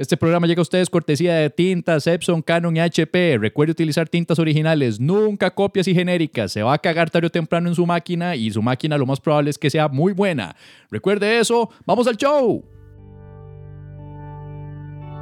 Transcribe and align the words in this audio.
Este 0.00 0.16
programa 0.16 0.46
llega 0.46 0.60
a 0.60 0.62
ustedes 0.62 0.88
cortesía 0.88 1.34
de 1.34 1.50
tintas 1.50 2.06
Epson, 2.06 2.40
Canon 2.40 2.74
y 2.74 2.80
HP. 2.80 3.36
Recuerde 3.38 3.72
utilizar 3.72 4.08
tintas 4.08 4.38
originales, 4.38 4.98
nunca 4.98 5.50
copias 5.50 5.86
y 5.88 5.94
genéricas. 5.94 6.52
Se 6.52 6.62
va 6.62 6.72
a 6.72 6.78
cagar 6.78 7.10
tarde 7.10 7.26
o 7.26 7.30
temprano 7.30 7.68
en 7.68 7.74
su 7.74 7.84
máquina 7.84 8.34
y 8.34 8.50
su 8.50 8.62
máquina 8.62 8.96
lo 8.96 9.04
más 9.04 9.20
probable 9.20 9.50
es 9.50 9.58
que 9.58 9.68
sea 9.68 9.88
muy 9.88 10.14
buena. 10.14 10.56
Recuerde 10.90 11.38
eso, 11.38 11.68
vamos 11.84 12.06
al 12.06 12.16
show. 12.16 12.64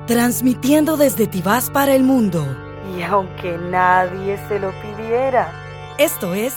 Transmitiendo 0.07 0.97
desde 0.97 1.27
Tibás 1.27 1.71
para 1.71 1.97
el 1.97 2.05
mundo. 2.05 2.47
Y 2.97 3.03
aunque 3.03 3.59
nadie 3.59 4.39
se 4.47 4.61
lo 4.61 4.71
pidiera. 4.81 5.53
Esto 5.99 6.35
es... 6.35 6.55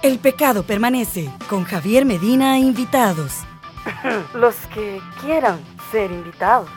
El 0.00 0.18
pecado 0.20 0.62
permanece 0.62 1.28
con 1.50 1.64
Javier 1.64 2.06
Medina 2.06 2.56
e 2.56 2.60
invitados. 2.60 3.44
Los 4.34 4.54
que 4.72 5.00
quieran 5.20 5.60
ser 5.90 6.10
invitados. 6.10 6.70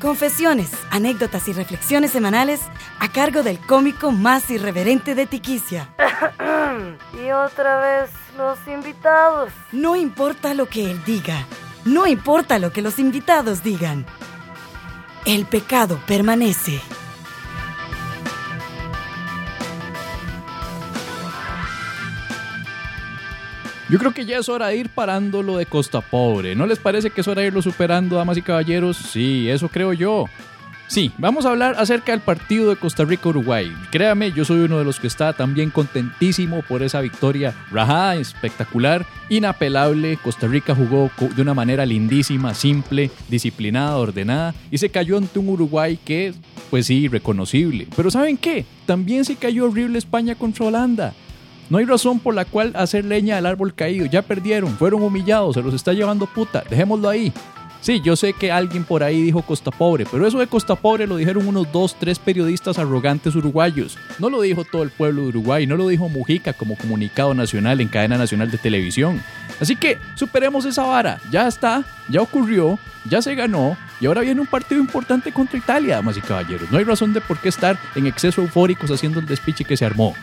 Confesiones, 0.00 0.70
anécdotas 0.90 1.46
y 1.46 1.52
reflexiones 1.52 2.10
semanales 2.10 2.60
a 2.98 3.12
cargo 3.12 3.42
del 3.42 3.58
cómico 3.60 4.10
más 4.10 4.50
irreverente 4.50 5.14
de 5.14 5.26
Tiquicia. 5.26 5.94
y 7.14 7.30
otra 7.30 7.80
vez 7.80 8.10
los 8.36 8.58
invitados. 8.66 9.52
No 9.70 9.94
importa 9.94 10.54
lo 10.54 10.66
que 10.66 10.90
él 10.90 11.00
diga, 11.04 11.46
no 11.84 12.06
importa 12.06 12.58
lo 12.58 12.72
que 12.72 12.82
los 12.82 12.98
invitados 12.98 13.62
digan. 13.62 14.04
El 15.24 15.46
pecado 15.46 16.00
permanece. 16.06 16.80
Yo 23.92 23.98
creo 23.98 24.14
que 24.14 24.24
ya 24.24 24.38
es 24.38 24.48
hora 24.48 24.68
de 24.68 24.78
ir 24.78 24.88
parando 24.88 25.42
lo 25.42 25.58
de 25.58 25.66
Costa 25.66 26.00
Pobre. 26.00 26.54
¿No 26.54 26.64
les 26.64 26.78
parece 26.78 27.10
que 27.10 27.20
es 27.20 27.28
hora 27.28 27.42
de 27.42 27.48
irlo 27.48 27.60
superando, 27.60 28.16
damas 28.16 28.38
y 28.38 28.40
caballeros? 28.40 28.96
Sí, 28.96 29.50
eso 29.50 29.68
creo 29.68 29.92
yo. 29.92 30.24
Sí, 30.86 31.12
vamos 31.18 31.44
a 31.44 31.50
hablar 31.50 31.74
acerca 31.76 32.12
del 32.12 32.22
partido 32.22 32.70
de 32.70 32.76
Costa 32.76 33.04
Rica-Uruguay. 33.04 33.70
Créame, 33.90 34.32
yo 34.32 34.46
soy 34.46 34.60
uno 34.60 34.78
de 34.78 34.86
los 34.86 34.98
que 34.98 35.08
está 35.08 35.34
también 35.34 35.68
contentísimo 35.68 36.62
por 36.62 36.82
esa 36.82 37.02
victoria. 37.02 37.54
Rajá, 37.70 38.16
espectacular, 38.16 39.04
inapelable. 39.28 40.16
Costa 40.16 40.46
Rica 40.46 40.74
jugó 40.74 41.10
de 41.36 41.42
una 41.42 41.52
manera 41.52 41.84
lindísima, 41.84 42.54
simple, 42.54 43.10
disciplinada, 43.28 43.98
ordenada 43.98 44.54
y 44.70 44.78
se 44.78 44.88
cayó 44.88 45.18
ante 45.18 45.38
un 45.38 45.50
Uruguay 45.50 45.98
que, 46.02 46.32
pues 46.70 46.86
sí, 46.86 47.08
reconocible. 47.08 47.88
Pero 47.94 48.10
¿saben 48.10 48.38
qué? 48.38 48.64
También 48.86 49.26
se 49.26 49.36
cayó 49.36 49.66
horrible 49.66 49.98
España 49.98 50.34
contra 50.34 50.64
Holanda. 50.64 51.12
No 51.70 51.78
hay 51.78 51.84
razón 51.84 52.20
por 52.20 52.34
la 52.34 52.44
cual 52.44 52.72
hacer 52.74 53.04
leña 53.04 53.36
del 53.36 53.46
árbol 53.46 53.74
caído. 53.74 54.06
Ya 54.06 54.22
perdieron, 54.22 54.76
fueron 54.76 55.02
humillados, 55.02 55.54
se 55.54 55.62
los 55.62 55.74
está 55.74 55.92
llevando 55.92 56.26
puta. 56.26 56.64
Dejémoslo 56.68 57.08
ahí. 57.08 57.32
Sí, 57.82 58.00
yo 58.00 58.14
sé 58.14 58.32
que 58.32 58.52
alguien 58.52 58.84
por 58.84 59.02
ahí 59.02 59.20
dijo 59.20 59.42
Costa 59.42 59.72
Pobre, 59.72 60.06
pero 60.08 60.24
eso 60.24 60.38
de 60.38 60.46
Costa 60.46 60.76
Pobre 60.76 61.08
lo 61.08 61.16
dijeron 61.16 61.48
unos 61.48 61.72
dos, 61.72 61.96
tres 61.98 62.20
periodistas 62.20 62.78
arrogantes 62.78 63.34
uruguayos. 63.34 63.98
No 64.20 64.30
lo 64.30 64.40
dijo 64.40 64.62
todo 64.64 64.84
el 64.84 64.90
pueblo 64.90 65.22
de 65.22 65.28
Uruguay, 65.28 65.66
no 65.66 65.76
lo 65.76 65.88
dijo 65.88 66.08
Mujica 66.08 66.52
como 66.52 66.76
comunicado 66.76 67.34
nacional 67.34 67.80
en 67.80 67.88
cadena 67.88 68.16
nacional 68.16 68.52
de 68.52 68.58
televisión. 68.58 69.20
Así 69.60 69.74
que 69.74 69.98
superemos 70.14 70.64
esa 70.64 70.84
vara, 70.84 71.20
ya 71.32 71.48
está, 71.48 71.84
ya 72.08 72.22
ocurrió, 72.22 72.78
ya 73.10 73.20
se 73.20 73.34
ganó 73.34 73.76
y 74.00 74.06
ahora 74.06 74.20
viene 74.20 74.40
un 74.40 74.46
partido 74.46 74.80
importante 74.80 75.32
contra 75.32 75.58
Italia, 75.58 75.96
damas 75.96 76.16
y 76.16 76.20
caballeros. 76.20 76.70
No 76.70 76.78
hay 76.78 76.84
razón 76.84 77.12
de 77.12 77.20
por 77.20 77.38
qué 77.38 77.48
estar 77.48 77.76
en 77.96 78.06
exceso 78.06 78.42
eufóricos 78.42 78.92
haciendo 78.92 79.18
el 79.18 79.26
despiche 79.26 79.64
que 79.64 79.76
se 79.76 79.84
armó. 79.84 80.14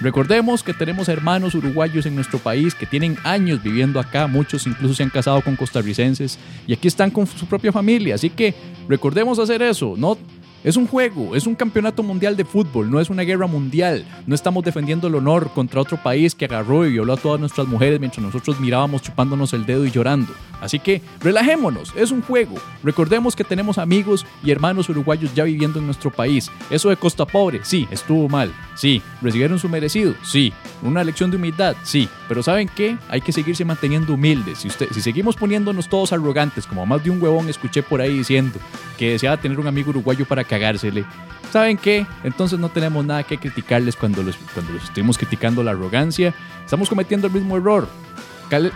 Recordemos 0.00 0.62
que 0.62 0.74
tenemos 0.74 1.08
hermanos 1.08 1.56
uruguayos 1.56 2.06
en 2.06 2.14
nuestro 2.14 2.38
país 2.38 2.74
que 2.74 2.86
tienen 2.86 3.16
años 3.24 3.62
viviendo 3.62 3.98
acá, 3.98 4.28
muchos 4.28 4.66
incluso 4.66 4.94
se 4.94 5.02
han 5.02 5.10
casado 5.10 5.42
con 5.42 5.56
costarricenses 5.56 6.38
y 6.68 6.72
aquí 6.72 6.86
están 6.86 7.10
con 7.10 7.26
su 7.26 7.46
propia 7.46 7.72
familia, 7.72 8.14
así 8.14 8.30
que 8.30 8.54
recordemos 8.88 9.40
hacer 9.40 9.60
eso, 9.60 9.94
no 9.96 10.16
es 10.64 10.76
un 10.76 10.86
juego, 10.86 11.36
es 11.36 11.46
un 11.46 11.54
campeonato 11.54 12.02
mundial 12.02 12.36
de 12.36 12.44
fútbol, 12.44 12.90
no 12.90 13.00
es 13.00 13.10
una 13.10 13.22
guerra 13.22 13.46
mundial. 13.46 14.04
No 14.26 14.34
estamos 14.34 14.64
defendiendo 14.64 15.06
el 15.06 15.14
honor 15.14 15.50
contra 15.54 15.80
otro 15.80 15.96
país 16.02 16.34
que 16.34 16.46
agarró 16.46 16.84
y 16.84 16.92
violó 16.92 17.12
a 17.12 17.16
todas 17.16 17.38
nuestras 17.38 17.68
mujeres 17.68 18.00
mientras 18.00 18.24
nosotros 18.24 18.58
mirábamos 18.58 19.02
chupándonos 19.02 19.52
el 19.52 19.66
dedo 19.66 19.86
y 19.86 19.90
llorando. 19.90 20.32
Así 20.60 20.80
que 20.80 21.02
relajémonos, 21.20 21.92
es 21.96 22.10
un 22.10 22.22
juego. 22.22 22.56
Recordemos 22.82 23.36
que 23.36 23.44
tenemos 23.44 23.78
amigos 23.78 24.26
y 24.42 24.50
hermanos 24.50 24.88
uruguayos 24.88 25.32
ya 25.34 25.44
viviendo 25.44 25.78
en 25.78 25.86
nuestro 25.86 26.10
país. 26.10 26.50
Eso 26.70 26.88
de 26.88 26.96
Costa 26.96 27.24
Pobre, 27.24 27.60
sí, 27.62 27.86
estuvo 27.90 28.28
mal. 28.28 28.52
Sí, 28.74 29.02
recibieron 29.22 29.58
su 29.58 29.68
merecido, 29.68 30.14
sí. 30.22 30.52
Una 30.82 31.04
lección 31.04 31.30
de 31.30 31.36
humildad, 31.36 31.76
sí. 31.84 32.08
Pero 32.28 32.42
¿saben 32.42 32.68
qué? 32.74 32.96
Hay 33.08 33.20
que 33.20 33.32
seguirse 33.32 33.64
manteniendo 33.64 34.14
humildes. 34.14 34.58
Si, 34.58 34.68
usted, 34.68 34.88
si 34.92 35.00
seguimos 35.00 35.36
poniéndonos 35.36 35.88
todos 35.88 36.12
arrogantes, 36.12 36.66
como 36.66 36.86
más 36.86 37.02
de 37.02 37.10
un 37.10 37.22
huevón 37.22 37.48
escuché 37.48 37.82
por 37.82 38.00
ahí 38.00 38.18
diciendo 38.18 38.58
que 38.96 39.10
deseaba 39.10 39.36
tener 39.36 39.60
un 39.60 39.68
amigo 39.68 39.90
uruguayo 39.90 40.26
para 40.26 40.44
cagársele. 40.48 41.04
¿Saben 41.52 41.78
qué? 41.78 42.06
Entonces 42.24 42.58
no 42.58 42.68
tenemos 42.68 43.04
nada 43.04 43.22
que 43.22 43.38
criticarles 43.38 43.96
cuando 43.96 44.22
los, 44.22 44.36
cuando 44.52 44.72
los 44.72 44.84
estemos 44.84 45.16
criticando 45.16 45.62
la 45.62 45.70
arrogancia. 45.70 46.34
Estamos 46.64 46.88
cometiendo 46.88 47.28
el 47.28 47.32
mismo 47.32 47.56
error. 47.56 47.88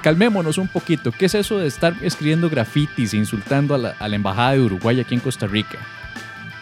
calmémonos 0.03 0.59
un 0.59 0.69
poquito. 0.69 1.13
¿Qué 1.13 1.27
es 1.27 1.35
eso 1.35 1.59
de 1.59 1.67
estar 1.67 1.95
escribiendo 2.01 2.49
grafitis 2.49 3.13
e 3.13 3.19
insultando 3.19 3.75
a 3.75 3.79
la, 3.79 3.91
a 3.99 4.09
la 4.09 4.17
embajada 4.17 4.53
de 4.53 4.61
Uruguay 4.61 5.01
aquí 5.01 5.15
en 5.15 5.21
Costa 5.21 5.47
Rica? 5.47 5.79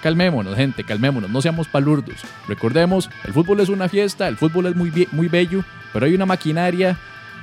Calmémonos, 0.02 0.56
gente, 0.56 0.82
calmémonos, 0.82 1.30
no 1.30 1.42
seamos 1.42 1.68
palurdos. 1.68 2.16
Recordemos, 2.48 3.10
el 3.24 3.34
fútbol 3.34 3.60
es 3.60 3.68
una 3.68 3.88
fiesta, 3.88 4.28
el 4.28 4.38
fútbol 4.38 4.66
es 4.66 4.74
muy, 4.74 5.08
muy 5.12 5.28
bello, 5.28 5.62
pero 5.92 6.06
hay 6.06 6.14
una 6.14 6.24
maquinaria 6.24 6.96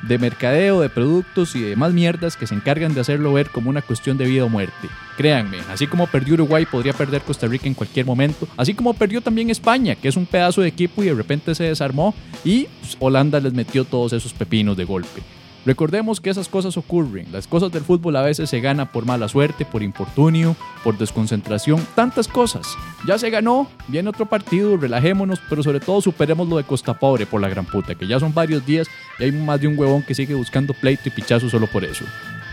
de 0.04 0.18
mercadeo, 0.18 0.82
de 0.82 0.90
productos 0.90 1.56
y 1.56 1.62
demás 1.62 1.94
mierdas 1.94 2.38
que 2.38 2.48
se 2.48 2.56
encargan 2.56 2.94
de 2.94 3.02
hacerlo 3.02 3.34
ver 3.34 3.50
como 3.50 3.70
una 3.70 3.82
cuestión 3.82 4.18
de 4.18 4.26
vida 4.26 4.46
o 4.46 4.50
muerte. 4.50 4.90
Créanme, 5.18 5.58
así 5.72 5.88
como 5.88 6.08
perdió 6.08 6.36
Uruguay, 6.36 6.66
podría 6.66 6.94
perder 6.94 7.22
Costa 7.22 7.48
Rica 7.48 7.68
en 7.68 7.74
cualquier 7.74 8.06
momento, 8.06 8.48
así 8.58 8.74
como 8.74 8.94
perdió 8.94 9.22
también 9.22 9.50
España, 9.50 9.96
que 9.96 10.08
es 10.08 10.16
un 10.16 10.26
pedazo 10.26 10.62
de 10.62 10.68
equipo 10.68 11.04
y 11.04 11.08
de 11.08 11.16
repente 11.16 11.56
se 11.56 11.64
desarmó 11.64 12.14
y 12.44 12.68
pues, 12.82 12.98
Holanda 13.00 13.40
les 13.40 13.54
metió 13.54 13.86
todos 13.86 14.14
esos 14.14 14.34
pepinos 14.34 14.78
de 14.78 14.86
golpe. 14.86 15.22
Recordemos 15.68 16.22
que 16.22 16.30
esas 16.30 16.48
cosas 16.48 16.78
ocurren. 16.78 17.30
Las 17.34 17.46
cosas 17.46 17.74
del 17.74 17.84
fútbol 17.84 18.16
a 18.16 18.22
veces 18.22 18.50
se 18.50 18.62
gana 18.62 18.90
por 18.94 19.06
mala 19.06 19.28
suerte, 19.28 19.66
por 19.66 19.84
infortunio, 19.84 20.56
por 20.82 20.98
desconcentración, 20.98 21.86
tantas 21.94 22.30
cosas. 22.30 22.66
Ya 23.06 23.18
se 23.18 23.30
ganó, 23.30 23.68
viene 23.90 24.08
otro 24.08 24.28
partido, 24.28 24.78
relajémonos, 24.78 25.42
pero 25.50 25.62
sobre 25.64 25.82
todo 25.82 26.00
superemos 26.00 26.48
lo 26.48 26.56
de 26.56 26.64
Costa 26.64 26.94
Pobre 26.98 27.26
por 27.26 27.42
la 27.42 27.50
gran 27.50 27.66
puta, 27.66 27.96
que 27.96 28.08
ya 28.08 28.18
son 28.18 28.34
varios 28.34 28.66
días 28.66 28.88
y 29.20 29.26
hay 29.26 29.34
más 29.34 29.60
de 29.60 29.68
un 29.68 29.78
huevón 29.78 30.04
que 30.04 30.16
sigue 30.16 30.36
buscando 30.36 30.74
pleito 30.74 31.10
y 31.10 31.12
pichazo 31.12 31.50
solo 31.50 31.68
por 31.68 31.84
eso. 31.84 32.06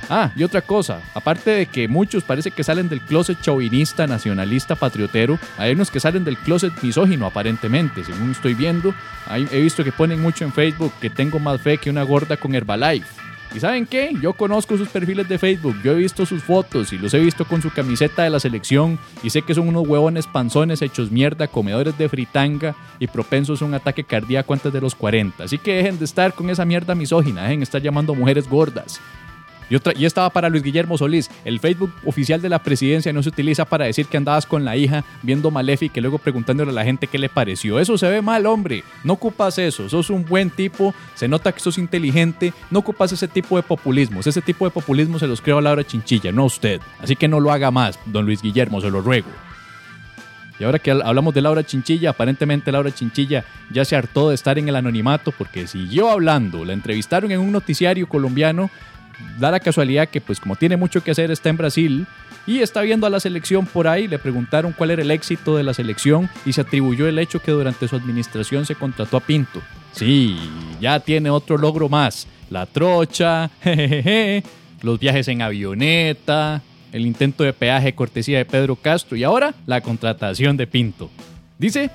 Ah, 0.08 0.30
y 0.36 0.42
otra 0.42 0.60
cosa, 0.60 1.00
aparte 1.14 1.50
de 1.50 1.66
que 1.66 1.88
muchos 1.88 2.24
parece 2.24 2.50
que 2.50 2.64
salen 2.64 2.88
del 2.88 3.00
closet 3.00 3.40
chauvinista, 3.40 4.06
nacionalista, 4.06 4.74
patriotero, 4.74 5.38
hay 5.58 5.72
unos 5.72 5.90
que 5.90 6.00
salen 6.00 6.24
del 6.24 6.38
closet 6.38 6.72
misógino 6.82 7.26
aparentemente, 7.26 8.04
según 8.04 8.30
estoy 8.32 8.54
viendo. 8.54 8.94
he 9.30 9.60
visto 9.60 9.84
que 9.84 9.92
ponen 9.92 10.20
mucho 10.20 10.44
en 10.44 10.52
Facebook 10.52 10.92
que 11.00 11.10
tengo 11.10 11.38
más 11.38 11.60
fe 11.60 11.78
que 11.78 11.90
una 11.90 12.02
gorda 12.02 12.36
con 12.36 12.54
Herbalife. 12.54 13.24
¿Y 13.54 13.60
saben 13.60 13.86
qué? 13.86 14.10
Yo 14.20 14.32
conozco 14.32 14.76
sus 14.76 14.88
perfiles 14.88 15.28
de 15.28 15.38
Facebook, 15.38 15.76
yo 15.84 15.92
he 15.92 15.96
visto 15.96 16.26
sus 16.26 16.42
fotos 16.42 16.92
y 16.92 16.98
los 16.98 17.14
he 17.14 17.20
visto 17.20 17.44
con 17.44 17.62
su 17.62 17.70
camiseta 17.70 18.24
de 18.24 18.30
la 18.30 18.40
selección 18.40 18.98
y 19.22 19.30
sé 19.30 19.42
que 19.42 19.54
son 19.54 19.68
unos 19.68 19.86
huevones 19.86 20.26
panzones 20.26 20.82
hechos 20.82 21.12
mierda, 21.12 21.46
comedores 21.46 21.96
de 21.96 22.08
fritanga 22.08 22.74
y 22.98 23.06
propensos 23.06 23.62
a 23.62 23.64
un 23.64 23.74
ataque 23.74 24.02
cardíaco 24.02 24.54
antes 24.54 24.72
de 24.72 24.80
los 24.80 24.96
40. 24.96 25.44
Así 25.44 25.58
que 25.58 25.76
dejen 25.76 26.00
de 26.00 26.04
estar 26.04 26.34
con 26.34 26.50
esa 26.50 26.64
mierda 26.64 26.96
misógina, 26.96 27.42
dejen 27.42 27.60
de 27.60 27.64
estar 27.64 27.80
llamando 27.80 28.12
mujeres 28.16 28.48
gordas. 28.48 29.00
Y, 29.70 29.76
otra, 29.76 29.92
y 29.96 30.04
estaba 30.04 30.30
para 30.30 30.48
Luis 30.48 30.62
Guillermo 30.62 30.98
Solís. 30.98 31.30
El 31.44 31.60
Facebook 31.60 31.92
oficial 32.04 32.40
de 32.42 32.48
la 32.48 32.62
presidencia 32.62 33.12
no 33.12 33.22
se 33.22 33.28
utiliza 33.28 33.64
para 33.64 33.86
decir 33.86 34.06
que 34.06 34.16
andabas 34.16 34.46
con 34.46 34.64
la 34.64 34.76
hija 34.76 35.04
viendo 35.22 35.50
Malefic 35.50 35.96
y 35.96 36.00
luego 36.00 36.18
preguntándole 36.18 36.70
a 36.70 36.74
la 36.74 36.84
gente 36.84 37.06
qué 37.06 37.18
le 37.18 37.28
pareció. 37.28 37.78
Eso 37.78 37.96
se 37.98 38.08
ve 38.08 38.22
mal, 38.22 38.46
hombre. 38.46 38.84
No 39.02 39.14
ocupas 39.14 39.58
eso. 39.58 39.88
Sos 39.88 40.10
un 40.10 40.24
buen 40.24 40.50
tipo. 40.50 40.94
Se 41.14 41.28
nota 41.28 41.52
que 41.52 41.60
sos 41.60 41.78
inteligente. 41.78 42.52
No 42.70 42.80
ocupas 42.80 43.12
ese 43.12 43.28
tipo 43.28 43.56
de 43.56 43.62
populismo. 43.62 44.20
Ese 44.20 44.42
tipo 44.42 44.64
de 44.64 44.70
populismo 44.70 45.18
se 45.18 45.26
los 45.26 45.40
creo 45.40 45.58
a 45.58 45.62
Laura 45.62 45.84
Chinchilla, 45.84 46.32
no 46.32 46.42
a 46.42 46.46
usted. 46.46 46.80
Así 47.00 47.16
que 47.16 47.28
no 47.28 47.40
lo 47.40 47.52
haga 47.52 47.70
más, 47.70 47.98
don 48.06 48.26
Luis 48.26 48.42
Guillermo, 48.42 48.80
se 48.80 48.90
lo 48.90 49.00
ruego. 49.00 49.28
Y 50.58 50.64
ahora 50.64 50.78
que 50.78 50.92
hablamos 50.92 51.34
de 51.34 51.42
Laura 51.42 51.64
Chinchilla, 51.64 52.10
aparentemente 52.10 52.70
Laura 52.70 52.92
Chinchilla 52.92 53.44
ya 53.72 53.84
se 53.84 53.96
hartó 53.96 54.28
de 54.28 54.36
estar 54.36 54.56
en 54.58 54.68
el 54.68 54.76
anonimato 54.76 55.32
porque 55.32 55.66
siguió 55.66 56.10
hablando. 56.10 56.64
La 56.64 56.72
entrevistaron 56.72 57.32
en 57.32 57.40
un 57.40 57.50
noticiario 57.50 58.08
colombiano 58.08 58.70
da 59.38 59.50
la 59.50 59.60
casualidad 59.60 60.08
que 60.08 60.20
pues 60.20 60.40
como 60.40 60.56
tiene 60.56 60.76
mucho 60.76 61.02
que 61.02 61.10
hacer 61.10 61.30
está 61.30 61.48
en 61.48 61.56
Brasil 61.56 62.06
y 62.46 62.60
está 62.60 62.82
viendo 62.82 63.06
a 63.06 63.10
la 63.10 63.20
selección 63.20 63.66
por 63.66 63.88
ahí, 63.88 64.06
le 64.06 64.18
preguntaron 64.18 64.74
cuál 64.76 64.90
era 64.90 65.02
el 65.02 65.10
éxito 65.10 65.56
de 65.56 65.62
la 65.62 65.74
selección 65.74 66.28
y 66.44 66.52
se 66.52 66.60
atribuyó 66.60 67.08
el 67.08 67.18
hecho 67.18 67.40
que 67.40 67.52
durante 67.52 67.88
su 67.88 67.96
administración 67.96 68.66
se 68.66 68.74
contrató 68.74 69.16
a 69.16 69.20
Pinto. 69.20 69.62
Sí, 69.92 70.36
ya 70.80 71.00
tiene 71.00 71.30
otro 71.30 71.56
logro 71.56 71.88
más, 71.88 72.26
la 72.50 72.66
trocha, 72.66 73.50
jejeje, 73.62 74.42
los 74.82 74.98
viajes 74.98 75.28
en 75.28 75.42
avioneta, 75.42 76.62
el 76.92 77.06
intento 77.06 77.44
de 77.44 77.52
peaje 77.52 77.94
cortesía 77.94 78.38
de 78.38 78.44
Pedro 78.44 78.76
Castro 78.76 79.16
y 79.16 79.24
ahora 79.24 79.54
la 79.66 79.80
contratación 79.80 80.56
de 80.56 80.66
Pinto. 80.66 81.10
Dice 81.58 81.90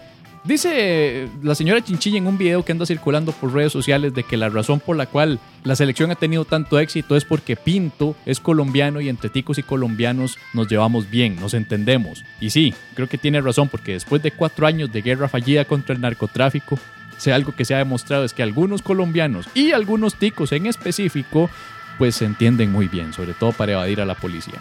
Dice 0.46 1.28
la 1.44 1.54
señora 1.54 1.84
Chinchilla 1.84 2.18
en 2.18 2.28
un 2.28 2.38
video 2.38 2.64
que 2.64 2.72
anda 2.72 2.86
circulando 2.86 3.34
por 3.34 3.54
redes 3.54 3.74
sociales 3.74 4.14
de 4.14 4.24
que 4.24 4.38
la 4.38 4.50
razón 4.50 4.80
por 4.80 4.96
la 4.96 5.06
cual 5.06 5.38
la 5.64 5.76
selección 5.76 6.12
ha 6.12 6.16
tenido 6.16 6.46
tanto 6.46 6.80
éxito 6.80 7.18
es 7.18 7.26
porque 7.26 7.58
Pinto 7.58 8.16
es 8.26 8.40
colombiano 8.40 9.02
y 9.02 9.10
entre 9.10 9.30
ticos 9.30 9.58
y 9.58 9.64
colombianos 9.64 10.38
nos 10.54 10.68
llevamos 10.68 11.10
bien, 11.10 11.36
nos 11.36 11.54
entendemos. 11.54 12.24
Y 12.40 12.52
sí, 12.52 12.74
creo 12.96 13.10
que 13.10 13.18
tiene 13.18 13.42
razón 13.42 13.68
porque 13.68 13.94
después 13.94 14.24
de 14.24 14.32
cuatro 14.32 14.66
años 14.66 14.92
de 14.92 15.02
guerra 15.02 15.28
fallida 15.28 15.66
contra 15.66 15.94
el 15.94 16.02
narcotráfico, 16.02 16.80
sea 17.18 17.36
algo 17.36 17.54
que 17.54 17.66
se 17.66 17.76
ha 17.76 17.80
demostrado 17.80 18.24
es 18.24 18.34
que 18.34 18.44
algunos 18.44 18.82
colombianos 18.82 19.48
y 19.54 19.74
algunos 19.74 20.16
ticos 20.16 20.54
en 20.54 20.68
específico 20.68 21.50
pues 21.98 22.16
se 22.16 22.26
entienden 22.26 22.72
muy 22.72 22.88
bien, 22.88 23.12
sobre 23.12 23.34
todo 23.34 23.52
para 23.52 23.74
evadir 23.74 24.00
a 24.00 24.06
la 24.06 24.16
policía. 24.16 24.56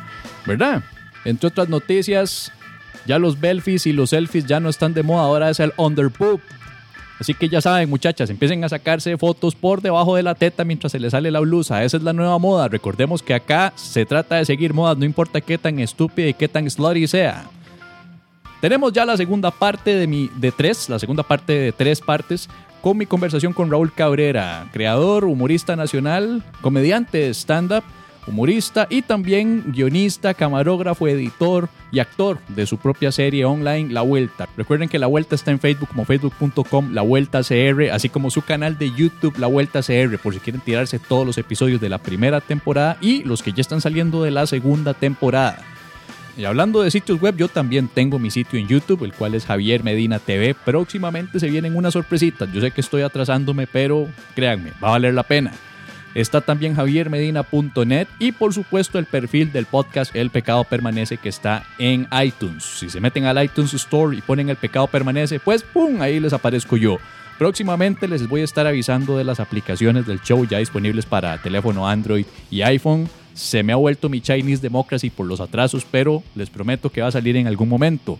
¿Verdad? 0.45 0.83
Entre 1.25 1.47
otras 1.47 1.69
noticias, 1.69 2.53
ya 3.09 3.19
los 3.19 3.41
belfies 3.41 3.87
y 3.87 3.93
los 3.93 4.11
selfies 4.11 4.47
ya 4.47 4.61
no 4.61 4.69
están 4.69 4.93
de 4.93 5.03
moda, 5.03 5.23
ahora 5.23 5.51
es 5.51 5.59
el 5.59 5.73
underpoop. 5.79 6.41
Así 7.19 7.35
que 7.35 7.49
ya 7.49 7.61
saben, 7.61 7.89
muchachas, 7.89 8.31
empiecen 8.31 8.63
a 8.63 8.69
sacarse 8.69 9.17
fotos 9.17 9.57
por 9.57 9.83
debajo 9.83 10.15
de 10.15 10.23
la 10.23 10.37
teta 10.37 10.63
mientras 10.63 10.93
se 10.93 11.01
les 11.01 11.11
sale 11.11 11.33
la 11.33 11.41
blusa. 11.41 11.83
Esa 11.83 11.97
es 11.97 12.03
la 12.05 12.13
nueva 12.13 12.39
moda. 12.39 12.69
Recordemos 12.69 13.23
que 13.23 13.35
acá 13.35 13.73
se 13.75 14.07
trata 14.07 14.37
de 14.37 14.45
seguir 14.45 14.73
modas, 14.73 14.99
no 14.99 15.05
importa 15.05 15.41
qué 15.41 15.59
tan 15.59 15.81
estúpida 15.81 16.29
y 16.29 16.35
qué 16.35 16.47
tan 16.47 16.71
slutty 16.71 17.09
sea. 17.09 17.47
Tenemos 18.61 18.93
ya 18.93 19.05
la 19.05 19.17
segunda 19.17 19.51
parte 19.51 19.95
de 19.95 20.07
mi 20.07 20.31
de 20.37 20.53
tres, 20.53 20.89
la 20.89 20.99
segunda 20.99 21.23
parte 21.23 21.55
de 21.55 21.73
tres 21.73 22.01
partes 22.01 22.49
con 22.83 22.97
mi 22.97 23.07
conversación 23.07 23.53
con 23.53 23.71
Raúl 23.71 23.93
Cabrera, 23.93 24.69
creador, 24.73 25.25
humorista 25.25 25.75
nacional, 25.77 26.45
comediante 26.61 27.31
stand-up 27.35 27.83
humorista 28.29 28.87
y 28.91 29.03
también 29.03 29.65
guionista, 29.67 30.35
camarógrafo, 30.35 31.09
editor 31.09 31.69
y 31.91 31.99
actor 31.99 32.39
de 32.49 32.67
su 32.67 32.79
propia 32.79 33.11
serie 33.11 33.45
online 33.45 33.93
La 33.93 34.03
Vuelta. 34.03 34.49
Recuerden 34.57 34.89
que 34.89 34.99
La 34.99 35.07
Vuelta 35.07 35.35
está 35.35 35.51
en 35.51 35.61
Facebook 35.61 35.89
como 35.89 36.05
facebook.com 36.05 36.93
La 36.93 37.03
Vuelta 37.03 37.41
CR, 37.43 37.91
así 37.93 38.09
como 38.09 38.31
su 38.31 38.43
canal 38.43 38.79
de 38.79 38.93
YouTube 38.93 39.39
La 39.39 39.47
Vuelta 39.47 39.81
CR, 39.83 40.19
por 40.19 40.35
si 40.35 40.41
quieren 40.41 40.61
tirarse 40.61 40.99
todos 40.99 41.27
los 41.27 41.39
episodios 41.39 41.81
de 41.81 41.89
la 41.89 41.99
primera 41.99 42.41
temporada 42.41 42.97
y 43.01 43.25
los 43.25 43.43
que 43.43 43.53
ya 43.53 43.61
están 43.61 43.81
saliendo 43.81 44.23
de 44.23 44.31
la 44.31 44.47
segunda 44.47 44.95
temporada. 44.95 45.65
Y 46.39 46.45
hablando 46.45 46.83
de 46.83 46.93
sitios 46.93 47.21
web, 47.21 47.37
yo 47.37 47.49
también 47.49 47.89
tengo 47.89 48.21
mi 48.21 48.31
sitio 48.31 48.61
en 48.61 48.69
YouTube, 48.69 49.03
el 49.03 49.13
cual 49.13 49.35
es 49.35 49.45
Javier 49.45 49.83
Medina 49.83 50.21
TV. 50.21 50.55
Próximamente 50.55 51.41
se 51.41 51.51
vienen 51.51 51.75
unas 51.75 51.95
sorpresitas. 51.95 52.53
Yo 52.53 52.61
sé 52.61 52.71
que 52.71 52.81
estoy 52.81 53.03
atrasándome, 53.03 53.67
pero 53.67 54.07
créanme, 54.37 54.71
va 54.83 54.89
a 54.89 54.93
valer 54.93 55.15
la 55.15 55.25
pena. 55.25 55.53
Está 56.19 56.41
también 56.41 56.75
javiermedina.net 56.75 58.09
y 58.19 58.33
por 58.33 58.53
supuesto 58.53 58.99
el 58.99 59.05
perfil 59.05 59.53
del 59.53 59.67
podcast 59.67 60.17
El 60.17 60.31
Pecado 60.31 60.65
Permanece 60.65 61.17
que 61.17 61.29
está 61.29 61.65
en 61.79 62.09
iTunes. 62.21 62.65
Si 62.65 62.91
se 62.91 62.99
meten 62.99 63.25
al 63.25 63.41
iTunes 63.41 63.73
Store 63.75 64.17
y 64.17 64.21
ponen 64.21 64.49
El 64.49 64.57
Pecado 64.57 64.89
Permanece, 64.89 65.39
pues 65.39 65.63
¡pum! 65.63 66.03
Ahí 66.03 66.19
les 66.19 66.33
aparezco 66.33 66.77
yo. 66.77 66.97
Próximamente 67.39 68.09
les 68.09 68.29
voy 68.29 68.41
a 68.41 68.45
estar 68.45 68.67
avisando 68.67 69.17
de 69.17 69.23
las 69.23 69.39
aplicaciones 69.39 70.09
del 70.09 70.21
show 70.21 70.45
ya 70.45 70.59
disponibles 70.59 71.07
para 71.07 71.41
teléfono 71.41 71.87
Android 71.87 72.27
y 72.51 72.63
iPhone. 72.63 73.09
Se 73.33 73.63
me 73.63 73.73
ha 73.73 73.77
vuelto 73.77 74.09
mi 74.09 74.21
Chinese 74.21 74.61
Democracy 74.61 75.11
por 75.11 75.25
los 75.25 75.41
atrasos, 75.41 75.87
pero 75.89 76.25
les 76.35 76.51
prometo 76.51 76.91
que 76.91 77.01
va 77.01 77.07
a 77.07 77.13
salir 77.13 77.37
en 77.37 77.47
algún 77.47 77.69
momento. 77.69 78.19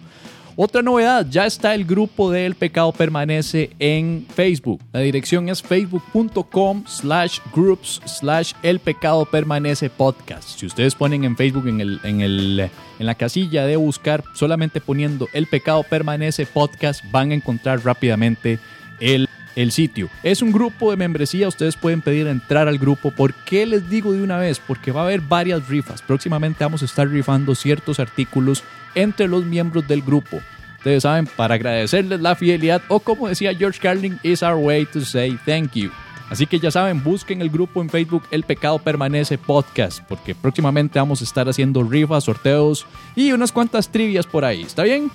Otra 0.61 0.83
novedad, 0.83 1.25
ya 1.31 1.47
está 1.47 1.73
el 1.73 1.85
grupo 1.85 2.33
de 2.33 2.45
El 2.45 2.57
Pecado 2.57 2.91
Permanece 2.91 3.71
en 3.79 4.27
Facebook. 4.29 4.81
La 4.93 4.99
dirección 4.99 5.49
es 5.49 5.63
facebook.com 5.63 6.83
slash 6.85 7.39
groups 7.55 8.01
slash 8.07 8.55
El 8.65 8.81
Pecado 8.81 9.25
Permanece 9.25 9.89
podcast. 9.89 10.59
Si 10.59 10.67
ustedes 10.67 10.97
ponen 10.97 11.23
en 11.23 11.37
Facebook 11.37 11.69
en, 11.69 11.81
el, 11.81 12.01
en, 12.03 12.23
el, 12.23 12.59
en 12.99 13.07
la 13.07 13.15
casilla 13.15 13.67
de 13.67 13.77
buscar, 13.77 14.25
solamente 14.35 14.81
poniendo 14.81 15.29
El 15.33 15.47
Pecado 15.47 15.85
Permanece 15.85 16.45
podcast, 16.45 17.05
van 17.13 17.31
a 17.31 17.35
encontrar 17.35 17.85
rápidamente 17.85 18.59
el, 18.99 19.29
el 19.59 19.73
sitio. 19.73 20.09
Es 20.23 20.41
un 20.41 20.53
grupo 20.53 20.91
de 20.91 20.97
membresía, 20.97 21.49
ustedes 21.49 21.77
pueden 21.77 22.01
pedir 22.01 22.29
entrar 22.29 22.69
al 22.69 22.79
grupo. 22.79 23.11
¿Por 23.11 23.35
qué 23.35 23.67
les 23.67 23.91
digo 23.91 24.13
de 24.13 24.23
una 24.23 24.39
vez? 24.39 24.61
Porque 24.65 24.93
va 24.93 25.01
a 25.01 25.05
haber 25.05 25.21
varias 25.21 25.69
rifas. 25.69 26.01
Próximamente 26.01 26.63
vamos 26.63 26.83
a 26.83 26.85
estar 26.85 27.09
rifando 27.09 27.57
ciertos 27.57 27.99
artículos 27.99 28.63
entre 28.95 29.27
los 29.27 29.45
miembros 29.45 29.89
del 29.89 30.03
grupo. 30.03 30.41
Ustedes 30.77 31.03
saben, 31.03 31.27
para 31.27 31.57
agradecerles 31.57 32.21
la 32.21 32.37
fidelidad 32.37 32.83
o 32.87 33.01
como 33.01 33.27
decía 33.27 33.53
George 33.53 33.81
Carlin, 33.81 34.21
is 34.23 34.45
our 34.45 34.55
way 34.55 34.87
to 34.87 35.01
say 35.01 35.37
thank 35.45 35.73
you. 35.73 35.91
Así 36.31 36.47
que 36.47 36.61
ya 36.61 36.71
saben, 36.71 37.03
busquen 37.03 37.41
el 37.41 37.51
grupo 37.51 37.83
en 37.83 37.91
Facebook 37.91 38.23
El 38.31 38.45
Pecado 38.45 38.79
Permanece 38.79 39.39
Podcast, 39.39 40.05
porque 40.09 40.37
próximamente 40.37 41.01
vamos 41.01 41.21
a 41.21 41.25
estar 41.25 41.49
haciendo 41.49 41.83
rifas, 41.83 42.25
sorteos 42.25 42.87
y 43.17 43.33
unas 43.33 43.51
cuantas 43.51 43.89
trivias 43.89 44.27
por 44.27 44.45
ahí. 44.45 44.63
¿Está 44.63 44.85
bien? 44.85 45.11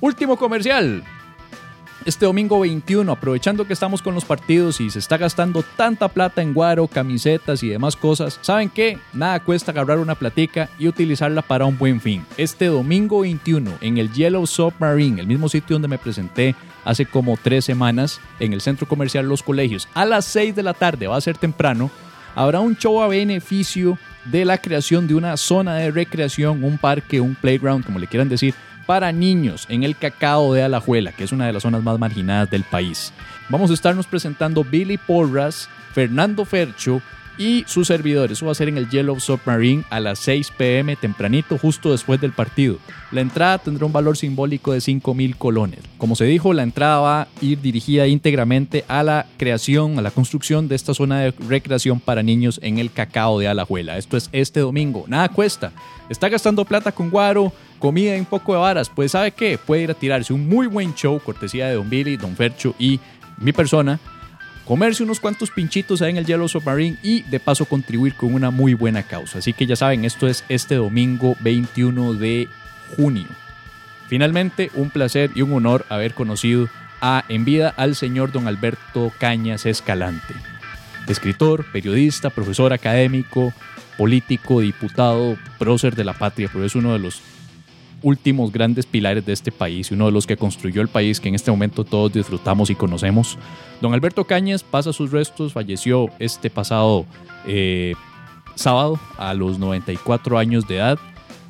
Último 0.00 0.36
comercial 0.36 1.04
este 2.04 2.26
domingo 2.26 2.60
21, 2.60 3.10
aprovechando 3.10 3.66
que 3.66 3.72
estamos 3.72 4.02
con 4.02 4.14
los 4.14 4.24
partidos 4.24 4.80
y 4.80 4.90
se 4.90 4.98
está 4.98 5.16
gastando 5.16 5.62
tanta 5.76 6.08
plata 6.08 6.42
en 6.42 6.54
guaro, 6.54 6.86
camisetas 6.86 7.62
y 7.62 7.68
demás 7.68 7.96
cosas, 7.96 8.38
¿saben 8.40 8.70
qué? 8.70 8.98
Nada 9.12 9.40
cuesta 9.40 9.72
agarrar 9.72 9.98
una 9.98 10.14
platica 10.14 10.68
y 10.78 10.88
utilizarla 10.88 11.42
para 11.42 11.66
un 11.66 11.76
buen 11.76 12.00
fin. 12.00 12.24
Este 12.36 12.66
domingo 12.66 13.20
21, 13.20 13.78
en 13.80 13.98
el 13.98 14.12
Yellow 14.12 14.46
Submarine, 14.46 15.20
el 15.20 15.26
mismo 15.26 15.48
sitio 15.48 15.74
donde 15.74 15.88
me 15.88 15.98
presenté 15.98 16.54
hace 16.84 17.04
como 17.04 17.36
tres 17.42 17.64
semanas, 17.64 18.20
en 18.40 18.52
el 18.52 18.60
centro 18.60 18.86
comercial 18.86 19.28
Los 19.28 19.42
Colegios, 19.42 19.88
a 19.94 20.04
las 20.04 20.24
6 20.26 20.56
de 20.56 20.62
la 20.62 20.74
tarde, 20.74 21.06
va 21.06 21.16
a 21.16 21.20
ser 21.20 21.36
temprano, 21.36 21.90
habrá 22.34 22.60
un 22.60 22.76
show 22.76 23.02
a 23.02 23.08
beneficio 23.08 23.98
de 24.24 24.44
la 24.44 24.58
creación 24.58 25.06
de 25.06 25.14
una 25.14 25.36
zona 25.36 25.74
de 25.74 25.90
recreación, 25.90 26.62
un 26.64 26.78
parque, 26.78 27.20
un 27.20 27.34
playground, 27.34 27.84
como 27.84 27.98
le 27.98 28.06
quieran 28.06 28.28
decir, 28.28 28.54
para 28.88 29.12
niños 29.12 29.66
en 29.68 29.82
el 29.82 29.98
Cacao 29.98 30.54
de 30.54 30.62
Alajuela, 30.62 31.12
que 31.12 31.24
es 31.24 31.32
una 31.32 31.44
de 31.46 31.52
las 31.52 31.62
zonas 31.62 31.82
más 31.82 31.98
marginadas 31.98 32.48
del 32.48 32.64
país. 32.64 33.12
Vamos 33.50 33.70
a 33.70 33.74
estarnos 33.74 34.06
presentando 34.06 34.64
Billy 34.64 34.96
Porras, 34.96 35.68
Fernando 35.92 36.46
Fercho 36.46 37.02
y 37.38 37.64
sus 37.66 37.86
servidores. 37.86 38.38
Eso 38.38 38.46
va 38.46 38.52
a 38.52 38.56
ser 38.56 38.68
en 38.68 38.76
el 38.76 38.90
Yellow 38.90 39.18
Submarine 39.20 39.84
a 39.90 40.00
las 40.00 40.18
6 40.18 40.52
pm 40.56 40.96
tempranito, 40.96 41.56
justo 41.56 41.92
después 41.92 42.20
del 42.20 42.32
partido. 42.32 42.78
La 43.10 43.20
entrada 43.20 43.58
tendrá 43.58 43.86
un 43.86 43.92
valor 43.92 44.16
simbólico 44.16 44.72
de 44.72 44.80
5 44.80 45.14
mil 45.14 45.36
colones. 45.36 45.80
Como 45.96 46.16
se 46.16 46.24
dijo, 46.24 46.52
la 46.52 46.62
entrada 46.64 46.98
va 47.00 47.20
a 47.22 47.28
ir 47.40 47.60
dirigida 47.60 48.06
íntegramente 48.06 48.84
a 48.88 49.02
la 49.02 49.26
creación, 49.38 49.98
a 49.98 50.02
la 50.02 50.10
construcción 50.10 50.68
de 50.68 50.74
esta 50.74 50.92
zona 50.92 51.20
de 51.20 51.30
recreación 51.48 52.00
para 52.00 52.22
niños 52.22 52.60
en 52.62 52.78
el 52.78 52.92
Cacao 52.92 53.38
de 53.38 53.48
Alajuela. 53.48 53.96
Esto 53.96 54.16
es 54.16 54.28
este 54.32 54.60
domingo. 54.60 55.04
Nada 55.06 55.28
cuesta. 55.28 55.72
Está 56.10 56.28
gastando 56.28 56.64
plata 56.64 56.92
con 56.92 57.10
guaro 57.10 57.52
comida 57.78 58.16
y 58.16 58.20
un 58.20 58.26
poco 58.26 58.52
de 58.52 58.58
varas, 58.58 58.88
pues 58.88 59.12
¿sabe 59.12 59.30
qué? 59.30 59.58
Puede 59.58 59.82
ir 59.82 59.90
a 59.90 59.94
tirarse 59.94 60.32
un 60.32 60.48
muy 60.48 60.66
buen 60.66 60.94
show, 60.94 61.20
cortesía 61.20 61.68
de 61.68 61.74
Don 61.74 61.88
Billy, 61.88 62.16
Don 62.16 62.34
Fercho 62.36 62.74
y 62.78 62.98
mi 63.38 63.52
persona, 63.52 64.00
comerse 64.68 65.02
unos 65.02 65.18
cuantos 65.18 65.50
pinchitos 65.50 66.02
ahí 66.02 66.10
en 66.10 66.18
el 66.18 66.26
Yellow 66.26 66.46
Submarine 66.46 66.98
y 67.02 67.22
de 67.22 67.40
paso 67.40 67.64
contribuir 67.64 68.12
con 68.12 68.34
una 68.34 68.50
muy 68.50 68.74
buena 68.74 69.02
causa. 69.02 69.38
Así 69.38 69.54
que 69.54 69.64
ya 69.64 69.76
saben, 69.76 70.04
esto 70.04 70.28
es 70.28 70.44
este 70.50 70.74
domingo 70.74 71.36
21 71.40 72.12
de 72.12 72.48
junio. 72.94 73.28
Finalmente, 74.08 74.70
un 74.74 74.90
placer 74.90 75.30
y 75.34 75.40
un 75.40 75.54
honor 75.54 75.86
haber 75.88 76.12
conocido 76.12 76.68
a, 77.00 77.24
en 77.30 77.46
vida 77.46 77.72
al 77.78 77.96
señor 77.96 78.30
don 78.30 78.46
Alberto 78.46 79.10
Cañas 79.18 79.64
Escalante. 79.64 80.34
Escritor, 81.06 81.64
periodista, 81.72 82.28
profesor 82.28 82.74
académico, 82.74 83.54
político, 83.96 84.60
diputado, 84.60 85.38
prócer 85.58 85.96
de 85.96 86.04
la 86.04 86.12
patria, 86.12 86.50
pero 86.52 86.66
es 86.66 86.74
uno 86.74 86.92
de 86.92 86.98
los 86.98 87.22
últimos 88.02 88.52
grandes 88.52 88.86
pilares 88.86 89.24
de 89.26 89.32
este 89.32 89.52
país 89.52 89.90
y 89.90 89.94
uno 89.94 90.06
de 90.06 90.12
los 90.12 90.26
que 90.26 90.36
construyó 90.36 90.82
el 90.82 90.88
país 90.88 91.20
que 91.20 91.28
en 91.28 91.34
este 91.34 91.50
momento 91.50 91.84
todos 91.84 92.12
disfrutamos 92.12 92.70
y 92.70 92.74
conocemos. 92.74 93.38
Don 93.80 93.94
Alberto 93.94 94.24
Cañas 94.24 94.62
pasa 94.62 94.92
sus 94.92 95.10
restos, 95.10 95.52
falleció 95.52 96.08
este 96.18 96.50
pasado 96.50 97.06
eh, 97.46 97.94
sábado 98.54 98.98
a 99.16 99.34
los 99.34 99.58
94 99.58 100.38
años 100.38 100.66
de 100.68 100.76
edad. 100.76 100.98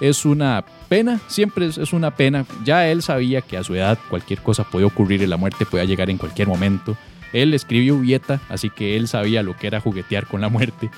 Es 0.00 0.24
una 0.24 0.64
pena, 0.88 1.20
siempre 1.26 1.66
es 1.66 1.92
una 1.92 2.14
pena. 2.14 2.46
Ya 2.64 2.88
él 2.88 3.02
sabía 3.02 3.40
que 3.40 3.56
a 3.56 3.64
su 3.64 3.74
edad 3.74 3.98
cualquier 4.08 4.40
cosa 4.40 4.64
puede 4.64 4.84
ocurrir 4.84 5.22
y 5.22 5.26
la 5.26 5.36
muerte 5.36 5.66
puede 5.66 5.86
llegar 5.86 6.08
en 6.10 6.18
cualquier 6.18 6.48
momento. 6.48 6.96
Él 7.32 7.52
escribió 7.52 7.98
Vieta, 7.98 8.40
así 8.48 8.70
que 8.70 8.96
él 8.96 9.08
sabía 9.08 9.42
lo 9.42 9.56
que 9.56 9.66
era 9.66 9.80
juguetear 9.80 10.26
con 10.26 10.40
la 10.40 10.48
muerte. 10.48 10.90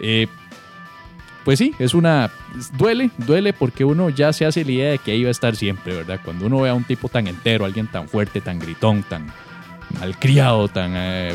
Eh, 0.00 0.26
pues 1.46 1.60
sí, 1.60 1.72
es 1.78 1.94
una. 1.94 2.28
Duele, 2.76 3.12
duele 3.18 3.52
porque 3.52 3.84
uno 3.84 4.10
ya 4.10 4.32
se 4.32 4.44
hace 4.46 4.64
la 4.64 4.72
idea 4.72 4.90
de 4.90 4.98
que 4.98 5.12
ahí 5.12 5.22
va 5.22 5.28
a 5.28 5.30
estar 5.30 5.54
siempre, 5.54 5.94
¿verdad? 5.94 6.18
Cuando 6.24 6.44
uno 6.46 6.60
ve 6.62 6.70
a 6.70 6.74
un 6.74 6.82
tipo 6.82 7.08
tan 7.08 7.28
entero, 7.28 7.64
alguien 7.64 7.86
tan 7.86 8.08
fuerte, 8.08 8.40
tan 8.40 8.58
gritón, 8.58 9.04
tan 9.04 9.32
malcriado, 10.00 10.66
tan 10.66 10.94
eh, 10.96 11.32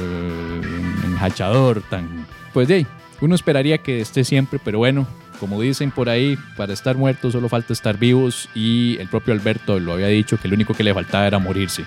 enjachador, 1.05 1.81
tan. 1.89 2.27
Pues 2.51 2.69
ahí, 2.69 2.85
uno 3.21 3.35
esperaría 3.35 3.77
que 3.77 4.01
esté 4.01 4.25
siempre, 4.25 4.59
pero 4.61 4.79
bueno, 4.79 5.07
como 5.39 5.61
dicen 5.61 5.91
por 5.91 6.09
ahí, 6.09 6.37
para 6.57 6.73
estar 6.73 6.97
muertos 6.97 7.31
solo 7.31 7.47
falta 7.47 7.71
estar 7.71 7.97
vivos 7.97 8.49
y 8.53 8.97
el 8.99 9.07
propio 9.07 9.33
Alberto 9.33 9.79
lo 9.79 9.93
había 9.93 10.07
dicho 10.07 10.37
que 10.37 10.49
lo 10.49 10.55
único 10.55 10.73
que 10.73 10.83
le 10.83 10.93
faltaba 10.93 11.25
era 11.25 11.39
morirse. 11.39 11.85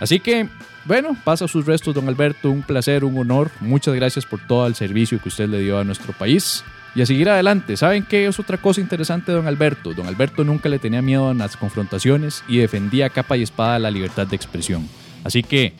Así 0.00 0.18
que, 0.18 0.48
bueno, 0.86 1.14
pasa 1.24 1.46
sus 1.46 1.66
restos, 1.66 1.94
don 1.94 2.08
Alberto, 2.08 2.50
un 2.50 2.62
placer, 2.62 3.04
un 3.04 3.18
honor. 3.18 3.50
Muchas 3.60 3.94
gracias 3.94 4.24
por 4.24 4.40
todo 4.40 4.66
el 4.66 4.74
servicio 4.74 5.20
que 5.20 5.28
usted 5.28 5.46
le 5.46 5.58
dio 5.58 5.78
a 5.78 5.84
nuestro 5.84 6.14
país. 6.14 6.64
Y 6.98 7.02
a 7.02 7.06
seguir 7.06 7.28
adelante. 7.28 7.76
¿Saben 7.76 8.04
qué 8.04 8.26
es 8.26 8.40
otra 8.40 8.58
cosa 8.58 8.80
interesante 8.80 9.30
don 9.30 9.46
Alberto? 9.46 9.94
Don 9.94 10.08
Alberto 10.08 10.42
nunca 10.42 10.68
le 10.68 10.80
tenía 10.80 11.00
miedo 11.00 11.28
a 11.28 11.34
las 11.34 11.56
confrontaciones 11.56 12.42
y 12.48 12.58
defendía 12.58 13.08
capa 13.08 13.36
y 13.36 13.44
espada 13.44 13.78
la 13.78 13.88
libertad 13.88 14.26
de 14.26 14.34
expresión. 14.34 14.88
Así 15.22 15.44
que, 15.44 15.74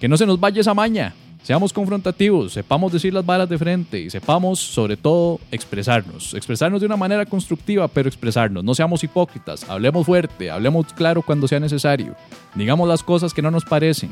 que 0.00 0.06
no 0.06 0.16
se 0.16 0.26
nos 0.26 0.38
vaya 0.38 0.60
esa 0.60 0.74
maña. 0.74 1.12
Seamos 1.42 1.72
confrontativos, 1.72 2.52
sepamos 2.52 2.92
decir 2.92 3.12
las 3.12 3.26
balas 3.26 3.48
de 3.48 3.58
frente 3.58 3.98
y 3.98 4.10
sepamos, 4.10 4.60
sobre 4.60 4.96
todo, 4.96 5.40
expresarnos. 5.50 6.34
Expresarnos 6.34 6.78
de 6.78 6.86
una 6.86 6.96
manera 6.96 7.26
constructiva, 7.26 7.88
pero 7.88 8.08
expresarnos. 8.08 8.62
No 8.62 8.76
seamos 8.76 9.02
hipócritas, 9.02 9.68
hablemos 9.68 10.06
fuerte, 10.06 10.52
hablemos 10.52 10.92
claro 10.92 11.22
cuando 11.22 11.48
sea 11.48 11.58
necesario. 11.58 12.14
Digamos 12.54 12.88
las 12.88 13.02
cosas 13.02 13.34
que 13.34 13.42
no 13.42 13.50
nos 13.50 13.64
parecen. 13.64 14.10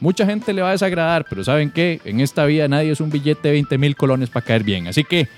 Mucha 0.00 0.26
gente 0.26 0.52
le 0.52 0.62
va 0.62 0.70
a 0.70 0.72
desagradar, 0.72 1.24
pero 1.30 1.44
¿saben 1.44 1.70
qué? 1.70 2.00
En 2.04 2.18
esta 2.18 2.46
vida 2.46 2.66
nadie 2.66 2.90
es 2.90 3.00
un 3.00 3.10
billete 3.10 3.46
de 3.46 3.52
20 3.52 3.78
mil 3.78 3.94
colones 3.94 4.28
para 4.28 4.44
caer 4.44 4.64
bien. 4.64 4.88
Así 4.88 5.04
que, 5.04 5.28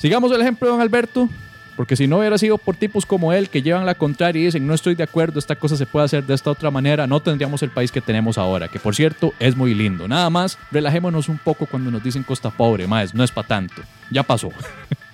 sigamos 0.00 0.32
el 0.32 0.40
ejemplo 0.40 0.66
de 0.66 0.72
don 0.72 0.80
Alberto, 0.80 1.28
porque 1.76 1.96
si 1.96 2.06
no 2.06 2.18
hubiera 2.18 2.36
sido 2.36 2.58
por 2.58 2.76
tipos 2.76 3.06
como 3.06 3.32
él 3.32 3.48
que 3.48 3.62
llevan 3.62 3.86
la 3.86 3.94
contraria 3.94 4.42
y 4.42 4.44
dicen 4.46 4.66
no 4.66 4.74
estoy 4.74 4.94
de 4.94 5.02
acuerdo, 5.02 5.38
esta 5.38 5.56
cosa 5.56 5.76
se 5.76 5.86
puede 5.86 6.04
hacer 6.04 6.24
de 6.24 6.34
esta 6.34 6.50
otra 6.50 6.70
manera, 6.70 7.06
no 7.06 7.20
tendríamos 7.20 7.62
el 7.62 7.70
país 7.70 7.92
que 7.92 8.00
tenemos 8.00 8.36
ahora, 8.38 8.68
que 8.68 8.78
por 8.78 8.94
cierto 8.94 9.32
es 9.38 9.56
muy 9.56 9.74
lindo. 9.74 10.08
Nada 10.08 10.28
más, 10.30 10.58
relajémonos 10.70 11.28
un 11.28 11.38
poco 11.38 11.66
cuando 11.66 11.90
nos 11.90 12.02
dicen 12.02 12.22
costa 12.22 12.50
pobre, 12.50 12.86
más, 12.86 13.14
no 13.14 13.24
es 13.24 13.30
para 13.30 13.48
tanto. 13.48 13.82
Ya 14.10 14.22
pasó. 14.22 14.50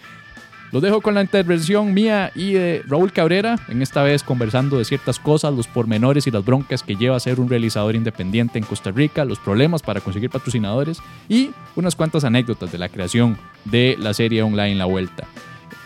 Los 0.77 0.83
dejo 0.83 1.01
con 1.01 1.15
la 1.15 1.23
intervención 1.23 1.95
mía 1.95 2.33
y 2.35 2.53
de 2.53 2.83
Raúl 2.87 3.11
Cabrera, 3.11 3.59
en 3.69 3.81
esta 3.81 4.03
vez 4.03 4.23
conversando 4.23 4.77
de 4.77 4.85
ciertas 4.85 5.19
cosas, 5.19 5.55
los 5.55 5.69
pormenores 5.69 6.27
y 6.27 6.31
las 6.31 6.45
broncas 6.45 6.83
que 6.83 6.97
lleva 6.97 7.17
a 7.17 7.21
ser 7.21 7.41
un 7.41 7.49
realizador 7.49 7.97
independiente 7.97 8.59
en 8.59 8.65
Costa 8.67 8.91
Rica, 8.91 9.25
los 9.25 9.39
problemas 9.39 9.81
para 9.81 10.03
conseguir 10.03 10.29
patrocinadores 10.29 11.01
y 11.31 11.53
unas 11.77 11.97
cuantas 11.97 12.25
anécdotas 12.25 12.73
de 12.73 12.77
la 12.77 12.91
creación 12.91 13.39
de 13.65 13.97
la 13.99 14.13
serie 14.13 14.43
online 14.43 14.75
La 14.75 14.85
Vuelta. 14.85 15.27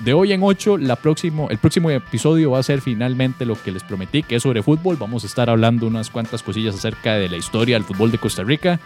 De 0.00 0.12
hoy 0.12 0.32
en 0.32 0.42
8, 0.42 0.78
la 0.78 0.96
próximo, 0.96 1.50
el 1.50 1.58
próximo 1.58 1.88
episodio 1.90 2.50
va 2.50 2.58
a 2.58 2.64
ser 2.64 2.80
finalmente 2.80 3.46
lo 3.46 3.54
que 3.54 3.70
les 3.70 3.84
prometí, 3.84 4.24
que 4.24 4.34
es 4.34 4.42
sobre 4.42 4.64
fútbol. 4.64 4.96
Vamos 4.96 5.22
a 5.22 5.28
estar 5.28 5.50
hablando 5.50 5.86
unas 5.86 6.10
cuantas 6.10 6.42
cosillas 6.42 6.74
acerca 6.74 7.14
de 7.14 7.28
la 7.28 7.36
historia 7.36 7.76
del 7.76 7.84
fútbol 7.84 8.10
de 8.10 8.18
Costa 8.18 8.42
Rica. 8.42 8.80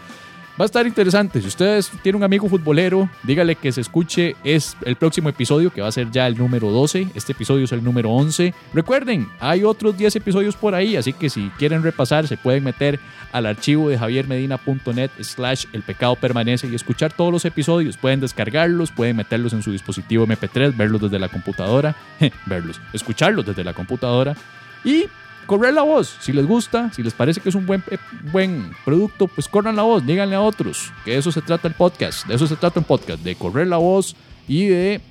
Va 0.57 0.63
a 0.63 0.67
estar 0.67 0.87
interesante. 0.87 1.41
Si 1.41 1.47
ustedes 1.47 1.91
tienen 2.01 2.19
un 2.19 2.23
amigo 2.23 2.47
futbolero, 2.47 3.09
dígale 3.23 3.57
que 3.57 3.73
se 3.73 3.81
escuche 3.81 4.37
es 4.45 4.77
el 4.85 4.95
próximo 4.95 5.27
episodio, 5.27 5.69
que 5.69 5.81
va 5.81 5.89
a 5.89 5.91
ser 5.91 6.09
ya 6.11 6.27
el 6.27 6.37
número 6.37 6.71
12. 6.71 7.09
Este 7.13 7.33
episodio 7.33 7.65
es 7.65 7.73
el 7.73 7.83
número 7.83 8.09
11. 8.11 8.53
Recuerden, 8.73 9.27
hay 9.41 9.65
otros 9.65 9.97
10 9.97 10.15
episodios 10.15 10.55
por 10.55 10.73
ahí, 10.73 10.95
así 10.95 11.11
que 11.11 11.29
si 11.29 11.49
quieren 11.57 11.83
repasar, 11.83 12.25
se 12.29 12.37
pueden 12.37 12.63
meter 12.63 13.01
al 13.33 13.47
archivo 13.47 13.89
de 13.89 13.97
javiermedina.net 13.97 15.11
slash 15.19 15.65
el 15.73 15.83
pecado 15.83 16.15
permanece 16.15 16.67
y 16.67 16.75
escuchar 16.75 17.11
todos 17.11 17.33
los 17.33 17.43
episodios. 17.43 17.97
Pueden 17.97 18.21
descargarlos, 18.21 18.91
pueden 18.91 19.17
meterlos 19.17 19.51
en 19.51 19.61
su 19.61 19.73
dispositivo 19.73 20.25
MP3, 20.25 20.77
verlos 20.77 21.01
desde 21.01 21.19
la 21.19 21.27
computadora, 21.27 21.97
verlos, 22.45 22.79
escucharlos 22.93 23.45
desde 23.45 23.65
la 23.65 23.73
computadora 23.73 24.37
y 24.85 25.07
correr 25.45 25.73
la 25.73 25.83
voz. 25.83 26.17
Si 26.19 26.33
les 26.33 26.45
gusta, 26.45 26.91
si 26.93 27.03
les 27.03 27.13
parece 27.13 27.41
que 27.41 27.49
es 27.49 27.55
un 27.55 27.65
buen, 27.65 27.83
eh, 27.91 27.97
buen 28.31 28.71
producto, 28.83 29.27
pues 29.27 29.47
corran 29.47 29.75
la 29.75 29.83
voz, 29.83 30.05
díganle 30.05 30.35
a 30.35 30.41
otros. 30.41 30.91
Que 31.03 31.11
de 31.11 31.17
eso 31.17 31.31
se 31.31 31.41
trata 31.41 31.67
el 31.67 31.73
podcast. 31.73 32.25
De 32.27 32.35
eso 32.35 32.47
se 32.47 32.55
trata 32.55 32.79
un 32.79 32.85
podcast, 32.85 33.23
de 33.23 33.35
correr 33.35 33.67
la 33.67 33.77
voz 33.77 34.15
y 34.47 34.65
de 34.67 35.01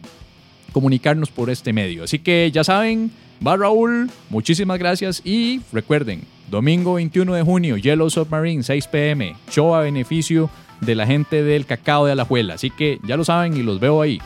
comunicarnos 0.73 1.31
por 1.31 1.51
este 1.51 1.73
medio. 1.73 2.05
Así 2.05 2.19
que 2.19 2.51
ya 2.53 2.65
saben, 2.65 3.11
va 3.47 3.57
Raúl, 3.57 4.11
muchísimas 4.29 4.79
gracias 4.79 5.23
y 5.25 5.61
recuerden, 5.73 6.23
domingo 6.51 6.95
21 6.95 7.35
de 7.35 7.43
junio, 7.43 7.77
Yellow 7.77 8.11
Submarine, 8.11 8.63
6 8.63 8.89
pm, 8.89 9.37
show 9.51 9.75
a 9.75 9.83
beneficio 9.83 10.51
de 10.81 10.95
la 10.95 11.07
gente 11.07 11.43
del 11.43 11.67
cacao 11.67 12.07
de 12.07 12.13
Alajuela. 12.13 12.55
Así 12.55 12.71
que 12.71 12.99
ya 13.07 13.17
lo 13.17 13.25
saben 13.25 13.57
y 13.57 13.63
los 13.63 13.81
veo 13.81 14.03
ahí. 14.03 14.21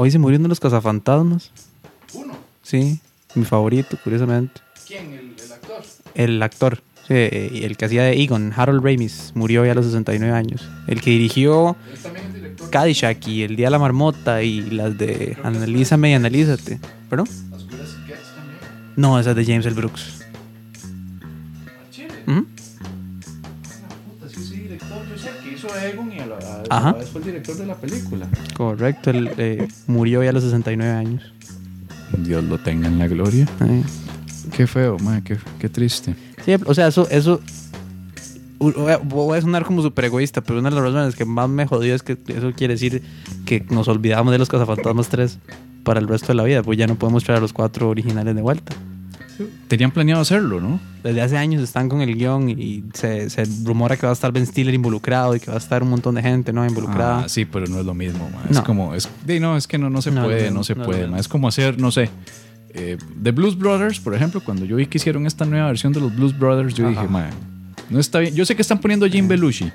Hoy 0.00 0.12
se 0.12 0.18
murió 0.20 0.38
uno 0.38 0.44
de 0.44 0.50
los 0.50 0.60
cazafantasmas. 0.60 1.50
Uno. 2.14 2.34
Sí, 2.62 3.00
mi 3.34 3.44
favorito, 3.44 3.98
curiosamente. 4.04 4.60
¿Quién? 4.86 5.12
¿El, 5.12 5.52
actor? 5.52 5.82
El 6.14 6.40
actor, 6.40 6.82
sí, 7.08 7.14
el 7.14 7.76
que 7.76 7.84
hacía 7.84 8.04
de 8.04 8.12
Egon, 8.22 8.52
Harold 8.56 8.84
Ramis, 8.84 9.32
murió 9.34 9.66
ya 9.66 9.72
a 9.72 9.74
los 9.74 9.86
69 9.86 10.32
años. 10.32 10.68
El 10.86 11.00
que 11.00 11.10
dirigió 11.10 11.74
Caddyshack 12.70 13.26
y 13.26 13.42
El 13.42 13.56
Día 13.56 13.66
de 13.66 13.70
la 13.72 13.80
Marmota 13.80 14.40
y 14.44 14.70
las 14.70 14.96
de 14.96 15.36
Analízame 15.42 16.12
y 16.12 16.14
Analízate. 16.14 16.78
¿Perdón? 17.10 17.28
No, 18.94 19.18
esa 19.18 19.30
es 19.30 19.36
de 19.36 19.44
James 19.44 19.66
L. 19.66 19.74
Brooks. 19.74 20.18
Ajá. 26.70 26.94
fue 27.12 27.20
el 27.20 27.26
director 27.26 27.56
de 27.56 27.66
la 27.66 27.74
película. 27.74 28.26
Correcto, 28.56 29.10
él 29.10 29.30
eh, 29.38 29.68
murió 29.86 30.22
ya 30.22 30.30
a 30.30 30.32
los 30.32 30.42
69 30.44 30.92
años. 30.92 31.32
Dios 32.18 32.42
lo 32.44 32.58
tenga 32.58 32.88
en 32.88 32.98
la 32.98 33.06
gloria. 33.08 33.46
Qué 34.52 34.66
feo, 34.66 34.98
man, 34.98 35.22
qué, 35.22 35.36
qué 35.58 35.68
triste. 35.68 36.14
Sí, 36.44 36.52
o 36.64 36.74
sea, 36.74 36.88
eso, 36.88 37.06
eso. 37.10 37.40
Voy 38.58 39.36
a- 39.38 39.40
sonar 39.40 39.64
como 39.64 39.82
súper 39.82 40.06
egoísta, 40.06 40.40
pero 40.40 40.58
una 40.58 40.70
de 40.70 40.74
las 40.76 40.84
razones 40.84 41.14
que 41.14 41.24
más 41.24 41.48
me 41.48 41.66
jodió 41.66 41.94
es 41.94 42.02
que 42.02 42.18
eso 42.28 42.52
quiere 42.56 42.74
decir 42.74 43.02
que 43.46 43.64
nos 43.70 43.86
olvidamos 43.86 44.32
de 44.32 44.38
los 44.38 44.48
Cazafantasmas 44.48 45.08
3 45.08 45.38
para 45.84 46.00
el 46.00 46.08
resto 46.08 46.28
de 46.28 46.34
la 46.34 46.42
vida, 46.44 46.62
pues 46.64 46.76
ya 46.76 46.86
no 46.88 46.96
podemos 46.96 47.22
traer 47.22 47.38
a 47.38 47.40
los 47.40 47.52
cuatro 47.52 47.88
originales 47.88 48.34
de 48.34 48.42
vuelta. 48.42 48.74
Tenían 49.68 49.90
planeado 49.90 50.20
hacerlo, 50.20 50.60
¿no? 50.60 50.80
Desde 51.02 51.20
hace 51.20 51.36
años 51.36 51.62
están 51.62 51.88
con 51.88 52.00
el 52.00 52.14
guion 52.16 52.48
y 52.50 52.84
se, 52.94 53.30
se 53.30 53.44
rumora 53.64 53.96
que 53.96 54.06
va 54.06 54.10
a 54.10 54.12
estar 54.12 54.32
Ben 54.32 54.46
Stiller 54.46 54.74
involucrado 54.74 55.36
y 55.36 55.40
que 55.40 55.50
va 55.50 55.56
a 55.56 55.60
estar 55.60 55.82
un 55.82 55.90
montón 55.90 56.14
de 56.14 56.22
gente 56.22 56.52
no 56.52 56.66
involucrada. 56.66 57.24
Ah, 57.24 57.28
sí, 57.28 57.44
pero 57.44 57.66
no 57.66 57.78
es 57.80 57.86
lo 57.86 57.94
mismo, 57.94 58.28
man. 58.30 58.44
Es 58.50 58.60
como, 58.60 58.94
es, 58.94 59.08
no, 59.40 59.56
es 59.56 59.66
que 59.66 59.78
no, 59.78 59.90
no 59.90 60.02
se 60.02 60.10
No, 60.10 60.24
puede, 60.24 60.50
no, 60.50 60.58
no, 60.58 60.64
se 60.64 60.74
puede, 60.74 61.06
man. 61.06 61.20
Es 61.20 61.28
como 61.28 61.48
hacer, 61.48 61.78
no 61.80 61.90
sé, 61.90 62.10
eh, 62.70 62.98
The 63.22 63.30
Blues 63.32 63.56
Brothers, 63.56 64.00
por 64.00 64.14
ejemplo, 64.14 64.40
cuando 64.40 64.64
yo 64.64 64.76
vi 64.76 64.86
que 64.86 64.98
hicieron 64.98 65.26
esta 65.26 65.44
nueva 65.44 65.66
versión 65.66 65.92
de 65.92 66.00
los 66.00 66.14
Blues 66.14 66.38
Brothers, 66.38 66.74
yo 66.74 66.86
Ajá. 66.86 67.00
dije, 67.02 67.12
man, 67.12 67.30
no 67.90 67.98
está 67.98 68.18
bien. 68.18 68.34
Yo 68.34 68.44
sé 68.44 68.54
que 68.54 68.62
están 68.62 68.78
poniendo 68.78 69.06
a 69.06 69.08
Jim 69.08 69.28
Belushi. 69.28 69.70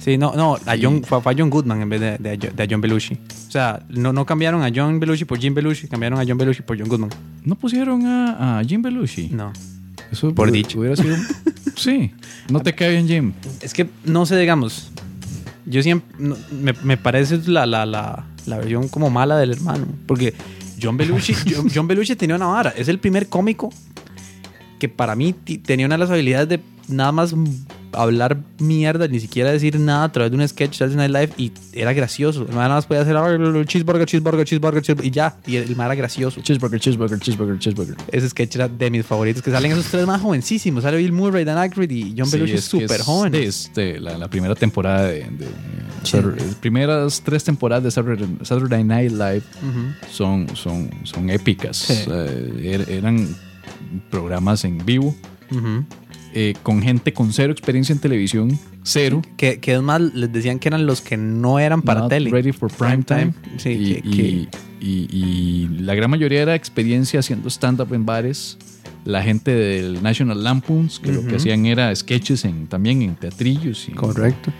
Sí, 0.00 0.16
no, 0.16 0.34
no, 0.34 0.54
a 0.54 0.76
John, 0.80 1.04
fue, 1.04 1.18
a 1.18 1.34
John 1.36 1.50
Goodman 1.50 1.82
en 1.82 1.88
vez 1.88 2.00
de, 2.00 2.18
de, 2.18 2.36
de 2.36 2.62
a 2.62 2.66
John 2.68 2.80
Belushi. 2.80 3.14
O 3.48 3.50
sea, 3.50 3.82
no, 3.90 4.12
no 4.12 4.24
cambiaron 4.24 4.62
a 4.62 4.70
John 4.74 4.98
Belushi 4.98 5.26
por 5.26 5.38
Jim 5.38 5.54
Belushi, 5.54 5.88
cambiaron 5.88 6.18
a 6.18 6.24
John 6.26 6.38
Belushi 6.38 6.62
por 6.62 6.78
John 6.78 6.88
Goodman. 6.88 7.10
¿No 7.44 7.54
pusieron 7.54 8.06
a, 8.06 8.58
a 8.58 8.64
Jim 8.64 8.80
Belushi? 8.80 9.28
No. 9.28 9.52
Eso 10.10 10.34
Por 10.34 10.50
dicho. 10.50 10.80
Hubiera 10.80 10.96
sido... 10.96 11.16
sí, 11.76 12.12
no 12.50 12.60
te 12.60 12.74
cae 12.74 12.90
bien 12.90 13.06
Jim. 13.06 13.32
Es 13.60 13.74
que, 13.74 13.88
no 14.04 14.24
sé, 14.24 14.38
digamos, 14.38 14.90
yo 15.66 15.82
siempre, 15.82 16.16
no, 16.18 16.36
me, 16.50 16.72
me 16.82 16.96
parece 16.96 17.38
la, 17.46 17.66
la, 17.66 17.84
la, 17.84 18.24
la 18.46 18.56
versión 18.56 18.88
como 18.88 19.10
mala 19.10 19.36
del 19.36 19.52
hermano. 19.52 19.86
Porque 20.06 20.34
John 20.80 20.96
Belushi, 20.96 21.34
John, 21.54 21.68
John 21.72 21.86
Belushi 21.86 22.16
tenía 22.16 22.36
una 22.36 22.46
vara. 22.46 22.70
Es 22.70 22.88
el 22.88 22.98
primer 22.98 23.28
cómico 23.28 23.70
que 24.78 24.88
para 24.88 25.14
mí 25.14 25.34
tenía 25.34 25.86
una 25.86 25.96
de 25.96 25.98
las 25.98 26.10
habilidades 26.10 26.48
de 26.48 26.60
nada 26.88 27.12
más 27.12 27.34
hablar 27.92 28.38
mierda, 28.58 29.08
ni 29.08 29.20
siquiera 29.20 29.50
decir 29.52 29.78
nada 29.80 30.04
a 30.04 30.12
través 30.12 30.30
de 30.30 30.36
un 30.38 30.48
sketch 30.48 30.70
de 30.72 30.76
Saturday 30.78 31.08
Night 31.08 31.32
Live 31.38 31.44
y 31.44 31.52
era 31.78 31.92
gracioso. 31.92 32.42
El 32.42 32.48
man 32.48 32.56
nada 32.68 32.74
más 32.76 32.86
podía 32.86 33.02
hacer 33.02 33.16
"Ah, 33.16 33.26
cheeseburger, 33.66 34.06
cheeseburger, 34.06 34.44
cheeseburger, 34.46 34.82
cheeseburger", 34.82 35.06
y 35.06 35.10
ya. 35.10 35.36
Y 35.46 35.56
el 35.56 35.76
man 35.76 35.86
era 35.86 35.94
gracioso. 35.94 36.40
Cheeseburger, 36.40 36.80
cheeseburger, 36.80 37.18
cheeseburger, 37.18 37.58
cheeseburger. 37.58 37.96
Ese 38.12 38.28
sketch 38.28 38.54
era 38.56 38.68
de 38.68 38.90
mis 38.90 39.04
favoritos, 39.06 39.42
que 39.42 39.50
salen 39.50 39.72
esos 39.72 39.86
tres 39.86 40.06
más 40.06 40.20
jovencísimos. 40.20 40.82
Sale 40.82 40.96
Bill 40.98 41.12
Murray, 41.12 41.44
Dan 41.44 41.58
Aykroyd 41.58 41.90
y 41.90 42.14
John 42.16 42.26
Sí, 42.26 42.32
Belushi 42.38 42.58
súper 42.58 43.00
es 43.00 43.02
joven. 43.02 43.32
de 43.32 43.44
este, 43.46 43.98
la, 44.00 44.16
la 44.18 44.28
primera 44.28 44.54
temporada 44.54 45.04
de... 45.08 45.20
de 45.24 45.46
Sí. 46.02 46.16
Saturday- 46.16 46.54
primeras 46.60 47.20
tres 47.22 47.44
temporadas 47.44 47.84
de 47.84 47.90
Saturday, 48.44 48.82
Night 48.84 49.12
Live 49.12 49.42
son, 50.10 50.46
son, 50.56 50.88
son 51.04 51.28
épicas. 51.28 51.76
Sí. 51.76 51.92
Eh, 52.10 52.78
er- 52.78 52.88
eran 52.90 53.28
programas 54.10 54.64
en 54.64 54.84
vivo 54.84 55.14
Ujú. 55.50 55.84
Eh, 56.34 56.54
con 56.62 56.82
gente 56.82 57.12
con 57.12 57.32
cero 57.32 57.52
experiencia 57.52 57.92
en 57.92 57.98
televisión, 57.98 58.58
cero. 58.82 59.22
Que, 59.36 59.58
que 59.60 59.74
es 59.74 59.82
más, 59.82 60.00
les 60.00 60.32
decían 60.32 60.58
que 60.58 60.68
eran 60.68 60.86
los 60.86 61.00
que 61.00 61.16
no 61.16 61.58
eran 61.58 61.82
para 61.82 62.00
not 62.00 62.08
tele. 62.10 62.30
Ready 62.30 62.52
for 62.52 62.70
prime 62.70 63.02
time. 63.02 63.32
Sí, 63.58 63.70
y, 63.70 63.94
que- 64.10 64.26
y- 64.26 64.48
y- 64.80 65.08
y 65.12 65.68
la 65.82 65.94
gran 65.94 66.10
mayoría 66.10 66.42
era 66.42 66.54
experiencia 66.54 67.20
haciendo 67.20 67.48
stand-up 67.50 67.92
en 67.94 68.06
bares. 68.06 68.56
La 69.04 69.22
gente 69.22 69.52
del 69.54 70.02
National 70.02 70.42
Lampoons, 70.44 71.00
que 71.00 71.10
lo 71.12 71.26
que 71.26 71.36
hacían 71.36 71.64
era 71.66 71.94
sketches 71.96 72.44
en, 72.44 72.66
también 72.66 73.00
en 73.00 73.14
teatrillos. 73.14 73.88
Y, 73.88 73.92
Correcto. 73.92 74.52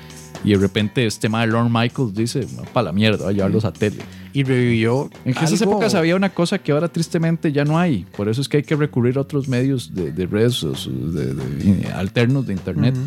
y 0.43 0.51
de 0.53 0.57
repente 0.57 1.05
este 1.05 1.29
mal 1.29 1.51
Lorne 1.51 1.69
Michaels 1.71 2.15
dice, 2.15 2.47
para 2.73 2.85
la 2.85 2.93
mierda, 2.93 3.25
voy 3.25 3.35
a 3.35 3.37
llevarlos 3.37 3.67
a 3.67 3.73
tele. 3.73 3.99
Y 4.33 4.43
revivió. 4.45 5.11
En 5.25 5.33
esas 5.33 5.61
algo- 5.61 5.73
épocas 5.73 5.95
había 5.95 6.17
una 6.17 6.31
cosa 6.31 6.59
que 6.59 6.73
ahora 6.73 6.89
tristemente 6.89 7.53
ya 7.53 7.65
no 7.65 7.79
hay. 7.79 8.07
Por 8.17 8.29
eso 8.29 8.41
es 8.41 8.49
que 8.49 8.59
hay 8.59 8.63
que 8.63 8.77
recurrir 8.77 9.19
a 9.19 9.23
otros 9.23 9.49
medios 9.49 9.95
de, 9.95 10.13
de 10.13 10.27
redes 10.27 10.61
de- 10.63 11.35
de- 11.35 11.89
alternos 11.93 12.47
de 12.47 12.53
internet. 12.53 12.95
Ujú. 12.97 13.07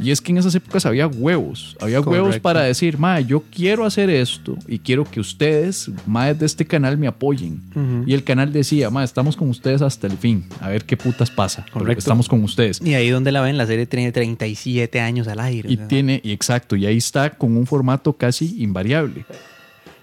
Y 0.00 0.12
es 0.12 0.20
que 0.20 0.30
en 0.30 0.38
esas 0.38 0.54
épocas 0.54 0.86
había 0.86 1.08
huevos, 1.08 1.76
había 1.80 2.00
huevos 2.00 2.28
Correcto. 2.28 2.42
para 2.42 2.60
decir, 2.62 2.98
ma, 2.98 3.18
yo 3.18 3.42
quiero 3.50 3.84
hacer 3.84 4.08
esto 4.10 4.56
y 4.68 4.78
quiero 4.78 5.02
que 5.02 5.18
ustedes, 5.18 5.90
más 6.06 6.38
de 6.38 6.46
este 6.46 6.64
canal, 6.64 6.96
me 6.98 7.08
apoyen. 7.08 7.60
Ujú. 7.74 8.04
Y 8.06 8.14
el 8.14 8.22
canal 8.22 8.52
decía, 8.52 8.90
ma, 8.90 9.02
estamos 9.02 9.36
con 9.36 9.48
ustedes 9.48 9.82
hasta 9.82 10.06
el 10.06 10.16
fin, 10.16 10.44
a 10.60 10.68
ver 10.68 10.84
qué 10.84 10.96
putas 10.96 11.32
pasa. 11.32 11.66
Correcto. 11.72 11.98
Estamos 11.98 12.28
con 12.28 12.44
ustedes. 12.44 12.80
Y 12.80 12.94
ahí 12.94 13.10
donde 13.10 13.32
la 13.32 13.40
ven, 13.40 13.56
la 13.58 13.66
serie 13.66 13.86
tiene 13.86 14.12
37 14.12 15.00
años 15.00 15.26
al 15.26 15.40
aire. 15.40 15.68
o 15.68 15.72
Y 15.72 15.76
sea. 15.78 15.88
tiene, 15.88 16.20
y 16.22 16.30
exacto, 16.30 16.76
y 16.76 16.86
ahí 16.86 16.96
está 16.98 17.30
con 17.30 17.56
un 17.56 17.66
formato 17.66 18.12
casi 18.12 18.62
invariable. 18.62 19.24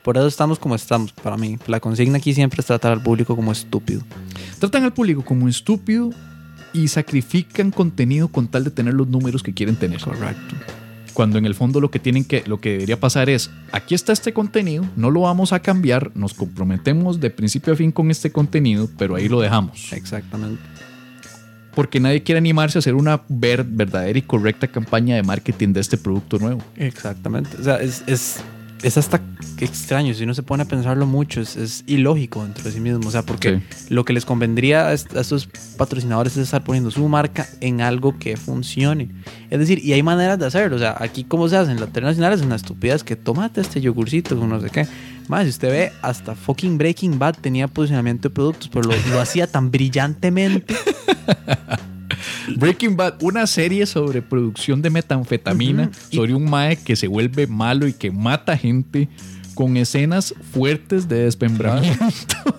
Por 0.06 0.18
eso 0.18 0.28
estamos 0.28 0.60
como 0.60 0.76
estamos, 0.76 1.12
para 1.12 1.36
mí. 1.36 1.58
La 1.66 1.80
consigna 1.80 2.20
aquí 2.20 2.32
siempre 2.34 2.60
es 2.62 2.68
tratar 2.68 2.92
al 2.92 3.02
público 3.02 3.36
como 3.36 3.52
estúpido. 3.52 4.02
Tratan 4.60 4.84
al 4.84 4.94
público 4.94 5.26
como 5.26 5.50
estúpido 5.50 6.12
y 6.74 6.88
sacrifican 6.90 7.72
contenido 7.72 8.28
con 8.28 8.48
tal 8.48 8.64
de 8.64 8.70
tener 8.70 8.94
los 8.94 9.08
números 9.08 9.42
que 9.42 9.54
quieren 9.56 9.76
tener. 9.76 10.00
Correcto. 10.00 10.56
Cuando 11.14 11.40
en 11.40 11.46
el 11.48 11.56
fondo 11.56 11.82
lo 11.82 11.90
que 11.90 11.98
tienen 12.00 12.24
que, 12.24 12.44
lo 12.46 12.62
que 12.62 12.74
debería 12.74 13.00
pasar 13.00 13.30
es, 13.32 13.50
aquí 13.72 13.96
está 13.96 14.14
este 14.14 14.32
contenido, 14.32 14.86
no 14.96 15.10
lo 15.10 15.22
vamos 15.22 15.54
a 15.54 15.60
cambiar, 15.62 16.12
nos 16.14 16.34
comprometemos 16.36 17.20
de 17.20 17.32
principio 17.32 17.74
a 17.74 17.76
fin 17.76 17.92
con 17.92 18.12
este 18.12 18.32
contenido, 18.32 18.88
pero 19.00 19.16
ahí 19.16 19.28
lo 19.28 19.40
dejamos. 19.42 19.92
Exactamente. 19.92 20.62
Porque 21.74 22.00
nadie 22.00 22.22
quiere 22.22 22.38
animarse 22.38 22.78
a 22.78 22.80
hacer 22.80 22.94
una 22.96 23.22
ver- 23.28 23.64
verdadera 23.64 24.20
y 24.20 24.22
correcta 24.22 24.68
campaña 24.68 25.16
de 25.16 25.24
marketing 25.24 25.74
de 25.74 25.80
este 25.80 25.98
producto 25.98 26.38
nuevo. 26.38 26.62
Exactamente. 26.76 27.58
O 27.60 27.64
sea, 27.64 27.78
es, 27.78 28.04
es, 28.08 28.38
es 28.88 28.98
hasta 28.98 29.22
extraño. 29.60 30.14
Si 30.14 30.24
uno 30.24 30.34
se 30.34 30.44
pone 30.44 30.64
a 30.64 30.66
pensarlo 30.68 31.06
mucho, 31.06 31.42
es, 31.42 31.56
es 31.56 31.84
ilógico 31.88 32.44
dentro 32.44 32.64
de 32.64 32.72
sí 32.72 32.80
mismo. 32.80 33.08
O 33.08 33.12
sea, 33.12 33.24
porque 33.24 33.62
lo 33.90 34.06
que 34.06 34.14
les 34.14 34.26
convendría 34.26 34.88
a, 34.88 34.94
est- 34.94 35.16
a 35.16 35.22
estos 35.22 35.48
patrocinadores 35.78 36.34
es 36.38 36.44
estar 36.44 36.64
poniendo 36.64 36.92
su 36.92 37.08
marca 37.08 37.48
en 37.62 37.82
algo 37.82 38.18
que 38.20 38.38
funcione. 38.38 39.10
Es 39.50 39.60
decir, 39.60 39.80
y 39.84 39.94
hay 39.94 40.04
maneras 40.04 40.38
de 40.40 40.46
hacerlo. 40.46 40.76
O 40.76 40.80
sea, 40.80 40.96
aquí, 41.00 41.24
como 41.24 41.48
se 41.50 41.58
hace 41.58 41.72
en 41.72 41.80
la 41.80 41.86
internacional, 41.88 42.34
es 42.34 42.42
una 42.42 42.56
estupidez 42.56 43.04
que 43.04 43.16
tomate 43.16 43.62
este 43.62 43.82
yogurcito 43.82 44.38
con 44.38 44.50
no 44.50 44.60
sé 44.62 44.70
qué. 44.70 44.88
Más, 45.28 45.44
si 45.46 45.50
usted 45.50 45.70
ve, 45.70 45.92
hasta 46.04 46.36
fucking 46.36 46.78
Breaking 46.78 47.18
Bad 47.18 47.36
tenía 47.42 47.68
posicionamiento 47.68 48.30
de 48.30 48.36
productos, 48.36 48.70
pero 48.72 48.90
lo, 48.90 48.96
lo 49.12 49.20
hacía 49.20 49.48
tan 49.48 49.72
brillantemente. 49.72 50.76
Breaking 52.58 52.96
Bad, 52.96 53.22
una 53.22 53.48
serie 53.48 53.86
sobre 53.86 54.22
producción 54.22 54.82
de 54.82 54.90
metanfetamina, 54.90 55.92
sobre 56.12 56.34
un 56.34 56.50
mae 56.50 56.78
que 56.78 56.96
se 56.96 57.08
vuelve 57.08 57.48
malo 57.48 57.88
y 57.88 57.94
que 57.94 58.12
mata 58.12 58.58
gente 58.58 59.10
con 59.56 59.78
escenas 59.78 60.36
fuertes 60.52 61.08
de 61.08 61.24
desmembramiento. 61.24 62.06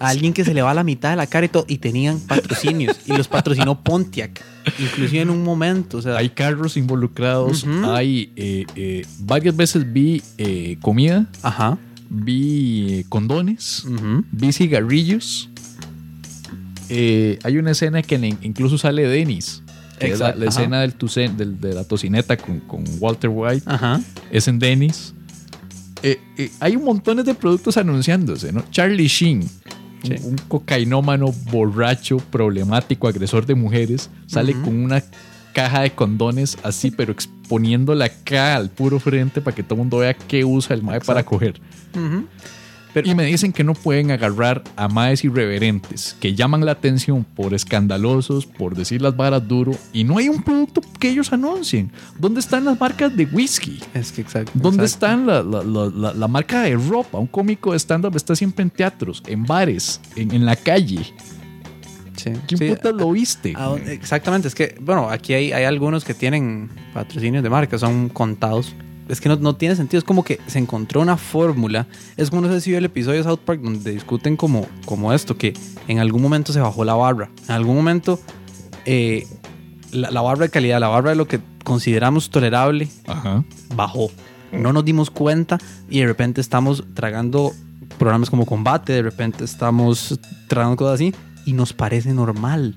a 0.00 0.08
alguien 0.08 0.32
que 0.32 0.44
se 0.44 0.54
le 0.54 0.62
va 0.62 0.74
la 0.74 0.82
mitad 0.82 1.10
de 1.10 1.16
la 1.16 1.26
cara 1.26 1.46
y 1.46 1.48
todo, 1.48 1.64
y 1.68 1.78
tenían 1.78 2.18
patrocinios, 2.18 2.98
y 3.06 3.12
los 3.12 3.28
patrocinó 3.28 3.80
Pontiac, 3.82 4.42
inclusive 4.78 5.20
en 5.20 5.30
un 5.30 5.44
momento, 5.44 5.98
o 5.98 6.02
sea, 6.02 6.16
hay 6.16 6.30
carros 6.30 6.76
involucrados, 6.76 7.64
hay 7.84 8.32
eh, 8.34 8.64
eh, 8.74 9.06
varias 9.20 9.54
veces 9.54 9.92
vi 9.92 10.22
eh, 10.38 10.78
comida, 10.80 11.26
ajá, 11.42 11.78
vi 12.08 13.04
condones, 13.08 13.84
vi 14.32 14.52
cigarrillos. 14.52 15.50
Eh, 16.88 17.38
hay 17.42 17.58
una 17.58 17.72
escena 17.72 18.02
que 18.02 18.16
incluso 18.42 18.78
sale 18.78 19.06
Dennis. 19.08 19.62
que 19.98 20.12
es 20.12 20.18
la, 20.20 20.30
escena 20.30 20.80
del 20.80 20.94
de 21.60 21.74
la 21.74 21.84
tocineta 21.84 22.36
con, 22.36 22.60
con 22.60 22.84
Walter 23.00 23.30
White. 23.32 23.62
ajá, 23.66 24.00
es 24.30 24.46
en 24.48 24.58
Dennis. 24.58 25.14
Eh, 26.02 26.20
eh, 26.36 26.50
hay 26.60 26.76
un 26.76 26.84
montón 26.84 27.22
de 27.24 27.34
productos 27.34 27.76
anunciándose, 27.76 28.52
¿no? 28.52 28.64
Charlie 28.70 29.08
Sheen, 29.08 29.48
Sí. 30.02 30.12
un, 30.22 30.32
un 30.32 30.36
cocainómano 30.48 31.32
borracho, 31.50 32.18
problemático, 32.18 33.08
agresor 33.08 33.46
de 33.46 33.54
mujeres, 33.54 34.10
sale 34.26 34.52
con 34.52 34.76
una 34.76 35.02
caja 35.54 35.80
de 35.80 35.90
condones 35.90 36.58
así, 36.62 36.90
pero 36.90 37.12
exponiendo 37.12 37.94
la 37.94 38.10
cara 38.10 38.56
al 38.56 38.68
puro 38.68 39.00
frente 39.00 39.40
para 39.40 39.54
que 39.54 39.62
todo 39.62 39.76
el 39.76 39.78
mundo 39.78 39.96
vea 39.98 40.12
qué 40.12 40.44
usa 40.44 40.76
el 40.76 40.82
mae 40.82 41.00
para 41.00 41.24
coger. 41.24 41.58
Y 43.04 43.14
me 43.14 43.24
dicen 43.24 43.52
que 43.52 43.64
no 43.64 43.74
pueden 43.74 44.10
agarrar 44.10 44.62
a 44.76 44.88
maes 44.88 45.24
irreverentes 45.24 46.16
que 46.20 46.34
llaman 46.34 46.64
la 46.64 46.72
atención 46.72 47.24
por 47.24 47.52
escandalosos, 47.54 48.46
por 48.46 48.74
decir 48.76 49.02
las 49.02 49.16
varas 49.16 49.46
duro, 49.46 49.72
y 49.92 50.04
no 50.04 50.18
hay 50.18 50.28
un 50.28 50.42
producto 50.42 50.80
que 50.98 51.10
ellos 51.10 51.32
anuncien. 51.32 51.90
¿Dónde 52.18 52.40
están 52.40 52.64
las 52.64 52.78
marcas 52.80 53.14
de 53.16 53.24
whisky? 53.26 53.80
es 53.94 54.12
que 54.12 54.20
exacto. 54.22 54.52
¿Dónde 54.54 54.84
exacto. 54.84 55.06
están 55.06 55.26
la, 55.26 55.42
la- 55.42 55.62
la- 55.62 56.14
la- 56.14 56.28
marca 56.28 56.62
de 56.62 56.76
ropa? 56.76 57.18
Un 57.18 57.26
cómico 57.26 57.72
de 57.72 57.78
stand-up 57.78 58.14
está 58.16 58.34
siempre 58.36 58.62
en 58.62 58.70
teatros, 58.70 59.22
en 59.26 59.44
bares, 59.44 60.00
en, 60.16 60.32
en 60.34 60.44
la 60.46 60.56
calle. 60.56 61.00
Sí, 62.16 62.30
¿Quién 62.46 62.58
sí, 62.58 62.68
putas 62.70 62.94
lo 62.94 63.10
viste? 63.12 63.52
a- 63.56 63.74
a- 63.74 63.76
exactamente, 63.92 64.48
es 64.48 64.54
que, 64.54 64.74
bueno, 64.80 65.10
aquí 65.10 65.34
hay, 65.34 65.52
hay 65.52 65.64
algunos 65.64 66.04
que 66.04 66.14
tienen 66.14 66.70
patrocinios 66.94 67.42
de 67.42 67.50
marca, 67.50 67.78
son 67.78 68.08
contados. 68.08 68.74
Es 69.08 69.20
que 69.20 69.28
no, 69.28 69.36
no 69.36 69.54
tiene 69.54 69.76
sentido, 69.76 69.98
es 69.98 70.04
como 70.04 70.24
que 70.24 70.40
se 70.48 70.58
encontró 70.58 71.00
una 71.00 71.16
fórmula. 71.16 71.86
Es 72.16 72.30
como 72.30 72.42
no 72.42 72.48
sé 72.52 72.60
si 72.60 72.70
vio 72.70 72.78
el 72.78 72.84
episodio 72.86 73.18
de 73.18 73.24
South 73.24 73.38
Park 73.44 73.60
donde 73.60 73.92
discuten 73.92 74.36
como, 74.36 74.66
como 74.84 75.12
esto, 75.12 75.36
que 75.36 75.54
en 75.86 75.98
algún 76.00 76.22
momento 76.22 76.52
se 76.52 76.60
bajó 76.60 76.84
la 76.84 76.94
barra. 76.94 77.30
En 77.48 77.54
algún 77.54 77.76
momento 77.76 78.20
eh, 78.84 79.26
la, 79.92 80.10
la 80.10 80.20
barra 80.22 80.44
de 80.46 80.50
calidad, 80.50 80.80
la 80.80 80.88
barra 80.88 81.10
de 81.10 81.16
lo 81.16 81.28
que 81.28 81.40
consideramos 81.64 82.30
tolerable, 82.30 82.88
Ajá. 83.06 83.44
bajó. 83.74 84.10
No 84.52 84.72
nos 84.72 84.84
dimos 84.84 85.10
cuenta 85.10 85.58
y 85.90 86.00
de 86.00 86.06
repente 86.06 86.40
estamos 86.40 86.84
tragando 86.94 87.52
programas 87.98 88.30
como 88.30 88.46
combate, 88.46 88.92
de 88.92 89.02
repente 89.02 89.44
estamos 89.44 90.18
tragando 90.48 90.76
cosas 90.76 90.94
así 90.94 91.14
y 91.44 91.52
nos 91.52 91.72
parece 91.72 92.12
normal. 92.12 92.74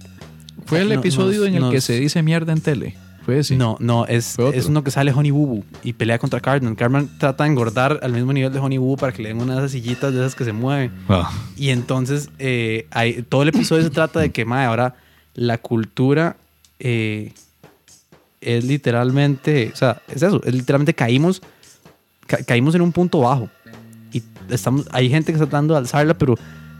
Fue 0.65 0.81
el 0.81 0.89
No- 0.89 0.95
episodio 0.95 1.39
nos- 1.41 1.47
en 1.49 1.55
el 1.63 1.71
que 1.71 1.81
se 1.81 1.99
dice 1.99 2.21
mierda 2.21 2.53
en 2.53 2.61
tele. 2.61 2.95
Fue 3.25 3.39
ese. 3.39 3.55
No, 3.55 3.77
no, 3.79 4.05
es, 4.05 4.33
Fue 4.35 4.45
otro. 4.45 4.59
es 4.59 4.65
uno 4.65 4.83
que 4.83 4.91
sale 4.91 5.11
Honey 5.11 5.31
Boo 5.31 5.45
Boo 5.45 5.63
y 5.83 5.93
pelea 5.93 6.17
contra 6.19 6.39
Cartman. 6.39 6.75
Cartman 6.75 7.09
trata 7.19 7.43
de 7.43 7.49
engordar 7.51 7.99
al 8.01 8.11
mismo 8.13 8.33
nivel 8.33 8.51
de 8.51 8.59
Honey 8.59 8.77
Boo 8.77 8.87
Boo 8.87 8.97
para 8.97 9.11
que 9.11 9.21
le 9.21 9.29
den 9.29 9.41
una 9.41 9.53
de 9.53 9.59
esas 9.59 9.71
sillitas 9.71 10.13
de 10.13 10.19
esas 10.19 10.35
que 10.35 10.45
se 10.45 10.53
mueven. 10.53 10.91
Ah. 11.07 11.31
Y 11.55 11.69
entonces 11.69 12.29
eh, 12.39 12.87
hay- 12.91 13.21
todo 13.23 13.43
el 13.43 13.49
episodio 13.49 13.83
se 13.83 13.89
trata 13.89 14.19
de 14.19 14.31
que, 14.31 14.45
mae, 14.45 14.65
ahora 14.65 14.95
la 15.35 15.57
cultura 15.57 16.37
eh, 16.79 17.33
es 18.41 18.63
literalmente, 18.63 19.71
o 19.73 19.75
sea, 19.75 20.01
es 20.07 20.23
eso, 20.23 20.41
es 20.43 20.53
literalmente 20.53 20.93
caímos, 20.93 21.41
ca- 22.25 22.43
caímos 22.43 22.73
en 22.75 22.81
un 22.81 22.91
punto 22.91 23.19
bajo. 23.19 23.49
Y 24.13 24.23
estamos, 24.49 24.87
hay 24.91 25.09
gente 25.09 25.31
que 25.31 25.37
está 25.37 25.45
tratando 25.45 25.73
de 25.73 25.79
alzarla, 25.79 26.17
pero 26.17 26.35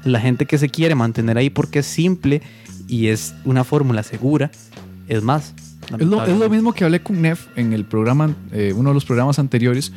la 0.05 0.19
gente 0.19 0.45
que 0.45 0.57
se 0.57 0.69
quiere 0.69 0.95
mantener 0.95 1.37
ahí 1.37 1.49
porque 1.49 1.79
es 1.79 1.85
simple 1.85 2.41
y 2.87 3.07
es 3.07 3.35
una 3.45 3.63
fórmula 3.63 4.01
segura, 4.03 4.49
es 5.07 5.21
más. 5.21 5.53
Es 5.97 6.05
lo, 6.05 6.23
es 6.23 6.37
lo 6.37 6.49
mismo 6.49 6.73
que 6.73 6.83
hablé 6.83 7.01
con 7.01 7.21
Nef 7.21 7.47
en 7.55 7.73
el 7.73 7.85
programa, 7.85 8.35
eh, 8.51 8.73
uno 8.75 8.89
de 8.89 8.93
los 8.93 9.05
programas 9.05 9.39
anteriores, 9.39 9.91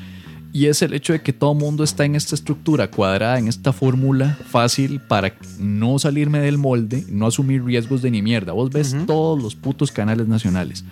y 0.53 0.67
es 0.67 0.83
el 0.83 0.93
hecho 0.93 1.13
de 1.13 1.23
que 1.23 1.33
todo 1.33 1.55
mundo 1.55 1.83
está 1.83 2.05
en 2.05 2.15
esta 2.15 2.35
estructura 2.35 2.91
cuadrada, 2.91 3.39
en 3.39 3.49
esta 3.49 3.73
fórmula 3.73 4.39
fácil 4.51 5.01
para 5.01 5.35
no 5.59 5.99
salirme 5.99 6.41
del 6.41 6.59
molde, 6.59 7.05
no 7.09 7.27
asumir 7.27 7.65
riesgos 7.65 8.03
de 8.03 8.11
ni 8.11 8.21
mierda. 8.21 8.53
Vos 8.53 8.71
ves 8.71 8.95
todos 9.07 9.43
los 9.43 9.55
putos 9.55 9.91
canales 9.91 10.29
nacionales. 10.29 10.85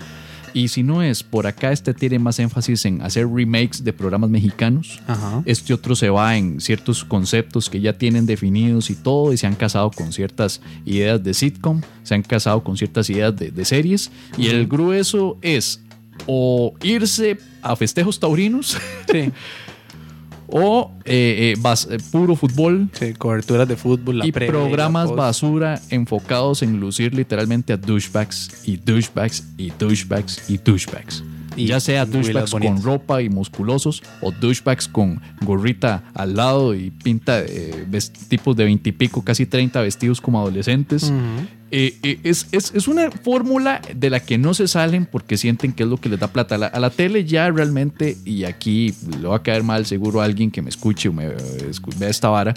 Y 0.52 0.68
si 0.68 0.82
no 0.82 1.02
es 1.02 1.22
por 1.22 1.46
acá, 1.46 1.72
este 1.72 1.94
tiene 1.94 2.18
más 2.18 2.38
énfasis 2.38 2.84
en 2.84 3.02
hacer 3.02 3.28
remakes 3.28 3.84
de 3.84 3.92
programas 3.92 4.30
mexicanos. 4.30 5.00
Ajá. 5.06 5.42
Este 5.46 5.72
otro 5.74 5.94
se 5.94 6.10
va 6.10 6.36
en 6.36 6.60
ciertos 6.60 7.04
conceptos 7.04 7.70
que 7.70 7.80
ya 7.80 7.92
tienen 7.92 8.26
definidos 8.26 8.90
y 8.90 8.94
todo, 8.94 9.32
y 9.32 9.36
se 9.36 9.46
han 9.46 9.54
casado 9.54 9.90
con 9.90 10.12
ciertas 10.12 10.60
ideas 10.84 11.22
de 11.22 11.34
sitcom, 11.34 11.82
se 12.02 12.14
han 12.14 12.22
casado 12.22 12.62
con 12.64 12.76
ciertas 12.76 13.08
ideas 13.10 13.36
de, 13.36 13.50
de 13.50 13.64
series, 13.64 14.10
y 14.36 14.48
el 14.48 14.66
grueso 14.66 15.38
es 15.42 15.80
o 16.26 16.74
irse 16.82 17.38
a 17.62 17.76
festejos 17.76 18.20
taurinos 18.20 18.76
Sí, 19.10 19.32
o 20.52 20.90
eh, 21.04 21.54
eh, 21.54 21.60
bas- 21.60 21.86
eh, 21.90 21.98
puro 22.10 22.34
fútbol 22.36 22.88
sí, 22.92 23.14
coberturas 23.14 23.66
de 23.68 23.76
fútbol, 23.76 24.18
la 24.18 24.26
y 24.26 24.32
previa, 24.32 24.52
programas 24.52 25.10
la 25.10 25.16
basura 25.16 25.80
enfocados 25.90 26.62
en 26.62 26.78
lucir 26.80 27.14
literalmente 27.14 27.72
a 27.72 27.76
douchebags 27.76 28.66
y 28.66 28.76
douchebags 28.76 29.44
y 29.56 29.70
douchebags 29.70 30.50
y 30.50 30.58
douchebags. 30.58 31.22
Y 31.56 31.66
ya 31.66 31.80
sea 31.80 32.04
douchebags 32.18 32.50
con 32.52 32.82
ropa 32.84 33.22
y 33.22 33.28
musculosos 33.28 34.02
o 34.20 34.30
douchebags 34.32 34.88
con 34.88 35.20
gorrita 35.42 36.04
al 36.14 36.36
lado 36.36 36.74
y 36.74 36.90
pinta 36.90 37.40
eh, 37.40 37.86
tipos 38.28 38.56
de 38.56 38.64
veintipico, 38.64 39.22
casi 39.22 39.46
30 39.46 39.80
vestidos 39.82 40.20
como 40.20 40.38
adolescentes. 40.40 41.12
Eh, 41.72 41.96
eh, 42.02 42.18
es, 42.24 42.48
es- 42.50 42.72
es 42.74 42.88
una 42.88 43.10
fórmula 43.10 43.80
de 43.94 44.10
la 44.10 44.18
que 44.20 44.38
no 44.38 44.54
se 44.54 44.66
salen 44.66 45.06
porque 45.06 45.36
sienten 45.36 45.72
que 45.72 45.84
es 45.84 45.88
lo 45.88 45.98
que 45.98 46.08
les 46.08 46.18
da 46.18 46.26
plata. 46.28 46.56
A 46.56 46.58
la, 46.58 46.66
a 46.66 46.80
la 46.80 46.90
tele 46.90 47.24
ya 47.24 47.48
realmente, 47.50 48.16
y 48.24 48.42
aquí 48.44 48.92
le 49.20 49.28
va 49.28 49.36
a 49.36 49.42
caer 49.42 49.62
mal 49.62 49.86
seguro 49.86 50.20
a 50.20 50.24
alguien 50.24 50.50
que 50.50 50.62
me 50.62 50.68
escuche 50.70 51.08
o 51.08 51.12
me 51.12 51.26
eh, 51.26 51.36
vea 51.98 52.08
esta 52.08 52.28
vara, 52.28 52.54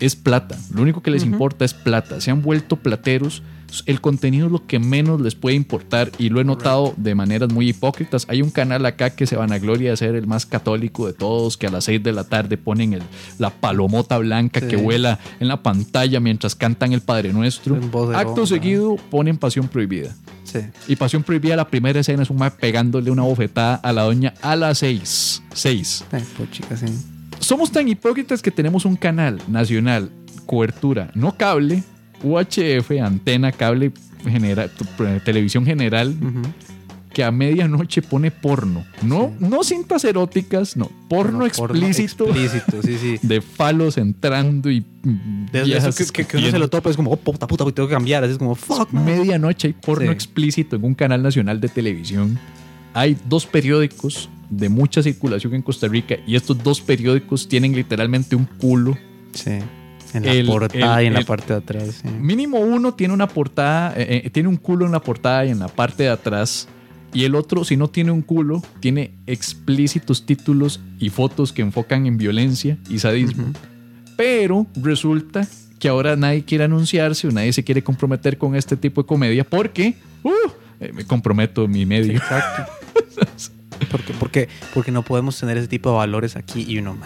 es 0.00 0.16
plata. 0.16 0.58
Lo 0.74 0.82
único 0.82 1.00
que 1.02 1.10
les 1.10 1.22
importa 1.24 1.64
es 1.64 1.72
plata. 1.74 2.20
Se 2.20 2.30
han 2.30 2.42
vuelto 2.42 2.76
plateros. 2.76 3.42
El 3.86 4.00
contenido 4.00 4.46
es 4.46 4.52
lo 4.52 4.66
que 4.66 4.78
menos 4.78 5.20
les 5.20 5.34
puede 5.34 5.56
importar 5.56 6.10
y 6.18 6.28
lo 6.28 6.40
he 6.40 6.44
notado 6.44 6.94
de 6.96 7.14
maneras 7.14 7.52
muy 7.52 7.68
hipócritas. 7.70 8.26
Hay 8.28 8.42
un 8.42 8.50
canal 8.50 8.84
acá 8.86 9.10
que 9.10 9.26
se 9.26 9.36
vanagloria 9.36 9.90
de 9.90 9.96
ser 9.96 10.14
el 10.14 10.26
más 10.26 10.44
católico 10.46 11.06
de 11.06 11.12
todos, 11.14 11.56
que 11.56 11.66
a 11.66 11.70
las 11.70 11.84
6 11.84 12.02
de 12.02 12.12
la 12.12 12.24
tarde 12.24 12.56
ponen 12.58 12.92
el- 12.94 13.02
la 13.38 13.50
palomota 13.50 14.18
blanca 14.18 14.60
Sí. 14.60 14.66
que 14.68 14.76
vuela 14.76 15.18
en 15.40 15.48
la 15.48 15.62
pantalla 15.62 16.20
mientras 16.20 16.54
cantan 16.54 16.92
el 16.92 17.00
Padre 17.00 17.32
Nuestro. 17.32 17.78
Acto 18.14 18.46
seguido 18.46 18.96
ponen 19.10 19.38
Pasión 19.38 19.68
Prohibida. 19.68 20.14
Sí. 20.44 20.58
Y 20.88 20.96
Pasión 20.96 21.22
Prohibida, 21.22 21.56
la 21.56 21.66
primera 21.68 22.00
escena 22.00 22.22
es 22.24 22.30
un 22.30 22.36
mae 22.36 22.50
pegándole 22.50 23.10
una 23.10 23.22
bofetada 23.22 23.76
a 23.76 23.92
la 23.92 24.02
doña 24.02 24.34
a 24.42 24.54
las 24.54 24.78
6. 24.78 25.42
6. 25.54 26.04
Ay, 26.12 26.22
pues, 26.36 26.50
chicas, 26.50 26.80
sí. 26.80 26.86
Somos 27.40 27.72
tan 27.72 27.88
hipócritas 27.88 28.42
que 28.42 28.50
tenemos 28.50 28.84
un 28.84 28.96
canal 28.96 29.40
nacional, 29.48 30.10
cobertura, 30.46 31.10
no 31.14 31.36
cable, 31.36 31.82
UHF, 32.22 32.90
antena, 33.02 33.52
cable, 33.52 33.92
genera- 34.24 34.68
t- 34.68 35.20
televisión 35.24 35.64
general, 35.64 36.14
Ujú. 36.20 36.42
que 37.12 37.24
a 37.24 37.30
medianoche 37.30 38.00
pone 38.02 38.30
porno. 38.30 38.84
No, 39.02 39.32
no 39.38 39.62
cintas 39.64 40.04
eróticas, 40.04 40.76
no, 40.76 40.90
porno 41.08 41.40
No, 41.40 41.46
explícito. 41.46 42.24
Explícito, 42.26 42.82
sí, 42.82 42.96
sí. 42.98 43.18
De 43.26 43.40
falos 43.42 43.98
entrando 43.98 44.70
y 44.70 44.84
De 45.52 45.62
viejas 45.64 46.00
eso 46.00 46.12
que, 46.12 46.22
que, 46.24 46.28
que 46.30 46.36
uno 46.38 46.50
se 46.50 46.58
lo 46.58 46.68
topa, 46.68 46.88
es 46.90 46.96
como, 46.96 47.10
oh, 47.10 47.16
puta, 47.16 47.46
puta, 47.46 47.64
tengo 47.72 47.88
que 47.88 47.94
cambiar. 47.94 48.24
Así 48.24 48.32
es 48.32 48.38
como, 48.38 48.54
fuck, 48.54 48.90
man. 48.92 49.04
Medianoche 49.04 49.68
hay 49.68 49.72
porno 49.74 50.06
Sí. 50.06 50.12
explícito 50.12 50.76
en 50.76 50.84
un 50.84 50.94
canal 50.94 51.22
nacional 51.22 51.60
de 51.60 51.68
televisión. 51.68 52.38
Hay 52.94 53.16
dos 53.28 53.46
periódicos 53.46 54.28
de 54.50 54.68
mucha 54.68 55.02
circulación 55.02 55.54
en 55.54 55.62
Costa 55.62 55.88
Rica 55.88 56.16
y 56.26 56.36
estos 56.36 56.62
dos 56.62 56.80
periódicos 56.82 57.48
tienen 57.48 57.74
literalmente 57.74 58.36
un 58.36 58.44
culo 58.44 58.96
Sí. 59.32 59.52
En 60.14 60.24
la 60.26 60.32
El- 60.32 60.46
portada 60.46 60.98
el- 61.00 61.04
y 61.04 61.06
en 61.08 61.12
la 61.14 61.20
el- 61.20 61.26
parte 61.26 61.52
de 61.52 61.58
atrás. 61.58 62.00
sí. 62.02 62.08
Mínimo 62.20 62.58
uno 62.58 62.94
tiene 62.94 63.14
una 63.14 63.28
portada, 63.28 63.94
eh, 63.96 64.22
eh, 64.24 64.30
tiene 64.30 64.48
un 64.48 64.56
culo 64.56 64.84
en 64.86 64.92
la 64.92 65.00
portada 65.00 65.44
y 65.46 65.50
en 65.50 65.58
la 65.58 65.68
parte 65.68 66.02
de 66.04 66.08
atrás. 66.10 66.68
Y 67.14 67.24
el 67.24 67.34
otro, 67.34 67.64
si 67.64 67.76
no 67.76 67.88
tiene 67.88 68.10
un 68.10 68.22
culo, 68.22 68.62
tiene 68.80 69.12
explícitos 69.26 70.24
títulos 70.24 70.80
y 70.98 71.10
fotos 71.10 71.52
que 71.52 71.60
enfocan 71.62 72.06
en 72.06 72.16
violencia 72.16 72.78
y 72.88 72.98
sadismo. 72.98 73.42
Ujú. 73.44 73.52
Pero 74.16 74.66
resulta 74.76 75.46
que 75.78 75.88
ahora 75.88 76.16
nadie 76.16 76.44
quiere 76.44 76.64
anunciarse 76.64 77.26
o 77.28 77.30
nadie 77.32 77.52
se 77.52 77.64
quiere 77.64 77.82
comprometer 77.82 78.38
con 78.38 78.54
este 78.54 78.76
tipo 78.76 79.02
de 79.02 79.06
comedia 79.06 79.44
porque 79.44 79.94
uh, 80.22 80.30
eh, 80.80 80.92
me 80.94 81.04
comprometo 81.04 81.66
mi 81.68 81.84
medio. 81.86 82.12
Exacto. 82.12 82.72
Porque, 83.90 84.12
porque, 84.14 84.48
porque 84.74 84.90
no 84.92 85.02
podemos 85.02 85.38
tener 85.38 85.56
ese 85.58 85.68
tipo 85.68 85.90
de 85.90 85.96
valores 85.96 86.36
aquí 86.36 86.64
y 86.68 86.78
uno, 86.78 86.96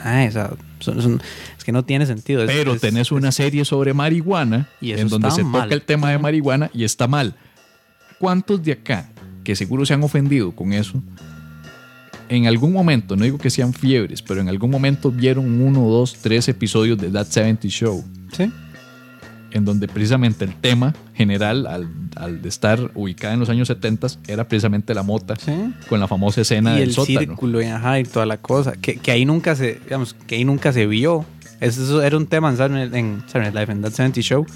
son- 0.81 1.21
es 1.57 1.65
que 1.65 1.73
no 1.73 1.85
tiene 1.85 2.07
sentido. 2.07 2.43
Es- 2.43 2.51
Pero 2.51 2.75
es- 2.75 2.81
tenés 2.81 3.11
una 3.12 3.33
serie 3.33 3.65
sobre 3.65 3.95
marihuana 3.95 4.69
Y 4.81 4.93
en 4.93 5.09
donde 5.09 5.31
se 5.31 5.43
mal. 5.45 5.62
toca 5.65 5.75
el 5.75 5.83
tema 5.83 6.11
de 6.11 6.19
marihuana 6.19 6.71
y 6.75 6.85
está 6.85 7.07
mal. 7.09 7.35
¿Cuántos 8.19 8.62
de 8.62 8.73
acá 8.73 9.09
que 9.45 9.55
seguro 9.57 9.85
se 9.87 9.95
han 9.95 10.03
ofendido 10.03 10.53
con 10.53 10.73
eso? 10.73 11.03
En 12.29 12.47
algún 12.47 12.73
momento, 12.73 13.15
no 13.17 13.23
digo 13.25 13.39
que 13.39 13.51
sean 13.51 13.73
fiebres, 13.73 14.21
pero 14.21 14.41
en 14.41 14.49
algún 14.49 14.71
momento 14.71 15.12
vieron 15.12 15.61
uno, 15.61 15.83
dos, 15.83 16.17
tres 16.21 16.49
episodios 16.49 16.99
de 16.99 17.09
That 17.11 17.27
70 17.29 17.69
Show, 17.69 18.05
Sí. 18.37 18.51
En 19.53 19.65
donde 19.65 19.89
precisamente 19.89 20.45
el 20.45 20.55
tema 20.55 20.95
general, 21.15 21.67
al, 21.67 21.89
al 22.17 22.43
de 22.43 22.49
estar 22.49 22.91
ubicada 22.95 23.35
en 23.35 23.41
los 23.41 23.49
años 23.49 23.69
70, 23.69 24.07
era 24.29 24.47
precisamente 24.49 24.93
la 24.95 25.03
mota, 25.03 25.37
Sí. 25.37 25.53
con 25.89 26.01
la 26.01 26.09
famosa 26.09 26.41
escena 26.43 26.75
y 26.77 26.81
del 26.81 26.89
el 26.91 26.95
sótano. 26.95 27.19
círculo 27.21 27.63
y, 27.63 27.67
ajá, 27.67 27.99
y 28.01 28.05
toda 28.05 28.27
la 28.27 28.37
cosa. 28.39 28.73
Que, 28.73 28.97
que 28.97 29.11
ahí 29.13 29.25
nunca 29.25 29.55
se 29.57 29.81
digamos 29.85 30.15
que 30.27 30.35
ahí 30.37 30.45
nunca 30.45 30.73
se 30.73 30.87
vio. 30.87 31.25
Eso, 31.61 31.83
eso 31.85 32.03
era 32.03 32.17
un 32.17 32.27
tema 32.27 32.51
en 32.51 32.57
Saturday, 32.59 32.89
Night- 32.91 32.95
en 32.99 33.21
Saturday 33.27 33.53
Night 33.53 33.55
Live 33.69 33.73
en 33.73 33.83
That 33.83 33.93
70 33.93 34.21
Show 34.21 34.47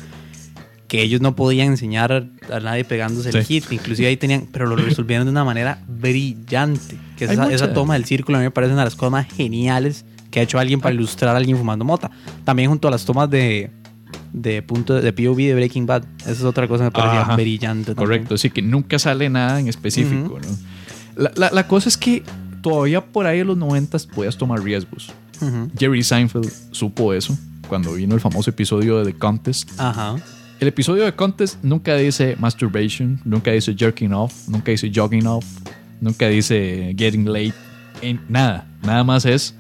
que 0.87 1.03
ellos 1.03 1.21
no 1.21 1.37
podían 1.37 1.69
enseñar 1.69 2.11
a, 2.13 2.27
a 2.57 2.59
nadie 2.59 2.85
pegándose 2.85 3.31
el 3.31 3.45
hit. 3.45 3.65
Inclusive 3.71 4.09
ahí 4.09 4.17
tenían 4.17 4.49
pero 4.53 4.67
lo 4.67 4.75
resolvieron 4.75 5.25
de 5.25 5.31
una 5.31 5.45
manera 5.45 5.79
brillante. 5.87 6.97
Que 7.17 7.27
esa, 7.27 7.51
esa 7.53 7.73
toma 7.73 7.95
del 7.95 8.05
círculo 8.07 8.39
a 8.39 8.41
mí 8.41 8.47
me 8.47 8.51
parece 8.51 8.73
una 8.73 8.83
de 8.83 8.87
las 8.87 8.97
cosas 8.97 9.13
más 9.13 9.27
geniales 9.33 10.05
que 10.33 10.41
ha 10.41 10.43
hecho 10.43 10.59
alguien 10.59 10.81
para 10.81 10.95
ilustrar 10.95 11.35
a 11.35 11.39
alguien 11.39 11.57
fumando 11.57 11.85
mota. 11.85 12.11
También 12.45 12.69
junto 12.71 12.89
a 12.89 12.91
las 12.91 13.05
tomas 13.05 13.31
de 13.31 13.71
de 14.33 14.63
punto 14.63 14.95
de, 14.95 15.03
de 15.03 15.13
POV 15.13 15.37
de 15.37 15.55
Breaking 15.55 15.87
Bad 15.87 16.05
esa 16.21 16.31
es 16.31 16.43
otra 16.45 16.69
cosa 16.69 16.85
que 16.85 16.87
me 16.87 16.91
parecía 16.93 17.21
Ajá. 17.23 17.37
brillante 17.37 17.87
también. 17.95 18.07
Correcto, 18.07 18.35
así 18.37 18.51
que 18.51 18.63
nunca 18.63 18.99
sale 18.99 19.29
nada 19.29 19.59
en 19.61 19.69
específico. 19.69 20.39
¿no? 20.41 20.49
la, 21.23 21.33
la- 21.37 21.51
la 21.51 21.67
cosa 21.67 21.89
es 21.89 21.97
que 21.97 22.23
todavía 22.63 23.05
por 23.05 23.27
ahí 23.27 23.41
en 23.41 23.47
los 23.49 23.57
90 23.57 23.99
podías 24.15 24.37
tomar 24.37 24.63
riesgos. 24.63 25.13
Jerry 25.79 26.03
Seinfeld 26.03 26.51
supo 26.71 27.15
eso 27.15 27.37
cuando 27.69 27.95
vino 27.95 28.15
el 28.15 28.21
famoso 28.21 28.51
episodio 28.51 28.99
de 29.03 29.13
The 29.13 29.19
Contest. 29.19 29.71
ajá 29.79 30.17
El 30.61 30.69
episodio 30.69 31.05
de 31.05 31.15
Contest 31.15 31.57
nunca 31.63 31.97
dice 31.97 32.37
masturbation, 32.39 33.19
nunca 33.25 33.51
dice 33.51 33.75
jerking 33.75 34.13
off, 34.13 34.47
nunca 34.49 34.71
dice 34.71 34.91
jogging 34.95 35.27
off, 35.27 35.47
nunca 36.03 36.29
dice 36.29 36.95
getting 36.99 37.25
late, 37.27 37.55
en- 38.03 38.21
nada. 38.29 38.67
Nada 38.83 39.03
más 39.05 39.25
es 39.25 39.55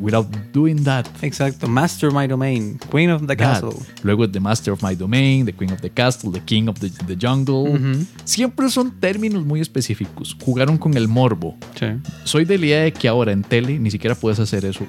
without 0.00 0.26
doing 0.52 0.82
that. 0.84 1.06
Exacto, 1.22 1.68
Master 1.68 2.10
My 2.12 2.26
Domain, 2.26 2.78
Queen 2.90 3.10
of 3.10 3.22
the 3.22 3.26
that. 3.28 3.36
Castle. 3.36 3.74
Luego 4.02 4.28
The 4.28 4.40
Master 4.40 4.72
of 4.72 4.82
My 4.82 4.94
Domain, 4.94 5.44
The 5.44 5.52
Queen 5.52 5.72
of 5.72 5.80
the 5.80 5.90
Castle, 5.90 6.30
The 6.32 6.40
King 6.40 6.68
of 6.68 6.78
the, 6.78 6.90
the 7.06 7.16
Jungle. 7.20 7.78
Siempre 8.24 8.70
son 8.70 8.92
términos 9.00 9.44
muy 9.44 9.60
específicos. 9.60 10.36
Jugaron 10.42 10.78
con 10.78 10.96
el 10.96 11.08
morbo. 11.08 11.56
Sí. 11.78 11.86
Soy 12.24 12.44
de 12.44 12.58
la 12.58 12.66
idea 12.66 12.80
de 12.82 12.92
que 12.92 13.08
ahora 13.08 13.32
en 13.32 13.42
tele 13.42 13.78
ni 13.78 13.90
siquiera 13.90 14.14
puedes 14.14 14.38
hacer 14.38 14.64
eso, 14.64 14.86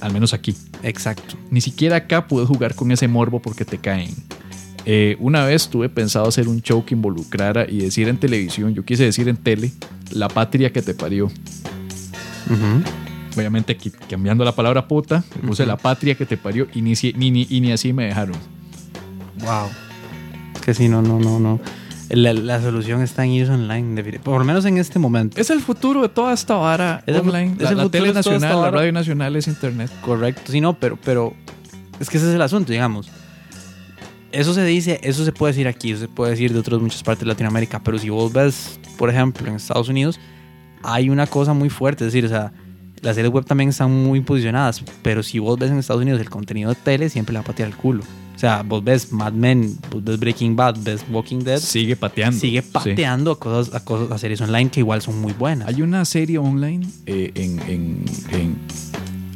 al 0.00 0.12
menos 0.12 0.32
aquí. 0.34 0.54
Exacto. 0.82 1.36
Ni 1.50 1.60
siquiera 1.60 1.96
acá 1.96 2.26
puedes 2.26 2.48
jugar 2.48 2.74
con 2.74 2.90
ese 2.92 3.08
morbo 3.08 3.40
porque 3.40 3.64
te 3.64 3.78
caen. 3.78 4.14
Eh, 4.84 5.16
una 5.20 5.44
vez 5.44 5.68
tuve 5.68 5.88
pensado 5.88 6.26
hacer 6.26 6.48
un 6.48 6.60
show 6.60 6.84
que 6.84 6.94
involucrara 6.94 7.70
y 7.70 7.78
decir 7.78 8.08
en 8.08 8.18
televisión, 8.18 8.74
yo 8.74 8.84
quise 8.84 9.04
decir 9.04 9.28
en 9.28 9.36
tele, 9.36 9.70
la 10.10 10.28
patria 10.28 10.72
que 10.72 10.82
te 10.82 10.92
parió. 10.92 11.26
Ujú. 11.26 12.82
Obviamente 13.36 13.76
cambiando 14.10 14.44
la 14.44 14.52
palabra 14.52 14.86
puta, 14.88 15.24
le 15.40 15.48
puse 15.48 15.62
Ujú. 15.62 15.68
la 15.70 15.76
patria 15.76 16.14
que 16.14 16.26
te 16.26 16.36
parió 16.36 16.66
y 16.74 16.82
ni, 16.82 16.92
ni, 17.16 17.30
ni- 17.30 17.46
y 17.48 17.60
ni 17.60 17.72
así 17.72 17.92
me 17.92 18.04
dejaron. 18.06 18.36
Wow. 19.40 19.68
Es 20.54 20.60
que 20.60 20.74
sí, 20.74 20.88
no, 20.88 21.02
no, 21.02 21.18
no, 21.18 21.40
no. 21.40 21.60
La, 22.10 22.34
la 22.34 22.60
solución 22.60 23.00
está 23.00 23.24
en 23.24 23.30
ir 23.30 23.50
online, 23.50 24.02
por 24.22 24.38
lo 24.38 24.44
menos 24.44 24.66
en 24.66 24.76
este 24.76 24.98
momento. 24.98 25.40
Es 25.40 25.48
el 25.48 25.60
futuro 25.62 26.02
de 26.02 26.10
toda 26.10 26.34
esta 26.34 26.56
vara 26.56 27.02
Es 27.06 27.16
online. 27.16 27.54
es 27.54 27.62
la 27.62 27.70
el 27.70 27.76
la 27.78 27.82
futuro 27.84 28.02
tele 28.04 28.12
nacional, 28.12 28.60
la 28.60 28.70
radio 28.70 28.92
nacional 28.92 29.34
es 29.36 29.48
internet. 29.48 29.90
Correcto, 30.02 30.52
sí, 30.52 30.60
no, 30.60 30.74
pero, 30.78 30.98
pero 31.02 31.32
es 31.98 32.10
que 32.10 32.18
ese 32.18 32.28
es 32.28 32.34
el 32.34 32.42
asunto, 32.42 32.70
digamos. 32.70 33.08
Eso 34.30 34.52
se 34.52 34.64
dice, 34.64 35.00
eso 35.02 35.24
se 35.24 35.32
puede 35.32 35.52
decir 35.54 35.68
aquí, 35.68 35.92
eso 35.92 36.02
se 36.02 36.08
puede 36.08 36.32
decir 36.32 36.52
de 36.52 36.58
otras 36.58 36.80
muchas 36.80 37.02
partes 37.02 37.20
de 37.20 37.26
Latinoamérica, 37.28 37.82
pero 37.82 37.98
si 37.98 38.10
vos 38.10 38.30
ves, 38.32 38.78
por 38.98 39.08
ejemplo, 39.08 39.46
en 39.48 39.56
Estados 39.56 39.88
Unidos, 39.88 40.18
hay 40.82 41.08
una 41.10 41.26
cosa 41.26 41.52
muy 41.54 41.70
fuerte, 41.70 42.06
es 42.06 42.12
decir, 42.12 42.24
o 42.26 42.28
sea, 42.28 42.52
las 43.02 43.16
series 43.16 43.32
web 43.32 43.44
también 43.44 43.70
están 43.70 43.90
muy 43.92 44.20
posicionadas, 44.20 44.82
pero 45.02 45.22
si 45.22 45.38
vos 45.38 45.58
ves 45.58 45.70
en 45.70 45.78
Estados 45.78 46.02
Unidos 46.02 46.20
el 46.20 46.30
contenido 46.30 46.70
de 46.70 46.76
tele, 46.76 47.08
siempre 47.10 47.32
le 47.32 47.38
va 47.40 47.42
a 47.42 47.46
patear 47.46 47.68
el 47.68 47.76
culo. 47.76 48.02
O 48.34 48.38
sea, 48.38 48.62
vos 48.62 48.82
ves 48.82 49.12
Mad 49.12 49.32
Men, 49.34 49.76
vos 49.90 50.02
ves 50.02 50.18
Breaking 50.18 50.56
Bad, 50.56 50.76
ves 50.80 51.04
Walking 51.10 51.40
Dead, 51.40 51.58
Sigue 51.60 51.94
pateando. 51.96 52.40
sigue 52.40 52.62
Sí. 52.62 52.68
pateando 52.72 53.32
a 53.32 53.38
cosas, 53.38 53.74
a 53.74 53.84
cosas, 53.84 54.10
a 54.10 54.18
series 54.18 54.40
online 54.40 54.70
que 54.70 54.80
igual 54.80 55.02
son 55.02 55.20
muy 55.20 55.32
buenas. 55.32 55.68
Hay 55.68 55.82
una 55.82 56.04
serie 56.04 56.38
online 56.38 56.86
eh, 57.06 57.30
en, 57.34 57.60
en- 57.70 58.04
en 58.32 58.56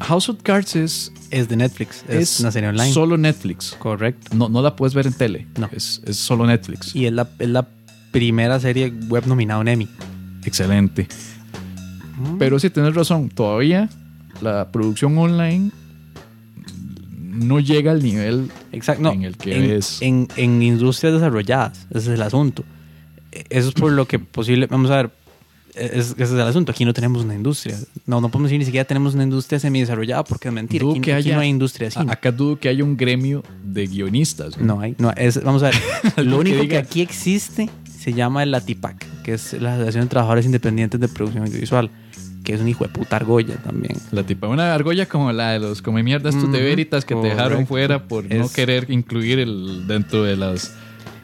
House 0.01 0.29
of 0.29 0.43
Cards 0.43 0.77
es, 0.77 1.13
Es 1.31 1.49
de 1.49 1.57
Netflix, 1.57 2.05
es, 2.09 2.35
es 2.35 2.41
una 2.41 2.51
serie 2.53 2.69
online. 2.69 2.93
solo 2.93 3.17
Netflix. 3.17 3.77
Correcto. 3.79 4.35
No, 4.37 4.49
no 4.49 4.63
la 4.63 4.75
puedes 4.77 4.95
ver 4.95 5.07
en 5.07 5.13
tele. 5.13 5.47
No. 5.59 5.69
Es, 5.73 6.01
es 6.05 6.17
solo 6.17 6.47
Netflix. 6.47 6.95
Y 6.95 7.07
es 7.07 7.13
la, 7.13 7.29
es 7.39 7.49
la 7.49 7.67
primera 8.13 8.59
serie 8.61 8.93
web 9.09 9.27
nominada 9.27 9.61
un 9.61 9.69
Emmy. 9.69 9.89
Excelente. 10.45 11.09
Pero 12.39 12.59
sí, 12.59 12.71
tienes 12.71 12.95
razón. 12.95 13.29
Todavía 13.29 13.89
la 14.41 14.71
producción 14.73 15.17
online 15.19 15.71
no 17.11 17.61
llega 17.61 17.91
al 17.93 18.03
nivel 18.03 18.51
Exacto. 18.73 19.03
No, 19.03 19.13
en 19.13 19.25
el 19.25 19.37
que 19.37 19.55
en, 19.57 19.69
ves. 19.69 19.99
en, 20.03 20.29
en 20.37 20.63
industrias 20.63 21.13
desarrolladas. 21.15 21.87
Ese 21.91 21.99
es 21.99 22.09
el 22.09 22.23
asunto. 22.23 22.65
Eh, 23.33 23.45
Eso 23.51 23.69
es 23.69 23.75
por 23.75 23.93
lo 23.93 24.07
que 24.07 24.19
posible. 24.19 24.67
Vamos 24.67 24.91
a 24.91 24.97
ver. 24.97 25.11
es- 25.75 26.13
ese 26.13 26.23
es 26.25 26.31
el 26.33 26.41
asunto. 26.41 26.73
Aquí 26.73 26.85
no 26.87 26.95
tenemos 26.95 27.25
una 27.25 27.35
industria. 27.35 27.77
No, 28.07 28.21
no 28.21 28.29
podemos 28.31 28.49
decir 28.51 28.59
ni 28.59 28.65
siquiera 28.65 28.85
tenemos 28.87 29.15
una 29.15 29.25
industria 29.25 29.59
semidesarrollada 29.59 30.25
porque 30.25 30.49
es 30.49 30.55
mentira. 30.55 30.83
Dudo 30.83 30.93
Aquí, 30.93 31.01
que 31.03 31.13
aquí 31.15 31.29
haya- 31.29 31.35
no 31.37 31.41
hay 31.43 31.49
industria 31.51 31.89
así. 31.89 31.99
Acá 32.09 32.33
dudo 32.33 32.59
que 32.59 32.69
haya 32.71 32.83
un 32.85 32.97
gremio 32.97 33.43
de 33.65 33.87
guionistas. 33.87 34.59
No 34.59 34.81
hay. 34.81 34.95
No, 34.99 35.11
es- 35.13 35.43
vamos 35.43 35.63
a 35.63 35.67
ver. 35.67 35.75
Lo 36.25 36.37
que 36.37 36.41
único 36.41 36.57
que, 36.57 36.63
diga. 36.63 36.79
aquí 36.81 37.03
existe 37.03 37.69
se 37.99 38.13
llama 38.15 38.43
el 38.45 38.55
ATIPAC, 38.55 39.23
que 39.23 39.35
es 39.35 39.53
la 39.61 39.75
Asociación 39.75 40.05
de 40.05 40.09
Trabajadores 40.11 40.47
Independientes 40.47 41.01
de 41.01 41.09
Producción 41.09 41.45
Audiovisual, 41.45 41.91
que 42.47 42.55
es 42.55 42.61
un 42.61 42.69
hijo 42.69 42.85
de 42.85 42.91
puta 42.91 43.17
argolla 43.17 43.57
también. 43.57 43.97
La 44.13 44.23
tipa, 44.23 44.47
una 44.47 44.73
argolla 44.73 45.07
como 45.07 45.33
la 45.33 45.51
de 45.51 45.59
los 45.59 45.83
come 45.83 46.05
mierda 46.05 46.31
estos 46.31 46.45
de 46.53 46.59
Ujú, 46.59 46.65
veritas 46.67 47.05
que 47.05 47.17
te 47.17 47.27
dejaron 47.27 47.67
fuera 47.67 48.05
por 48.05 48.25
no 48.33 48.49
querer 48.49 48.87
incluir 48.89 49.41
el 49.41 49.87
dentro 49.89 50.23
de 50.23 50.37
las. 50.37 50.73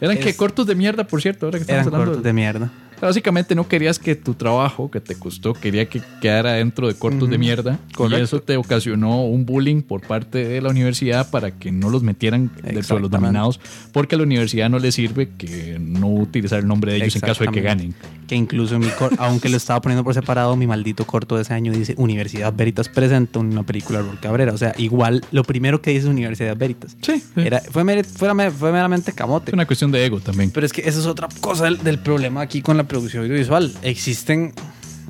Eran 0.01 0.17
que 0.17 0.35
cortos 0.35 0.67
de 0.67 0.75
mierda, 0.75 1.05
por 1.07 1.21
cierto, 1.21 1.45
ahora 1.45 1.59
que 1.59 1.61
estamos 1.61 1.81
Eran 1.83 1.93
hablando. 1.93 2.11
cortos 2.11 2.23
de 2.25 2.33
mierda. 2.33 2.69
Básicamente 3.07 3.55
no 3.55 3.67
querías 3.67 3.99
que 3.99 4.15
tu 4.15 4.33
trabajo, 4.33 4.89
que 4.89 4.99
te 5.01 5.15
costó, 5.15 5.53
quería 5.53 5.87
que 5.89 6.01
quedara 6.21 6.53
dentro 6.53 6.87
de 6.87 6.95
cortos 6.95 7.29
de 7.29 7.37
mierda. 7.37 7.79
Y 7.89 7.93
Correcto. 7.93 8.23
eso 8.23 8.41
te 8.41 8.57
ocasionó 8.57 9.23
un 9.25 9.45
bullying 9.45 9.81
por 9.81 10.01
parte 10.01 10.45
de 10.47 10.61
la 10.61 10.69
universidad 10.69 11.29
para 11.29 11.51
que 11.51 11.71
no 11.71 11.89
los 11.89 12.03
metieran 12.03 12.51
dentro 12.63 12.95
de 12.95 13.01
los 13.01 13.11
nominados, 13.11 13.59
porque 13.91 14.15
a 14.15 14.17
la 14.17 14.23
universidad 14.23 14.69
no 14.69 14.79
le 14.79 14.91
sirve 14.91 15.29
que 15.37 15.77
no 15.79 16.07
utilizar 16.07 16.59
el 16.59 16.67
nombre 16.67 16.93
de 16.93 16.97
ellos 16.99 17.15
en 17.15 17.21
caso 17.21 17.43
de 17.43 17.49
que 17.51 17.61
ganen. 17.61 17.93
Que 18.27 18.35
incluso 18.35 18.79
mi 18.79 18.87
aunque 19.17 19.49
lo 19.49 19.57
estaba 19.57 19.81
poniendo 19.81 20.03
por 20.03 20.13
separado, 20.13 20.55
mi 20.55 20.65
maldito 20.65 21.05
corto 21.05 21.35
de 21.35 21.41
ese 21.41 21.53
año 21.53 21.71
dice 21.73 21.93
Universidad 21.97 22.53
Veritas 22.53 22.87
presenta 22.89 23.39
una 23.39 23.63
película 23.63 23.99
de 24.01 24.07
Rol 24.07 24.19
Cabrera. 24.19 24.53
O 24.53 24.57
sea, 24.57 24.73
igual 24.77 25.23
lo 25.31 25.43
primero 25.43 25.81
que 25.81 25.91
dice 25.91 26.03
es 26.03 26.09
Universidad 26.09 26.55
Veritas. 26.55 26.95
Sí, 27.01 27.21
Era, 27.35 27.59
fue, 27.59 27.83
mere- 27.83 28.03
fue, 28.03 28.33
mer- 28.33 28.51
fue 28.51 28.71
meramente 28.71 29.11
camote. 29.11 29.51
es 29.51 29.53
una 29.53 29.65
cuestión 29.67 29.91
de 29.91 30.05
ego 30.05 30.19
también. 30.19 30.51
Pero 30.51 30.65
es 30.65 30.71
que 30.71 30.81
esa 30.81 30.99
es 30.99 31.05
otra 31.05 31.27
cosa 31.41 31.65
del, 31.65 31.83
del 31.83 31.99
problema 31.99 32.41
aquí 32.41 32.61
con 32.61 32.77
la 32.77 32.83
producción 32.93 33.23
audiovisual. 33.23 33.71
Existen, 33.81 34.53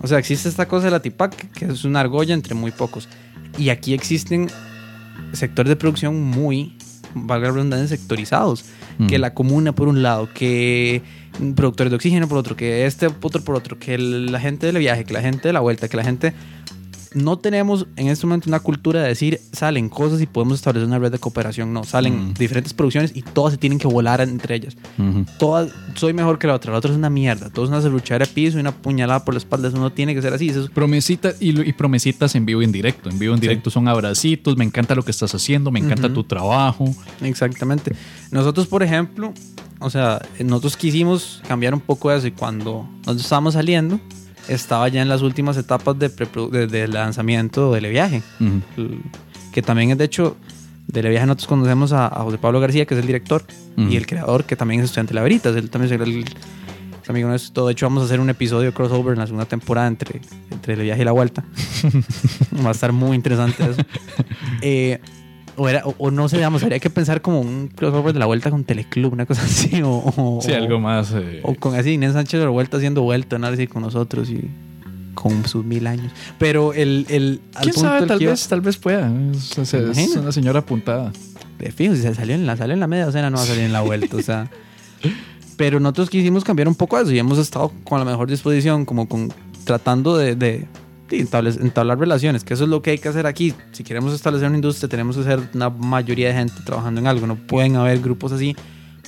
o 0.02 0.08
sea, 0.08 0.18
existe 0.20 0.48
esta 0.48 0.68
cosa 0.68 0.86
de 0.86 0.92
la 0.92 1.02
TIPAC, 1.02 1.52
que 1.52 1.66
es 1.66 1.84
una 1.84 2.00
argolla 2.00 2.34
entre 2.34 2.56
muy 2.56 2.72
pocos. 2.72 3.10
Y 3.58 3.70
aquí 3.70 3.94
existen 3.94 4.50
sectores 5.34 5.70
de 5.70 5.76
producción 5.76 6.22
muy, 6.22 6.76
valga 7.14 7.48
la 7.50 7.54
redundancia, 7.56 7.88
sectorizados. 7.98 8.64
Mm. 8.98 9.08
Que 9.08 9.18
la 9.20 9.34
comuna 9.34 9.74
por 9.74 9.88
un 9.88 10.02
lado, 10.04 10.30
que 10.34 11.02
productores 11.56 11.90
de 11.92 11.96
oxígeno 11.98 12.28
por 12.28 12.38
otro, 12.38 12.56
que 12.56 12.86
este 12.86 13.08
otro 13.08 13.42
por 13.44 13.56
otro, 13.56 13.78
que 13.80 13.96
el- 13.96 14.32
la 14.32 14.40
gente 14.40 14.68
del 14.68 14.78
viaje, 14.78 15.04
que 15.04 15.14
la 15.14 15.22
gente 15.22 15.50
de 15.50 15.54
la 15.54 15.60
vuelta, 15.60 15.88
que 15.88 15.98
la 15.98 16.04
gente... 16.04 16.34
No 17.16 17.38
tenemos 17.38 17.86
en 17.96 18.08
este 18.08 18.26
momento 18.26 18.50
una 18.50 18.60
cultura 18.60 19.02
de 19.02 19.08
decir 19.10 19.40
salen 19.52 19.90
cosas 19.90 20.22
y 20.22 20.26
podemos 20.26 20.56
establecer 20.60 20.88
una 20.88 21.00
red 21.00 21.12
de 21.12 21.20
cooperación. 21.20 21.72
No, 21.74 21.84
salen 21.84 22.30
Mm. 22.30 22.34
diferentes 22.34 22.74
producciones 22.74 23.12
y 23.16 23.22
todas 23.22 23.54
se 23.54 23.58
tienen 23.58 23.78
que 23.80 23.88
volar 23.88 24.22
entre 24.22 24.56
ellas 24.56 24.76
todas, 25.38 25.72
soy 25.96 26.14
mejor 26.14 26.40
que 26.40 26.48
la 26.48 26.56
otra, 26.56 26.72
la 26.72 26.78
otra 26.78 26.92
es 26.92 26.98
una 26.98 27.10
mierda, 27.10 27.50
todo 27.50 27.66
es 27.66 27.70
una 27.70 27.82
serruchera 27.82 28.26
de 28.26 28.32
piso 28.32 28.58
y 28.58 28.62
una 28.62 28.72
puñalada 28.72 29.24
por 29.26 29.34
la 29.34 29.38
espalda, 29.40 29.68
eso 29.68 29.78
no 29.78 29.92
tiene 29.92 30.14
que 30.16 30.22
ser 30.22 30.34
así, 30.34 30.50
eso 30.50 30.64
es- 30.66 30.70
Promesitas 30.70 31.36
y, 31.40 31.50
y 31.68 31.74
promesitas 31.74 32.36
en 32.36 32.46
vivo 32.46 32.62
y 32.62 32.66
en 32.66 32.72
directo. 32.72 33.10
En 33.10 33.20
vivo 33.20 33.34
y 33.34 33.36
en 33.36 33.42
directo 33.42 33.70
son 33.70 33.88
abracitos, 33.88 34.58
me 34.58 34.64
encanta 34.66 34.96
lo 34.96 35.04
que 35.04 35.12
estás 35.12 35.34
haciendo, 35.36 35.72
me 35.72 35.80
encanta 35.80 36.12
tu 36.14 36.24
trabajo. 36.24 36.86
exactamente. 37.22 37.94
Nosotros, 38.32 38.68
por 38.68 38.84
ejemplo, 38.84 39.34
o 39.80 39.90
sea, 39.90 40.22
nosotros 40.40 40.78
quisimos 40.78 41.42
cambiar 41.48 41.74
un 41.74 41.80
poco 41.82 42.12
eso 42.12 42.28
y 42.28 42.32
cuando 42.32 42.88
nosotros 43.00 43.24
estábamos 43.24 43.54
saliendo, 43.56 44.00
estaba 44.48 44.88
ya 44.90 45.02
en 45.02 45.10
las 45.10 45.22
últimas 45.22 45.58
etapas 45.58 45.98
de, 46.00 46.10
de, 46.10 46.68
de 46.68 46.88
lanzamiento 46.88 47.72
del 47.74 47.88
viaje, 47.90 48.22
Ujú. 48.40 48.62
que 49.52 49.62
también 49.62 49.92
es 49.92 49.98
de 49.98 50.06
hecho, 50.06 50.36
del 50.88 51.08
viaje 51.10 51.26
nosotros 51.26 51.48
conocemos 51.48 51.92
a, 51.94 52.08
a 52.08 52.24
José 52.24 52.38
Pablo 52.38 52.60
García, 52.60 52.86
que 52.86 52.94
es 52.94 53.00
el 53.00 53.08
director, 53.08 53.44
Ujú. 53.78 53.90
y 53.90 53.96
el 53.98 54.06
creador, 54.06 54.44
que 54.46 54.56
también 54.56 54.82
es 54.82 54.86
estudiante 54.86 55.12
de 55.12 55.16
la 55.16 55.24
Veritas, 55.24 55.56
él 55.56 55.70
también 55.70 55.94
es 55.94 56.02
el... 56.08 56.24
es 57.04 57.10
amigo 57.10 57.28
nuestro. 57.30 57.66
De 57.68 57.72
hecho, 57.74 57.86
vamos 57.86 58.04
a 58.04 58.06
hacer 58.06 58.20
un 58.20 58.30
episodio 58.30 58.74
crossover 58.74 59.14
en 59.14 59.20
la 59.20 59.26
segunda 59.26 59.46
temporada 59.46 59.88
entre, 59.88 60.22
entre 60.52 60.74
el 60.76 60.82
viaje 60.82 61.02
y 61.02 61.06
la 61.06 61.12
vuelta. 61.12 61.44
Va 62.66 62.70
a 62.70 62.72
estar 62.72 62.92
muy 62.92 63.16
interesante 63.16 63.64
eso. 63.64 63.82
Eh, 64.62 65.00
o, 65.58 65.70
era, 65.70 65.82
o, 65.86 65.94
o 65.98 66.12
no 66.12 66.28
sé, 66.30 66.38
digamos, 66.38 66.64
habría 66.64 66.80
que 66.80 66.90
pensar 66.90 67.22
como 67.22 67.40
un 67.42 67.68
crossover 67.68 68.14
de 68.14 68.20
la 68.20 68.26
vuelta 68.26 68.50
con 68.52 68.64
Teleclub, 68.64 69.14
una 69.14 69.26
cosa 69.26 69.42
así. 69.46 69.82
O, 69.84 70.40
Sí, 70.42 70.52
algo 70.54 70.80
más. 70.80 71.12
eh, 71.14 71.42
O 71.44 71.56
con 71.56 71.76
así 71.76 71.92
Inés 71.92 72.14
Sánchez 72.14 72.40
de 72.40 72.46
la 72.46 72.52
vuelta 72.52 72.78
haciendo 72.78 73.02
vuelta, 73.02 73.38
¿no? 73.40 73.48
Así 73.48 73.68
con 73.68 73.82
nosotros 73.84 74.30
y 74.30 74.50
con 75.14 75.46
sus 75.48 75.64
mil 75.64 75.86
años. 75.88 76.12
Pero 76.40 76.74
el. 76.74 77.06
el 77.10 77.42
al 77.56 77.64
¿Quién 77.64 77.74
punto 77.76 77.90
sabe? 77.90 78.00
al 78.00 78.08
Tal 78.08 78.18
que 78.18 78.24
iba- 78.24 78.32
vez, 78.34 78.48
tal 78.48 78.62
vez 78.62 78.78
pueda. 78.78 79.12
Es, 79.32 79.58
es- 79.58 79.74
es 79.74 79.84
imagina? 79.98 80.22
una 80.22 80.32
señora 80.32 80.60
apuntada. 80.60 81.12
De 81.60 81.72
fijo, 81.72 81.96
si 81.96 82.02
se 82.02 82.14
salió 82.16 82.34
en 82.36 82.46
la, 82.46 82.58
salió 82.58 82.74
en 82.74 82.80
la 82.80 82.88
media 82.88 83.06
docena, 83.06 83.30
no 83.30 83.38
va 83.38 83.44
a 83.44 83.46
salir 83.46 83.64
en 83.64 83.74
la 83.74 83.82
vuelta. 83.82 84.18
o 84.18 84.22
sea. 84.22 84.50
Pero 85.56 85.80
nosotros 85.80 86.10
quisimos 86.10 86.44
cambiar 86.44 86.68
un 86.68 86.76
poco 86.76 87.00
eso 87.00 87.12
y 87.12 87.20
hemos 87.20 87.38
estado 87.38 87.72
con 87.84 88.00
la 88.00 88.06
mejor 88.06 88.28
disposición, 88.30 88.86
como 88.86 89.08
con 89.08 89.32
tratando 89.66 90.18
de, 90.18 90.36
de, 90.36 90.66
entablar 91.10 92.00
relaciones, 92.00 92.44
que 92.44 92.54
eso 92.54 92.64
es 92.64 92.70
lo 92.70 92.82
que 92.82 92.92
hay 92.92 92.98
que 92.98 93.10
hacer 93.10 93.26
aquí. 93.28 93.54
Si 93.72 93.84
queremos 93.84 94.14
establecer 94.14 94.48
una 94.48 94.58
industria, 94.58 94.90
tenemos 94.90 95.18
que 95.18 95.24
ser 95.24 95.40
una 95.54 95.70
mayoría 95.70 96.30
de 96.30 96.34
gente 96.34 96.56
trabajando 96.66 97.00
en 97.02 97.08
algo. 97.08 97.28
No 97.28 97.36
pueden 97.36 97.76
haber 97.76 98.00
grupos 98.00 98.32
así, 98.32 98.56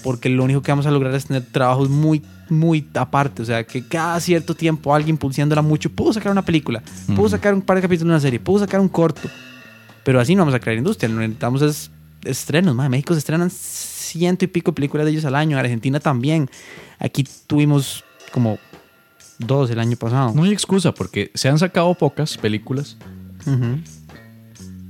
porque 0.03 0.29
lo 0.29 0.43
único 0.43 0.61
que 0.61 0.71
vamos 0.71 0.85
a 0.85 0.91
lograr 0.91 1.13
es 1.15 1.25
tener 1.25 1.43
trabajos 1.43 1.89
muy, 1.89 2.21
muy 2.49 2.87
aparte. 2.93 3.41
O 3.41 3.45
sea, 3.45 3.63
que 3.63 3.87
cada 3.87 4.19
cierto 4.19 4.53
tiempo 4.55 4.93
alguien 4.93 5.17
pulseándola 5.17 5.61
mucho, 5.61 5.89
pudo 5.89 6.13
sacar 6.13 6.31
una 6.31 6.45
película, 6.45 6.83
Ujú. 7.07 7.29
sacar 7.29 7.53
un 7.53 7.61
par 7.61 7.77
de 7.77 7.81
capítulos 7.81 8.09
de 8.09 8.13
una 8.13 8.19
serie, 8.19 8.39
pudo 8.39 8.59
sacar 8.59 8.79
un 8.79 8.89
corto. 8.89 9.27
Pero 10.03 10.19
así 10.19 10.35
no 10.35 10.41
vamos 10.41 10.53
a 10.53 10.59
crear 10.59 10.77
industria. 10.77 11.09
Lo 11.09 11.15
que 11.15 11.21
necesitamos 11.21 11.61
es 11.63 11.89
estrenos. 12.23 12.75
madre. 12.75 12.85
En 12.87 12.91
México 12.91 13.13
se 13.13 13.19
estrenan 13.19 13.49
ciento 13.49 14.45
y 14.45 14.47
pico 14.47 14.73
películas 14.73 15.05
de 15.05 15.11
ellos 15.13 15.25
al 15.25 15.33
año. 15.33 15.57
En 15.57 15.65
Argentina 15.65 15.99
también. 15.99 16.47
Aquí 16.99 17.25
tuvimos 17.47 18.03
como 18.31 18.59
dos 19.39 19.69
el 19.69 19.79
año 19.79 19.97
pasado. 19.97 20.33
No 20.35 20.43
hay 20.43 20.51
excusa 20.51 20.93
porque 20.93 21.31
se 21.33 21.49
han 21.49 21.59
sacado 21.59 21.93
pocas 21.95 22.37
películas, 22.37 22.97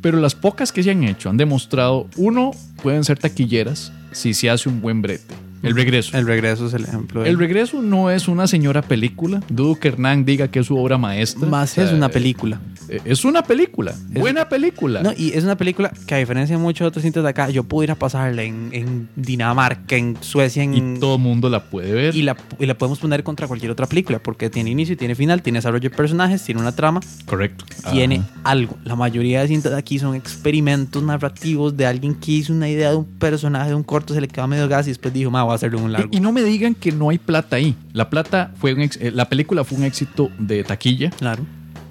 pero 0.01 0.19
las 0.19 0.35
pocas 0.35 0.71
que 0.71 0.83
se 0.83 0.91
han 0.91 1.03
hecho 1.03 1.29
han 1.29 1.37
demostrado, 1.37 2.07
uno, 2.17 2.51
pueden 2.83 3.03
ser 3.03 3.17
taquilleras 3.17 3.91
si 4.11 4.33
se 4.33 4.49
hace 4.49 4.69
un 4.69 4.81
buen 4.81 5.01
brete. 5.01 5.33
El 5.63 5.73
regreso. 5.75 6.15
El 6.15 6.27
regreso 6.27 6.67
es 6.67 6.73
el 6.75 6.83
ejemplo. 6.83 7.23
de- 7.23 7.29
El 7.29 7.39
regreso 7.39 7.81
no 7.81 8.11
es 8.11 8.27
una 8.27 8.45
señora 8.45 8.83
película. 8.83 9.41
Dudo 9.49 9.79
que 9.79 9.87
Hernán 9.87 10.23
diga 10.23 10.47
que 10.49 10.59
es 10.59 10.67
su 10.67 10.77
obra 10.77 10.99
maestra. 10.99 11.47
Más 11.47 11.71
O 11.71 11.75
sea, 11.75 11.85
es 11.85 11.91
una 11.91 12.09
película. 12.09 12.59
Eh, 12.89 13.01
Es 13.05 13.25
una 13.25 13.43
película. 13.43 13.93
Buena 14.09 14.47
película. 14.49 15.01
No, 15.01 15.11
y 15.15 15.31
es 15.33 15.43
una 15.43 15.55
película 15.57 15.91
que 16.07 16.15
a 16.15 16.17
diferencia 16.17 16.55
de 16.57 16.61
muchos 16.61 16.87
otros 16.87 17.03
sitios 17.03 17.23
de 17.23 17.29
acá, 17.29 17.49
yo 17.49 17.63
puedo 17.63 17.83
ir 17.83 17.91
a 17.91 17.95
pasarla 17.95 18.43
en, 18.43 18.69
en 18.71 19.09
Dinamarca, 19.15 19.95
en 19.95 20.17
Suecia, 20.21 20.63
en... 20.63 20.73
y 20.95 20.99
todo 20.99 21.15
el 21.15 21.21
mundo 21.21 21.49
la 21.49 21.63
puede 21.69 21.91
ver. 21.93 22.15
y 22.15 22.21
la, 22.21 22.35
y 22.59 22.65
la 22.65 22.77
podemos 22.77 22.99
poner 22.99 23.23
contra 23.23 23.47
cualquier 23.47 23.71
otra 23.71 23.85
película 23.87 24.19
porque 24.19 24.49
tiene 24.49 24.69
inicio, 24.69 24.95
tiene 24.97 25.15
final, 25.15 25.41
tiene 25.41 25.57
desarrollo 25.59 25.89
de 25.89 25.95
personajes, 25.95 26.43
tiene 26.43 26.61
una 26.61 26.71
trama, 26.73 26.99
Correcto. 27.25 27.65
tiene 27.91 28.17
Ajá. 28.17 28.27
algo. 28.43 28.77
La 28.83 28.95
mayoría 28.95 29.41
de 29.41 29.47
cintas 29.47 29.71
de 29.71 29.77
aquí 29.77 29.99
son 29.99 30.15
experimentos 30.15 31.01
narrativos 31.03 31.75
de 31.77 31.85
alguien 31.85 32.15
que 32.15 32.31
hizo 32.31 32.53
una 32.53 32.69
idea 32.69 32.91
de 32.91 32.97
un 32.97 33.05
personaje, 33.05 33.69
de 33.69 33.75
un 33.75 33.83
corto, 33.83 34.13
se 34.13 34.21
le 34.21 34.27
quedó 34.27 34.47
medio 34.47 34.67
gas 34.67 34.85
y 34.87 34.91
después 34.91 35.13
dijo, 35.13 35.31
ma, 35.31 35.43
voy 35.43 35.53
a 35.53 35.55
hacerle 35.55 35.77
un 35.77 35.91
largo. 35.91 36.09
Y, 36.11 36.17
y 36.17 36.19
no 36.19 36.31
me 36.31 36.43
digan 36.43 36.75
que 36.75 36.91
no 36.91 37.09
hay 37.09 37.17
plata 37.17 37.55
ahí. 37.55 37.75
La 37.93 38.09
plata 38.09 38.51
fue 38.59 38.73
un 38.73 38.81
ex- 38.81 38.97
eh, 39.01 39.11
la 39.11 39.27
película 39.29 39.63
fue 39.63 39.77
un 39.77 39.83
éxito 39.85 40.29
de 40.37 40.63
taquilla. 40.63 41.09
Claro. 41.11 41.43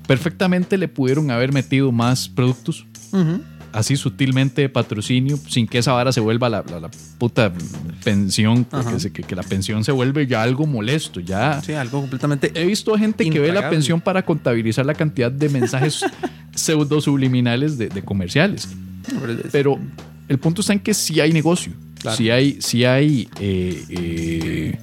Perfectamente 0.06 0.76
le 0.78 0.88
pudieron 0.88 1.30
haber 1.30 1.52
metido 1.52 1.90
más 1.92 2.28
productos. 2.28 2.86
Así 3.72 3.96
sutilmente 3.96 4.62
de 4.62 4.68
patrocinio, 4.68 5.36
sin 5.48 5.66
que 5.66 5.78
esa 5.78 5.92
vara 5.92 6.12
se 6.12 6.20
vuelva 6.20 6.48
la, 6.48 6.62
la- 6.70 6.78
la 6.78 6.90
puta 7.18 7.52
pensión, 8.04 8.64
porque 8.64 8.88
Ajá. 8.88 8.98
se- 9.00 9.12
que, 9.12 9.22
que 9.24 9.34
la 9.34 9.42
pensión 9.42 9.82
se 9.82 9.90
vuelve 9.90 10.26
ya 10.28 10.42
algo 10.44 10.64
molesto. 10.66 11.18
Ya 11.20 11.60
Sí, 11.60 11.72
algo 11.72 12.00
completamente... 12.00 12.52
he 12.54 12.64
visto 12.66 12.96
gente 12.96 13.28
que 13.28 13.40
ve 13.40 13.52
la 13.52 13.68
pensión 13.70 14.00
para 14.00 14.24
contabilizar 14.24 14.86
la 14.86 14.94
cantidad 14.94 15.32
de 15.32 15.48
mensajes 15.48 16.04
pseudo 16.54 17.00
subliminales 17.00 17.76
de, 17.76 17.88
de 17.88 18.02
comerciales. 18.02 18.68
Pero 19.50 19.78
el 20.28 20.38
punto 20.38 20.60
está 20.60 20.72
en 20.72 20.78
que 20.80 20.94
sí 20.94 21.18
hay 21.20 21.32
negocio. 21.32 21.72
Claro. 22.00 22.16
Sí 22.16 22.30
hay, 22.30 22.58
sí 22.60 22.84
hay, 22.84 23.28
eh, 23.40 23.84
eh, 23.88 24.78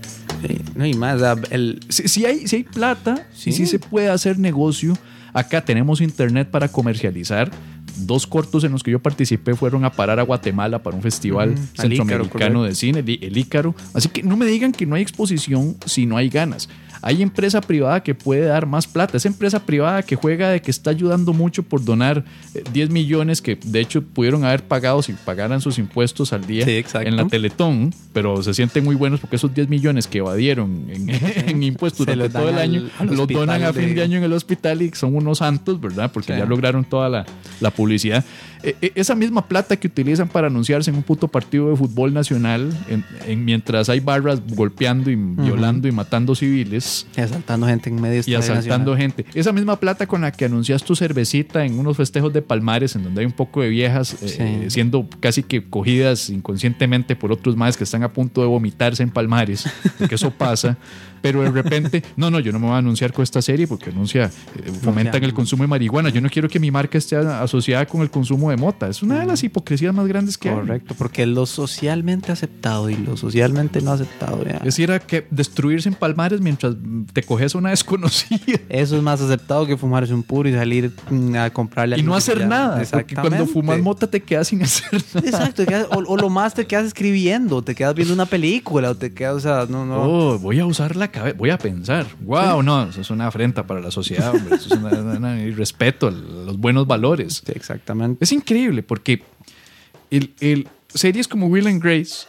Sí, 0.47 0.57
no, 0.75 0.85
y 0.87 0.93
más, 0.95 1.21
el... 1.51 1.79
sí, 1.87 2.07
sí 2.07 2.25
hay, 2.25 2.47
sí 2.47 2.55
hay 2.57 2.63
plata. 2.63 3.27
Sí. 3.33 3.51
sí 3.51 3.67
se 3.67 3.77
puede 3.79 4.09
hacer 4.09 4.39
negocio. 4.39 4.97
Acá 5.33 5.63
tenemos 5.63 6.01
internet 6.01 6.49
para 6.49 6.67
comercializar. 6.67 7.51
Dos 7.97 8.25
cortos 8.25 8.63
en 8.63 8.71
los 8.71 8.83
que 8.83 8.91
yo 8.91 8.99
participé 8.99 9.55
fueron 9.55 9.83
a 9.85 9.91
parar 9.91 10.19
a 10.19 10.23
Guatemala 10.23 10.81
para 10.81 10.95
un 10.95 11.01
festival 11.03 11.51
Mm, 11.51 11.53
Ícaro, 11.53 11.97
centroamericano 11.97 12.63
de 12.63 12.75
cine, 12.75 12.99
el, 12.99 13.19
el 13.21 13.37
Ícaro. 13.37 13.75
Así 13.93 14.09
que 14.09 14.23
no 14.23 14.37
me 14.37 14.45
digan 14.45 14.71
que 14.71 14.85
no 14.85 14.95
hay 14.95 15.01
exposición 15.01 15.75
si 15.85 16.05
no 16.05 16.17
hay 16.17 16.29
ganas. 16.29 16.69
Hay 17.03 17.21
empresa 17.21 17.61
privada 17.61 18.03
que 18.03 18.13
puede 18.13 18.41
dar 18.45 18.65
más 18.65 18.85
plata. 18.87 19.17
Esa 19.17 19.27
empresa 19.27 19.59
privada 19.65 20.03
que 20.03 20.15
juega 20.15 20.49
de 20.49 20.61
que 20.61 20.69
está 20.69 20.89
ayudando 20.91 21.33
mucho 21.33 21.63
por 21.63 21.83
donar 21.83 22.23
eh, 22.53 22.63
10 22.73 22.89
millones 22.91 23.41
que 23.41 23.55
de 23.63 23.79
hecho 23.79 24.03
pudieron 24.03 24.45
haber 24.45 24.63
pagado 24.63 25.01
si 25.01 25.13
pagaran 25.13 25.61
sus 25.61 25.77
impuestos 25.79 26.31
al 26.33 26.45
día 26.45 26.65
Sí, 26.65 26.83
en 26.93 27.15
la 27.15 27.27
Teletón, 27.27 27.93
pero 28.13 28.43
se 28.43 28.53
sienten 28.53 28.83
muy 28.83 28.95
buenos 28.95 29.19
porque 29.19 29.35
esos 29.37 29.53
10 29.53 29.67
millones 29.69 30.07
que 30.07 30.19
evadieron 30.19 30.85
en, 30.89 31.09
en 31.49 31.63
impuestos 31.63 32.05
Se 32.05 32.11
durante 32.13 32.37
todo 32.37 32.49
el 32.49 32.57
año 32.57 32.83
al- 32.99 33.07
los 33.15 33.27
donan 33.27 33.63
a 33.63 33.73
fin 33.73 33.89
de 33.89 33.93
de- 33.95 34.01
año 34.03 34.17
en 34.19 34.23
el 34.25 34.33
hospital 34.33 34.81
y 34.81 34.91
son 34.91 35.15
unos 35.15 35.39
santos, 35.39 35.81
¿verdad? 35.81 36.11
Porque 36.11 36.33
Sí. 36.33 36.39
ya 36.39 36.45
lograron 36.45 36.83
toda 36.85 37.09
la, 37.09 37.25
la 37.59 37.71
publicidad. 37.71 38.23
Eh, 38.63 38.75
eh, 38.81 38.91
esa 38.95 39.15
misma 39.15 39.47
plata 39.47 39.75
que 39.75 39.87
utilizan 39.87 40.27
para 40.27 40.47
anunciarse 40.47 40.89
en 40.91 40.97
un 40.97 41.03
puto 41.03 41.27
partido 41.27 41.69
de 41.69 41.75
fútbol 41.75 42.13
nacional, 42.13 42.69
en, 42.89 43.03
en- 43.27 43.43
mientras 43.45 43.89
hay 43.89 43.99
barras 43.99 44.41
golpeando 44.55 45.09
y 45.09 45.15
violando 45.15 45.87
y 45.87 45.91
matando 45.91 46.35
civiles 46.35 47.07
Y 47.17 47.21
asaltando 47.21 47.65
gente 47.67 47.89
en 47.89 47.99
medio 48.01 48.21
y 48.25 48.33
asaltando 48.35 48.95
gente. 48.95 49.25
Esa 49.33 49.51
misma 49.51 49.79
plata 49.79 50.05
con 50.07 50.21
la 50.21 50.31
que 50.31 50.45
anuncias 50.45 50.83
tu 50.83 50.95
cervecita 50.95 51.65
en 51.65 51.79
unos 51.79 51.97
festejos 51.97 52.31
de 52.33 52.41
Palmares, 52.41 52.95
en 52.95 53.03
donde 53.03 53.21
hay 53.21 53.25
un 53.25 53.31
poco 53.31 53.61
de 53.61 53.69
viejas 53.69 54.13
eh, 54.21 54.27
Sí. 54.27 54.37
eh, 54.39 54.65
siendo 54.69 55.07
casi 55.19 55.43
que 55.43 55.63
cogidas 55.63 56.29
inconscientemente 56.29 57.15
por 57.15 57.31
otros 57.31 57.55
más 57.55 57.75
que 57.77 57.83
están 57.83 58.03
a 58.03 58.09
punto 58.13 58.41
de 58.41 58.47
vomitarse 58.47 59.01
en 59.03 59.09
Palmares, 59.09 59.65
porque 59.97 60.15
eso 60.15 60.31
pasa. 60.31 60.77
pero 61.21 61.41
de 61.43 61.51
repente, 61.51 62.03
no, 62.15 62.29
no, 62.31 62.39
yo 62.39 62.51
no 62.51 62.59
me 62.59 62.65
voy 62.67 62.75
a 62.75 62.77
anunciar 62.79 63.13
con 63.13 63.23
esta 63.23 63.41
serie 63.41 63.67
porque 63.67 63.89
anuncia, 63.89 64.25
eh, 64.25 64.71
fomentan 64.81 65.23
el 65.23 65.33
consumo 65.33 65.63
de 65.63 65.67
marihuana. 65.67 66.09
Yo 66.09 66.21
no 66.21 66.29
quiero 66.29 66.49
que 66.49 66.59
mi 66.59 66.71
marca 66.71 66.97
esté 66.97 67.15
asociada 67.15 67.85
con 67.85 68.01
el 68.01 68.09
consumo 68.09 68.49
de 68.49 68.57
mota. 68.57 68.87
Es 68.87 69.01
una 69.03 69.19
de 69.19 69.25
las 69.25 69.43
hipocresías 69.43 69.93
más 69.93 70.07
grandes 70.07 70.37
que 70.37 70.49
hay. 70.49 70.55
Correcto, 70.55 70.95
porque 70.97 71.25
lo 71.25 71.45
socialmente 71.45 72.31
aceptado 72.31 72.89
y 72.89 72.95
lo 72.95 73.17
socialmente 73.17 73.81
no 73.81 73.91
aceptado. 73.91 74.43
ya. 74.45 74.57
Es 74.57 74.63
decir, 74.63 74.89
era 74.89 74.99
que 74.99 75.25
destruirse 75.29 75.87
en 75.89 75.95
palmares 75.95 76.41
mientras 76.41 76.75
te 77.13 77.23
coges 77.23 77.53
a 77.55 77.57
una 77.57 77.69
desconocida. 77.69 78.39
Eso 78.69 78.95
es 78.97 79.03
más 79.03 79.21
aceptado 79.21 79.65
que 79.65 79.77
fumarse 79.77 80.13
un 80.13 80.23
puro 80.23 80.49
y 80.49 80.53
salir 80.53 80.91
mm, 81.09 81.35
a 81.35 81.49
comprarle 81.51 81.95
a 81.95 81.99
Y 81.99 82.03
no 82.03 82.15
hacer 82.15 82.39
ya- 82.39 82.47
nada. 82.47 82.83
Porque 82.91 83.15
cuando 83.15 83.45
fumas 83.45 83.79
mota 83.79 84.07
te 84.09 84.21
quedas 84.21 84.47
sin 84.47 84.61
hacer 84.63 85.01
nada. 85.13 85.27
Exacto, 85.27 85.65
quedas- 85.65 85.87
o, 85.91 85.97
o 85.99 86.17
lo 86.17 86.29
más 86.29 86.53
te 86.53 86.65
quedas 86.65 86.85
escribiendo, 86.87 87.61
te 87.61 87.75
quedas 87.75 87.93
viendo 87.95 88.13
una 88.13 88.25
película, 88.25 88.91
o 88.91 88.95
te 88.95 89.13
quedas, 89.13 89.35
o 89.35 89.39
sea, 89.39 89.65
no, 89.69 89.85
no. 89.85 90.01
Oh, 90.03 90.39
voy 90.39 90.59
a 90.59 90.65
usar 90.65 90.95
la 90.95 91.10
cabeza, 91.11 91.35
voy 91.37 91.49
a 91.51 91.57
pensar. 91.57 92.05
Wow, 92.21 92.63
no, 92.63 92.83
eso 92.89 93.01
es 93.01 93.09
una 93.09 93.27
afrenta 93.27 93.67
para 93.67 93.79
la 93.81 93.91
sociedad, 93.91 94.33
hombre. 94.33 94.55
Eso 94.55 94.73
es 94.73 94.79
una 94.81 95.41
irrespeto 95.41 96.07
a 96.07 96.11
los 96.11 96.57
buenos 96.57 96.87
valores. 96.87 97.43
Sí, 97.45 97.51
exactamente. 97.55 98.23
Es 98.23 98.31
increíble 98.31 98.81
porque 98.83 99.23
el, 100.09 100.33
el- 100.39 100.67
series 100.93 101.27
como 101.27 101.47
Will 101.47 101.67
and 101.67 101.81
Grace, 101.81 102.25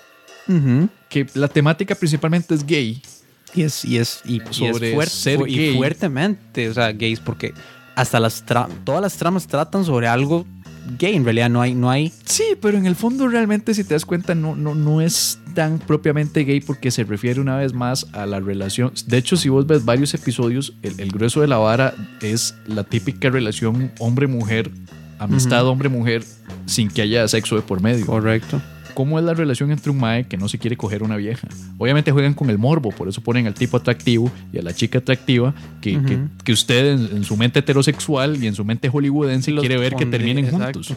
que 1.09 1.27
la 1.35 1.49
temática 1.49 1.95
principalmente 1.95 2.55
es 2.55 2.64
gay, 2.66 3.03
Y 3.55 3.62
es, 3.62 3.85
y 3.85 3.99
es, 3.99 4.21
y, 4.25 4.35
y 4.37 4.42
es 4.49 4.57
Sobre 4.57 4.95
fuer- 4.97 5.07
ser 5.09 5.38
fu- 5.38 5.47
y 5.47 5.57
gay. 5.57 5.77
fuertemente, 5.77 6.68
o 6.68 6.75
sea, 6.75 6.92
gays, 6.92 7.21
porque 7.21 7.53
hasta 7.97 8.18
las 8.21 8.45
todas 8.85 9.03
las 9.03 9.16
tramas 9.16 9.47
tratan 9.47 9.85
sobre 9.85 10.09
algo 10.09 10.47
gay, 10.99 11.14
en 11.14 11.25
realidad 11.25 11.51
no 11.51 11.61
hay, 11.61 11.75
no 11.75 11.90
hay. 11.90 12.12
Sí, 12.25 12.45
pero 12.61 12.79
en 12.79 12.87
el 12.87 12.97
fondo 12.97 13.29
realmente 13.29 13.75
si 13.75 13.85
te 13.85 13.95
das 13.95 14.05
cuenta 14.05 14.35
no, 14.35 14.57
no, 14.57 14.75
no 14.75 15.01
es 15.01 15.38
tan 15.55 15.79
propiamente 15.79 16.45
gay 16.45 16.61
porque 16.61 16.90
se 16.90 17.05
refiere 17.05 17.40
una 17.40 17.57
vez 17.57 17.73
más 17.73 18.07
a 18.12 18.27
la 18.27 18.40
relación. 18.40 18.92
De 19.07 19.18
hecho, 19.18 19.37
si 19.37 19.49
vos 19.49 19.66
ves 19.66 19.85
varios 19.85 20.14
episodios, 20.14 20.75
el, 20.83 20.99
el 20.99 21.11
grueso 21.11 21.40
de 21.40 21.49
la 21.49 21.59
vara 21.59 21.95
es 22.21 22.55
la 22.66 22.85
típica 22.85 23.31
relación 23.31 23.92
hombre-mujer, 23.99 24.71
amistad 25.18 25.66
hombre-mujer, 25.66 26.25
sin 26.66 26.88
que 26.88 27.03
haya 27.03 27.27
sexo 27.29 27.57
de 27.57 27.62
por 27.62 27.81
medio. 27.81 28.07
Correcto. 28.07 28.61
¿Cómo 28.94 29.18
es 29.18 29.24
la 29.24 29.35
relación 29.35 29.70
entre 29.70 29.90
un 29.90 29.98
mae 29.98 30.24
que 30.24 30.37
no 30.37 30.48
se 30.48 30.59
quiere 30.59 30.76
coger 30.76 31.02
una 31.02 31.16
vieja? 31.16 31.48
Obviamente 31.78 32.12
juegan 32.12 32.35
con 32.35 32.50
el 32.50 32.59
morbo, 32.59 32.90
por 32.90 33.09
eso 33.09 33.20
ponen 33.22 33.46
al 33.46 33.55
tipo 33.55 33.76
atractivo 33.76 34.31
y 34.52 34.59
a 34.59 34.62
la 34.62 34.74
chica 34.74 34.98
atractiva 34.98 35.55
que, 35.81 35.92
que, 36.02 36.18
que 36.44 36.52
usted 36.52 36.92
en, 36.94 37.16
en 37.16 37.24
su 37.24 37.37
mente 37.37 37.61
heterosexual 37.61 38.42
y 38.42 38.46
en 38.46 38.55
su 38.55 38.64
mente 38.64 38.88
hollywoodense 38.88 39.50
Los 39.50 39.62
quiere 39.62 39.78
ver 39.78 39.94
que 39.96 40.07
terminen 40.07 40.44
exacto. 40.44 40.81
juntos. 40.81 40.96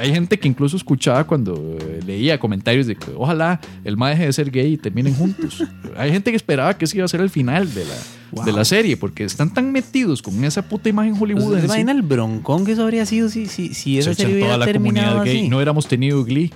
Hay- 0.00 0.12
gente 0.12 0.38
que 0.38 0.46
incluso 0.46 0.76
escuchaba 0.76 1.24
cuando 1.24 1.76
eh, 1.80 2.00
leía 2.06 2.38
comentarios 2.38 2.86
de 2.86 2.94
que 2.94 3.10
ojalá 3.16 3.60
el 3.82 3.96
mae 3.96 4.12
deje 4.12 4.26
de 4.26 4.32
ser 4.32 4.50
gay 4.50 4.74
y 4.74 4.76
terminen 4.76 5.12
juntos. 5.14 5.64
Hay 5.96 6.12
gente 6.12 6.30
que 6.30 6.36
esperaba 6.36 6.76
que 6.78 6.84
ese 6.84 6.98
iba 6.98 7.04
a 7.04 7.08
ser 7.08 7.20
el 7.20 7.30
final 7.30 7.72
de 7.74 7.84
la, 7.84 8.44
de 8.44 8.52
la 8.52 8.64
serie 8.64 8.96
porque 8.96 9.24
están 9.24 9.52
tan 9.52 9.72
metidos 9.72 10.22
con 10.22 10.44
esa 10.44 10.62
puta 10.68 10.88
imagen 10.88 11.14
¿Se 11.14 11.20
hollywoodense. 11.20 11.66
imagina 11.66 11.90
el 11.92 12.02
broncón 12.02 12.64
que 12.64 12.72
eso 12.72 12.82
habría 12.84 13.04
sido 13.06 13.28
si, 13.28 13.46
si, 13.46 13.74
si 13.74 13.98
esa 13.98 14.10
Se 14.14 14.22
serie 14.22 14.34
toda 14.34 14.44
hubiera 14.44 14.58
la 14.58 14.66
terminado 14.66 15.06
comunidad 15.14 15.24
gay. 15.32 15.40
así? 15.40 15.48
No 15.48 15.56
hubiéramos 15.56 15.88
tenido 15.88 16.22
Glee. 16.24 16.52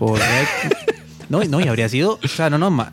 Correcto. 0.00 0.76
no, 1.28 1.42
y- 1.42 1.48
no, 1.48 1.60
y 1.60 1.68
habría 1.68 1.88
sido, 1.88 2.18
o 2.22 2.28
sea, 2.28 2.50
no, 2.50 2.58
no, 2.58 2.70
ma- 2.70 2.90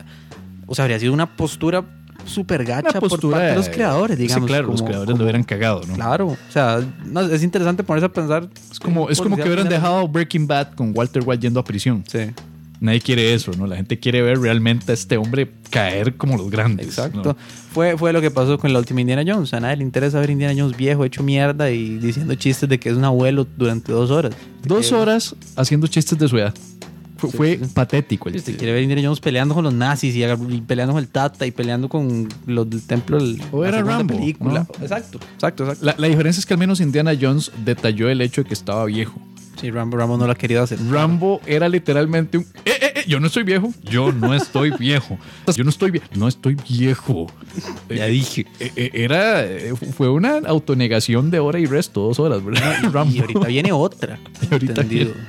o 0.66 0.74
sea, 0.74 0.84
habría 0.84 1.00
sido 1.00 1.12
una 1.12 1.26
postura 1.36 1.84
súper 2.24 2.64
gacha 2.64 3.00
por 3.00 3.08
postura 3.08 3.36
parte 3.38 3.50
de 3.50 3.56
los 3.56 3.68
creadores, 3.70 4.18
digamos. 4.18 4.44
Sí, 4.44 4.48
claro, 4.48 4.66
los 4.68 4.76
como- 4.76 4.86
creadores 4.88 5.10
como- 5.12 5.18
lo 5.18 5.24
hubieran 5.24 5.42
cagado, 5.44 5.80
¿no? 5.86 5.94
Claro, 5.94 6.26
o 6.28 6.36
sea, 6.52 6.80
no, 7.06 7.22
es 7.22 7.42
interesante 7.42 7.82
ponerse 7.82 8.06
a 8.06 8.12
pensar. 8.12 8.48
Es 8.70 8.78
como, 8.78 9.08
es 9.08 9.20
como 9.20 9.36
que 9.36 9.42
hubieran 9.44 9.68
dejado 9.68 10.06
Breaking 10.06 10.46
Bad 10.46 10.74
con 10.74 10.92
Walter 10.94 11.22
White 11.24 11.42
yendo 11.42 11.58
a 11.60 11.64
prisión. 11.64 12.04
Sí, 12.06 12.18
Nadie 12.80 13.00
quiere 13.00 13.34
eso, 13.34 13.50
¿no? 13.58 13.66
La 13.66 13.74
gente 13.74 13.98
quiere 13.98 14.22
ver 14.22 14.38
realmente 14.38 14.92
a 14.92 14.94
este 14.94 15.16
hombre 15.16 15.50
caer 15.68 16.16
como 16.16 16.36
los 16.36 16.48
grandes. 16.48 16.86
exacto. 16.86 17.22
¿no? 17.24 17.36
Fue, 17.72 17.98
fue 17.98 18.12
lo 18.12 18.20
que 18.20 18.30
pasó 18.30 18.56
con 18.56 18.72
la 18.72 18.78
última 18.78 19.00
Indiana 19.00 19.24
Jones. 19.26 19.52
A 19.52 19.58
nadie 19.58 19.78
le 19.78 19.82
interesa 19.82 20.20
ver 20.20 20.30
Indiana 20.30 20.54
Jones 20.56 20.76
viejo, 20.76 21.04
hecho 21.04 21.24
mierda 21.24 21.72
y 21.72 21.98
diciendo 21.98 22.36
chistes 22.36 22.68
de 22.68 22.78
que 22.78 22.90
es 22.90 22.94
un 22.94 23.04
abuelo 23.04 23.48
durante 23.56 23.90
dos 23.90 24.12
horas. 24.12 24.32
Dos 24.62 24.92
horas 24.92 25.34
haciendo 25.56 25.88
chistes 25.88 26.16
de 26.18 26.28
su 26.28 26.38
edad. 26.38 26.54
Fue, 27.18 27.30
Sí, 27.30 27.36
fue 27.36 27.58
sí. 27.58 27.64
patético. 27.74 28.28
el- 28.28 28.36
usted 28.36 28.56
quiere 28.56 28.72
ver 28.72 28.82
Indiana 28.82 29.02
Jones 29.02 29.20
peleando 29.20 29.54
con 29.54 29.64
los 29.64 29.74
nazis 29.74 30.14
y, 30.16 30.60
peleando 30.62 30.94
con 30.94 31.02
el 31.02 31.08
Tata 31.08 31.46
y 31.46 31.50
peleando 31.50 31.88
con 31.88 32.28
los 32.46 32.70
del 32.70 32.82
templo. 32.86 33.18
del- 33.18 33.42
O 33.52 33.64
era 33.64 33.82
Rambo, 33.82 34.14
película. 34.14 34.66
¿no? 34.68 34.82
Exacto, 34.84 35.18
exacto, 35.34 35.64
exacto. 35.64 35.84
La, 35.84 35.94
la 35.98 36.06
diferencia 36.08 36.38
es 36.40 36.46
que 36.46 36.54
al 36.54 36.60
menos 36.60 36.80
Indiana 36.80 37.12
Jones 37.20 37.50
detalló 37.64 38.08
el 38.08 38.20
hecho 38.20 38.42
de 38.42 38.48
que 38.48 38.54
estaba 38.54 38.84
viejo. 38.86 39.18
Sí, 39.60 39.70
Rambo, 39.72 39.96
Rambo 39.96 40.16
no 40.16 40.26
lo 40.26 40.30
ha 40.32 40.36
querido 40.36 40.62
hacer. 40.62 40.78
Rambo 40.88 41.40
era 41.44 41.68
literalmente 41.68 42.38
un... 42.38 42.44
"Eh, 42.64 42.70
eh, 42.80 42.92
eh, 42.94 42.97
yo 43.08 43.18
no 43.20 43.26
estoy 43.26 43.42
viejo. 43.42 43.72
Yo 43.82 44.12
no 44.12 44.34
estoy 44.34 44.70
viejo. 44.78 45.18
Yo 45.56 45.64
no 45.64 45.70
estoy 45.70 45.90
viejo. 45.90 46.06
No 46.14 46.28
estoy 46.28 46.56
viejo. 46.68 47.26
Ya 47.88 48.06
dije. 48.06 48.46
Eh, 48.60 48.70
eh, 48.76 48.90
Era... 48.92 49.44
eh, 49.44 49.74
Fue 49.96 50.08
una 50.10 50.38
autonegación 50.46 51.30
de 51.30 51.38
hora 51.40 51.58
y 51.58 51.66
resto. 51.66 52.02
Dos 52.02 52.20
horas, 52.20 52.44
¿verdad? 52.44 52.76
Y 53.10 53.18
ahorita 53.20 53.46
viene 53.48 53.72
otra. 53.72 54.18
Y 54.50 54.54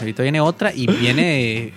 ahorita 0.02 0.24
viene 0.24 0.42
otra 0.42 0.74
y 0.74 0.86
viene. 0.88 1.74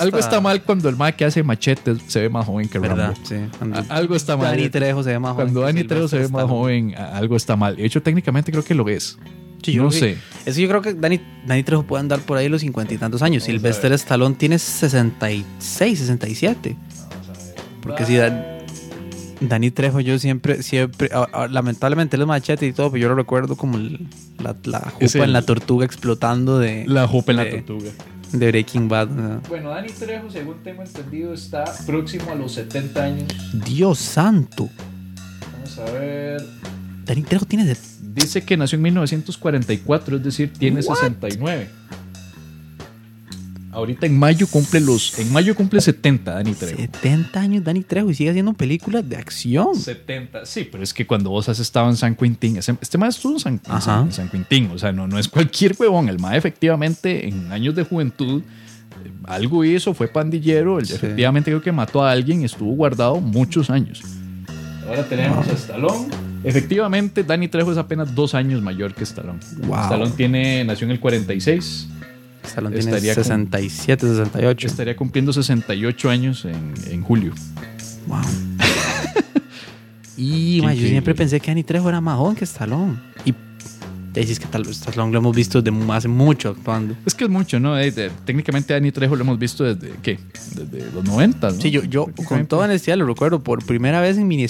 Algo 0.00 0.18
está 0.18 0.40
mal 0.40 0.62
cuando 0.62 0.88
el 0.88 0.96
mae 0.96 1.14
que 1.14 1.24
hace 1.24 1.42
machetes 1.42 1.98
se 2.06 2.20
ve 2.20 2.28
más 2.28 2.46
joven 2.46 2.68
que 2.68 2.78
¿Verdad? 2.78 3.14
Rambo. 3.14 3.74
Sí. 3.78 3.88
A- 3.90 3.94
algo 3.96 4.14
está 4.16 4.36
mal. 4.36 4.50
Dani 4.56 4.68
Trejo 4.68 5.02
se 5.02 5.10
ve 5.10 5.18
más 5.18 5.32
joven. 5.32 5.46
Cuando 5.46 5.60
Dani 5.62 5.84
Trejo 5.84 6.08
se 6.08 6.18
ve 6.18 6.28
más 6.28 6.44
joven, 6.44 6.94
algo 6.96 7.36
está 7.36 7.56
mal. 7.56 7.76
De 7.76 7.84
hecho, 7.84 8.02
técnicamente 8.02 8.50
creo 8.52 8.64
que 8.64 8.74
lo 8.74 8.88
es. 8.88 9.18
Sí, 9.66 9.72
yo 9.76 9.82
no 9.84 9.88
creo 9.90 10.00
que- 10.00 10.14
sé. 10.14 10.20
Es 10.46 10.56
que 10.56 10.62
yo 10.62 10.68
creo 10.68 10.82
que 10.82 10.94
Dani, 10.94 11.20
Dani 11.46 11.62
Trejo 11.62 11.82
puede 11.84 12.00
andar 12.00 12.20
por 12.20 12.36
ahí 12.36 12.48
los 12.48 12.60
cincuenta 12.60 12.92
y 12.94 12.98
tantos 12.98 13.22
años. 13.22 13.44
Sylvester 13.44 13.92
Stallone 13.92 14.34
tiene 14.34 14.58
66, 14.58 15.98
67. 15.98 16.76
Porque 17.82 18.04
si 18.04 18.16
Dan- 18.16 18.44
Dani 19.40 19.70
Trejo, 19.70 20.00
yo 20.00 20.18
siempre, 20.18 20.62
siempre, 20.62 21.10
a- 21.12 21.28
a- 21.44 21.48
lamentablemente 21.48 22.16
él 22.16 22.22
es 22.22 22.28
machete 22.28 22.66
y 22.66 22.72
todo, 22.72 22.90
pero 22.90 23.02
yo 23.02 23.08
lo 23.08 23.14
recuerdo 23.14 23.56
como 23.56 23.76
el- 23.78 24.06
la, 24.38 24.54
la 24.64 24.78
jupa 24.80 25.06
el- 25.18 25.20
en 25.24 25.32
la 25.32 25.42
tortuga 25.42 25.84
explotando 25.84 26.58
de, 26.58 26.84
La 26.86 27.06
jopa 27.06 27.32
en 27.32 27.36
la 27.38 27.50
tortuga. 27.50 27.90
de 28.32 28.46
Breaking 28.48 28.88
Bad. 28.88 29.08
¿no? 29.08 29.40
Bueno, 29.48 29.70
Dani 29.70 29.88
Trejo, 29.88 30.30
según 30.30 30.62
tengo 30.62 30.82
entendido, 30.82 31.34
está 31.34 31.64
próximo 31.86 32.30
a 32.32 32.34
los 32.34 32.52
70 32.52 33.04
años. 33.04 33.28
Dios 33.66 33.98
santo. 33.98 34.68
Vamos 35.52 35.78
a 35.78 35.84
ver. 35.92 36.42
Dani 37.04 37.22
Trejo 37.22 37.44
tiene 37.44 37.64
de 37.66 37.76
Dice 38.14 38.42
que 38.42 38.56
nació 38.56 38.76
en 38.76 38.82
1944, 38.82 40.16
es 40.18 40.22
decir, 40.22 40.52
tiene 40.52 40.82
69. 40.82 41.68
Ahorita 43.72 44.06
en 44.06 44.16
mayo 44.16 44.46
cumple 44.46 44.80
los. 44.80 45.18
En 45.18 45.32
mayo 45.32 45.52
cumple 45.56 45.80
70, 45.80 46.32
Dani 46.32 46.52
Trejo. 46.54 46.76
70 46.80 47.40
años 47.40 47.64
Dani 47.64 47.82
Trejo 47.82 48.08
y 48.08 48.14
sigue 48.14 48.30
haciendo 48.30 48.52
películas 48.52 49.08
de 49.08 49.16
acción. 49.16 49.74
70, 49.74 50.46
sí, 50.46 50.68
pero 50.70 50.84
es 50.84 50.94
que 50.94 51.04
cuando 51.08 51.30
vos 51.30 51.48
has 51.48 51.58
estado 51.58 51.90
en 51.90 51.96
San 51.96 52.14
Quintín, 52.14 52.56
ese- 52.56 52.76
este 52.80 52.98
maestro 52.98 53.34
estuvo 53.36 53.50
en 53.50 53.60
San, 53.80 54.04
en. 54.06 54.12
San- 54.12 54.28
Quintín, 54.30 54.70
o 54.72 54.78
sea, 54.78 54.92
no, 54.92 55.08
no 55.08 55.18
es 55.18 55.26
cualquier 55.26 55.74
huevón, 55.76 56.08
el 56.08 56.20
mae 56.20 56.38
efectivamente 56.38 57.26
en 57.26 57.50
años 57.50 57.74
de 57.74 57.82
juventud 57.82 58.42
eh, 58.42 59.10
algo 59.24 59.64
hizo, 59.64 59.92
fue 59.92 60.06
pandillero, 60.06 60.78
él 60.78 60.86
Sí. 60.86 60.94
efectivamente 60.94 61.50
creo 61.50 61.60
que 61.60 61.72
mató 61.72 62.04
a 62.04 62.12
alguien 62.12 62.42
y 62.42 62.44
estuvo 62.44 62.70
guardado 62.76 63.18
muchos 63.20 63.70
años. 63.70 64.02
Ahora 64.86 65.04
tenemos 65.08 65.48
a 65.48 65.52
Stallone. 65.52 66.06
Efectivamente, 66.44 67.24
Danny 67.24 67.48
Trejo 67.48 67.72
es 67.72 67.78
apenas 67.78 68.14
dos 68.14 68.34
años 68.34 68.60
mayor 68.62 68.94
que 68.94 69.04
Stallone. 69.04 69.40
Wow. 69.66 69.80
Stallone 69.84 70.10
tiene, 70.12 70.64
nació 70.64 70.84
en 70.86 70.90
el 70.92 71.00
46, 71.00 71.88
Stallone 72.44 72.76
tiene 72.76 72.90
Estaría 72.90 73.14
con- 73.14 73.24
67, 73.24 74.06
68. 74.06 74.66
estaría 74.66 74.96
cumpliendo 74.96 75.32
68 75.32 76.10
años 76.10 76.44
en, 76.44 76.74
en 76.90 77.02
julio. 77.02 77.32
Wow. 78.06 78.20
y 80.16 80.60
yo 80.60 80.68
siempre 80.74 81.14
pensé 81.14 81.40
que 81.40 81.48
Danny 81.50 81.64
Trejo 81.64 81.88
era 81.88 82.00
más 82.00 82.16
joven 82.18 82.36
que 82.36 82.44
Stallone. 82.44 82.96
Y 83.24 83.32
te 84.12 84.20
dices 84.20 84.38
que 84.38 84.46
tal 84.46 84.62
Stallone 84.68 85.10
lo 85.12 85.18
hemos 85.18 85.34
visto 85.34 85.60
de 85.60 85.70
mu- 85.70 85.92
hace 85.92 86.06
mucho 86.08 86.50
actuando. 86.50 86.94
Es 87.04 87.14
que 87.14 87.24
es 87.24 87.30
mucho, 87.30 87.58
¿no? 87.58 87.76
Eh, 87.78 87.90
de- 87.90 88.10
técnicamente 88.24 88.72
Danny 88.74 88.92
Trejo 88.92 89.16
lo 89.16 89.22
hemos 89.22 89.38
visto 89.38 89.64
desde, 89.64 89.92
¿qué? 90.02 90.20
Desde 90.54 90.92
los 90.92 91.02
90, 91.04 91.50
¿no? 91.50 91.60
Sí, 91.60 91.70
yo, 91.70 91.82
yo 91.84 92.06
con 92.26 92.46
toda 92.46 92.66
honestidad 92.66 92.96
lo 92.96 93.06
recuerdo 93.06 93.42
por 93.42 93.64
primera 93.64 94.00
vez 94.00 94.16
en 94.18 94.28
Mini 94.28 94.44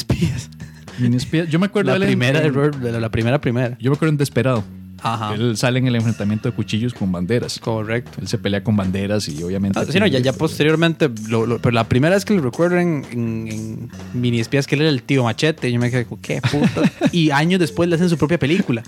Mini 0.98 1.16
espía- 1.16 1.44
Yo 1.44 1.58
me 1.58 1.66
acuerdo 1.66 1.92
La 1.92 1.98
de 1.98 2.04
él 2.06 2.10
primera, 2.10 2.40
en- 2.42 2.52
de 2.80 3.00
la, 3.00 3.10
primera, 3.10 3.40
primera. 3.40 3.76
Yo 3.80 3.90
me 3.90 3.96
acuerdo 3.96 4.10
en 4.12 4.16
Desperado. 4.18 4.64
Ajá. 5.02 5.34
Él 5.34 5.54
sale 5.58 5.78
en 5.80 5.86
el 5.86 5.96
enfrentamiento 5.96 6.48
de 6.48 6.54
cuchillos 6.54 6.94
con 6.94 7.12
banderas. 7.12 7.58
Correcto. 7.58 8.12
Él 8.22 8.26
se 8.28 8.38
pelea 8.38 8.64
con 8.64 8.74
banderas 8.74 9.28
y 9.28 9.42
obviamente... 9.42 9.78
Ah, 9.78 9.84
sí, 9.86 10.00
no, 10.00 10.06
ya, 10.06 10.18
ya 10.18 10.32
posteriormente, 10.32 11.10
lo- 11.28 11.44
lo- 11.44 11.58
pero 11.58 11.72
la 11.74 11.84
primera 11.88 12.14
vez 12.14 12.24
que 12.24 12.32
lo 12.34 12.40
recuerdo 12.40 12.78
en, 12.78 13.04
en, 13.10 13.48
en 13.48 13.90
Mini 14.14 14.40
Espías, 14.40 14.66
que 14.66 14.76
él 14.76 14.80
era 14.82 14.90
el 14.90 15.02
tío 15.02 15.22
Machete, 15.24 15.70
yo 15.70 15.78
me 15.78 15.90
quedé 15.90 16.06
como, 16.06 16.22
qué 16.22 16.40
puta. 16.40 16.90
y 17.12 17.30
años 17.30 17.60
después 17.60 17.86
le 17.88 17.96
hacen 17.96 18.08
su 18.08 18.16
propia 18.16 18.38
película. 18.38 18.82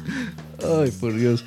Ay, 0.83 0.91
por 0.99 1.15
Dios. 1.15 1.45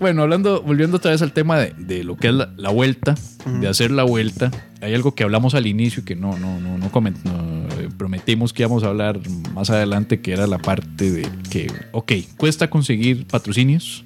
Bueno, 0.00 0.22
hablando, 0.22 0.60
volviendo 0.62 0.96
otra 0.96 1.10
vez 1.12 1.22
al 1.22 1.32
tema 1.32 1.58
de, 1.58 1.74
de 1.78 2.02
lo 2.02 2.16
que 2.16 2.28
es 2.28 2.34
la, 2.34 2.52
la 2.56 2.70
vuelta, 2.70 3.14
de 3.60 3.68
hacer 3.68 3.90
la 3.92 4.02
vuelta, 4.04 4.50
hay 4.80 4.94
algo 4.94 5.14
que 5.14 5.22
hablamos 5.24 5.54
al 5.54 5.66
inicio 5.66 6.04
que 6.04 6.16
no, 6.16 6.38
no, 6.38 6.60
no, 6.60 6.78
no, 6.78 6.90
coment- 6.90 7.22
no, 7.24 7.68
eh, 7.80 7.88
prometimos 7.96 8.52
que 8.52 8.62
íbamos 8.62 8.82
a 8.82 8.88
hablar 8.88 9.20
más 9.54 9.70
adelante, 9.70 10.20
que 10.20 10.32
era 10.32 10.46
la 10.46 10.58
parte 10.58 11.10
de 11.10 11.28
que, 11.50 11.70
ok, 11.92 12.12
cuesta 12.36 12.70
conseguir 12.70 13.26
patrocinios, 13.26 14.04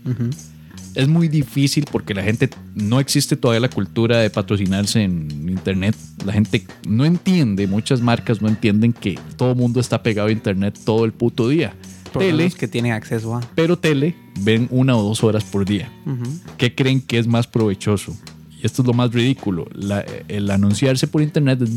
es 0.95 1.09
muy 1.09 1.27
difícil 1.29 1.85
porque 1.91 2.15
la 2.15 2.23
gente 2.23 2.49
no 2.75 3.01
existe 3.01 3.37
todavía 3.37 3.61
la 3.61 3.69
cultura 3.69 4.19
de 4.19 4.31
patrocinarse 4.31 5.03
en 5.03 5.49
internet. 5.49 5.97
La 6.25 6.33
gente 6.33 6.65
no 6.89 7.05
entiende, 7.05 7.67
muchas 7.67 8.01
marcas 8.01 8.41
no 8.41 8.49
entienden 8.49 8.93
que 8.93 9.19
todo 9.37 9.51
el 9.53 9.57
mundo 9.57 9.81
está 9.81 10.03
pegado 10.05 10.29
a 10.29 10.33
internet 10.33 10.79
todo 10.85 11.05
el 11.05 11.13
puto 11.13 11.49
día. 11.49 11.75
Por 12.13 12.23
Tele, 12.23 12.49
que 12.53 12.69
tienen 12.69 12.93
acceso 12.93 13.35
a. 13.35 13.41
pero 13.57 13.77
tele 13.77 14.15
ven 14.41 14.69
una 14.71 14.97
o 14.97 15.03
dos 15.03 15.25
horas 15.25 15.43
por 15.43 15.65
día. 15.65 15.91
Ujú. 16.07 16.23
¿Qué 16.59 16.73
creen 16.73 17.01
que 17.01 17.19
es 17.19 17.27
más 17.27 17.49
provechoso? 17.49 18.17
Esto 18.65 18.83
es 18.83 18.89
lo 18.89 18.95
más 18.95 19.13
ridículo. 19.13 19.69
La- 19.75 20.05
el 20.27 20.51
anunciarse 20.51 21.07
por 21.07 21.23
internet 21.23 21.63
es 21.63 21.71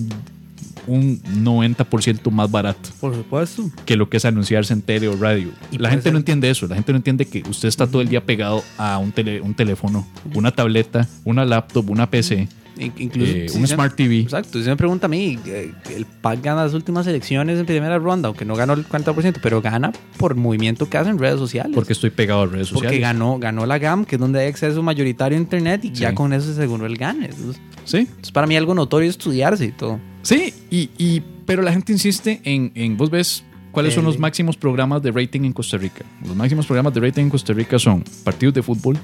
un 0.88 1.22
90% 1.44 2.32
más 2.32 2.50
barato 2.50 2.90
Por 3.02 3.14
supuesto. 3.14 3.70
que 3.86 3.98
lo 3.98 4.10
que 4.10 4.18
es 4.18 4.26
anunciarse 4.26 4.72
en 4.74 4.82
tele 4.82 5.10
o 5.10 5.18
radio. 5.18 5.50
Y 5.72 5.80
la 5.80 5.90
gente 5.90 6.04
ser- 6.04 6.14
no 6.14 6.20
entiende 6.20 6.50
eso. 6.50 6.66
La 6.68 6.76
gente 6.76 6.94
no 6.94 6.98
entiende 6.98 7.26
que 7.26 7.44
usted 7.50 7.68
está 7.68 7.88
todo 7.88 8.02
el 8.02 8.08
día 8.08 8.26
pegado 8.26 8.64
a 8.78 8.98
un, 8.98 9.12
tele- 9.12 9.42
un 9.42 9.54
teléfono, 9.54 10.08
una 10.34 10.52
tableta, 10.52 11.08
una 11.26 11.44
laptop, 11.46 11.90
una 11.90 12.10
PC, 12.10 12.48
Incluso, 12.80 13.32
eh, 13.32 13.50
si 13.50 13.58
un 13.58 13.68
Smart 13.68 13.96
TV. 13.96 14.20
Exacto. 14.22 14.62
Si 14.62 14.68
me 14.70 14.76
pregunta 14.76 15.06
a 15.08 15.10
mí, 15.10 15.38
eh, 15.46 15.72
el 15.96 16.06
PAC 16.06 16.42
gana 16.44 16.64
las 16.64 16.74
últimas 16.74 17.06
elecciones 17.08 17.60
en 17.60 17.66
primera 17.66 17.98
ronda, 18.00 18.28
aunque 18.28 18.46
no 18.46 18.56
ganó 18.56 18.74
el 18.74 18.86
40%, 18.88 19.40
pero 19.42 19.62
gana 19.62 19.92
por 20.18 20.36
movimiento 20.36 20.90
que 20.90 20.98
hace 20.98 21.10
en 21.10 21.18
redes 21.20 21.40
sociales. 21.40 21.72
Porque 21.74 21.94
estoy 21.94 22.10
pegado 22.10 22.42
a 22.42 22.46
redes 22.46 22.70
Porque 22.70 22.88
sociales. 22.90 23.02
ganó, 23.02 23.40
ganó 23.40 23.66
la 23.66 23.78
GAM, 23.80 24.06
que 24.06 24.16
es 24.16 24.20
donde 24.20 24.40
hay 24.42 24.48
acceso 24.48 24.82
mayoritario 24.84 25.38
a 25.38 25.42
Internet, 25.42 25.86
y 25.86 25.92
ya 25.92 26.14
con 26.14 26.34
eso 26.34 26.46
se 26.48 26.52
aseguró 26.54 26.86
el. 26.86 26.94
Entonces, 27.02 27.60
Sí, 27.86 28.08
es 28.22 28.32
para 28.32 28.48
mí 28.48 28.56
algo 28.58 28.74
notorio 28.76 29.10
estudiarse 29.10 29.66
y 29.66 29.72
todo. 29.72 30.00
sí. 30.22 30.54
Y, 30.70 30.90
y- 30.98 31.22
pero 31.46 31.62
la 31.62 31.72
gente 31.72 31.94
insiste 31.94 32.42
en, 32.44 32.74
en 32.76 32.98
vos 32.98 33.10
ves 33.10 33.46
cuáles 33.72 33.94
son 33.94 34.04
los 34.04 34.20
máximos 34.20 34.58
programas 34.58 35.02
de 35.02 35.12
rating 35.12 35.46
en 35.46 35.54
Costa 35.54 35.78
Rica. 35.78 36.04
Los 36.26 36.36
máximos 36.36 36.66
programas 36.66 36.94
de 36.94 37.00
rating 37.00 37.22
en 37.24 37.30
Costa 37.30 37.54
Rica 37.54 37.80
son 37.80 38.04
partidos 38.26 38.54
de 38.56 38.62
fútbol, 38.64 38.98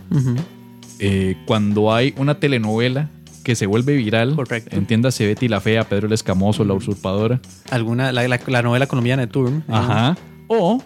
eh, 0.99 1.35
cuando 1.45 1.93
hay 1.93 2.13
una 2.17 2.35
telenovela 2.39 3.09
que 3.43 3.55
se 3.55 3.65
vuelve 3.65 3.95
viral, 3.95 4.35
Correcto. 4.35 4.75
entiéndase 4.75 5.27
Betty 5.27 5.47
la 5.47 5.59
Fea, 5.61 5.83
Pedro 5.83 6.07
el 6.07 6.13
Escamoso, 6.13 6.63
La 6.63 6.73
Usurpadora, 6.73 7.39
Alguna, 7.71 8.11
la, 8.11 8.27
la- 8.27 8.39
la 8.47 8.61
novela 8.61 8.87
colombiana 8.87 9.21
de 9.23 9.27
Turn. 9.27 9.63
ajá, 9.67 10.17
o 10.47 10.81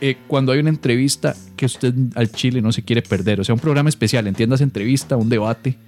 eh, 0.00 0.16
cuando 0.26 0.50
hay 0.52 0.58
una 0.58 0.70
entrevista 0.70 1.36
que 1.56 1.64
usted 1.66 1.94
al 2.16 2.30
Chile 2.32 2.60
no 2.60 2.72
se 2.72 2.82
quiere 2.82 3.02
perder, 3.02 3.40
o 3.40 3.44
sea, 3.44 3.54
un 3.54 3.60
programa 3.60 3.88
especial, 3.88 4.26
entiéndase 4.26 4.64
entrevista, 4.64 5.16
un 5.16 5.28
debate, 5.28 5.78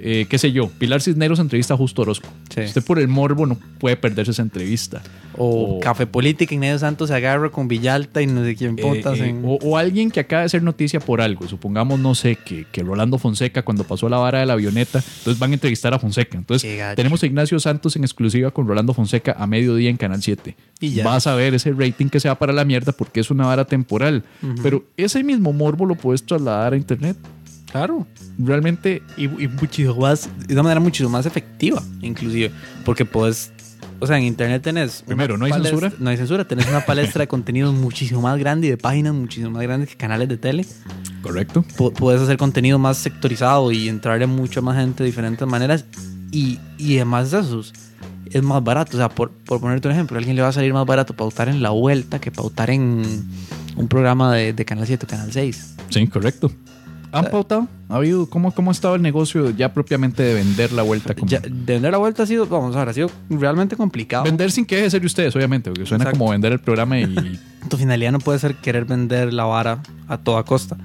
Eh, 0.00 0.26
qué 0.28 0.38
sé 0.38 0.52
yo, 0.52 0.68
Pilar 0.68 1.02
Cisneros 1.02 1.38
entrevista 1.38 1.74
a 1.74 1.76
Justo 1.76 2.02
Orozco. 2.02 2.28
Sí. 2.54 2.62
Usted 2.62 2.82
por 2.84 2.98
el 2.98 3.08
morbo 3.08 3.46
no 3.46 3.56
puede 3.78 3.96
perderse 3.96 4.32
esa 4.32 4.42
entrevista. 4.42 5.02
O 5.36 5.76
O- 5.76 5.80
Café 5.80 6.06
Política, 6.06 6.54
Ignacio 6.54 6.78
Santos 6.80 7.08
se 7.08 7.14
agarra 7.14 7.50
con 7.50 7.68
Villalta 7.68 8.20
y 8.20 8.26
no 8.26 8.44
sé 8.44 8.56
quién 8.56 8.76
Eh, 8.78 8.82
potas 8.82 9.18
eh, 9.20 9.28
en... 9.28 9.42
o, 9.44 9.54
o 9.62 9.76
alguien 9.76 10.10
que 10.10 10.20
acaba 10.20 10.42
de 10.42 10.48
ser 10.48 10.62
noticia 10.62 11.00
por 11.00 11.20
algo. 11.20 11.46
Supongamos, 11.48 11.98
no 12.00 12.14
sé, 12.14 12.36
que, 12.36 12.66
que 12.72 12.82
Rolando 12.82 13.16
Fonseca 13.18 13.62
cuando 13.62 13.84
pasó 13.84 14.08
la 14.08 14.16
vara 14.18 14.40
de 14.40 14.46
la 14.46 14.54
avioneta, 14.54 14.98
entonces 15.18 15.38
van 15.38 15.50
a 15.52 15.54
entrevistar 15.54 15.94
a 15.94 15.98
Fonseca. 15.98 16.36
Entonces 16.36 16.68
tenemos 16.96 17.22
a 17.22 17.26
Ignacio 17.26 17.58
Santos 17.60 17.96
en 17.96 18.02
exclusiva 18.04 18.50
con 18.50 18.66
Rolando 18.66 18.92
Fonseca 18.94 19.36
a 19.38 19.46
mediodía 19.46 19.88
en 19.90 19.96
Canal 19.96 20.20
7. 20.22 20.56
Y 20.80 20.90
ya. 20.90 21.04
Vas 21.04 21.26
a 21.26 21.34
ver 21.34 21.54
ese 21.54 21.72
rating 21.72 22.06
que 22.08 22.20
se 22.20 22.28
va 22.28 22.34
para 22.38 22.52
la 22.52 22.64
mierda 22.64 22.92
porque 22.92 23.20
es 23.20 23.30
una 23.30 23.46
vara 23.46 23.64
temporal. 23.66 24.24
Pero 24.62 24.84
ese 24.96 25.22
mismo 25.22 25.52
morbo 25.52 25.86
lo 25.86 25.94
puedes 25.94 26.24
trasladar 26.24 26.72
a 26.72 26.76
internet. 26.76 27.16
Claro. 27.72 28.06
Realmente, 28.38 29.02
Y, 29.16 29.24
y 29.24 29.48
muchísimo 29.48 29.94
más, 29.96 30.28
de 30.46 30.54
una 30.54 30.62
manera 30.62 30.80
muchísimo 30.80 31.08
más 31.10 31.26
efectiva, 31.26 31.82
inclusive. 32.02 32.50
Porque 32.84 33.04
puedes, 33.04 33.52
o 34.00 34.06
sea, 34.06 34.18
en 34.18 34.24
internet 34.24 34.62
tenés... 34.62 35.02
Primero, 35.06 35.36
¿no 35.38 35.44
hay 35.44 35.52
palestra- 35.52 35.70
censura? 35.80 35.92
No 35.98 36.10
hay 36.10 36.16
censura. 36.16 36.44
Tenés 36.46 36.68
una 36.68 36.84
palestra 36.84 37.20
de 37.22 37.28
contenidos 37.34 37.74
muchísimo 37.74 38.20
más 38.22 38.38
grande 38.38 38.66
y 38.66 38.70
de 38.70 38.76
páginas 38.76 39.14
muchísimo 39.14 39.50
más 39.50 39.62
grandes 39.62 39.88
que 39.90 39.96
canales 39.96 40.28
de 40.28 40.36
tele. 40.36 40.66
correcto. 41.22 41.64
Pu- 41.76 41.92
puedes 41.92 42.20
hacer 42.20 42.36
contenido 42.38 42.78
más 42.78 42.96
sectorizado 42.98 43.70
y 43.72 43.88
entrarle 43.88 44.26
mucho 44.26 44.62
más 44.62 44.76
gente 44.76 45.02
de 45.04 45.08
diferentes 45.08 45.46
maneras. 45.46 45.84
Y, 46.32 46.58
y 46.78 46.96
además 46.96 47.30
de 47.30 47.40
eso, 47.40 47.62
es 48.26 48.42
más 48.42 48.62
barato. 48.64 48.96
O 48.96 48.98
sea, 49.00 49.08
por, 49.08 49.30
por 49.30 49.60
ponerte 49.60 49.86
un 49.88 49.94
ejemplo, 49.94 50.16
a 50.16 50.18
alguien 50.18 50.34
le 50.36 50.42
va 50.42 50.48
a 50.48 50.52
salir 50.52 50.72
más 50.72 50.86
barato 50.86 51.14
pautar 51.14 51.48
en 51.48 51.62
La 51.62 51.70
Vuelta 51.70 52.20
que 52.20 52.30
pautar 52.32 52.70
en 52.70 53.02
un 53.76 53.88
programa 53.88 54.34
de, 54.34 54.52
de 54.52 54.64
Canal 54.64 54.86
7 54.86 55.06
o 55.06 55.08
Canal 55.08 55.32
6. 55.32 55.74
Sí, 55.88 56.06
correcto. 56.08 56.50
¿Han 57.12 57.24
pautado? 57.30 57.66
¿Ha 57.88 57.96
habido? 57.96 58.26
¿Cómo, 58.30 58.52
¿Cómo 58.54 58.70
ha 58.70 58.72
estado 58.72 58.94
el 58.94 59.02
negocio 59.02 59.50
ya 59.50 59.72
propiamente 59.74 60.22
de 60.22 60.34
vender 60.34 60.72
la 60.72 60.82
vuelta? 60.82 61.14
Como- 61.14 61.26
Ya, 61.28 61.40
de 61.40 61.48
vender 61.50 61.90
La 61.90 61.98
Vuelta 61.98 62.22
ha 62.22 62.26
sido, 62.26 62.46
vamos 62.46 62.76
a 62.76 62.80
ver, 62.80 62.88
ha 62.90 62.92
sido 62.92 63.10
realmente 63.28 63.76
complicado. 63.76 64.24
Vender 64.24 64.50
sin 64.52 64.64
que 64.64 64.76
deje 64.76 64.84
de 64.84 64.90
ser 64.90 65.00
de 65.00 65.06
ustedes, 65.06 65.34
obviamente, 65.34 65.70
porque 65.70 65.86
suena 65.86 66.04
Exacto. 66.04 66.18
como 66.18 66.30
vender 66.30 66.52
el 66.52 66.60
programa 66.60 66.98
y 67.00 67.40
Tu 67.68 67.76
finalidad 67.76 68.12
no 68.12 68.20
puede 68.20 68.38
ser 68.38 68.54
querer 68.56 68.84
vender 68.84 69.32
la 69.32 69.44
vara 69.44 69.82
a 70.08 70.18
toda 70.18 70.44
costa. 70.44 70.76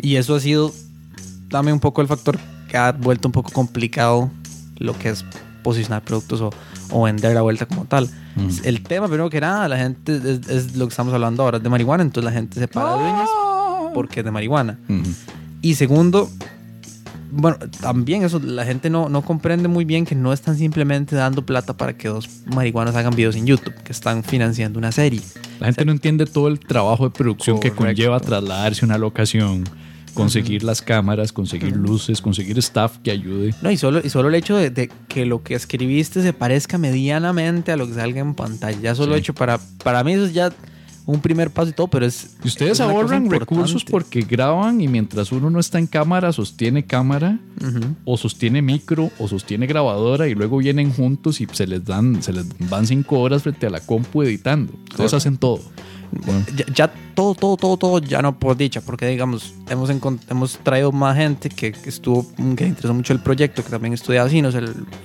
Y 0.00 0.16
eso 0.16 0.34
ha 0.34 0.40
sido 0.40 0.72
también 1.48 1.74
un 1.74 1.80
poco 1.80 2.00
el 2.00 2.08
factor 2.08 2.38
que 2.68 2.76
ha 2.76 2.92
vuelto 2.92 3.28
un 3.28 3.32
poco 3.32 3.52
complicado 3.52 4.30
lo 4.78 4.98
que 4.98 5.10
es 5.10 5.24
posicionar 5.62 6.02
productos 6.02 6.40
o, 6.40 6.50
o 6.90 7.02
vender 7.04 7.34
la 7.34 7.42
vuelta 7.42 7.66
como 7.66 7.84
tal. 7.84 8.08
El 8.64 8.82
tema, 8.82 9.06
primero 9.06 9.30
que 9.30 9.40
nada, 9.40 9.68
la 9.68 9.76
gente 9.76 10.16
es, 10.16 10.48
es 10.48 10.76
lo 10.76 10.86
que 10.86 10.90
estamos 10.90 11.14
hablando 11.14 11.42
ahora, 11.44 11.58
es 11.58 11.62
de 11.62 11.68
marihuana, 11.68 12.02
entonces 12.02 12.24
la 12.24 12.32
gente 12.36 12.58
se 12.58 12.66
paga 12.66 12.94
dueñas 12.94 13.28
porque 13.94 14.20
es 14.20 14.24
de 14.24 14.32
marihuana. 14.32 14.76
Ujú. 14.88 15.02
Y 15.64 15.76
segundo, 15.76 16.28
bueno, 17.32 17.56
también 17.80 18.22
eso, 18.22 18.38
la 18.38 18.66
gente 18.66 18.90
no, 18.90 19.08
no 19.08 19.22
comprende 19.22 19.66
muy 19.66 19.86
bien 19.86 20.04
que 20.04 20.14
no 20.14 20.30
están 20.34 20.58
simplemente 20.58 21.16
dando 21.16 21.46
plata 21.46 21.74
para 21.74 21.96
que 21.96 22.08
dos 22.08 22.28
marihuanos 22.54 22.94
hagan 22.96 23.16
videos 23.16 23.34
en 23.34 23.46
YouTube, 23.46 23.74
que 23.82 23.92
están 23.92 24.22
financiando 24.22 24.78
una 24.78 24.92
serie. 24.92 25.22
La 25.60 25.66
gente 25.66 25.86
no 25.86 25.92
entiende 25.92 26.26
todo 26.26 26.48
el 26.48 26.60
trabajo 26.60 27.04
de 27.04 27.10
producción 27.10 27.60
que 27.60 27.70
conlleva 27.70 28.20
trasladarse 28.20 28.84
a 28.84 28.88
una 28.88 28.98
locación, 28.98 29.64
conseguir 30.12 30.62
las 30.64 30.82
cámaras, 30.82 31.32
conseguir 31.32 31.74
luces, 31.74 32.20
conseguir 32.20 32.58
staff 32.58 32.98
que 33.02 33.10
ayude. 33.10 33.54
No, 33.62 33.70
y 33.70 33.78
solo, 33.78 34.02
y 34.04 34.10
solo 34.10 34.28
el 34.28 34.34
hecho 34.34 34.56
de, 34.56 34.68
de 34.68 34.90
que 35.08 35.24
lo 35.24 35.42
que 35.42 35.54
escribiste 35.54 36.22
se 36.22 36.34
parezca 36.34 36.76
medianamente 36.76 37.72
a 37.72 37.76
lo 37.78 37.86
que 37.88 37.94
salga 37.94 38.20
en 38.20 38.34
pantalla. 38.34 38.78
Ya 38.82 38.94
solo 38.94 39.14
Sí. 39.14 39.20
hecho 39.20 39.34
para, 39.34 39.58
para 39.82 40.04
mí 40.04 40.12
eso 40.12 40.26
es 40.26 40.34
ya 40.34 40.52
un 41.06 41.20
primer 41.20 41.50
paso 41.50 41.70
y 41.70 41.72
todo, 41.72 41.88
pero 41.88 42.06
es... 42.06 42.36
Y 42.42 42.48
ustedes 42.48 42.72
es 42.72 42.80
ahorran 42.80 43.30
recursos 43.30 43.84
porque 43.84 44.22
graban 44.22 44.80
y 44.80 44.88
mientras 44.88 45.32
uno 45.32 45.50
no 45.50 45.60
está 45.60 45.78
en 45.78 45.86
cámara, 45.86 46.32
sostiene 46.32 46.84
cámara 46.84 47.38
o 48.04 48.16
sostiene 48.16 48.62
micro 48.62 49.10
o 49.18 49.28
sostiene 49.28 49.66
grabadora 49.66 50.28
y 50.28 50.34
luego 50.34 50.58
vienen 50.58 50.92
juntos 50.92 51.40
y 51.40 51.46
se 51.52 51.66
les 51.66 51.84
dan, 51.84 52.22
se 52.22 52.32
les 52.32 52.46
van 52.70 52.86
cinco 52.86 53.20
horas 53.20 53.42
frente 53.42 53.66
a 53.66 53.70
la 53.70 53.80
compu 53.80 54.22
editando. 54.22 54.72
Ustedes 54.90 55.14
hacen 55.14 55.36
todo. 55.36 55.60
Bueno, 56.12 56.44
Ya, 56.56 56.64
ya 56.72 56.92
todo, 57.14 57.34
todo, 57.34 57.56
todo, 57.56 57.76
todo 57.76 57.98
ya 57.98 58.22
no 58.22 58.38
por 58.38 58.56
dicha, 58.56 58.80
porque 58.80 59.06
digamos, 59.06 59.54
hemos, 59.68 59.90
hemos 60.28 60.58
traído 60.58 60.92
más 60.92 61.16
gente 61.16 61.48
que, 61.48 61.72
que 61.72 61.88
estuvo, 61.88 62.26
que 62.56 62.64
le 62.64 62.68
interesó 62.68 62.94
mucho 62.94 63.12
el 63.12 63.20
proyecto, 63.20 63.62
que 63.64 63.70
también 63.70 63.94
estudiaba 63.94 64.26
así, 64.26 64.40
nos 64.42 64.54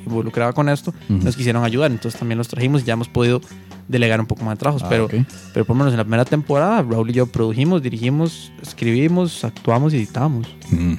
involucraba 0.05 0.53
con 0.53 0.69
esto, 0.69 0.93
Ujú. 1.09 1.23
nos 1.23 1.35
quisieron 1.35 1.63
ayudar, 1.63 1.91
entonces 1.91 2.19
también 2.19 2.37
los 2.37 2.47
trajimos 2.47 2.81
y 2.81 2.85
ya 2.85 2.93
hemos 2.93 3.07
podido 3.09 3.41
delegar 3.87 4.19
un 4.19 4.27
poco 4.27 4.43
más 4.43 4.53
de 4.55 4.59
trabajos, 4.59 4.83
Ah, 4.83 4.87
pero, 4.89 5.05
ok. 5.05 5.13
pero 5.53 5.65
por 5.65 5.75
lo 5.75 5.79
menos 5.79 5.93
en 5.93 5.97
la 5.97 6.03
primera 6.03 6.25
temporada, 6.25 6.83
Raúl 6.83 7.09
y 7.09 7.13
yo 7.13 7.25
produjimos, 7.25 7.81
dirigimos, 7.81 8.51
escribimos, 8.61 9.43
actuamos 9.43 9.93
y 9.93 9.97
editamos. 9.97 10.47
Mm. 10.69 10.93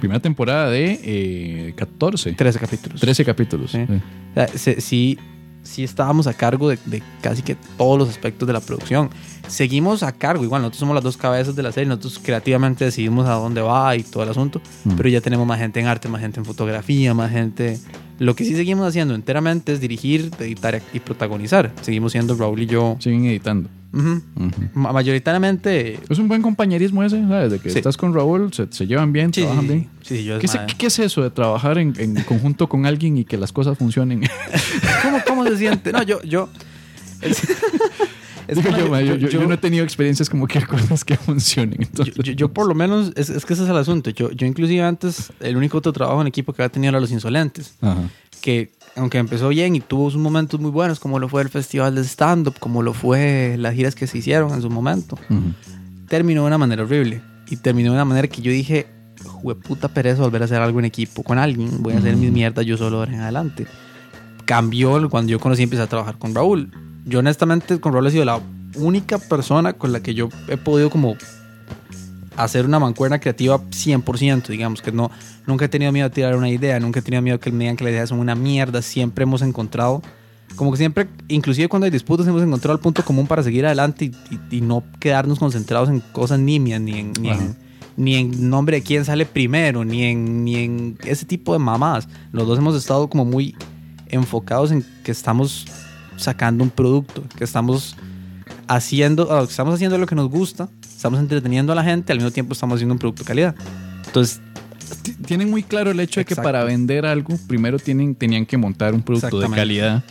Primera 0.00 0.20
temporada 0.20 0.68
de 0.68 1.00
eh, 1.04 1.74
14. 1.76 2.32
13 2.32 2.58
capítulos. 2.58 3.00
13 3.00 3.24
capítulos. 3.24 3.70
Sí. 3.70 3.78
Sí. 3.86 3.94
O 3.94 4.34
sea, 4.34 4.48
se- 4.48 4.80
sí, 4.80 5.18
sí 5.62 5.84
estábamos 5.84 6.26
a 6.26 6.34
cargo 6.34 6.68
de, 6.68 6.78
de 6.86 7.02
casi 7.20 7.42
que 7.42 7.56
todos 7.76 7.98
los 7.98 8.08
aspectos 8.08 8.46
de 8.46 8.52
la 8.52 8.60
producción. 8.60 9.10
Seguimos 9.48 10.02
a 10.02 10.12
cargo, 10.12 10.44
igual 10.44 10.62
nosotros 10.62 10.80
somos 10.80 10.94
las 10.94 11.04
dos 11.04 11.16
cabezas 11.16 11.54
de 11.56 11.62
la 11.62 11.72
serie, 11.72 11.88
nosotros 11.88 12.20
creativamente 12.22 12.84
decidimos 12.84 13.26
a 13.28 13.32
dónde 13.34 13.60
va 13.60 13.94
y 13.96 14.02
todo 14.02 14.22
el 14.22 14.28
asunto, 14.30 14.60
Mm. 14.84 14.92
pero 14.96 15.08
ya 15.08 15.20
tenemos 15.20 15.46
más 15.46 15.58
gente 15.58 15.80
en 15.80 15.86
arte, 15.86 16.08
más 16.08 16.20
gente 16.20 16.40
en 16.40 16.44
fotografía, 16.46 17.14
más 17.14 17.30
gente... 17.30 17.78
Lo 18.18 18.36
que 18.36 18.44
sí 18.44 18.54
seguimos 18.54 18.86
haciendo 18.86 19.14
enteramente 19.16 19.72
es 19.72 19.80
dirigir, 19.80 20.30
editar 20.38 20.80
y 20.92 21.00
protagonizar. 21.00 21.72
Seguimos 21.80 22.12
siendo 22.12 22.36
Raúl 22.36 22.62
y 22.62 22.66
yo. 22.66 22.96
Siguen 23.00 23.24
editando. 23.24 23.68
Ma- 24.74 24.92
Mayoritariamente... 24.92 25.98
Es 26.08 26.18
un 26.18 26.26
buen 26.28 26.40
compañerismo 26.42 27.02
ese, 27.04 27.20
¿sabes? 27.28 27.52
De 27.52 27.58
que 27.58 27.70
Sí. 27.70 27.78
estás 27.78 27.96
con 27.96 28.14
Raúl, 28.14 28.52
se, 28.52 28.66
se 28.70 28.86
llevan 28.86 29.12
bien, 29.12 29.32
Sí, 29.34 29.42
trabajan 29.42 29.64
sí. 29.66 29.68
bien. 29.68 29.88
Sí, 30.02 30.16
sí, 30.18 30.24
yo 30.24 30.38
¿Qué, 30.38 30.46
es- 30.46 30.58
qué 30.78 30.86
es 30.86 30.98
eso 30.98 31.22
de 31.22 31.30
trabajar 31.30 31.78
en, 31.78 31.92
en 31.98 32.14
conjunto 32.24 32.68
con 32.68 32.86
alguien 32.86 33.18
y 33.18 33.24
que 33.24 33.36
las 33.36 33.52
cosas 33.52 33.76
funcionen? 33.76 34.22
¿Cómo, 35.02 35.18
¿Cómo 35.26 35.44
se 35.44 35.56
siente? 35.58 35.92
No, 35.92 36.02
yo... 36.02 36.22
yo 36.22 36.48
es- 37.20 37.42
es 38.48 38.56
Digo 38.56 38.74
que 38.74 38.80
yo, 38.82 38.88
yo, 39.00 39.14
yo- 39.14 39.16
yo 39.16 39.28
yo- 39.40 39.46
no 39.46 39.54
he 39.54 39.58
tenido 39.58 39.84
experiencias 39.84 40.28
como 40.30 40.46
que 40.46 40.60
cosas 40.66 41.04
que 41.04 41.16
funcionen. 41.16 41.78
Yo, 41.80 41.86
Entonces, 42.04 42.14
yo- 42.24 42.32
yo 42.32 42.48
por 42.52 42.66
lo 42.66 42.74
menos, 42.74 43.12
es, 43.16 43.28
es 43.30 43.44
que 43.44 43.52
ese 43.54 43.64
es 43.64 43.68
el 43.68 43.76
asunto. 43.76 44.10
Yo, 44.10 44.30
yo 44.32 44.46
inclusive 44.46 44.82
antes, 44.82 45.32
el 45.40 45.56
único 45.56 45.78
otro 45.78 45.92
trabajo 45.92 46.20
en 46.20 46.26
equipo 46.26 46.52
que 46.52 46.62
había 46.62 46.72
tenido 46.72 46.88
era 46.90 47.00
Los 47.00 47.12
Insolentes, 47.12 47.74
Ajá. 47.80 48.00
que 48.40 48.72
aunque 48.96 49.18
empezó 49.18 49.48
bien 49.48 49.74
y 49.76 49.80
tuvo 49.80 50.10
sus 50.10 50.20
momentos 50.20 50.60
muy 50.60 50.70
buenos, 50.70 51.00
como 51.00 51.18
lo 51.18 51.28
fue 51.28 51.42
el 51.42 51.48
festival 51.48 51.94
de 51.94 52.02
stand-up, 52.04 52.54
como 52.58 52.82
lo 52.82 52.92
fue 52.92 53.56
las 53.58 53.74
giras 53.74 53.94
que 53.94 54.06
se 54.06 54.18
hicieron 54.18 54.52
en 54.52 54.62
su 54.62 54.70
momento, 54.70 55.16
Ujú. 55.30 55.52
terminó 56.08 56.42
de 56.42 56.46
una 56.48 56.58
manera 56.58 56.82
horrible. 56.82 57.22
Y 57.48 57.56
terminó 57.56 57.90
de 57.90 57.96
una 57.96 58.04
manera 58.04 58.28
que 58.28 58.40
yo 58.40 58.50
dije, 58.52 58.86
puta 59.66 59.88
pereza 59.88 60.22
volver 60.22 60.42
a 60.42 60.44
hacer 60.46 60.60
algo 60.62 60.78
en 60.78 60.84
equipo 60.86 61.22
con 61.22 61.38
alguien, 61.38 61.82
voy 61.82 61.94
a 61.94 61.98
hacer 61.98 62.16
mis 62.16 62.32
mierdas 62.32 62.64
yo 62.64 62.76
solo 62.76 62.98
ahora 62.98 63.12
en 63.12 63.20
adelante. 63.20 63.66
Cambió 64.44 65.08
cuando 65.10 65.30
yo 65.32 65.38
conocí 65.38 65.62
y 65.62 65.64
empecé 65.64 65.82
a 65.82 65.86
trabajar 65.86 66.18
con 66.18 66.34
Raúl. 66.34 66.70
Yo 67.04 67.18
honestamente 67.18 67.78
con 67.80 67.92
Raúl 67.92 68.06
he 68.06 68.10
sido 68.10 68.24
la 68.24 68.40
única 68.76 69.18
persona 69.18 69.74
con 69.74 69.92
la 69.92 70.00
que 70.00 70.14
yo 70.14 70.28
he 70.48 70.56
podido 70.56 70.88
como 70.90 71.16
hacer 72.36 72.64
una 72.64 72.78
mancuerna 72.78 73.18
creativa 73.20 73.58
100%, 73.60 74.46
digamos, 74.48 74.80
que 74.82 74.92
no, 74.92 75.10
nunca 75.46 75.64
he 75.64 75.68
tenido 75.68 75.92
miedo 75.92 76.06
a 76.06 76.10
tirar 76.10 76.36
una 76.36 76.48
idea, 76.48 76.78
nunca 76.80 77.00
he 77.00 77.02
tenido 77.02 77.22
miedo 77.22 77.38
que 77.40 77.50
me 77.50 77.60
digan 77.64 77.76
que 77.76 77.84
las 77.84 77.92
ideas 77.92 78.08
son 78.08 78.18
una 78.20 78.34
mierda, 78.34 78.82
siempre 78.82 79.24
hemos 79.24 79.42
encontrado, 79.42 80.02
como 80.56 80.70
que 80.70 80.76
siempre, 80.78 81.08
inclusive 81.28 81.68
cuando 81.68 81.86
hay 81.86 81.90
disputas, 81.90 82.26
hemos 82.26 82.42
encontrado 82.42 82.74
el 82.74 82.80
punto 82.80 83.04
común 83.04 83.26
para 83.26 83.42
seguir 83.42 83.64
adelante 83.66 84.06
y, 84.06 84.08
y- 84.50 84.56
y 84.58 84.60
no 84.60 84.84
quedarnos 85.00 85.38
concentrados 85.38 85.88
en 85.88 86.00
cosas 86.00 86.38
nimias, 86.40 86.80
ni 86.80 86.98
en, 86.98 87.12
ni, 87.20 87.30
en, 87.30 87.56
ni 87.96 88.14
en 88.16 88.50
nombre 88.50 88.76
de 88.76 88.82
quién 88.82 89.04
sale 89.04 89.24
primero, 89.26 89.84
ni 89.84 90.04
en, 90.04 90.44
ni 90.44 90.56
en 90.56 90.98
ese 91.04 91.24
tipo 91.24 91.52
de 91.54 91.58
mamadas. 91.58 92.06
Los 92.32 92.46
dos 92.46 92.58
hemos 92.58 92.76
estado 92.76 93.08
como 93.08 93.24
muy 93.24 93.54
enfocados 94.08 94.72
en 94.72 94.84
que 95.04 95.10
estamos 95.12 95.66
sacando 96.18 96.62
un 96.64 96.70
producto, 96.70 97.22
que 97.38 97.44
estamos 97.44 97.96
haciendo, 98.68 99.28
ah, 99.32 99.44
estamos 99.48 99.74
haciendo 99.74 99.98
lo 99.98 100.06
que 100.06 100.14
nos 100.14 100.28
gusta, 100.28 100.68
estamos 100.82 101.18
entreteniendo 101.18 101.72
a 101.72 101.76
la 101.76 101.82
gente, 101.84 102.12
al 102.12 102.18
mismo 102.18 102.30
tiempo 102.30 102.52
estamos 102.52 102.76
haciendo 102.76 102.92
un 102.94 102.98
producto 102.98 103.22
de 103.22 103.26
calidad. 103.26 103.54
Entonces, 104.06 104.40
Tienen 105.26 105.50
muy 105.50 105.62
claro 105.62 105.90
el 105.90 106.00
hecho 106.00 106.20
de 106.20 106.24
que 106.24 106.36
para 106.36 106.64
vender 106.64 107.06
algo, 107.06 107.36
primero 107.46 107.78
tienen, 107.78 108.14
tenían 108.14 108.46
que 108.46 108.56
montar 108.56 108.94
un 108.94 109.02
producto 109.02 109.40
de 109.40 109.48
calidad, 109.50 110.04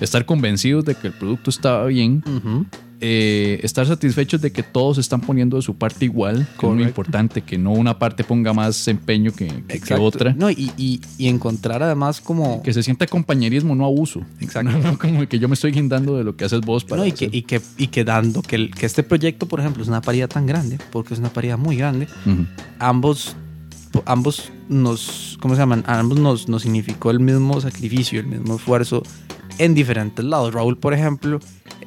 estar 0.00 0.24
convencidos 0.26 0.84
de 0.84 0.94
que 0.94 1.06
el 1.08 1.12
producto 1.12 1.50
estaba 1.50 1.86
bien, 1.86 2.22
eh, 3.00 3.60
estar 3.62 3.86
satisfechos 3.86 4.40
de 4.40 4.52
que 4.52 4.62
todos 4.62 4.96
están 4.96 5.20
poniendo 5.20 5.56
de 5.58 5.62
su 5.62 5.76
parte 5.76 6.06
igual, 6.06 6.36
que 6.36 6.42
es 6.42 6.56
Correcto. 6.56 6.88
importante, 6.88 7.40
que 7.42 7.58
no 7.58 7.72
una 7.72 7.98
parte 7.98 8.24
ponga 8.24 8.54
más 8.54 8.88
empeño 8.88 9.32
que, 9.32 9.48
que- 9.68 9.80
que 9.80 9.94
otra. 9.94 10.32
No, 10.32 10.50
y, 10.50 10.72
y- 10.78 11.00
y 11.18 11.28
encontrar 11.28 11.82
además 11.82 12.22
como... 12.22 12.62
Que 12.62 12.72
se 12.72 12.82
sienta 12.82 13.06
compañerismo, 13.06 13.74
no 13.74 13.84
abuso. 13.84 14.22
Exacto. 14.40 14.70
No, 14.78 14.92
no 14.92 14.98
como 14.98 15.28
que 15.28 15.38
yo 15.38 15.46
me 15.48 15.54
estoy 15.54 15.72
guindando 15.72 16.16
de 16.16 16.24
lo 16.24 16.36
que 16.36 16.46
haces 16.46 16.60
vos 16.62 16.84
para. 16.84 17.02
No, 17.02 17.06
y, 17.06 17.12
que, 17.12 17.26
hacer- 17.26 17.34
y, 17.34 17.42
que, 17.42 17.60
y 17.76 17.86
que 17.88 18.02
dando 18.04 18.40
que, 18.40 18.56
el- 18.56 18.70
que 18.74 18.86
este 18.86 19.02
proyecto, 19.02 19.46
por 19.46 19.60
ejemplo, 19.60 19.82
es 19.82 19.88
una 19.90 20.00
paridad 20.00 20.28
tan 20.28 20.46
grande, 20.46 20.78
porque 20.90 21.12
es 21.12 21.20
una 21.20 21.28
paridad 21.30 21.58
muy 21.58 21.76
grande, 21.76 22.08
ambos, 22.78 23.36
ambos 24.06 24.52
nos, 24.68 25.38
¿cómo 25.40 25.54
se 25.54 25.60
llaman? 25.60 25.84
A 25.86 25.98
ambos 25.98 26.18
nos, 26.18 26.48
nos 26.48 26.62
significó 26.62 27.10
el 27.10 27.20
mismo 27.20 27.60
sacrificio, 27.60 28.20
el 28.20 28.26
mismo 28.26 28.56
esfuerzo 28.56 29.02
en 29.58 29.74
diferentes 29.74 30.24
lados. 30.24 30.52
Raúl, 30.52 30.76
por 30.76 30.94
ejemplo, 30.94 31.40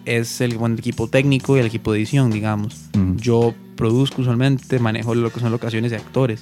es 0.05 0.41
el, 0.41 0.57
bueno, 0.57 0.73
el 0.73 0.79
equipo 0.79 1.07
técnico 1.07 1.55
y 1.55 1.59
el 1.59 1.65
equipo 1.65 1.91
de 1.91 1.99
edición, 1.99 2.31
digamos. 2.31 2.75
Ujú. 2.95 3.15
Yo 3.17 3.53
produzco 3.75 4.21
usualmente, 4.21 4.79
manejo 4.79 5.15
lo 5.15 5.31
que 5.31 5.39
son 5.39 5.51
locaciones 5.51 5.91
y 5.91 5.95
actores. 5.95 6.41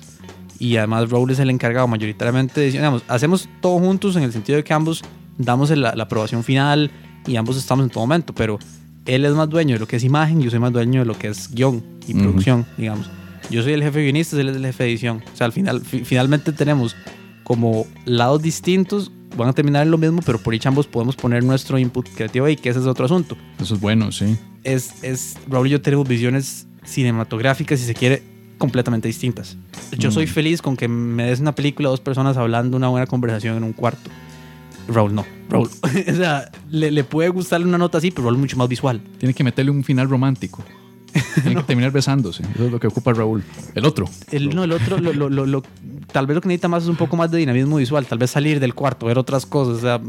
Y 0.60 0.78
además 0.78 1.10
Raúl 1.10 1.32
es 1.32 1.40
el 1.40 1.50
encargado 1.50 1.88
mayoritariamente 1.88 2.60
de 2.60 2.68
edición. 2.68 2.82
Digamos, 2.82 3.04
hacemos 3.08 3.48
todo 3.62 3.80
juntos 3.80 4.16
en 4.16 4.24
el 4.24 4.32
sentido 4.32 4.58
de 4.58 4.64
que 4.64 4.74
ambos 4.74 5.04
damos 5.38 5.70
la, 5.70 5.96
la 5.96 6.04
aprobación 6.04 6.44
final 6.44 6.90
y 7.28 7.36
ambos 7.36 7.58
estamos 7.58 7.84
en 7.84 7.92
todo 7.92 8.04
momento, 8.04 8.34
pero 8.34 8.58
él 9.06 9.26
es 9.26 9.34
más 9.34 9.50
dueño 9.50 9.76
de 9.76 9.80
lo 9.80 9.88
que 9.88 9.98
es 9.98 10.04
imagen, 10.04 10.42
yo 10.42 10.50
soy 10.50 10.60
más 10.60 10.74
dueño 10.74 11.02
de 11.02 11.06
lo 11.06 11.18
que 11.18 11.28
es 11.28 11.54
guion 11.54 11.84
y 12.08 12.14
producción, 12.14 12.66
digamos. 12.78 13.10
Yo 13.50 13.64
soy 13.64 13.74
el 13.74 13.84
jefe 13.84 14.02
guionista, 14.04 14.40
él 14.40 14.50
es 14.50 14.56
el 14.58 14.66
jefe 14.66 14.84
de 14.84 14.90
edición. 14.92 15.24
O 15.34 15.38
sea, 15.38 15.46
al 15.46 15.54
final, 15.54 15.82
fi- 15.82 16.04
finalmente 16.04 16.52
tenemos 16.52 16.96
como 17.44 17.88
lados 18.06 18.42
distintos, 18.42 19.12
van 19.38 19.48
a 19.50 19.54
terminar 19.54 19.84
en 19.84 19.92
lo 19.92 19.98
mismo, 19.98 20.22
pero 20.26 20.38
por 20.40 20.52
dicha 20.54 20.68
ambos 20.70 20.86
podemos 20.88 21.16
poner 21.16 21.44
nuestro 21.44 21.78
input 21.78 22.08
creativo 22.10 22.46
ahí, 22.46 22.56
que 22.58 22.70
ese 22.70 22.80
es 22.80 22.86
otro 22.86 23.06
asunto 23.06 23.38
Eso 23.62 23.76
es 23.76 23.80
bueno, 23.80 24.12
sí. 24.12 24.36
es, 24.64 25.02
es 25.04 25.38
Raúl 25.48 25.68
y 25.68 25.70
yo 25.72 25.82
tenemos 25.82 26.08
visiones 26.08 26.68
cinematográficas, 26.84 27.80
si 27.80 27.86
se 27.86 27.94
quiere, 27.94 28.22
completamente 28.58 29.08
distintas. 29.08 29.56
Yo 29.98 30.10
Mm. 30.10 30.12
soy 30.14 30.28
feliz 30.28 30.62
con 30.62 30.76
que 30.76 30.88
me 30.88 31.24
des 31.26 31.40
una 31.40 31.54
película, 31.56 31.88
dos 31.90 32.02
personas 32.02 32.36
hablando 32.38 32.76
una 32.76 32.88
buena 32.90 33.06
conversación 33.08 33.56
en 33.56 33.64
un 33.64 33.74
cuarto. 33.74 34.10
Raúl 34.90 35.14
no. 35.16 35.26
Raúl, 35.50 35.70
o 35.84 36.16
sea, 36.16 36.50
le, 36.70 36.92
le 36.92 37.04
puede 37.04 37.30
gustar 37.30 37.62
una 37.62 37.78
nota 37.78 38.00
así, 38.00 38.10
pero 38.12 38.24
Raúl 38.24 38.36
es 38.36 38.40
mucho 38.42 38.58
más 38.58 38.68
visual. 38.68 39.00
Tiene 39.20 39.34
que 39.34 39.44
meterle 39.44 39.72
un 39.72 39.84
final 39.84 40.10
romántico. 40.10 40.64
Tiene 41.42 41.56
que 41.56 41.64
terminar 41.64 41.92
besándose. 41.92 42.44
Eso 42.56 42.66
es 42.66 42.72
lo 42.72 42.80
que 42.80 42.88
ocupa 42.88 43.14
Raúl. 43.14 43.44
El 43.76 43.86
otro. 43.86 44.06
El, 44.32 44.50
no, 44.50 44.64
el 44.64 44.72
otro, 44.72 45.00
lo, 45.00 45.14
lo- 45.14 45.46
lo- 45.46 45.64
tal 46.12 46.28
vez 46.28 46.36
lo 46.36 46.42
que 46.42 46.48
necesita 46.48 46.68
más 46.68 46.84
es 46.84 46.90
un 46.90 46.96
poco 46.96 47.16
más 47.18 47.32
de 47.32 47.38
dinamismo 47.40 47.78
visual, 47.78 48.06
tal 48.06 48.18
vez 48.18 48.32
salir 48.32 48.60
del 48.60 48.74
cuarto, 48.74 49.06
ver 49.06 49.18
otras 49.18 49.46
cosas. 49.46 49.78
O 49.78 49.80
sea, 49.82 50.02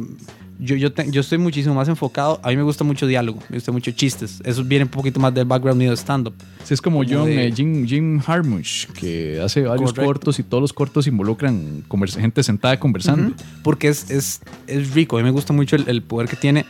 yo, 0.60 0.74
yo, 0.74 0.92
te- 0.92 1.10
yo 1.10 1.20
estoy 1.20 1.38
muchísimo 1.38 1.74
más 1.74 1.88
enfocado. 1.88 2.40
A 2.42 2.48
mí 2.48 2.56
me 2.56 2.62
gusta 2.62 2.82
mucho 2.84 3.06
diálogo, 3.06 3.38
me 3.48 3.56
gusta 3.58 3.70
mucho 3.72 3.90
chistes. 3.92 4.40
Eso 4.44 4.64
viene 4.64 4.84
un 4.84 4.90
poquito 4.90 5.20
más 5.20 5.32
del 5.32 5.44
background 5.44 5.78
mío 5.80 5.90
de 5.90 5.96
stand-up. 5.96 6.34
Sí, 6.64 6.74
es 6.74 6.82
como, 6.82 6.98
Como 7.04 7.08
John, 7.10 7.26
de- 7.26 7.46
eh, 7.48 7.52
Jim, 7.54 7.86
Jim 7.86 8.20
Harmush, 8.26 8.86
que 8.88 9.40
hace 9.40 9.62
varios 9.62 9.92
Correcto. 9.92 10.04
cortos 10.06 10.38
y 10.40 10.42
todos 10.42 10.60
los 10.60 10.72
cortos 10.72 11.06
involucran 11.06 11.84
gente 12.18 12.42
sentada 12.42 12.78
conversando. 12.80 13.28
Ujú. 13.28 13.36
Porque 13.62 13.88
es, 13.88 14.10
es, 14.10 14.40
es 14.66 14.90
rico. 14.94 15.16
A 15.16 15.20
mí 15.20 15.24
me 15.24 15.30
gusta 15.30 15.52
mucho 15.52 15.76
el, 15.76 15.88
el 15.88 16.02
poder 16.02 16.28
que 16.28 16.36
tiene 16.36 16.64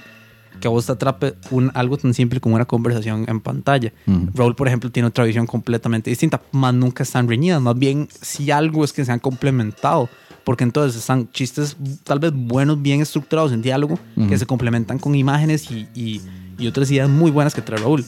que 0.61 0.69
a 0.69 0.71
vos 0.71 0.87
te 0.87 0.93
atrape 0.93 1.35
un, 1.51 1.71
algo 1.75 1.97
tan 1.97 2.15
simple 2.15 2.41
como 2.41 2.55
una 2.57 2.65
conversación 2.65 3.25
en 3.29 3.41
pantalla. 3.41 3.93
Raúl, 4.35 4.55
por 4.55 4.67
ejemplo, 4.69 4.91
tiene 4.91 5.07
otra 5.09 5.25
visión 5.25 5.47
completamente 5.47 6.11
distinta, 6.11 6.41
más 6.53 6.75
nunca 6.75 7.03
están 7.03 7.29
reñidas. 7.29 7.61
Más 7.63 7.79
bien, 7.79 8.09
si 8.21 8.51
algo 8.51 8.85
es 8.85 8.93
que 8.93 9.05
se 9.05 9.13
han 9.13 9.21
complementado. 9.21 10.09
Porque 10.45 10.65
entonces 10.65 10.99
están 10.99 11.31
chistes 11.31 11.77
tal 12.05 12.21
vez 12.21 12.33
buenos, 12.35 12.81
bien 12.81 13.03
estructurados 13.03 13.53
en 13.53 13.61
diálogo, 13.61 13.99
que 14.31 14.39
se 14.39 14.47
complementan 14.47 14.99
con 14.99 15.15
imágenes 15.15 15.71
y, 15.71 15.87
y- 15.95 16.23
y 16.59 16.67
otras 16.67 16.91
ideas 16.91 17.09
muy 17.11 17.31
buenas 17.31 17.55
que 17.55 17.61
trae 17.61 17.79
Raúl. 17.79 18.03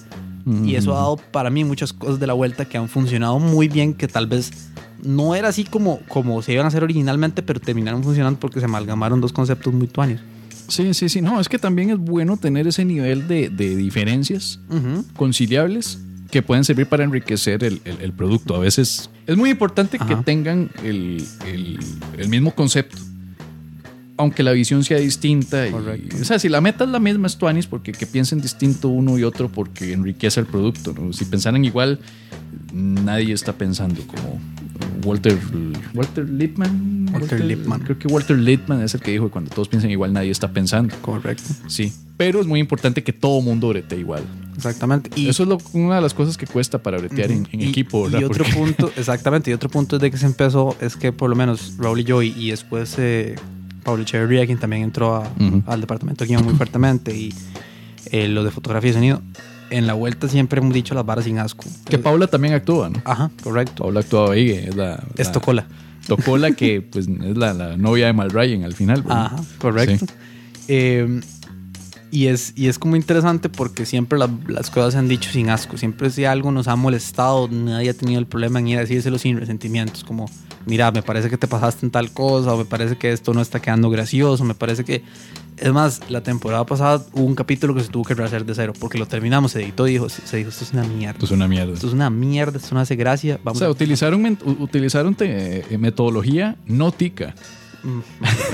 Y 0.64 0.74
eso 0.74 0.92
ha 0.92 1.00
dado 1.00 1.16
para 1.32 1.50
mí 1.50 1.64
muchas 1.64 1.92
cosas 1.92 2.18
de 2.18 2.26
la 2.26 2.32
vuelta 2.32 2.64
que 2.64 2.78
han 2.78 2.88
funcionado 2.88 3.38
muy 3.38 3.68
bien, 3.68 3.92
que 3.92 4.08
tal 4.08 4.26
vez 4.26 4.50
no 5.02 5.34
era 5.34 5.48
así 5.48 5.64
como, 5.64 6.00
como 6.08 6.40
se 6.40 6.54
iban 6.54 6.64
a 6.64 6.68
hacer 6.68 6.82
originalmente, 6.82 7.42
pero 7.42 7.60
terminaron 7.60 8.02
funcionando 8.02 8.40
porque 8.40 8.58
se 8.58 8.64
amalgamaron 8.64 9.20
dos 9.20 9.34
conceptos 9.34 9.74
muy 9.74 9.86
tuanes. 9.86 10.20
Sí, 10.70 10.94
sí, 10.94 11.08
sí. 11.10 11.20
No, 11.20 11.38
es 11.40 11.48
que 11.48 11.58
también 11.58 11.90
es 11.90 11.98
bueno 11.98 12.36
tener 12.38 12.66
ese 12.66 12.84
nivel 12.86 13.28
de, 13.28 13.50
de 13.50 13.76
diferencias 13.76 14.58
conciliables 15.16 15.98
que 16.30 16.42
pueden 16.42 16.64
servir 16.64 16.86
para 16.86 17.02
enriquecer 17.04 17.62
el, 17.64 17.82
el- 17.84 18.00
el 18.00 18.12
producto. 18.12 18.54
A 18.54 18.60
veces 18.60 19.10
es 19.26 19.36
muy 19.36 19.50
importante 19.50 19.98
que 19.98 20.14
tengan 20.24 20.70
el, 20.84 21.24
el- 22.16 22.28
mismo 22.28 22.54
concepto, 22.54 22.96
aunque 24.16 24.42
la 24.44 24.52
visión 24.52 24.84
sea 24.84 24.98
distinta. 24.98 25.66
y- 25.66 25.72
o 26.20 26.24
sea, 26.24 26.38
si 26.38 26.48
la 26.48 26.60
meta 26.60 26.84
es 26.84 26.90
la 26.90 27.00
misma, 27.00 27.26
es 27.26 27.36
tuanis, 27.36 27.66
porque 27.66 27.90
que 27.92 28.06
piensen 28.06 28.40
distinto 28.40 28.88
uno 28.88 29.18
y 29.18 29.24
otro 29.24 29.48
porque 29.48 29.92
enriquece 29.92 30.38
el 30.40 30.46
producto. 30.46 30.92
¿no? 30.92 31.12
Si 31.12 31.24
pensaran 31.24 31.64
igual, 31.64 31.98
nadie 32.72 33.32
está 33.34 33.52
pensando 33.54 34.02
como 34.06 34.40
Walter, 35.04 35.38
Walter 35.94 36.28
Lippmann. 36.28 37.08
Walter 37.12 37.40
Lippmann. 37.44 37.80
Creo 37.80 37.98
que 37.98 38.08
Walter 38.08 38.38
Lippmann 38.38 38.82
es 38.82 38.94
el 38.94 39.00
que 39.00 39.10
dijo 39.12 39.26
que 39.26 39.30
cuando 39.32 39.50
todos 39.50 39.68
piensan 39.68 39.90
igual, 39.90 40.12
nadie 40.12 40.30
está 40.30 40.52
pensando. 40.52 40.94
Correcto. 41.00 41.42
Sí, 41.68 41.92
pero 42.16 42.40
es 42.40 42.46
muy 42.46 42.60
importante 42.60 43.02
que 43.02 43.12
todo 43.12 43.40
mundo 43.40 43.68
brete 43.68 43.96
igual. 43.96 44.22
Exactamente. 44.56 45.10
Y, 45.16 45.28
Eso 45.28 45.44
es 45.44 45.48
lo- 45.48 45.58
una 45.72 45.96
de 45.96 46.00
las 46.02 46.12
cosas 46.14 46.36
que 46.36 46.46
cuesta 46.46 46.82
para 46.82 46.98
bretear 46.98 47.30
en, 47.30 47.48
en 47.52 47.60
y- 47.62 47.68
equipo, 47.68 48.04
¿verdad? 48.04 48.20
Y 48.20 48.24
otro 48.24 48.44
Porque- 48.44 48.58
punto, 48.58 48.92
exactamente, 48.96 49.50
y 49.50 49.54
otro 49.54 49.68
punto 49.70 49.98
de 49.98 50.10
que 50.10 50.18
se 50.18 50.26
empezó 50.26 50.76
es 50.80 50.96
que 50.96 51.12
por 51.12 51.30
lo 51.30 51.36
menos 51.36 51.74
Raúl 51.78 52.00
y 52.00 52.04
yo, 52.04 52.22
y, 52.22 52.28
y 52.36 52.50
después 52.50 52.94
eh, 52.98 53.36
Pablo 53.84 54.02
Echeverría, 54.02 54.44
quien 54.46 54.58
también 54.58 54.82
entró 54.82 55.16
a- 55.16 55.32
al 55.66 55.80
departamento 55.80 56.24
de 56.24 56.28
guion 56.28 56.44
muy 56.44 56.54
fuertemente, 56.54 57.16
y 57.16 57.32
eh, 58.12 58.28
lo 58.28 58.44
de 58.44 58.50
fotografía 58.50 58.90
y 58.90 58.92
sonido, 58.94 59.22
en 59.70 59.86
la 59.86 59.94
vuelta 59.94 60.28
siempre 60.28 60.60
hemos 60.60 60.74
dicho 60.74 60.94
las 60.94 61.04
varas 61.06 61.24
sin 61.24 61.38
asco. 61.38 61.64
que 61.88 61.98
Paula 61.98 62.26
también 62.26 62.54
actúa, 62.54 62.90
¿no? 62.90 63.00
Ajá, 63.04 63.30
correcto. 63.42 63.84
Paula 63.84 64.00
actuaba 64.00 64.32
ahí, 64.34 64.50
es 64.50 64.74
la... 64.76 65.02
Es 65.16 65.26
la- 65.28 65.32
Tocola. 65.32 65.66
Tocola, 66.06 66.50
que 66.52 66.82
pues 66.82 67.06
es 67.08 67.36
la, 67.36 67.52
la 67.54 67.76
novia 67.76 68.06
de 68.06 68.12
Mal 68.12 68.30
Ryan 68.30 68.64
al 68.64 68.74
final. 68.74 69.02
¿verdad? 69.02 69.26
Ajá, 69.26 69.36
correcto. 69.58 70.06
Sí. 70.06 70.12
Eh, 70.68 71.20
y, 72.12 72.26
es, 72.26 72.52
y 72.56 72.66
es 72.66 72.78
como 72.80 72.96
interesante 72.96 73.48
porque 73.48 73.86
siempre 73.86 74.18
la- 74.18 74.28
las 74.48 74.70
cosas 74.70 74.94
se 74.94 74.98
han 74.98 75.08
dicho 75.08 75.30
sin 75.30 75.50
asco. 75.50 75.76
Siempre 75.76 76.10
si 76.10 76.24
algo 76.24 76.50
nos 76.50 76.66
ha 76.68 76.74
molestado, 76.74 77.48
nadie 77.48 77.90
ha 77.90 77.94
tenido 77.94 78.18
el 78.18 78.26
problema 78.26 78.58
en 78.58 78.68
ir 78.68 78.78
a 78.78 78.80
decírselo 78.80 79.18
sin 79.18 79.38
resentimientos. 79.38 80.02
Como, 80.02 80.28
mira, 80.66 80.90
me 80.90 81.02
parece 81.02 81.30
que 81.30 81.36
te 81.38 81.46
pasaste 81.46 81.86
en 81.86 81.92
tal 81.92 82.10
cosa, 82.10 82.54
o 82.54 82.58
me 82.58 82.64
parece 82.64 82.96
que 82.96 83.12
esto 83.12 83.32
no 83.32 83.40
está 83.42 83.60
quedando 83.60 83.90
gracioso, 83.90 84.42
me 84.44 84.54
parece 84.54 84.84
que... 84.84 85.04
Es 85.60 85.72
más, 85.72 86.00
la 86.08 86.22
temporada 86.22 86.64
pasada 86.64 87.04
hubo 87.12 87.24
un 87.24 87.34
capítulo 87.34 87.74
que 87.74 87.82
se 87.82 87.88
tuvo 87.90 88.04
que 88.04 88.14
rehacer 88.14 88.44
de 88.46 88.54
cero 88.54 88.72
porque 88.78 88.98
lo 88.98 89.06
terminamos, 89.06 89.52
se 89.52 89.62
editó 89.62 89.86
y 89.86 89.92
dijo, 89.92 90.08
se 90.08 90.36
dijo, 90.38 90.48
esto 90.48 90.64
es 90.64 90.72
una 90.72 90.84
mierda. 90.84 91.12
Esto 91.12 91.26
es 91.26 91.30
una 91.32 91.48
mierda. 91.48 91.72
Esto 91.74 91.86
es 91.86 91.92
una 91.92 92.08
mierda, 92.10 92.56
esto 92.58 92.74
no 92.74 92.80
hace 92.80 92.96
gracia. 92.96 93.36
O 93.36 93.44
Vamos 93.44 93.58
sea, 93.58 93.68
a- 93.68 93.70
utilizaron, 93.70 95.14
te- 95.14 95.64
eh, 95.74 95.78
metodología 95.78 96.56
no 96.66 96.92
tica. 96.92 97.34
Mm, 97.82 98.00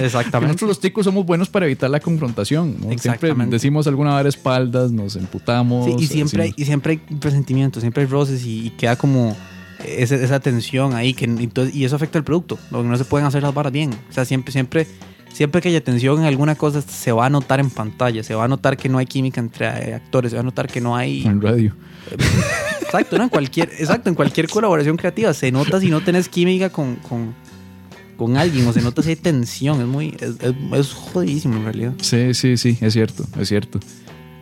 Exactamente. 0.02 0.48
Nosotros 0.52 0.68
los 0.68 0.80
ticos 0.80 1.04
somos 1.04 1.24
buenos 1.26 1.48
para 1.48 1.66
evitar 1.66 1.90
la 1.90 2.00
confrontación. 2.00 2.76
¿no? 2.80 2.96
Siempre 2.98 3.32
decimos 3.48 3.86
alguna 3.86 4.10
vara 4.12 4.28
espaldas, 4.28 4.90
nos 4.92 5.16
emputamos. 5.16 5.84
Sí, 5.86 6.04
y 6.04 6.06
siempre, 6.08 6.42
hay, 6.42 6.48
decimos- 6.50 6.60
y 6.60 6.64
siempre 6.64 6.92
hay 6.92 7.16
presentimientos, 7.18 7.80
siempre 7.82 8.02
hay 8.02 8.08
roces 8.08 8.44
y, 8.44 8.66
y 8.66 8.70
queda 8.70 8.96
como 8.96 9.36
esa 9.84 10.40
tensión 10.40 10.94
ahí 10.94 11.12
que 11.14 11.26
entonces, 11.26 11.74
y 11.74 11.84
eso 11.84 11.94
afecta 11.96 12.18
el 12.18 12.24
producto, 12.24 12.58
porque 12.70 12.88
no 12.88 12.96
se 12.96 13.04
pueden 13.04 13.26
hacer 13.26 13.42
las 13.42 13.52
varas 13.54 13.72
bien. 13.72 13.90
O 14.08 14.12
sea, 14.12 14.24
siempre, 14.24 14.50
siempre, 14.52 14.86
siempre 15.32 15.60
que 15.60 15.68
haya 15.68 15.82
tensión 15.82 16.18
en 16.20 16.24
alguna 16.24 16.54
cosa 16.54 16.80
se 16.82 17.12
va 17.12 17.26
a 17.26 17.30
notar 17.30 17.60
en 17.60 17.70
pantalla, 17.70 18.22
se 18.22 18.34
va 18.34 18.44
a 18.44 18.48
notar 18.48 18.76
que 18.76 18.88
no 18.88 18.98
hay 18.98 19.06
química 19.06 19.40
entre 19.40 19.66
eh, 19.66 19.94
actores, 19.94 20.30
se 20.30 20.36
va 20.36 20.40
a 20.40 20.44
notar 20.44 20.66
que 20.66 20.80
no 20.80 20.96
hay... 20.96 21.24
en 21.24 21.40
radio. 21.40 21.74
Exacto, 22.82 23.18
¿no? 23.18 23.24
En 23.24 23.28
cualquier, 23.30 23.68
exacto, 23.78 24.08
en 24.08 24.14
cualquier 24.14 24.48
colaboración 24.48 24.96
creativa 24.96 25.32
se 25.34 25.50
nota 25.52 25.80
si 25.80 25.88
no 25.90 26.00
tenés 26.02 26.28
química 26.28 26.70
con, 26.70 26.96
con, 26.96 27.34
con 28.16 28.36
alguien 28.36 28.66
o 28.66 28.72
se 28.72 28.80
nota 28.80 29.02
si 29.02 29.10
hay 29.10 29.16
tensión, 29.16 29.80
es 29.80 29.86
muy, 29.86 30.14
es, 30.20 30.30
es- 30.40 30.54
es 30.72 30.92
jodidísimo 30.92 31.56
en 31.56 31.64
realidad. 31.64 31.92
Sí, 32.00 32.32
sí, 32.34 32.56
sí, 32.56 32.78
es 32.80 32.92
cierto, 32.92 33.24
es 33.38 33.48
cierto. 33.48 33.80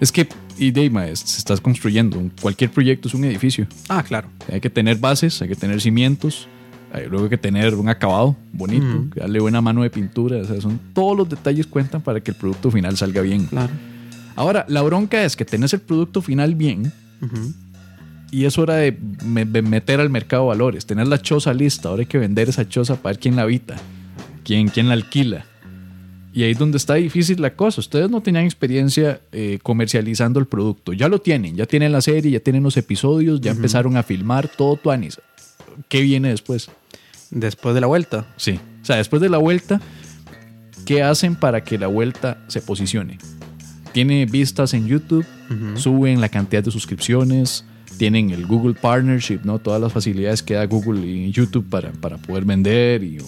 Es 0.00 0.12
que 0.12 0.28
y 0.56 0.70
de 0.70 0.82
ahí, 0.82 0.90
mae, 0.90 1.14
se 1.16 1.38
estás 1.38 1.60
construyendo. 1.60 2.20
Cualquier 2.40 2.70
proyecto 2.70 3.08
es 3.08 3.14
un 3.14 3.24
edificio. 3.24 3.66
Ah, 3.88 4.04
claro. 4.04 4.28
Hay 4.52 4.60
que 4.60 4.70
tener 4.70 4.98
bases, 4.98 5.40
hay 5.42 5.48
que 5.48 5.56
tener 5.56 5.80
cimientos, 5.80 6.46
hay 6.94 7.06
luego 7.08 7.24
hay 7.24 7.30
que 7.30 7.36
tener 7.38 7.74
un 7.74 7.88
acabado 7.88 8.36
bonito, 8.52 9.04
darle 9.16 9.40
buena 9.40 9.60
mano 9.60 9.82
de 9.82 9.90
pintura. 9.90 10.38
O 10.38 10.44
sea, 10.44 10.60
son 10.60 10.78
todos 10.94 11.16
los 11.16 11.28
detalles 11.28 11.66
cuentan 11.66 12.00
para 12.00 12.20
que 12.20 12.30
el 12.30 12.36
producto 12.36 12.70
final 12.70 12.96
salga 12.96 13.20
bien. 13.20 13.46
Claro. 13.46 13.72
Ahora, 14.36 14.64
la 14.68 14.80
bronca 14.82 15.22
es 15.24 15.36
que 15.36 15.44
tenés 15.44 15.72
el 15.74 15.80
producto 15.80 16.22
final 16.22 16.54
bien 16.54 16.92
y 18.30 18.44
es 18.46 18.58
hora 18.58 18.74
de, 18.76 18.96
me- 19.24 19.44
de 19.44 19.62
meter 19.62 20.00
al 20.00 20.10
mercado 20.10 20.46
valores, 20.46 20.86
tener 20.86 21.06
la 21.06 21.20
choza 21.20 21.52
lista. 21.54 21.88
Ahora 21.88 22.00
hay 22.00 22.06
que 22.06 22.18
vender 22.18 22.48
esa 22.48 22.68
choza 22.68 22.96
para 22.96 23.12
ver 23.12 23.20
quién 23.20 23.36
la 23.36 23.42
habita, 23.42 23.76
quién, 24.44 24.68
quién 24.68 24.88
la 24.88 24.94
alquila. 24.94 25.44
Y 26.32 26.42
ahí 26.42 26.50
es 26.50 26.58
donde 26.58 26.78
está 26.78 26.94
difícil 26.94 27.40
la 27.40 27.54
cosa. 27.54 27.80
Ustedes 27.80 28.10
no 28.10 28.20
tenían 28.20 28.44
experiencia 28.44 29.20
eh, 29.30 29.60
comercializando 29.62 30.40
el 30.40 30.46
producto. 30.46 30.92
Ya 30.92 31.08
lo 31.08 31.20
tienen, 31.20 31.54
ya 31.54 31.64
tienen 31.66 31.92
la 31.92 32.00
serie, 32.00 32.32
ya 32.32 32.40
tienen 32.40 32.64
los 32.64 32.76
episodios, 32.76 33.40
ya 33.40 33.52
empezaron 33.52 33.96
a 33.96 34.02
filmar 34.02 34.48
todo 34.48 34.74
Tuanis. 34.76 35.20
¿Qué 35.88 36.00
viene 36.02 36.30
después? 36.30 36.68
Después 37.34 37.74
de 37.74 37.80
la 37.80 37.86
vuelta. 37.86 38.26
Sí. 38.36 38.58
O 38.82 38.84
sea, 38.84 38.96
después 38.96 39.20
de 39.20 39.28
la 39.28 39.38
vuelta, 39.38 39.80
¿qué 40.86 41.02
hacen 41.02 41.36
para 41.36 41.64
que 41.64 41.78
la 41.78 41.88
vuelta 41.88 42.38
se 42.48 42.62
posicione? 42.62 43.18
Tiene 43.92 44.26
vistas 44.26 44.74
en 44.74 44.86
YouTube, 44.86 45.24
suben 45.76 46.20
la 46.20 46.28
cantidad 46.28 46.64
de 46.64 46.70
suscripciones, 46.70 47.64
tienen 47.96 48.30
el 48.30 48.46
Google 48.46 48.74
Partnership, 48.74 49.40
¿no? 49.44 49.58
Todas 49.58 49.80
las 49.80 49.92
facilidades 49.92 50.42
que 50.42 50.54
da 50.54 50.66
Google 50.66 51.06
y 51.06 51.30
YouTube 51.30 51.68
para, 51.68 51.92
para 51.92 52.18
poder 52.18 52.44
vender 52.44 53.04
y 53.04 53.18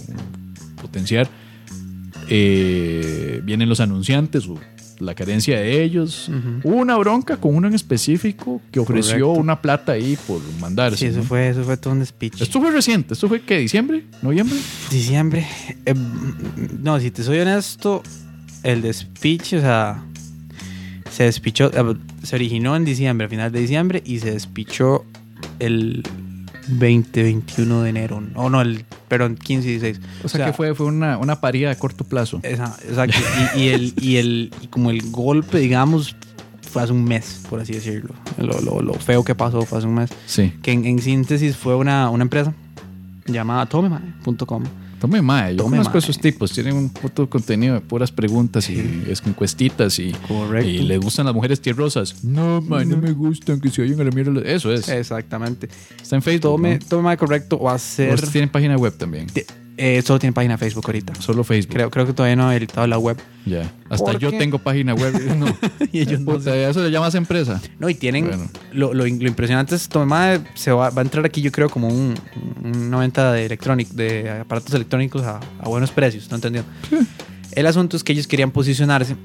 potenciar. 0.80 1.28
Eh, 2.28 3.40
vienen 3.44 3.68
los 3.68 3.80
anunciantes, 3.80 4.48
o 4.48 4.59
la 4.99 5.14
carencia 5.14 5.59
de 5.59 5.82
ellos. 5.82 6.30
Una 6.64 6.97
bronca 6.97 7.36
con 7.36 7.55
uno 7.55 7.68
en 7.68 7.74
específico 7.74 8.61
que 8.70 8.80
ofreció 8.80 9.26
Correcto. 9.26 9.40
una 9.40 9.61
plata 9.61 9.92
ahí 9.92 10.18
por 10.26 10.40
mandarse. 10.61 10.99
Sí, 10.99 11.07
eso 11.07 11.18
¿no? 11.18 11.24
fue, 11.24 11.49
eso 11.49 11.62
fue 11.64 11.76
todo 11.76 11.92
un 11.92 12.05
speech. 12.05 12.40
Esto 12.40 12.61
fue 12.61 12.70
reciente, 12.70 13.14
esto 13.14 13.28
fue 13.28 13.42
que 13.42 13.59
diciembre, 13.59 14.05
noviembre. 14.22 14.57
Diciembre. 14.90 15.47
Eh, 15.84 15.94
no, 16.82 16.99
si 17.01 17.11
te 17.11 17.22
soy 17.22 17.38
honesto, 17.38 18.03
el 18.62 18.82
despiche, 18.82 19.59
o 19.59 19.61
sea, 19.61 20.03
se 21.11 21.24
despichó, 21.24 21.70
eh, 21.72 21.97
se 22.22 22.36
originó 22.36 22.76
en 22.76 22.84
diciembre, 22.84 23.26
a 23.26 23.30
final 23.30 23.53
de 23.53 23.61
diciembre, 23.61 24.03
y 24.05 24.18
se 24.18 24.32
despichó 24.32 25.05
el 25.59 26.03
20, 26.68 27.22
21 27.22 27.82
de 27.82 27.90
enero. 27.90 28.22
O 28.34 28.50
no, 28.50 28.60
el, 28.60 28.84
perdón, 29.08 29.36
15 29.36 29.68
y 29.68 29.70
16. 29.78 30.00
O 30.24 30.28
sea, 30.28 30.46
que 30.46 30.52
fue, 30.52 30.74
fue 30.74 30.86
una, 30.86 31.18
una 31.18 31.40
parida 31.40 31.70
a 31.70 31.74
corto 31.76 32.04
plazo. 32.04 32.40
Esa- 32.42 32.76
exacto. 32.88 33.16
Y, 33.56 33.60
y 33.60 33.68
el, 33.68 33.94
y, 34.00 34.16
el, 34.16 34.50
y 34.62 34.66
como 34.68 34.90
el 34.90 35.02
golpe, 35.10 35.58
digamos, 35.58 36.16
fue 36.70 36.82
hace 36.82 36.92
un 36.92 37.04
mes, 37.04 37.42
por 37.48 37.60
así 37.60 37.72
decirlo. 37.72 38.14
Lo, 38.38 38.60
lo, 38.60 38.80
lo 38.82 38.94
feo 38.94 39.24
que 39.24 39.34
pasó 39.34 39.62
fue 39.62 39.78
hace 39.78 39.86
un 39.86 39.94
mes. 39.94 40.10
Sí. 40.26 40.52
Que 40.62 40.72
en, 40.72 40.84
en 40.84 41.00
síntesis 41.00 41.56
fue 41.56 41.74
una, 41.76 42.10
una 42.10 42.22
empresa 42.24 42.52
llamada 43.26 43.66
tomemane.com. 43.66 44.64
Tome 45.01 45.20
mae, 45.20 45.53
yo 45.53 45.59
Tome 45.59 45.76
conozco 45.76 45.92
mae. 45.94 45.99
esos 45.99 46.18
tipos, 46.18 46.53
tienen 46.53 46.74
un 46.74 46.88
puto 46.88 47.28
contenido 47.28 47.74
de 47.74 47.80
puras 47.80 48.11
preguntas 48.11 48.68
y 48.70 49.05
es 49.09 49.22
encuestitas 49.26 49.99
y, 49.99 50.12
Correcto. 50.26 50.68
y 50.68 50.78
les 50.78 50.99
gustan 51.01 51.26
las 51.26 51.34
mujeres 51.34 51.61
tierrosas. 51.61 52.24
No, 52.24 52.61
mae, 52.62 52.86
no 52.86 52.97
me 52.97 53.12
gustan 53.12 53.61
que 53.61 53.68
se 53.68 53.82
oyen 53.82 54.01
a 54.01 54.05
la 54.05 54.11
mierda. 54.11 54.40
Eso 54.44 54.72
es. 54.72 54.88
Exactamente. 54.88 55.68
Está 56.01 56.16
en 56.16 56.22
Facebook. 56.22 56.53
Tome, 56.53 56.78
¿no? 56.78 56.86
tome 56.88 57.03
Mae 57.03 57.16
correcto 57.16 57.68
a 57.68 57.78
ser. 57.78 58.14
Ustedes 58.14 58.32
tienen 58.32 58.49
página 58.49 58.76
web 58.76 58.97
también. 58.97 59.26
Eh, 59.78 60.00
solo 60.02 60.18
tiene 60.18 60.32
página 60.32 60.56
Facebook 60.56 60.84
ahorita. 60.86 61.14
Solo 61.20 61.44
Facebook. 61.44 61.74
Creo, 61.74 61.90
creo 61.90 62.06
que 62.06 62.12
todavía 62.14 62.36
no 62.36 62.44
ha 62.44 62.50
habilitado 62.50 62.86
la 62.86 62.98
web. 62.98 63.18
Ya. 63.44 63.70
Hasta 63.90 64.12
¿Por 64.12 64.18
yo 64.18 64.30
qué? 64.30 64.38
tengo 64.38 64.58
página 64.58 64.94
web. 64.94 65.14
No. 65.36 65.46
Y 65.92 66.00
ellos 66.00 66.20
no 66.20 66.32
Puta, 66.32 66.54
Eso 66.56 66.82
le 66.82 66.90
llamas 66.90 67.14
empresa. 67.14 67.60
No, 67.78 67.88
y 67.88 67.94
tienen. 67.94 68.26
Bueno. 68.26 68.48
Lo, 68.72 68.94
lo, 68.94 69.04
lo 69.04 69.28
impresionante 69.28 69.74
es 69.74 69.88
Mae 69.94 70.40
se 70.54 70.72
va, 70.72 70.90
va 70.90 71.02
a 71.02 71.04
entrar 71.04 71.24
aquí, 71.26 71.42
yo 71.42 71.52
creo, 71.52 71.68
como 71.68 71.88
un, 71.88 72.14
una 72.64 72.98
venta 72.98 73.32
de 73.32 73.46
electrónico, 73.46 73.92
de 73.94 74.30
aparatos 74.30 74.72
electrónicos 74.74 75.22
a, 75.22 75.40
a 75.60 75.68
buenos 75.68 75.90
precios. 75.90 76.30
¿No 76.30 76.36
entendió? 76.36 76.64
El 77.52 77.66
asunto 77.66 77.96
es 77.96 78.04
que 78.04 78.12
ellos 78.12 78.26
querían 78.26 78.50
posicionarse 78.50 79.16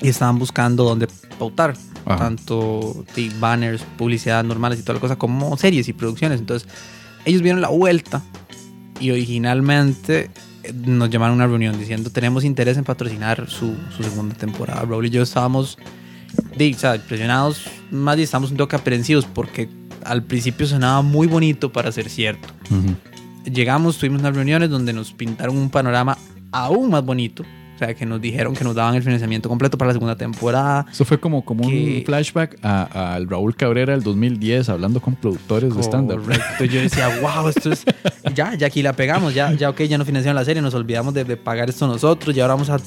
y 0.00 0.08
estaban 0.08 0.38
buscando 0.38 0.84
dónde 0.84 1.08
pautar. 1.38 1.74
Ajá. 2.06 2.18
Tanto 2.18 3.04
de 3.14 3.30
banners, 3.38 3.82
publicidad 3.98 4.42
normales 4.42 4.78
y 4.78 4.82
toda 4.82 4.94
la 4.94 5.00
cosa, 5.00 5.16
como 5.16 5.56
series 5.58 5.88
y 5.88 5.92
producciones. 5.92 6.40
Entonces, 6.40 6.66
ellos 7.26 7.42
vieron 7.42 7.60
la 7.60 7.68
vuelta 7.68 8.22
y 9.00 9.10
originalmente 9.10 10.30
eh, 10.62 10.72
nos 10.72 11.10
llamaron 11.10 11.34
a 11.34 11.44
una 11.44 11.46
reunión 11.46 11.78
diciendo 11.78 12.10
tenemos 12.10 12.44
interés 12.44 12.76
en 12.76 12.84
patrocinar 12.84 13.48
su, 13.48 13.74
su 13.96 14.02
segunda 14.02 14.34
temporada. 14.34 14.82
Raúl 14.82 15.06
y 15.06 15.10
yo 15.10 15.22
estábamos 15.22 15.78
de, 16.56 16.74
o 16.74 16.78
sea, 16.78 16.96
impresionados, 16.96 17.64
más 17.90 18.16
bien 18.16 18.24
estábamos 18.24 18.50
un 18.50 18.56
toque 18.56 18.76
aprensivos 18.76 19.26
porque 19.26 19.68
al 20.04 20.22
principio 20.22 20.66
sonaba 20.66 21.02
muy 21.02 21.26
bonito 21.26 21.72
para 21.72 21.92
ser 21.92 22.08
cierto. 22.08 22.48
Llegamos, 23.44 23.98
tuvimos 23.98 24.20
unas 24.20 24.34
reuniones 24.34 24.70
donde 24.70 24.92
nos 24.92 25.12
pintaron 25.12 25.56
un 25.56 25.70
panorama 25.70 26.18
aún 26.52 26.90
más 26.90 27.04
bonito. 27.04 27.44
O 27.78 27.84
sea, 27.84 27.94
que 27.94 28.04
nos 28.04 28.20
dijeron 28.20 28.54
que 28.56 28.64
nos 28.64 28.74
daban 28.74 28.96
el 28.96 29.04
financiamiento 29.04 29.48
completo 29.48 29.78
para 29.78 29.90
la 29.90 29.92
segunda 29.92 30.16
temporada. 30.16 30.84
Eso 30.90 31.04
fue 31.04 31.20
como, 31.20 31.44
como 31.44 31.62
Que- 31.68 31.98
un 31.98 32.04
flashback 32.04 32.58
a- 32.64 33.14
al 33.14 33.28
Raúl 33.28 33.54
Cabrera 33.54 33.92
del 33.92 34.02
2010 34.02 34.68
hablando 34.68 35.00
con 35.00 35.14
productores 35.14 35.72
de 35.76 35.80
stand-up. 35.82 36.22
Correcto. 36.22 36.64
Yo 36.64 36.80
decía, 36.80 37.08
wow, 37.20 37.48
esto 37.48 37.70
es. 37.72 37.84
Ya, 38.34 38.54
ya 38.56 38.66
aquí 38.66 38.82
la 38.82 38.94
pegamos. 38.94 39.32
Ya, 39.32 39.52
ya 39.52 39.70
ok, 39.70 39.82
ya 39.82 39.96
no 39.96 40.04
financiaron 40.04 40.34
la 40.34 40.44
serie. 40.44 40.60
Nos 40.60 40.74
olvidamos 40.74 41.14
de, 41.14 41.22
de 41.24 41.36
pagar 41.36 41.68
esto 41.68 41.86
nosotros. 41.86 42.36
Y 42.36 42.40
ahora 42.40 42.54
vamos 42.54 42.68
a. 42.68 42.78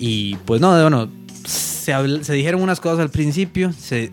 Y 0.00 0.34
pues 0.46 0.60
no, 0.60 0.70
bueno, 0.72 1.08
se, 1.44 1.92
habl- 1.92 2.22
se 2.22 2.32
dijeron 2.32 2.62
unas 2.62 2.80
cosas 2.80 2.98
al 3.00 3.10
principio. 3.10 3.72
Se 3.72 4.10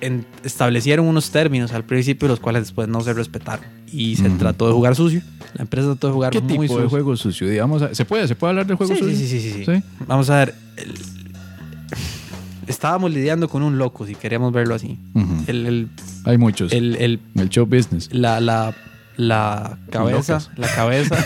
en- 0.00 0.26
establecieron 0.44 1.06
unos 1.06 1.30
términos 1.30 1.72
al 1.72 1.84
principio, 1.84 2.28
los 2.28 2.40
cuales 2.40 2.62
después 2.62 2.88
no 2.88 3.00
se 3.02 3.12
respetaron. 3.12 3.64
Y 3.92 4.16
se 4.16 4.28
trató 4.30 4.66
de 4.68 4.72
jugar 4.74 4.94
sucio. 4.96 5.22
La 5.54 5.62
empresa 5.62 5.88
trató 5.88 6.06
de 6.08 6.12
jugar 6.12 6.32
¿Qué 6.32 6.40
muy 6.40 6.50
tipo 6.52 6.62
sucio. 6.64 6.82
de 6.82 6.88
juego 6.88 7.16
sucio? 7.16 7.48
Digamos, 7.48 7.82
¿se 7.92 8.04
puede? 8.04 8.28
¿Se 8.28 8.34
puede 8.36 8.50
hablar 8.50 8.66
de 8.66 8.74
juego 8.76 8.92
Sí, 8.94 9.00
sucio? 9.00 9.16
sí, 9.16 9.26
sí, 9.28 9.40
sí, 9.40 9.64
sí. 9.64 9.82
Vamos 10.06 10.30
a 10.30 10.38
ver. 10.38 10.54
el- 10.76 10.94
Estábamos 12.66 13.10
lidiando 13.12 13.48
con 13.48 13.62
un 13.64 13.78
loco, 13.78 14.06
si 14.06 14.14
queríamos 14.14 14.52
verlo 14.52 14.76
así. 14.76 14.96
El, 15.48 15.66
el, 15.66 15.88
Hay 16.24 16.38
muchos. 16.38 16.72
el, 16.72 16.94
el 16.96 17.18
el 17.36 17.48
show 17.48 17.66
business. 17.66 18.08
la, 18.12 18.40
la, 18.40 18.74
la 19.16 19.78
cabeza, 19.90 20.34
Locas. 20.34 20.50
la 20.56 20.68
cabeza, 20.72 21.16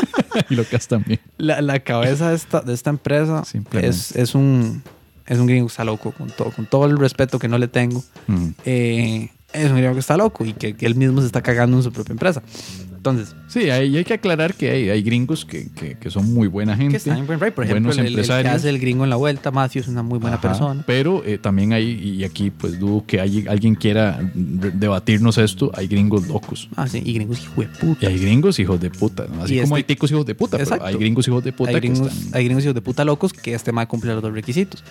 y 0.50 0.54
locas 0.54 0.86
también. 0.86 1.18
la, 1.36 1.60
la 1.62 1.80
cabeza 1.80 2.28
de 2.30 2.36
esta, 2.36 2.60
de 2.60 2.74
esta 2.74 2.90
empresa 2.90 3.44
Simplemente. 3.44 3.88
es, 3.96 4.14
es 4.14 4.36
un 4.36 4.84
es 5.26 5.38
un 5.38 5.46
gringo 5.46 5.66
que 5.66 5.70
está 5.72 5.84
loco, 5.84 6.12
con 6.12 6.28
todo, 6.30 6.50
con 6.50 6.66
todo 6.66 6.86
el 6.86 6.98
respeto 6.98 7.38
que 7.38 7.48
no 7.48 7.58
le 7.58 7.68
tengo. 7.68 8.02
Ujú. 8.28 8.52
eh, 8.64 9.30
es 9.52 9.70
un 9.70 9.76
gringo 9.76 9.94
que 9.94 10.00
está 10.00 10.16
loco 10.16 10.44
y 10.44 10.52
que, 10.52 10.74
que 10.76 10.84
él 10.84 10.96
mismo 10.96 11.20
se 11.20 11.26
está 11.26 11.40
cagando 11.42 11.76
en 11.76 11.82
su 11.82 11.92
propia 11.92 12.12
empresa. 12.12 12.42
Entonces, 13.04 13.34
Sí, 13.48 13.68
hay, 13.70 13.94
hay 13.96 14.04
que 14.04 14.14
aclarar 14.14 14.54
que 14.54 14.70
hay, 14.70 14.88
hay 14.88 15.02
gringos 15.02 15.44
que, 15.44 15.68
que, 15.72 15.96
que 15.98 16.10
son 16.10 16.32
muy 16.32 16.48
buena 16.48 16.74
gente. 16.74 16.92
que 16.92 16.96
está 16.96 17.16
en 17.16 17.26
buen. 17.26 17.38
Por 17.38 17.48
ejemplo, 17.64 17.66
buenos 17.68 17.98
el, 17.98 18.06
el 18.06 18.14
que 18.14 18.20
empresarios. 18.20 18.54
hace 18.54 18.70
el 18.70 18.78
gringo 18.78 19.04
en 19.04 19.10
la 19.10 19.16
vuelta, 19.16 19.50
Matthew, 19.50 19.82
es 19.82 19.88
una 19.88 20.02
muy 20.02 20.18
buena 20.18 20.36
Ajá, 20.38 20.48
persona. 20.48 20.82
Pero 20.86 21.22
eh, 21.24 21.36
también 21.38 21.74
hay, 21.74 21.84
y 21.92 22.24
aquí 22.24 22.50
pues 22.50 22.78
dudo 22.80 23.04
que 23.06 23.20
hay, 23.20 23.44
alguien 23.46 23.74
quiera 23.74 24.18
debatirnos 24.34 25.38
esto, 25.38 25.70
hay 25.74 25.86
gringos 25.86 26.26
locos. 26.26 26.68
Ah, 26.76 26.88
sí, 26.88 27.02
y 27.04 27.12
gringos 27.12 27.40
hijo 27.42 27.60
de 27.60 27.66
Y 27.66 27.68
puta. 27.78 28.06
hay 28.08 28.18
gringos 28.18 28.58
hijos 28.58 28.80
de 28.80 28.90
puta, 28.90 29.26
¿no? 29.32 29.42
así 29.44 29.54
Y 29.58 29.60
como 29.60 29.76
este- 29.76 29.92
hay 29.92 29.94
ticos 29.96 30.10
hijos 30.10 30.26
de 30.26 30.34
puta, 30.34 30.56
Exacto. 30.56 30.84
pero 30.84 30.96
hay 30.96 31.00
gringos 31.00 31.28
hijos 31.28 31.44
de 31.44 31.52
puta 31.52 31.70
Hay 31.70 31.76
gringos, 31.76 32.08
que 32.08 32.14
están... 32.14 32.34
hay 32.38 32.44
gringos 32.44 32.64
hijos 32.64 32.74
de 32.74 32.80
puta 32.82 33.04
locos 33.04 33.32
que 33.32 33.54
este 33.54 33.70
mal 33.72 33.86
cumple 33.86 34.14
los 34.14 34.22
dos 34.22 34.32
requisitos. 34.32 34.82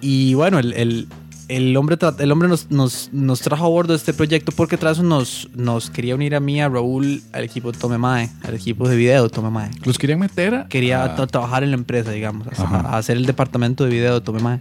Y 0.00 0.34
bueno, 0.34 0.58
el, 0.58 0.72
el, 0.74 1.06
el 1.48 1.76
hombre, 1.76 1.96
el 2.18 2.32
hombre 2.32 2.48
nos, 2.48 2.70
nos, 2.70 3.10
nos 3.12 3.40
trajo 3.40 3.64
a 3.66 3.68
bordo 3.68 3.92
de 3.92 3.98
este 3.98 4.12
proyecto 4.14 4.52
porque 4.52 4.76
tras 4.76 5.00
nos, 5.00 5.48
nos 5.54 5.90
quería 5.90 6.14
unir 6.14 6.34
a 6.34 6.40
mí, 6.40 6.60
a 6.60 6.68
Raúl, 6.68 7.22
al 7.32 7.44
equipo 7.44 7.70
de 7.72 7.78
Tome 7.78 7.98
Mae, 7.98 8.30
al 8.42 8.54
equipo 8.54 8.88
de 8.88 8.96
video 8.96 9.24
de 9.24 9.28
Tome 9.30 9.50
Mae. 9.50 9.70
Los 9.84 9.98
querían 9.98 10.18
meter 10.20 10.54
a... 10.54 10.68
Quería 10.68 11.04
a- 11.04 11.16
tra- 11.16 11.26
trabajar 11.28 11.62
en 11.64 11.70
la 11.70 11.76
empresa, 11.76 12.10
digamos, 12.10 12.46
a, 12.58 12.96
hacer 12.96 13.16
el 13.16 13.26
departamento 13.26 13.84
de 13.84 13.90
video 13.90 14.14
de 14.14 14.20
Tome 14.20 14.40
Mae, 14.40 14.60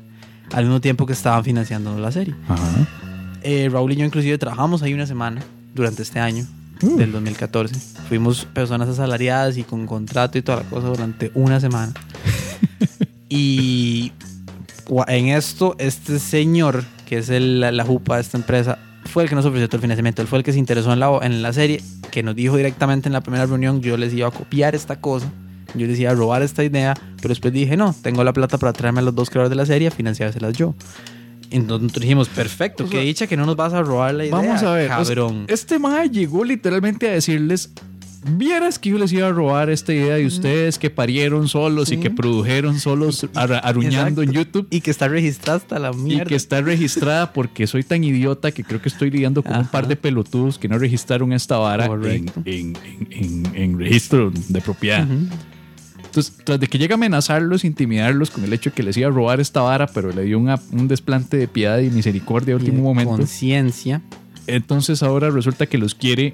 al 0.51 0.65
mismo 0.65 0.81
tiempo 0.81 1.05
que 1.05 1.13
estaban 1.13 1.43
financiando 1.43 1.97
la 1.97 2.11
serie. 2.11 2.35
Ajá. 2.47 2.63
Eh, 3.43 3.69
Raúl 3.71 3.91
y 3.93 3.95
yo 3.97 4.05
inclusive 4.05 4.37
trabajamos 4.37 4.83
ahí 4.83 4.93
una 4.93 5.05
semana 5.05 5.41
durante 5.73 6.01
este 6.03 6.19
año. 6.19 6.45
Uh. 6.81 6.97
Del 6.97 7.11
2014. 7.13 7.75
Fuimos 8.09 8.43
personas 8.45 8.89
asalariadas 8.89 9.57
y 9.57 9.63
con 9.63 9.85
contrato 9.87 10.37
y 10.37 10.41
toda 10.41 10.63
la 10.63 10.69
cosa 10.69 10.87
durante 10.87 11.31
una 11.33 11.59
semana. 11.61 11.93
y 13.29 14.11
en 15.07 15.27
esto, 15.29 15.75
este 15.79 16.19
señor, 16.19 16.83
que 17.05 17.17
es 17.19 17.29
el- 17.29 17.59
la, 17.59 17.71
la 17.71 17.83
jupa 17.85 18.15
de 18.15 18.21
esta 18.21 18.37
empresa, 18.37 18.79
fue 19.05 19.23
el 19.23 19.29
que 19.29 19.35
nos 19.35 19.45
ofreció 19.45 19.67
todo 19.67 19.77
el 19.77 19.81
financiamiento. 19.81 20.21
Él 20.21 20.27
fue 20.27 20.37
el 20.39 20.43
que 20.43 20.53
se 20.53 20.59
interesó 20.59 20.91
en 20.93 20.99
la, 20.99 21.19
en 21.21 21.41
la 21.41 21.51
serie, 21.53 21.81
que 22.11 22.23
nos 22.23 22.35
dijo 22.35 22.55
directamente 22.57 23.09
en 23.09 23.13
la 23.13 23.21
primera 23.21 23.45
reunión, 23.45 23.81
yo 23.81 23.97
les 23.97 24.13
iba 24.13 24.27
a 24.27 24.31
copiar 24.31 24.75
esta 24.75 24.99
cosa. 24.99 25.27
Yo 25.75 25.87
les 25.87 25.99
iba 25.99 26.11
a 26.11 26.13
robar 26.13 26.43
esta 26.43 26.63
idea, 26.63 26.93
pero 27.17 27.29
después 27.29 27.51
dije, 27.53 27.75
no, 27.75 27.95
tengo 28.01 28.23
la 28.23 28.31
plata 28.31 28.57
para 28.59 28.73
traerme 28.73 28.99
a 28.99 29.03
los 29.03 29.15
dos 29.15 29.29
creadores 29.29 29.49
de 29.49 29.55
la 29.55 29.65
serie, 29.65 29.89
financiárselas 29.89 30.53
yo. 30.53 30.75
Entonces 31.49 31.81
nosotros 31.83 32.01
dijimos, 32.01 32.29
perfecto, 32.29 32.85
O 32.85 32.89
que 32.89 32.99
dicha 33.01 33.27
que 33.27 33.37
no 33.37 33.45
nos 33.45 33.55
vas 33.55 33.73
a 33.73 33.81
robar 33.81 34.13
la 34.15 34.25
idea. 34.25 34.35
Vamos 34.35 34.63
a 34.63 34.71
ver. 34.73 34.87
Cabrón. 34.87 35.45
este 35.47 35.77
mae 35.79 36.09
llegó 36.09 36.43
literalmente 36.43 37.09
a 37.09 37.13
decirles, 37.13 37.71
Vieras 38.25 38.79
que 38.79 38.89
yo 38.89 38.97
les 38.97 39.11
iba 39.11 39.27
a 39.27 39.31
robar 39.31 39.69
esta 39.69 39.93
idea 39.93 40.15
de 40.15 40.25
ustedes 40.25 40.79
que 40.79 40.89
parieron 40.89 41.47
solos 41.49 41.91
y 41.91 41.97
que 41.97 42.09
produjeron 42.09 42.79
solos 42.79 43.27
ar- 43.35 43.59
aruñando 43.63 44.21
en. 44.21 44.31
YouTube. 44.31 44.67
Y 44.69 44.81
que 44.81 44.91
está 44.91 45.07
registrada 45.07 45.57
hasta 45.57 45.79
la 45.79 45.91
Y 45.91 45.95
mierda. 45.97 46.25
que 46.25 46.35
está 46.35 46.61
registrada 46.61 47.33
porque 47.33 47.67
soy 47.67 47.83
tan 47.83 48.03
idiota 48.03 48.51
que 48.51 48.63
creo 48.63 48.81
que 48.81 48.89
estoy 48.89 49.11
lidiando 49.11 49.43
con 49.43 49.57
un 49.57 49.67
par 49.67 49.87
de 49.87 49.95
pelotudos 49.95 50.57
que 50.57 50.67
no 50.69 50.77
registraron 50.79 51.33
esta 51.33 51.57
vara 51.57 51.85
en, 51.85 52.31
en- 52.45 52.77
en- 52.85 53.07
en- 53.11 53.51
en 53.55 53.79
registro 53.79 54.31
de 54.49 54.61
propiedad. 54.61 55.07
Entonces, 56.05 56.33
tras 56.45 56.59
de 56.59 56.67
que 56.67 56.77
llega 56.77 56.93
a 56.93 56.97
amenazarlos, 56.97 57.63
intimidarlos 57.65 58.29
con 58.29 58.43
el 58.43 58.53
hecho 58.53 58.69
de 58.69 58.75
que 58.75 58.83
les 58.83 58.95
iba 58.97 59.07
a 59.07 59.11
robar 59.11 59.39
esta 59.39 59.61
vara, 59.61 59.87
pero 59.87 60.11
le 60.11 60.23
dio 60.23 60.37
una- 60.39 60.59
un 60.71 60.87
desplante 60.87 61.37
de 61.37 61.47
piedad 61.47 61.79
y 61.79 61.89
misericordia 61.89 62.53
a 62.53 62.57
Y 62.57 62.59
último 62.61 62.77
de 62.77 62.83
momento, 62.83 63.17
Conciencia 63.17 64.01
entonces 64.45 65.01
ahora 65.03 65.29
resulta 65.29 65.65
que 65.67 65.77
los 65.77 65.95
quiere 65.95 66.33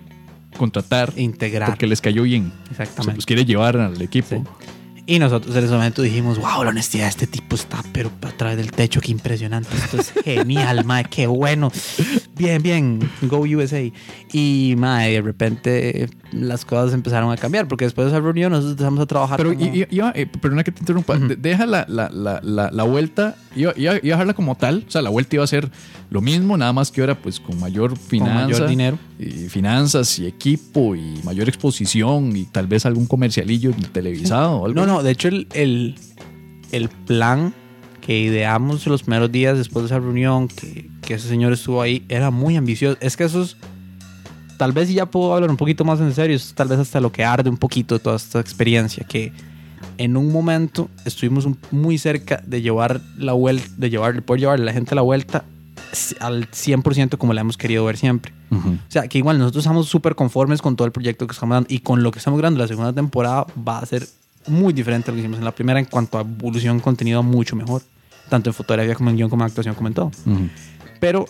contratar 0.58 1.14
integrar. 1.18 1.70
porque 1.70 1.88
les 1.88 2.02
cayó 2.02 2.24
bien. 2.24 2.52
O 2.72 2.76
sea, 2.76 2.84
Exactamente. 2.84 3.16
los 3.18 3.26
quiere 3.26 3.46
llevar 3.46 3.78
al 3.78 4.02
equipo. 4.02 4.28
Sí. 4.30 4.66
Y 5.06 5.18
nosotros 5.18 5.56
en 5.56 5.64
ese 5.64 5.74
momento 5.74 6.04
dijimos, 6.04 6.38
wow, 6.38 6.64
la 6.64 6.70
honestidad 6.70 7.06
de 7.06 7.10
este 7.10 7.26
tipo 7.26 7.56
está, 7.56 7.82
pero 7.94 8.12
a 8.22 8.30
través 8.32 8.58
del 8.58 8.72
techo, 8.72 9.02
qué 9.02 9.12
impresionante. 9.12 9.76
Esto 9.76 9.98
es 10.00 10.12
genial, 10.24 10.86
mae, 10.86 11.04
qué 11.06 11.26
bueno. 11.26 11.72
Bien, 12.38 12.62
bien, 12.62 13.00
go 13.24 13.40
USA. 13.40 13.82
Y, 14.32 14.76
mae, 14.78 15.14
de 15.14 15.22
repente 15.24 16.10
las 16.32 16.64
cosas 16.64 16.94
empezaron 16.94 17.32
a 17.32 17.38
cambiar, 17.38 17.68
porque 17.68 17.86
después 17.86 18.06
de 18.06 18.12
esa 18.12 18.22
reunión 18.24 18.52
nosotros 18.52 18.74
empezamos 18.74 19.00
a 19.00 19.06
trabajar. 19.08 19.38
Pero, 19.38 19.56
como- 19.56 19.66
y, 19.76 19.80
y- 19.82 19.88
iba- 19.90 20.12
eh, 20.16 20.28
perdona 20.28 20.64
que 20.64 20.72
te 20.72 20.82
interrumpa, 20.82 21.18
deja 21.18 21.66
la, 21.66 21.88
la, 21.90 22.10
la, 22.12 22.40
la, 22.44 22.70
la 22.70 22.84
vuelta, 22.84 23.36
iba, 23.56 23.74
iba, 23.78 23.94
iba 23.96 23.98
a 23.98 24.02
dejarla 24.04 24.36
como 24.36 24.54
tal, 24.54 24.86
o 24.88 24.92
sea, 24.92 25.02
la 25.02 25.10
vuelta 25.10 25.38
iba 25.38 25.44
a 25.44 25.48
ser 25.48 25.72
lo 26.10 26.22
mismo, 26.22 26.58
nada 26.58 26.74
más 26.74 26.92
que 26.92 27.02
ahora 27.02 27.16
pues 27.16 27.40
con 27.40 27.60
mayor 27.60 27.92
con 27.92 28.00
finanza, 28.00 28.48
mayor 28.48 28.70
dinero. 28.70 29.00
y 29.20 29.48
finanzas 29.48 30.18
y 30.18 30.26
equipo 30.26 30.96
y 30.96 31.20
mayor 31.24 31.48
exposición 31.48 32.36
y 32.36 32.46
tal 32.46 32.66
vez 32.66 32.86
algún 32.86 33.06
comercialillo 33.06 33.72
televisado 33.92 34.58
o 34.58 34.66
algo. 34.66 34.80
No, 34.80 34.88
no, 34.88 35.04
de 35.04 35.12
hecho 35.12 35.28
el, 35.28 35.48
el, 35.54 35.96
el 36.72 36.90
plan 36.90 37.54
que 38.02 38.18
ideamos 38.18 38.88
los 38.88 39.04
primeros 39.04 39.32
días 39.32 39.56
después 39.56 39.84
de 39.84 39.88
esa 39.88 40.00
reunión, 40.00 40.48
que, 40.48 40.90
que 41.04 41.14
ese 41.14 41.28
señor 41.28 41.54
estuvo 41.54 41.80
ahí, 41.80 42.04
era 42.10 42.32
muy 42.32 42.56
ambicioso. 42.56 42.98
Es 43.02 43.16
que 43.16 43.26
eso 43.26 43.44
es, 43.44 43.56
tal 44.58 44.72
vez 44.72 44.90
ya 44.92 45.06
puedo 45.06 45.36
hablar 45.36 45.52
un 45.52 45.58
poquito 45.58 45.86
más 45.86 46.00
en 46.00 46.12
serio, 46.16 46.36
es 46.36 46.54
tal 46.56 46.70
vez 46.70 46.80
hasta 46.80 47.00
lo 47.00 47.12
que 47.12 47.24
arde 47.24 47.52
un 47.52 47.58
poquito 47.58 47.94
de 47.96 48.00
toda 48.00 48.16
esta 48.16 48.40
experiencia, 48.40 49.06
que 49.08 49.32
en 50.00 50.18
un 50.18 50.32
momento 50.32 50.90
estuvimos 51.06 51.48
muy 51.70 52.00
cerca 52.00 52.42
de 52.48 52.64
llevar 52.64 53.00
la 53.16 53.34
vuelta, 53.34 53.68
de 53.78 53.92
llevar, 53.92 54.24
poder 54.24 54.40
llevarle 54.40 54.64
a 54.64 54.66
la 54.66 54.74
gente 54.74 54.96
la 54.96 55.02
vuelta 55.02 55.46
al 56.20 56.50
100% 56.50 57.18
como 57.18 57.34
la 57.34 57.42
hemos 57.42 57.58
querido 57.58 57.86
ver 57.86 57.98
siempre. 57.98 58.34
Ujú. 58.52 58.70
O 58.70 58.92
sea, 58.92 59.08
que 59.08 59.18
igual 59.18 59.38
nosotros 59.38 59.64
estamos 59.64 59.88
súper 59.88 60.16
conformes 60.16 60.62
con 60.62 60.76
todo 60.76 60.86
el 60.86 60.92
proyecto 60.92 61.28
que 61.28 61.34
estamos 61.34 61.56
dando 61.56 61.68
y 61.70 61.80
con 61.80 62.04
lo 62.04 62.12
que 62.12 62.20
estamos 62.20 62.40
grabando 62.40 62.60
la 62.60 62.68
segunda 62.68 62.94
temporada 62.94 63.46
va 63.68 63.80
a 63.80 63.86
ser 63.86 64.08
muy 64.48 64.74
diferente 64.74 65.10
a 65.10 65.12
lo 65.12 65.16
que 65.16 65.22
hicimos 65.22 65.40
en 65.40 65.46
la 65.46 65.52
primera 65.52 65.80
en 65.80 65.86
cuanto 65.86 66.18
a 66.18 66.22
evolución, 66.22 66.80
contenido 66.80 67.22
mucho 67.24 67.56
mejor, 67.56 67.82
tanto 68.30 68.50
en 68.50 68.54
fotografía 68.54 68.96
como 68.96 69.10
en 69.10 69.18
guion, 69.18 69.30
como 69.30 69.44
en 69.44 69.48
actuación, 69.48 69.76
como 69.76 69.88
en 69.88 69.94
todo. 69.94 70.12
Ujú. 70.26 70.50
Pero, 71.00 71.26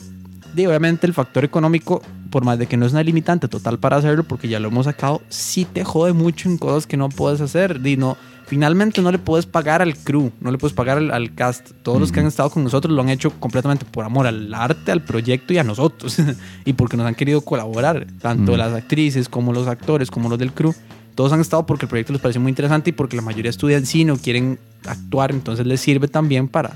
di, 0.53 0.65
obviamente, 0.65 1.07
el 1.07 1.13
factor 1.13 1.43
económico, 1.43 2.01
por 2.29 2.43
más 2.43 2.59
de 2.59 2.67
que 2.67 2.77
no 2.77 2.85
es 2.85 2.91
una 2.91 3.03
limitante 3.03 3.47
total 3.47 3.79
para 3.79 3.97
hacerlo, 3.97 4.23
porque 4.23 4.47
ya 4.47 4.59
lo 4.59 4.69
hemos 4.69 4.85
sacado, 4.85 5.21
sí 5.29 5.65
te 5.65 5.83
jode 5.83 6.13
mucho 6.13 6.49
en 6.49 6.57
cosas 6.57 6.87
que 6.87 6.97
no 6.97 7.09
puedes 7.09 7.41
hacer. 7.41 7.81
Di, 7.81 7.97
no, 7.97 8.17
finalmente 8.49 8.99
no 9.03 9.11
le 9.11 9.19
puedes 9.19 9.45
pagar 9.45 9.83
al 9.83 9.95
crew, 9.95 10.31
no 10.41 10.51
le 10.51 10.57
puedes 10.57 10.73
pagar 10.73 10.97
al, 10.97 11.11
al 11.11 11.35
cast. 11.35 11.69
Todos 11.83 12.01
los 12.01 12.11
que 12.11 12.19
han 12.19 12.25
estado 12.25 12.49
con 12.49 12.63
nosotros 12.63 12.91
lo 12.91 13.01
han 13.01 13.09
hecho 13.09 13.29
completamente 13.39 13.85
por 13.85 14.03
amor 14.03 14.25
al 14.25 14.51
arte, 14.53 14.91
al 14.91 15.03
proyecto 15.03 15.53
y 15.53 15.59
a 15.59 15.63
nosotros. 15.63 16.17
y 16.65 16.73
porque 16.73 16.97
nos 16.97 17.05
han 17.05 17.13
querido 17.13 17.41
colaborar, 17.41 18.07
tanto 18.19 18.57
las 18.57 18.73
actrices 18.73 19.29
como 19.29 19.53
los 19.53 19.67
actores, 19.67 20.09
como 20.09 20.29
los 20.29 20.39
del 20.39 20.51
crew. 20.51 20.73
Todos 21.13 21.31
han 21.31 21.41
estado 21.41 21.65
porque 21.67 21.85
el 21.85 21.89
proyecto 21.89 22.11
les 22.11 22.21
pareció 22.21 22.41
muy 22.41 22.49
interesante 22.49 22.89
y 22.89 22.93
porque 22.93 23.15
la 23.15 23.21
mayoría 23.21 23.51
estudian 23.51 23.85
cine 23.85 24.13
o 24.13 24.17
quieren 24.17 24.57
actuar, 24.87 25.31
entonces 25.31 25.67
les 25.67 25.79
sirve 25.79 26.07
también 26.07 26.47
para, 26.47 26.71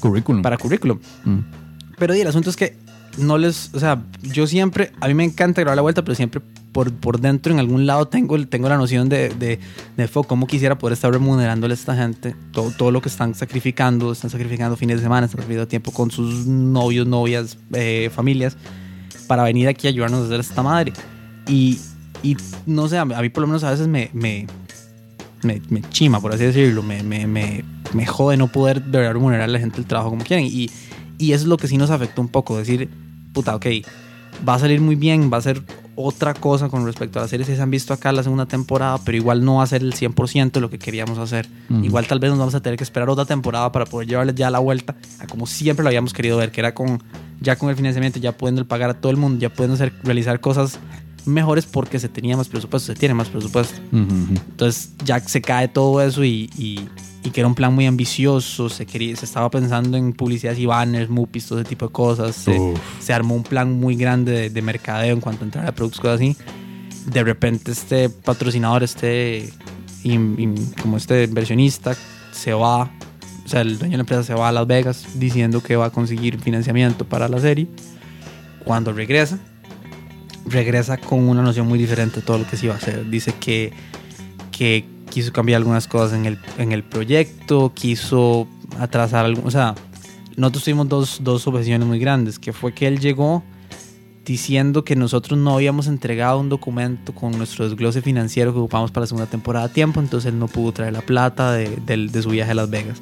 Currículum. 0.00 0.42
para 0.42 0.56
currículum. 0.56 0.98
Mm. 1.24 1.38
Pero 1.98 2.14
el 2.14 2.26
asunto 2.26 2.50
es 2.50 2.56
que 2.56 2.76
no 3.16 3.38
les, 3.38 3.70
o 3.74 3.80
sea, 3.80 4.02
yo 4.22 4.46
siempre, 4.46 4.92
a 5.00 5.08
mí 5.08 5.14
me 5.14 5.24
encanta 5.24 5.60
grabar 5.60 5.76
la 5.76 5.82
vuelta, 5.82 6.02
pero 6.02 6.14
siempre 6.14 6.40
por, 6.72 6.92
por 6.92 7.20
dentro, 7.20 7.54
en 7.54 7.58
algún 7.58 7.86
lado, 7.86 8.06
tengo, 8.06 8.38
tengo 8.46 8.68
la 8.68 8.76
noción 8.76 9.08
de, 9.08 9.30
de, 9.30 9.58
de 9.96 10.08
cómo 10.26 10.46
quisiera 10.46 10.76
poder 10.76 10.92
estar 10.92 11.10
remunerándole 11.10 11.72
a 11.72 11.74
esta 11.74 11.96
gente 11.96 12.36
todo, 12.52 12.70
todo 12.70 12.90
lo 12.90 13.00
que 13.00 13.08
están 13.08 13.34
sacrificando, 13.34 14.12
están 14.12 14.28
sacrificando 14.28 14.76
fines 14.76 14.98
de 14.98 15.02
semana, 15.02 15.24
están 15.24 15.40
sacrificando 15.40 15.68
tiempo 15.68 15.90
con 15.90 16.10
sus 16.10 16.46
novios, 16.46 17.06
novias, 17.06 17.56
eh, 17.72 18.10
familias, 18.14 18.58
para 19.26 19.42
venir 19.42 19.68
aquí 19.68 19.86
a 19.86 19.90
ayudarnos 19.90 20.20
a 20.20 20.24
hacer 20.26 20.40
esta 20.40 20.62
madre. 20.62 20.92
Y, 21.48 21.78
y 22.22 22.36
no 22.66 22.88
sé, 22.88 22.98
a 22.98 23.06
mí, 23.06 23.28
por 23.30 23.40
lo 23.40 23.46
menos 23.46 23.64
a 23.64 23.70
veces 23.70 23.88
me, 23.88 24.10
me, 24.12 24.46
me, 25.42 25.80
chima, 25.88 26.20
por 26.20 26.34
así 26.34 26.44
decirlo, 26.44 26.82
me, 26.82 27.02
me, 27.02 27.26
me, 27.26 27.64
me 27.94 28.04
jode 28.04 28.36
no 28.36 28.48
poder 28.48 28.82
de 28.82 28.98
verdad 28.98 29.14
remunerar 29.14 29.48
a 29.48 29.52
la 29.52 29.58
gente 29.58 29.78
el 29.78 29.86
trabajo 29.86 30.10
como 30.10 30.24
quieren. 30.24 30.44
Y, 30.44 30.70
y 31.16 31.32
es 31.32 31.46
lo 31.46 31.56
que 31.56 31.68
sí 31.68 31.78
nos 31.78 31.88
afectó 31.88 32.20
un 32.20 32.28
poco, 32.28 32.58
decir, 32.58 32.90
puta, 33.36 33.54
ok, 33.54 33.66
va 34.48 34.54
a 34.54 34.58
salir 34.58 34.80
muy 34.80 34.96
bien, 34.96 35.30
va 35.30 35.36
a 35.36 35.42
ser 35.42 35.62
otra 35.94 36.32
cosa 36.32 36.70
con 36.70 36.86
respecto 36.86 37.18
a 37.18 37.22
las 37.22 37.30
series 37.30 37.46
que 37.46 37.54
se 37.54 37.60
han 37.60 37.70
visto 37.70 37.92
acá 37.92 38.10
la 38.12 38.22
segunda 38.22 38.46
temporada, 38.46 38.96
pero 39.04 39.18
igual 39.18 39.44
no 39.44 39.56
va 39.56 39.62
a 39.62 39.66
ser 39.66 39.82
el 39.82 39.92
100% 39.92 40.52
de 40.52 40.60
lo 40.60 40.70
que 40.70 40.78
queríamos 40.78 41.18
hacer. 41.18 41.46
Igual 41.82 42.06
tal 42.06 42.18
vez 42.18 42.30
nos 42.30 42.38
vamos 42.38 42.54
a 42.54 42.60
tener 42.60 42.78
que 42.78 42.84
esperar 42.84 43.10
otra 43.10 43.26
temporada 43.26 43.70
para 43.72 43.84
poder 43.84 44.08
llevarles 44.08 44.34
ya 44.36 44.50
la 44.50 44.58
vuelta 44.58 44.96
a 45.18 45.26
como 45.26 45.46
siempre 45.46 45.82
lo 45.82 45.90
habíamos 45.90 46.14
querido 46.14 46.38
ver, 46.38 46.50
que 46.50 46.62
era 46.62 46.72
con 46.72 47.02
ya 47.42 47.56
con 47.56 47.68
el 47.68 47.76
financiamiento, 47.76 48.18
ya 48.18 48.32
pudiendo 48.32 48.66
pagar 48.66 48.88
a 48.88 48.94
todo 48.94 49.10
el 49.10 49.18
mundo, 49.18 49.38
ya 49.38 49.50
pudiendo 49.50 49.74
hacer, 49.74 49.92
realizar 50.02 50.40
cosas 50.40 50.78
mejores 51.26 51.66
porque 51.66 51.98
se 51.98 52.08
tenía 52.08 52.36
más 52.36 52.48
presupuesto, 52.48 52.92
se 52.92 52.98
tiene 52.98 53.14
más 53.14 53.28
presupuesto. 53.28 53.74
Ujú, 53.92 54.02
ujú. 54.04 54.34
Entonces 54.50 54.90
ya 55.04 55.20
se 55.20 55.40
cae 55.42 55.68
todo 55.68 56.00
eso 56.02 56.24
y, 56.24 56.50
y, 56.56 56.88
y 57.24 57.30
que 57.30 57.40
era 57.40 57.48
un 57.48 57.54
plan 57.54 57.74
muy 57.74 57.86
ambicioso, 57.86 58.68
se, 58.68 58.86
quería, 58.86 59.16
se 59.16 59.24
estaba 59.24 59.50
pensando 59.50 59.96
en 59.96 60.12
publicidades 60.12 60.58
y 60.58 60.66
banners, 60.66 61.10
mupis, 61.10 61.46
todo 61.46 61.60
ese 61.60 61.68
tipo 61.68 61.86
de 61.86 61.92
cosas. 61.92 62.36
Se, 62.36 62.58
se 63.00 63.12
armó 63.12 63.34
un 63.34 63.42
plan 63.42 63.72
muy 63.72 63.96
grande 63.96 64.32
de, 64.32 64.50
de 64.50 64.62
mercadeo 64.62 65.12
en 65.14 65.20
cuanto 65.20 65.42
a 65.42 65.46
entrar 65.46 65.66
a 65.66 65.72
productos, 65.72 66.00
cosas 66.00 66.16
así. 66.16 66.36
De 67.06 67.22
repente 67.22 67.70
este 67.72 68.08
patrocinador, 68.08 68.82
este 68.82 69.50
in- 70.02 70.36
in- 70.38 70.74
como 70.82 70.96
este 70.96 71.24
inversionista, 71.24 71.96
se 72.32 72.52
va, 72.52 72.90
o 73.44 73.48
sea, 73.48 73.60
el 73.62 73.78
dueño 73.78 73.92
de 73.92 73.96
la 73.98 74.02
empresa 74.02 74.22
se 74.24 74.34
va 74.34 74.48
a 74.48 74.52
Las 74.52 74.66
Vegas 74.66 75.06
diciendo 75.14 75.62
que 75.62 75.76
va 75.76 75.86
a 75.86 75.90
conseguir 75.90 76.38
financiamiento 76.40 77.04
para 77.04 77.28
la 77.28 77.40
serie. 77.40 77.66
Cuando 78.64 78.92
regresa, 78.92 79.38
regresa 80.46 80.96
con 80.96 81.28
una 81.28 81.42
noción 81.42 81.66
muy 81.66 81.78
diferente 81.78 82.20
de 82.20 82.26
todo 82.26 82.38
lo 82.38 82.46
que 82.46 82.56
se 82.56 82.66
iba 82.66 82.74
a 82.74 82.78
hacer. 82.78 83.08
Dice 83.10 83.34
que, 83.38 83.72
que 84.52 84.84
quiso 85.10 85.32
cambiar 85.32 85.58
algunas 85.58 85.86
cosas 85.88 86.18
en 86.18 86.26
el, 86.26 86.38
en 86.58 86.72
el 86.72 86.82
proyecto, 86.84 87.72
quiso 87.74 88.46
atrasar 88.78 89.24
algo. 89.24 89.42
O 89.44 89.50
sea, 89.50 89.74
nosotros 90.36 90.64
tuvimos 90.64 90.88
dos, 90.88 91.18
dos 91.22 91.46
objeciones 91.46 91.86
muy 91.86 91.98
grandes, 91.98 92.38
que 92.38 92.52
fue 92.52 92.74
que 92.74 92.86
él 92.86 93.00
llegó 93.00 93.42
diciendo 94.24 94.84
que 94.84 94.96
nosotros 94.96 95.38
no 95.38 95.54
habíamos 95.54 95.86
entregado 95.86 96.40
un 96.40 96.48
documento 96.48 97.14
con 97.14 97.38
nuestro 97.38 97.68
desglose 97.68 98.02
financiero 98.02 98.52
que 98.52 98.58
ocupamos 98.58 98.90
para 98.90 99.02
la 99.02 99.06
segunda 99.06 99.26
temporada 99.30 99.66
a 99.66 99.68
tiempo, 99.72 100.00
entonces 100.00 100.32
él 100.32 100.38
no 100.40 100.48
pudo 100.48 100.72
traer 100.72 100.92
la 100.92 101.00
plata 101.02 101.52
de, 101.52 101.76
del- 101.86 102.10
de 102.10 102.22
su 102.22 102.30
viaje 102.30 102.50
a 102.50 102.54
Las 102.54 102.68
Vegas, 102.68 102.98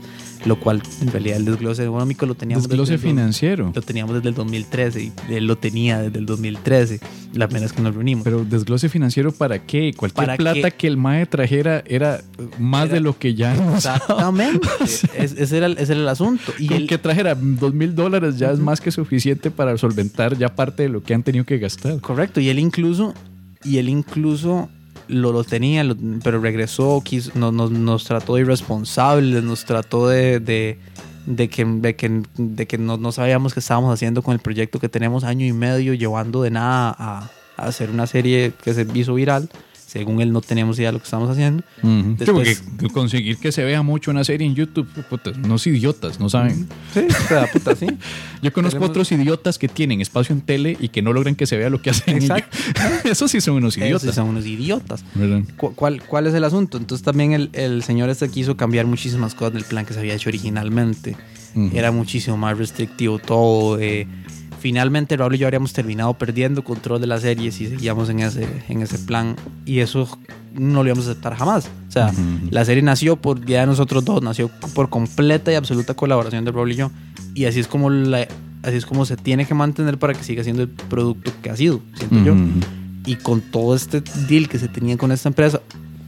lo 0.47 0.61
cual 0.61 0.82
en 1.01 1.11
realidad 1.11 1.38
el 1.38 1.45
desglose 1.47 1.84
económico 1.84 2.26
lo 2.26 2.34
teníamos 2.34 2.68
Desglose 2.68 2.92
desde 2.92 3.07
el 3.09 3.12
financiero. 3.14 3.72
lo 3.74 3.82
teníamos 3.82 4.14
desde 4.16 4.28
el 4.28 4.34
2013 4.34 5.03
y 5.03 5.12
él 5.30 5.47
lo 5.47 5.57
tenía 5.57 6.01
desde 6.03 6.18
el 6.18 6.26
2013, 6.26 7.01
la 7.32 7.47
primera 7.49 7.64
vez 7.66 7.72
que 7.72 7.82
nos 7.82 7.95
reunimos. 7.95 8.24
Pero 8.24 8.45
desglose 8.45 8.88
financiero 8.88 9.32
para 9.32 9.61
qué? 9.66 9.92
Cualquier 9.97 10.26
¿Para 10.26 10.36
plata 10.36 10.70
qué? 10.70 10.76
que 10.76 10.86
el 10.86 10.97
MAE 10.97 11.26
trajera 11.26 11.82
era 11.86 12.20
más 12.59 12.84
Era- 12.86 12.95
de 12.95 13.01
lo 13.01 13.18
que 13.18 13.34
ya 13.34 13.55
Exactamente. 13.74 14.68
Es- 15.16 15.32
ese, 15.38 15.57
era, 15.57 15.66
el- 15.66 15.78
ese 15.78 15.92
era 15.92 16.03
el 16.03 16.09
asunto. 16.09 16.53
Y 16.59 16.66
Con 16.68 16.76
él, 16.78 16.86
que 16.86 16.99
trajera 16.99 17.34
dos 17.34 17.72
mil 17.74 17.95
dólares 17.95 18.38
ya 18.38 18.51
es 18.51 18.59
más 18.59 18.80
que 18.80 18.90
suficiente 18.90 19.51
para 19.51 19.76
solventar 19.78 20.36
ya 20.36 20.55
parte 20.55 20.84
de 20.84 20.88
lo 20.88 21.03
que 21.03 21.14
han 21.14 21.22
tenido 21.22 21.45
que 21.45 21.59
gastar. 21.59 22.01
correcto. 22.01 22.40
Y 22.40 22.49
él 22.49 22.59
incluso, 22.59 23.14
y 23.64 23.78
él 23.78 23.88
incluso 23.88 24.68
lo, 25.09 25.32
lo 25.32 25.44
tenía, 25.44 25.84
lo- 25.84 25.96
pero 26.22 26.40
regresó, 26.40 27.02
quiso- 27.05 27.30
no- 27.34 27.52
nos, 27.52 28.05
trató 28.05 28.34
de 28.36 28.42
irresponsables, 28.42 29.42
nos 29.42 29.64
trató 29.64 30.09
de, 30.09 30.40
de, 30.40 30.78
de 31.26 31.48
que, 31.48 31.64
de 31.64 31.96
que, 31.96 32.22
de 32.36 32.66
que 32.66 32.78
no, 32.78 32.96
no 32.96 33.12
sabíamos 33.12 33.55
qué 33.55 33.61
estábamos 33.61 33.92
haciendo 33.92 34.22
con 34.22 34.34
el 34.34 34.40
proyecto 34.40 34.80
que 34.80 34.88
tenemos 34.88 35.24
año 35.24 35.46
y 35.46 35.52
medio 35.52 35.94
llevando 35.94 36.42
de 36.42 36.50
nada 36.50 36.94
a, 36.98 37.30
a 37.57 37.66
hacer 37.66 37.90
una 37.90 38.07
serie 38.07 38.52
que 38.62 38.74
se 38.74 38.86
hizo 38.94 39.14
viral. 39.14 39.48
Según 39.95 40.20
él 40.20 40.32
no 40.32 40.40
teníamos 40.40 40.76
idea 40.78 40.88
de 40.88 40.95
lo 40.95 40.99
que 40.99 41.05
estábamos 41.05 41.30
haciendo. 41.30 41.62
Sí, 41.80 41.88
Después- 42.18 42.62
porque 42.76 42.92
conseguir 42.92 43.38
que 43.38 43.53
se 43.53 43.62
vea 43.62 43.80
mucho 43.82 44.11
una 44.11 44.24
serie 44.24 44.45
en 44.45 44.57
YouTube, 44.57 44.88
puta, 45.09 45.30
unos 45.45 45.64
idiotas, 45.68 46.18
no 46.18 46.28
saben. 46.28 46.68
Sí, 46.92 47.07
o 47.09 47.28
sea, 47.28 47.47
puta, 47.53 47.76
sí. 47.76 47.86
Yo 48.42 48.53
conozco 48.53 48.78
Tenemos- 48.80 48.90
otros 48.90 49.12
idiotas 49.12 49.57
que 49.57 49.68
tienen 49.68 50.01
espacio 50.01 50.34
en 50.34 50.40
tele 50.42 50.76
y 50.80 50.88
que 50.88 51.01
no 51.01 51.12
logran 51.12 51.36
que 51.36 51.47
se 51.47 51.57
vea 51.57 51.70
lo 51.70 51.80
que 51.80 51.90
hacen. 51.90 52.16
Exacto. 52.16 52.57
Esos 53.09 53.30
sí 53.30 53.40
son 53.40 53.55
unos 53.55 53.78
idiotas. 53.78 54.12
son 54.16 54.26
unos 54.30 54.45
idiotas. 54.47 55.05
¿verdad? 55.14 55.42
¿Cu- 55.57 55.74
¿Cuál, 55.76 56.03
¿Cuál 56.03 56.26
es 56.26 56.34
el 56.34 56.42
asunto? 56.42 56.76
Entonces 56.76 57.05
también 57.05 57.32
el, 57.32 57.51
el 57.53 57.84
señor 57.84 58.11
este 58.11 58.28
quiso 58.28 58.57
cambiar 58.57 58.86
muchísimas 58.86 59.36
cosas 59.36 59.55
del 59.55 59.62
plan 59.64 59.86
que 59.86 59.95
se 59.95 60.01
había 60.01 60.14
hecho 60.14 60.28
originalmente. 60.28 61.16
Era 61.72 61.92
muchísimo 61.92 62.36
más 62.36 62.59
restrictivo 62.59 63.20
todo. 63.20 63.78
eh, 63.78 64.09
finalmente 64.65 65.15
Raúl 65.19 65.35
y 65.35 65.39
yo 65.39 65.47
habríamos 65.47 65.75
terminado 65.75 66.15
perdiendo 66.15 66.65
control 66.65 66.99
de 66.99 67.07
la 67.07 67.21
serie 67.21 67.53
si 67.53 67.67
seguíamos 67.67 68.09
en 68.09 68.21
ese, 68.21 68.49
en 68.71 68.81
ese 68.81 68.99
plan. 68.99 69.37
Y 69.67 69.81
eso 69.81 70.09
no 70.55 70.83
lo 70.83 70.89
íbamos 70.89 71.07
a 71.07 71.11
aceptar 71.11 71.35
jamás. 71.35 71.67
O 71.87 71.93
sea, 71.93 72.11
la 72.51 72.65
serie 72.65 72.83
nació 72.83 73.17
por 73.17 73.45
ya 73.45 73.61
de 73.61 73.67
nosotros 73.67 74.07
dos, 74.07 74.23
nació 74.23 74.49
por 74.75 74.89
completa 74.89 75.53
y 75.53 75.57
absoluta 75.57 75.93
colaboración 75.93 76.47
de 76.47 76.51
Raúl 76.51 76.73
y 76.73 76.77
yo. 76.77 76.91
Y 77.35 77.45
así 77.45 77.61
es 77.61 77.69
como 77.69 77.91
la, 77.91 78.27
así 78.62 78.77
es 78.77 78.87
como 78.87 79.05
se 79.05 79.19
tiene 79.19 79.45
que 79.45 79.53
mantener 79.53 79.99
para 79.99 80.15
que 80.15 80.25
siga 80.25 80.43
siendo 80.43 80.62
el 80.62 80.71
producto 80.71 81.31
que 81.43 81.51
ha 81.51 81.57
sido, 81.57 81.83
siento 81.99 82.25
yo. 82.25 82.35
Y 83.05 83.17
con 83.17 83.43
todo 83.43 83.77
este 83.77 84.03
deal 84.31 84.49
que 84.49 84.59
se 84.59 84.69
tenía 84.69 84.97
con 84.97 85.12
esta 85.12 85.29
empresa, 85.29 85.61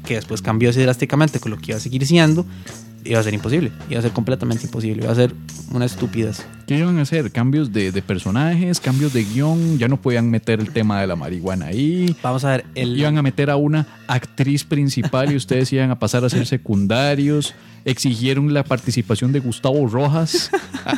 que 0.06 0.14
después 0.14 0.40
cambió 0.40 0.70
así 0.70 0.80
drásticamente 0.80 1.40
con 1.40 1.50
lo 1.50 1.58
que 1.58 1.72
iba 1.72 1.76
a 1.76 1.80
seguir 1.80 2.06
siendo, 2.06 2.46
iba 3.08 3.20
a 3.20 3.22
ser 3.22 3.34
imposible. 3.34 3.72
Iba 3.88 3.98
a 4.00 4.02
ser 4.02 4.12
completamente 4.12 4.64
imposible. 4.66 5.02
Iba 5.04 5.12
a 5.12 5.16
ser 5.16 5.32
una 5.72 5.84
estupidez. 5.84 6.44
¿Qué 6.66 6.78
iban 6.78 6.98
a 6.98 7.02
hacer? 7.02 7.30
¿Cambios 7.30 7.72
de, 7.72 7.92
de 7.92 8.02
personajes? 8.02 8.80
¿Cambios 8.80 9.12
de 9.12 9.24
guion? 9.24 9.78
Ya 9.78 9.86
no 9.88 10.00
podían 10.00 10.30
meter 10.30 10.58
el 10.60 10.70
tema 10.70 11.00
de 11.00 11.06
la 11.06 11.14
marihuana 11.16 11.66
ahí. 11.66 12.14
Vamos 12.22 12.44
a 12.44 12.50
ver, 12.50 12.64
el, 12.74 12.98
Iban 12.98 13.18
a 13.18 13.22
meter 13.22 13.50
a 13.50 13.56
una 13.56 13.86
actriz 14.08 14.64
principal 14.64 15.30
y 15.32 15.36
ustedes 15.36 15.72
iban 15.72 15.90
a 15.90 15.98
pasar 15.98 16.24
a 16.24 16.28
ser 16.28 16.46
secundarios. 16.46 17.54
Exigieron 17.84 18.52
la 18.52 18.64
participación 18.64 19.30
de 19.30 19.38
Gustavo 19.38 19.86
Rojas. 19.86 20.50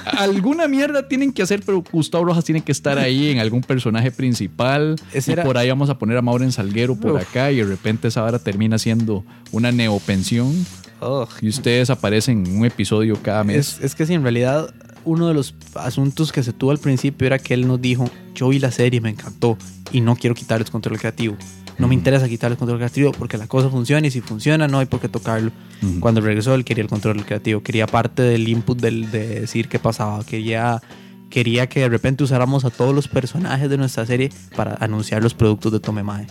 Alguna 0.07 0.69
mierda 0.69 1.07
tienen 1.07 1.33
que 1.33 1.43
hacer, 1.43 1.61
pero 1.65 1.83
Gustavo 1.83 2.25
Rojas 2.25 2.45
tiene 2.47 2.63
que 2.63 2.73
estar 2.73 2.99
ahí 2.99 3.29
en 3.29 3.39
algún 3.41 3.61
personaje 3.61 4.11
principal. 4.11 4.97
Ese 5.13 5.31
y 5.31 5.35
era- 5.35 5.45
por 5.45 5.59
ahí 5.59 5.69
vamos 5.69 5.91
a 5.91 5.99
poner 5.99 6.17
a 6.17 6.23
Maureen 6.23 6.51
Salguero 6.51 6.97
por 6.97 7.13
Uf. 7.13 7.21
acá 7.23 7.53
y 7.53 7.57
de 7.57 7.65
repente 7.65 8.09
esa 8.09 8.23
vara 8.23 8.39
termina 8.39 8.79
siendo 8.79 9.23
una 9.53 9.71
neopensión 9.71 10.55
Ugh. 11.01 11.28
y 11.40 11.49
ustedes 11.49 11.90
aparecen 11.90 12.46
en 12.46 12.59
un 12.59 12.66
episodio 12.66 13.16
cada 13.22 13.44
mes. 13.44 13.57
Es, 13.57 13.80
es 13.84 13.94
que 13.94 14.07
sí, 14.07 14.14
en 14.14 14.22
realidad 14.22 14.74
uno 15.05 15.28
de 15.28 15.34
los 15.34 15.55
asuntos 15.74 16.32
que 16.32 16.42
se 16.42 16.53
tuvo 16.53 16.70
al 16.70 16.78
principio 16.78 17.26
era 17.26 17.38
que 17.38 17.55
él 17.55 17.66
nos 17.66 17.80
dijo, 17.80 18.11
yo 18.34 18.49
vi 18.49 18.59
la 18.59 18.70
serie, 18.70 19.01
me 19.01 19.11
encantó 19.11 19.57
y 19.92 20.01
no 20.01 20.16
quiero 20.16 20.34
quitarles 20.34 20.70
control 20.70 20.99
creativo. 20.99 21.36
No 21.78 21.86
me 21.86 21.94
interesa 21.94 22.28
quitarles 22.28 22.59
control 22.59 22.78
creativo 22.78 23.12
porque 23.12 23.38
la 23.38 23.46
cosa 23.46 23.70
funciona 23.70 24.07
y 24.07 24.11
si 24.11 24.20
funciona 24.20 24.66
no 24.66 24.80
hay 24.80 24.86
por 24.86 25.01
qué 25.01 25.09
tocarlo. 25.09 25.53
Ujú. 25.82 26.01
Cuando 26.01 26.20
regresó 26.20 26.55
él 26.55 26.64
quería 26.64 26.82
el 26.82 26.90
control 26.90 27.24
creativo, 27.24 27.62
quería 27.62 27.86
parte 27.86 28.22
del 28.22 28.49
input 28.49 28.80
del, 28.80 29.11
de 29.11 29.40
decir 29.40 29.68
qué 29.68 29.78
pasaba, 29.78 30.24
quería, 30.24 30.82
quería 31.30 31.68
que 31.68 31.80
de 31.80 31.88
repente 31.88 32.24
usáramos 32.24 32.64
a 32.64 32.70
todos 32.70 32.94
los 32.94 33.07
personajes 33.07 33.70
de 33.70 33.78
nuestra 33.78 34.05
serie 34.05 34.30
para 34.57 34.74
anunciar 34.80 35.22
los 35.22 35.34
productos 35.34 35.72
de 35.72 35.80
Tomemae. 35.80 36.26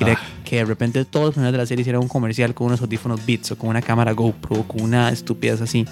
Quería 0.00 0.14
Ah. 0.20 0.26
que 0.44 0.56
de 0.56 0.64
repente 0.64 1.04
todos 1.04 1.26
los 1.26 1.34
personajes 1.34 1.52
de 1.52 1.58
la 1.58 1.66
serie 1.66 1.82
hicieran 1.82 2.02
un 2.02 2.08
comercial 2.08 2.54
con 2.54 2.66
unos 2.66 2.80
audífonos 2.80 3.24
Beats 3.24 3.52
o 3.52 3.56
con 3.58 3.68
una 3.70 3.82
cámara 3.82 4.10
GoPro 4.12 4.56
o 4.60 4.62
con 4.66 4.80
una 4.82 5.10
estupidez 5.10 5.60
así. 5.60 5.86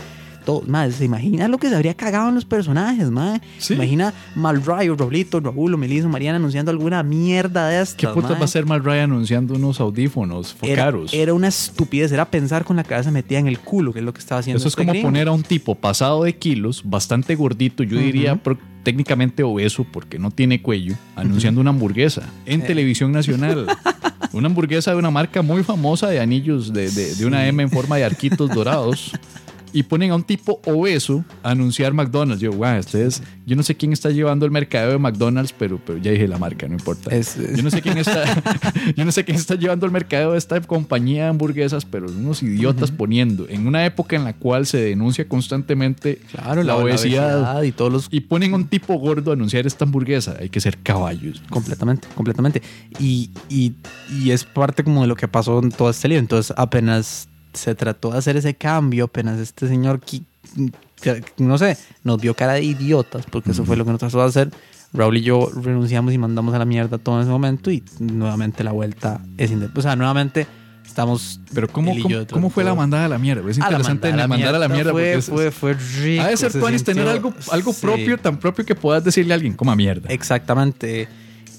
Todo, 0.48 0.62
madre, 0.66 0.92
¿se 0.92 1.04
imagina 1.04 1.46
lo 1.46 1.58
que 1.58 1.68
se 1.68 1.74
habría 1.76 1.92
cagado 1.92 2.30
en 2.30 2.34
los 2.34 2.46
personajes, 2.46 3.10
madre? 3.10 3.42
Sí. 3.58 3.74
Imagina 3.74 4.14
Malrayo, 4.34 4.96
Raulito, 4.96 5.40
Raúl, 5.40 5.74
o 5.74 5.76
Melissa, 5.76 6.08
Mariana 6.08 6.36
anunciando 6.36 6.70
alguna 6.70 7.02
mierda 7.02 7.68
de 7.68 7.82
estas. 7.82 7.96
¿Qué 7.96 8.06
putas 8.08 8.30
mae? 8.30 8.38
va 8.38 8.40
a 8.40 8.44
hacer 8.46 8.64
Mal 8.64 8.82
Ryan 8.82 9.10
anunciando 9.12 9.52
unos 9.56 9.78
audífonos 9.78 10.56
Era, 10.62 10.84
caros? 10.86 11.12
era 11.12 11.34
una 11.34 11.48
estupidez, 11.48 12.12
era 12.12 12.30
pensar 12.30 12.64
con 12.64 12.76
la 12.76 12.84
cabeza 12.84 13.10
metida 13.10 13.38
en 13.40 13.46
el 13.46 13.58
culo, 13.58 13.92
que 13.92 13.98
es 13.98 14.04
lo 14.06 14.14
que 14.14 14.20
estaba 14.20 14.38
haciendo. 14.38 14.56
Eso 14.56 14.68
es 14.68 14.72
este 14.72 14.80
como 14.80 14.92
gringo. 14.92 15.08
poner 15.08 15.28
a 15.28 15.32
un 15.32 15.42
tipo 15.42 15.74
pasado 15.74 16.24
de 16.24 16.34
kilos, 16.38 16.80
bastante 16.82 17.34
gordito, 17.34 17.82
yo 17.82 17.98
diría 17.98 18.40
técnicamente 18.84 19.42
obeso 19.42 19.84
porque 19.84 20.18
no 20.18 20.30
tiene 20.30 20.62
cuello, 20.62 20.94
anunciando 21.14 21.60
una 21.60 21.68
hamburguesa 21.70 22.22
en 22.46 22.62
Eh. 22.62 22.64
televisión 22.64 23.12
nacional. 23.12 23.66
una 24.32 24.46
hamburguesa 24.46 24.92
de 24.92 24.96
una 24.96 25.10
marca 25.10 25.42
muy 25.42 25.62
famosa 25.62 26.08
de 26.08 26.20
anillos 26.20 26.72
de, 26.72 26.90
de- 26.90 27.14
de 27.16 27.26
una 27.26 27.46
M 27.46 27.62
en 27.62 27.68
forma 27.70 27.96
de 27.96 28.04
arquitos 28.04 28.48
dorados. 28.48 29.12
Y 29.72 29.82
ponen 29.82 30.10
a 30.10 30.14
un 30.16 30.22
tipo 30.22 30.60
obeso 30.66 31.24
a 31.42 31.50
anunciar 31.50 31.92
McDonald's. 31.92 32.40
Yo, 32.40 32.50
wow, 32.52 32.78
ustedes, 32.78 33.22
yo 33.46 33.56
no 33.56 33.62
sé 33.62 33.74
quién 33.76 33.92
está 33.92 34.10
llevando 34.10 34.46
el 34.46 34.50
mercadeo 34.52 34.90
de 34.90 34.98
McDonald's, 34.98 35.52
pero, 35.58 35.78
pero 35.84 35.98
ya 35.98 36.10
dije 36.10 36.26
la 36.28 36.38
marca, 36.38 36.66
no 36.68 36.74
importa. 36.74 37.14
Es- 37.14 37.36
es- 37.36 37.56
Yo 37.56 37.62
no 37.62 37.70
sé 37.70 37.82
quién 37.82 37.98
está, 37.98 38.24
yo 38.96 39.04
no 39.04 39.12
sé 39.12 39.24
quién 39.24 39.36
está 39.36 39.54
llevando 39.54 39.86
el 39.86 39.92
mercado 39.92 40.32
de 40.32 40.38
esta 40.38 40.60
compañía 40.60 41.24
de 41.24 41.28
hamburguesas, 41.30 41.84
pero 41.84 42.06
unos 42.06 42.42
idiotas 42.42 42.90
poniendo 42.90 43.46
en 43.48 43.66
una 43.66 43.84
época 43.84 44.16
en 44.16 44.24
la 44.24 44.32
cual 44.34 44.66
se 44.66 44.78
denuncia 44.78 45.28
constantemente 45.28 46.18
Claro, 46.32 46.62
la, 46.62 46.76
obesidad, 46.76 47.62
y 47.62 47.72
todos 47.72 47.92
los 47.92 48.08
y 48.10 48.20
ponen 48.20 48.52
a 48.52 48.56
un 48.56 48.66
tipo 48.68 48.94
gordo 48.98 49.30
a 49.30 49.34
anunciar 49.34 49.66
esta 49.66 49.84
hamburguesa. 49.84 50.36
Hay 50.40 50.48
que 50.48 50.60
ser 50.60 50.78
caballos. 50.78 51.42
Completamente, 51.50 52.08
completamente. 52.14 52.62
Y, 52.98 53.30
y, 53.48 53.74
y 54.10 54.30
es 54.30 54.44
parte 54.44 54.84
como 54.84 55.02
de 55.02 55.08
lo 55.08 55.16
que 55.16 55.28
pasó 55.28 55.58
en 55.62 55.70
todo 55.70 55.90
este 55.90 56.08
lío. 56.08 56.18
Entonces, 56.18 56.54
apenas 56.56 57.28
se 57.52 57.74
trató 57.74 58.12
de 58.12 58.18
hacer 58.18 58.36
ese 58.36 58.54
cambio, 58.54 59.04
apenas 59.04 59.38
este 59.38 59.68
señor, 59.68 60.00
no 61.38 61.58
sé, 61.58 61.76
nos 62.04 62.20
vio 62.20 62.34
cara 62.34 62.54
de 62.54 62.64
idiotas, 62.64 63.26
porque 63.30 63.52
eso 63.52 63.64
fue 63.64 63.76
lo 63.76 63.84
que 63.84 63.90
nos 63.90 64.00
trató 64.00 64.18
de 64.18 64.24
hacer. 64.24 64.50
Raúl 64.92 65.18
y 65.18 65.22
yo 65.22 65.50
renunciamos 65.54 66.14
y 66.14 66.18
mandamos 66.18 66.54
a 66.54 66.58
la 66.58 66.64
mierda 66.64 66.96
todo 66.96 67.16
en 67.16 67.22
ese 67.22 67.30
momento 67.30 67.70
y 67.70 67.82
nuevamente 67.98 68.64
la 68.64 68.72
vuelta 68.72 69.20
es 69.36 69.50
independiente. 69.50 69.80
O 69.80 69.82
sea, 69.82 69.96
nuevamente 69.96 70.46
estamos... 70.86 71.40
Pero 71.52 71.68
¿cómo, 71.68 71.94
cómo, 72.00 72.26
cómo 72.30 72.50
fue 72.50 72.64
la 72.64 72.74
mandada 72.74 73.04
a 73.04 73.08
la 73.08 73.18
mierda? 73.18 73.48
Es 73.50 73.58
la 73.58 73.66
interesante 73.66 74.10
la 74.12 74.26
mandar 74.26 74.54
a 74.54 74.58
la 74.58 74.68
mierda. 74.68 74.92
fue, 74.92 75.12
porque 75.12 75.22
fue, 75.22 75.50
fue 75.50 75.74
rico. 75.74 76.22
ha 76.22 76.28
de 76.28 76.36
ser 76.38 76.52
se 76.52 76.58
tuanis 76.58 76.84
tener 76.84 77.06
algo, 77.06 77.34
algo 77.50 77.72
sí. 77.74 77.82
propio, 77.82 78.16
tan 78.16 78.38
propio 78.38 78.64
que 78.64 78.74
puedas 78.74 79.04
decirle 79.04 79.34
a 79.34 79.36
alguien, 79.36 79.52
coma 79.52 79.76
mierda. 79.76 80.08
Exactamente. 80.08 81.06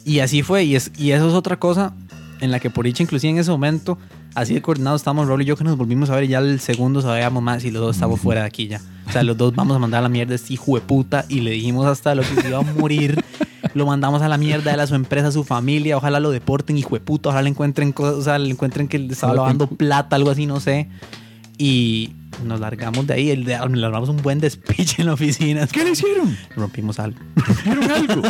Y 0.06 0.20
así 0.22 0.42
fue. 0.42 0.64
Y, 0.64 0.76
es, 0.76 0.92
y 0.98 1.12
eso 1.12 1.28
es 1.28 1.36
otra 1.36 1.60
cosa 1.60 1.94
en 2.42 2.52
la 2.52 2.60
que 2.60 2.70
por 2.70 2.86
dicha, 2.86 3.04
inclusive 3.04 3.32
en 3.32 3.40
ese 3.40 3.52
momento, 3.52 3.98
así 4.36 4.54
de 4.54 4.62
coordinados 4.62 5.02
estábamos 5.02 5.28
Raúl 5.28 5.42
y 5.42 5.46
yo 5.46 5.56
que 5.56 5.64
nos 5.64 5.78
volvimos 5.78 6.10
a 6.10 6.16
ver 6.16 6.26
y 6.26 6.30
ya 6.30 6.40
el 6.40 6.60
segundo 6.60 7.02
sabíamos 7.02 7.44
más 7.44 7.64
y 7.66 7.72
los 7.72 7.82
dos 7.82 7.96
estamos 7.96 8.20
fuera 8.20 8.42
de 8.42 8.48
aquí 8.48 8.68
ya. 8.68 8.82
O 9.08 9.12
sea, 9.12 9.24
los 9.24 9.38
dos 9.38 9.56
vamos 9.56 9.76
a 9.76 9.80
mandar 9.80 10.00
a 10.00 10.02
la 10.04 10.10
mierda 10.10 10.34
a 10.34 10.36
este 10.36 10.54
hijo 10.54 10.76
de 10.76 10.82
puta 10.82 11.26
y 11.30 11.42
le 11.42 11.52
dijimos 11.52 11.88
hasta 11.88 12.14
lo 12.14 12.22
que 12.22 12.42
se 12.42 12.48
iba 12.48 12.60
a 12.60 12.62
morir. 12.62 13.24
Lo 13.74 13.86
mandamos 13.86 14.22
a 14.22 14.28
la 14.28 14.38
mierda, 14.38 14.74
él 14.74 14.80
a 14.80 14.88
su 14.88 14.96
empresa, 14.96 15.28
a 15.28 15.32
su 15.32 15.44
familia. 15.44 15.98
Ojalá 15.98 16.20
lo 16.20 16.32
deporten, 16.32 16.78
hijo 16.78 16.96
de 16.96 17.02
puta. 17.02 17.30
Ojalá 17.30 17.44
le 17.44 17.50
encuentren 17.50 17.92
cosas, 17.92 18.16
o 18.16 18.22
sea, 18.22 18.40
le 18.40 18.50
encuentren 18.50 18.88
que 18.88 19.00
le 19.00 19.14
estaba 19.14 19.34
lavando 19.34 19.68
plata, 19.68 20.16
algo 20.16 20.30
así, 20.30 20.46
no 20.46 20.60
sé. 20.60 20.90
Y 21.58 22.12
nos 22.44 22.60
largamos 22.60 23.06
de 23.08 23.14
ahí. 23.14 23.30
El 23.32 23.44
de, 23.46 23.58
le 23.70 23.78
largamos 23.78 24.10
un 24.10 24.18
buen 24.18 24.40
despiche 24.40 25.02
en 25.02 25.08
la 25.08 25.14
oficina. 25.14 25.68
¿Qué 25.68 25.84
le 25.84 25.92
hicieron? 25.92 26.36
Rompimos 26.56 27.00
algo. 27.00 27.20
¿Rompieron 27.36 27.92
algo? 27.92 28.22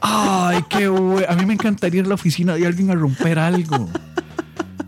Ay, 0.00 0.60
qué 0.68 0.88
bueno. 0.88 1.26
A 1.28 1.34
mí 1.36 1.46
me 1.46 1.54
encantaría 1.54 2.00
ir 2.00 2.06
a 2.06 2.08
la 2.08 2.14
oficina 2.14 2.54
de 2.54 2.66
alguien 2.66 2.90
a 2.90 2.94
romper 2.94 3.38
algo. 3.38 3.88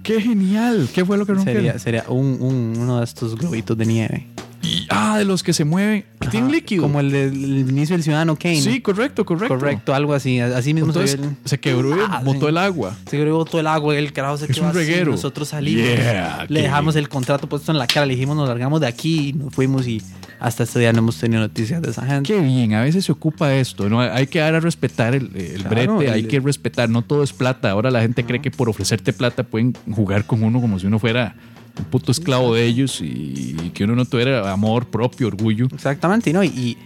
Qué 0.03 0.21
genial. 0.21 0.89
¿Qué 0.95 1.05
fue 1.05 1.17
lo 1.17 1.25
que 1.27 1.33
rompieron? 1.35 1.63
Sería, 1.63 1.79
sería 1.79 2.05
un, 2.09 2.37
un- 2.41 2.75
uno 2.79 2.99
de 2.99 3.05
estos 3.05 3.37
globitos 3.37 3.77
de 3.79 3.87
nieve. 3.87 4.27
Y- 4.75 4.87
ah, 4.91 5.17
de 5.19 5.25
los 5.25 5.43
que 5.43 5.53
se 5.53 5.65
mueven. 5.65 6.05
que 6.21 6.29
Tienen 6.29 6.51
líquido. 6.51 6.83
Como 6.83 7.01
el 7.01 7.11
del 7.11 7.33
el 7.45 7.59
inicio 7.71 7.95
del 7.97 8.03
Ciudadano 8.03 8.37
Kane. 8.37 8.61
Sí, 8.61 8.81
correcto, 8.81 9.25
correcto. 9.25 9.57
correcto, 9.59 9.95
algo 9.95 10.15
así. 10.15 10.41
Así 10.41 10.73
mismo 10.75 10.89
Entonces 10.91 11.13
se, 11.13 11.17
vio 11.19 11.29
el- 11.29 11.37
se 11.49 11.59
quebró 11.61 11.97
y 11.97 12.01
Ah, 12.09 12.23
botó 12.25 12.41
sí. 12.41 12.47
el 12.47 12.59
agua. 12.59 12.97
se 13.09 13.17
quebró 13.17 13.45
todo 13.45 13.61
el 13.61 13.67
agua, 13.67 13.97
el 13.97 14.13
carajo 14.13 14.37
se 14.39 14.47
Es 14.47 14.53
quedó 14.53 14.65
un 14.65 14.71
así, 14.71 14.79
reguero. 14.79 15.11
Nosotros 15.13 15.49
salimos, 15.49 15.83
Yeah, 15.85 16.47
le 16.49 16.63
dejamos 16.63 16.97
el 16.97 17.09
contrato 17.09 17.49
puesto 17.49 17.73
en 17.73 17.79
la 17.79 17.87
cara, 17.87 18.07
le 18.07 18.15
dijimos 18.15 18.37
nos 18.37 18.49
largamos 18.49 18.81
de 18.81 18.87
aquí 18.87 19.29
y 19.29 19.33
nos 19.35 19.55
fuimos 19.55 19.87
y 19.87 20.03
hasta 20.41 20.65
este 20.65 20.79
día 20.81 20.93
no 20.93 20.99
hemos 20.99 21.17
tenido 21.19 21.41
noticias 21.41 21.81
de 21.81 21.91
esa 21.91 22.05
gente. 22.07 22.33
Qué 22.33 22.41
bien, 22.41 22.75
a 22.75 22.83
veces 22.83 23.05
se 23.05 23.13
ocupa 23.13 23.55
esto, 23.55 23.89
¿no? 23.89 24.01
Hay 24.01 24.27
que 24.27 24.41
dar 24.41 24.55
a 24.55 24.61
respetar 24.61 25.15
el, 25.15 25.31
el 25.35 25.63
Claro, 25.65 25.97
brete, 25.97 26.13
hay 26.13 26.21
el- 26.23 26.29
que 26.29 26.41
respetar, 26.41 26.89
no 26.91 27.03
todo 27.03 27.23
es 27.23 27.33
plata. 27.33 27.71
Ahora 27.71 27.91
la 27.91 28.01
gente 28.03 28.25
cree 28.25 28.41
que 28.43 28.51
por 28.51 28.69
ofrecerte 28.69 29.13
plata 29.13 29.43
pueden 29.45 29.75
jugar 29.91 30.27
con 30.27 30.43
uno 30.43 30.61
como 30.61 30.79
si 30.79 30.87
uno 30.87 30.99
fuera 30.99 31.35
un 31.79 31.85
puto 31.87 32.13
esclavo 32.13 32.55
de 32.55 32.65
ellos 32.65 33.01
y, 33.01 33.57
y 33.63 33.71
que 33.75 33.85
uno 33.85 33.97
no 33.97 34.05
tuviera 34.05 34.53
amor 34.53 34.87
propio, 34.87 35.27
orgullo. 35.27 35.67
Exactamente, 35.73 36.33
¿no? 36.33 36.45
Y, 36.45 36.77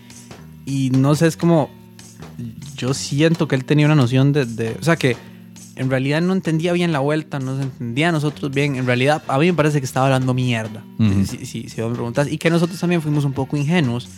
y 0.66 0.90
no 0.90 1.14
sé, 1.14 1.26
es 1.26 1.36
como. 1.36 1.70
Yo 2.76 2.94
siento 2.94 3.48
que 3.48 3.56
él 3.56 3.64
tenía 3.64 3.86
una 3.86 3.94
noción 3.96 4.32
de, 4.32 4.44
de- 4.46 4.76
O 4.80 4.84
sea, 4.84 4.96
que 4.96 5.16
en 5.76 5.90
realidad 5.90 6.20
no 6.22 6.32
entendía 6.32 6.72
bien 6.72 6.92
la 6.92 7.00
vuelta, 7.00 7.38
no 7.38 7.56
se 7.56 7.62
entendía 7.64 8.08
a 8.08 8.12
nosotros 8.12 8.50
bien. 8.52 8.76
En 8.76 8.86
realidad, 8.86 9.22
a 9.28 9.38
mí 9.38 9.46
me 9.46 9.54
parece 9.54 9.80
que 9.80 9.84
estaba 9.84 10.06
hablando 10.06 10.34
mierda. 10.34 10.82
Si, 11.26 11.44
si, 11.68 11.80
me 11.80 11.90
preguntas. 11.90 12.30
Y 12.30 12.38
que 12.38 12.50
nosotros 12.50 12.78
también 12.80 13.02
fuimos 13.02 13.24
un 13.24 13.32
poco 13.32 13.56
ingenuos 13.56 14.08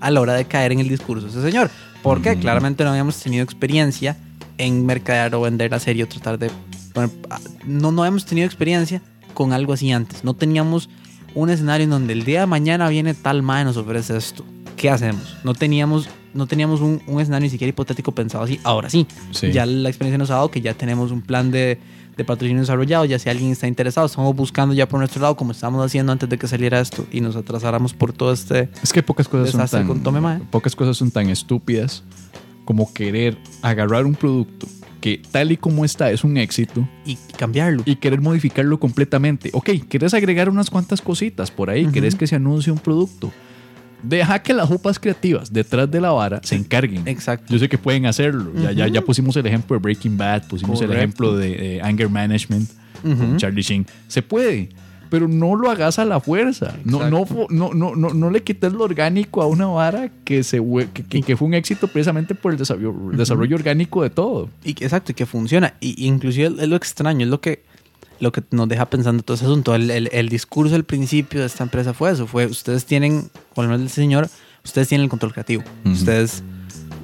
a 0.00 0.10
la 0.10 0.20
hora 0.20 0.34
de 0.34 0.44
caer 0.46 0.72
en 0.72 0.80
el 0.80 0.88
discurso 0.88 1.26
de 1.26 1.32
ese 1.32 1.42
señor. 1.42 1.70
Porque 2.02 2.32
Ujú. 2.32 2.40
claramente 2.40 2.84
no 2.84 2.90
habíamos 2.90 3.16
tenido 3.20 3.42
experiencia 3.44 4.16
en 4.58 4.86
mercadear 4.86 5.34
o 5.34 5.40
vender 5.42 5.70
la 5.70 5.78
serie 5.78 6.04
o 6.04 6.08
tratar 6.08 6.38
de. 6.38 6.50
poner- 6.94 7.10
no, 7.66 7.92
no 7.92 8.02
habíamos 8.02 8.24
tenido 8.26 8.46
experiencia 8.46 9.02
con 9.34 9.52
algo 9.52 9.72
así 9.72 9.90
antes. 9.92 10.24
No 10.24 10.34
teníamos 10.34 10.88
un 11.34 11.50
escenario 11.50 11.84
en 11.84 11.90
donde 11.90 12.12
el 12.12 12.24
día 12.24 12.40
de 12.40 12.46
mañana 12.46 12.88
viene 12.88 13.14
tal 13.14 13.42
madre 13.42 13.62
y 13.62 13.64
nos 13.66 13.76
ofrece 13.76 14.16
esto. 14.16 14.44
¿Qué 14.76 14.90
hacemos? 14.90 15.36
No 15.44 15.54
teníamos, 15.54 16.08
no 16.34 16.46
teníamos 16.46 16.80
un, 16.80 17.02
un 17.06 17.20
escenario 17.20 17.44
ni 17.46 17.50
siquiera 17.50 17.68
hipotético 17.68 18.12
pensado 18.12 18.44
así. 18.44 18.58
Ahora 18.64 18.88
sí, 18.90 19.06
Sí. 19.30 19.52
ya 19.52 19.66
la 19.66 19.88
experiencia 19.88 20.18
nos 20.18 20.30
ha 20.30 20.34
dado 20.34 20.50
que 20.50 20.60
ya 20.60 20.74
tenemos 20.74 21.10
un 21.12 21.20
plan 21.22 21.50
de, 21.50 21.78
de 22.16 22.24
patrocinio 22.24 22.60
desarrollado. 22.62 23.04
Ya 23.04 23.18
si 23.18 23.28
alguien 23.28 23.50
está 23.52 23.66
interesado, 23.68 24.06
estamos 24.06 24.34
buscando 24.34 24.74
ya 24.74 24.88
por 24.88 24.98
nuestro 24.98 25.20
lado, 25.22 25.36
como 25.36 25.52
estábamos 25.52 25.84
haciendo 25.84 26.12
antes 26.12 26.28
de 26.28 26.38
que 26.38 26.48
saliera 26.48 26.80
esto 26.80 27.06
y 27.12 27.20
nos 27.20 27.36
atrasáramos 27.36 27.92
por 27.94 28.12
todo 28.12 28.32
este. 28.32 28.70
Es 28.82 28.92
que 28.92 29.02
pocas 29.02 29.28
cosas 29.28 29.50
son 29.50 29.60
Desastre 29.60 29.80
tan, 29.80 29.86
con 29.88 30.02
Tome 30.02 30.20
Mae. 30.20 30.38
pocas 30.50 30.74
cosas 30.74 30.96
son 30.96 31.10
tan 31.10 31.28
estúpidas 31.28 32.02
como 32.64 32.92
querer 32.92 33.36
agarrar 33.62 34.06
un 34.06 34.14
producto 34.14 34.66
que 35.00 35.22
tal 35.30 35.52
y 35.52 35.56
como 35.56 35.84
está 35.84 36.10
es 36.10 36.24
un 36.24 36.36
éxito 36.36 36.86
Y 37.06 37.16
cambiarlo. 37.36 37.82
y 37.86 37.96
querer 37.96 38.20
modificarlo 38.20 38.78
completamente. 38.78 39.50
Ok, 39.52 39.70
querés 39.88 40.14
agregar 40.14 40.48
unas 40.48 40.70
cuantas 40.70 41.00
cositas 41.00 41.50
por 41.50 41.70
ahí, 41.70 41.86
querés 41.86 42.14
que 42.14 42.26
se 42.26 42.36
anuncie 42.36 42.70
un 42.72 42.78
producto. 42.78 43.32
deja 44.02 44.42
que 44.42 44.54
las 44.54 44.66
jupas 44.68 44.98
creativas 44.98 45.52
detrás 45.52 45.90
de 45.90 46.00
la 46.00 46.10
vara 46.10 46.40
se 46.42 46.54
encarguen. 46.56 47.06
Exacto. 47.06 47.52
Yo 47.52 47.58
sé 47.58 47.68
que 47.68 47.76
pueden 47.78 48.06
hacerlo. 48.06 48.52
ya, 48.62 48.72
ya, 48.72 48.88
ya 48.88 49.02
pusimos 49.02 49.36
el 49.36 49.46
ejemplo 49.46 49.76
de 49.76 49.80
Breaking 49.82 50.16
Bad, 50.16 50.48
pusimos 50.48 50.80
el 50.82 50.92
ejemplo 50.92 51.36
de 51.36 51.80
Anger 51.82 52.08
Management 52.08 52.68
con 53.02 53.36
Charlie 53.36 53.62
Sheen. 53.62 53.86
Se 54.08 54.22
puede, 54.22 54.68
pero 55.10 55.28
no 55.28 55.56
lo 55.56 55.70
hagas 55.70 55.98
a 55.98 56.04
la 56.04 56.20
fuerza. 56.20 56.74
No, 56.84 57.00
no, 57.10 57.26
no, 57.74 57.94
no, 57.96 58.14
no, 58.14 58.30
le 58.30 58.42
quites 58.42 58.72
lo 58.72 58.84
orgánico 58.84 59.42
a 59.42 59.46
una 59.46 59.66
vara 59.66 60.10
que, 60.24 60.42
se, 60.44 60.62
que, 60.94 61.22
que- 61.22 61.36
fue 61.36 61.48
un 61.48 61.54
éxito 61.54 61.88
precisamente 61.88 62.34
por 62.34 62.52
el 62.52 62.58
desarrollo, 62.58 62.94
desarrollo 63.12 63.56
orgánico 63.56 64.02
de 64.02 64.10
todo. 64.10 64.48
Y 64.64 64.70
exacto, 64.70 65.12
y 65.12 65.14
que 65.14 65.26
funciona. 65.26 65.74
Y, 65.80 66.06
inclusive 66.06 66.46
es 66.62 66.68
lo 66.68 66.76
extraño, 66.76 67.24
es 67.24 67.30
lo 67.30 67.40
que, 67.40 67.62
lo 68.20 68.32
que 68.32 68.42
nos 68.52 68.68
deja 68.68 68.86
pensando 68.88 69.22
todo 69.22 69.34
ese 69.34 69.44
asunto. 69.46 69.74
El, 69.74 69.90
el- 69.90 70.08
el 70.12 70.28
discurso 70.28 70.74
al 70.76 70.84
principio 70.84 71.40
de 71.40 71.46
esta 71.46 71.64
empresa 71.64 71.92
fue 71.92 72.10
eso, 72.12 72.26
fue 72.26 72.46
ustedes 72.46 72.86
tienen, 72.86 73.30
menos 73.56 73.80
el 73.80 73.90
señor, 73.90 74.28
ustedes 74.64 74.88
tienen 74.88 75.04
el 75.04 75.10
control 75.10 75.32
creativo. 75.32 75.64
Ustedes, 75.84 76.42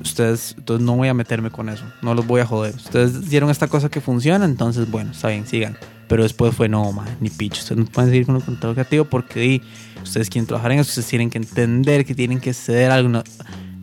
ustedes, 0.03 0.55
entonces 0.59 0.85
no 0.87 0.95
voy 0.97 1.09
a 1.09 1.15
meterme 1.15 1.51
con 1.51 1.69
eso, 1.69 1.85
no 2.03 2.15
los 2.15 2.27
voy 2.27 2.41
a 2.41 2.47
joder. 2.47 2.75
Ustedes 2.77 3.15
hicieron 3.25 3.51
esta 3.51 3.67
cosa 3.69 3.89
que 3.89 4.01
funciona, 4.01 4.45
entonces 4.45 4.91
bueno, 4.91 5.11
está 5.11 5.29
bien, 5.29 5.47
sigan. 5.47 5.77
Pero 6.09 6.23
después 6.23 6.55
fue, 6.55 6.69
no, 6.69 6.93
man, 6.93 7.07
ni 7.21 7.31
picho, 7.31 7.61
ustedes 7.61 7.79
no 7.79 7.85
pueden 7.87 8.11
seguir 8.11 8.27
con 8.27 8.37
el 8.37 8.43
control 8.43 8.75
creativo 8.75 9.05
porque 9.07 9.41
di, 9.41 9.63
ustedes 10.03 10.31
quieren 10.31 10.47
trabajar 10.47 10.71
en 10.73 10.79
eso, 10.81 10.89
ustedes 10.91 11.09
tienen 11.09 11.31
que 11.31 11.39
entender 11.39 12.05
que 12.05 12.15
tienen 12.15 12.39
que 12.41 12.55
ceder 12.55 12.91
algo. 12.93 13.09
No- 13.09 13.25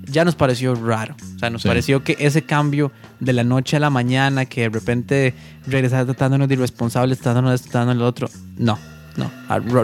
ya 0.05 0.23
nos 0.25 0.35
pareció 0.35 0.75
raro. 0.75 1.15
O 1.35 1.39
sea, 1.39 1.49
nos 1.49 1.63
Sí. 1.63 1.67
pareció 1.67 2.03
que 2.03 2.15
ese 2.19 2.43
cambio 2.43 2.91
de 3.19 3.33
la 3.33 3.43
noche 3.43 3.77
a 3.77 3.79
la 3.79 3.89
mañana, 3.89 4.45
que 4.45 4.61
de 4.61 4.69
repente 4.69 5.33
regresar 5.65 6.05
tratándonos 6.05 6.47
de 6.47 6.53
irresponsables, 6.55 7.17
tratándonos 7.19 7.51
de 7.51 7.55
esto, 7.55 7.69
tratándonos 7.71 7.97
de 7.97 8.03
lo 8.03 8.07
otro, 8.09 8.29
no, 8.57 8.77
no, 9.17 9.31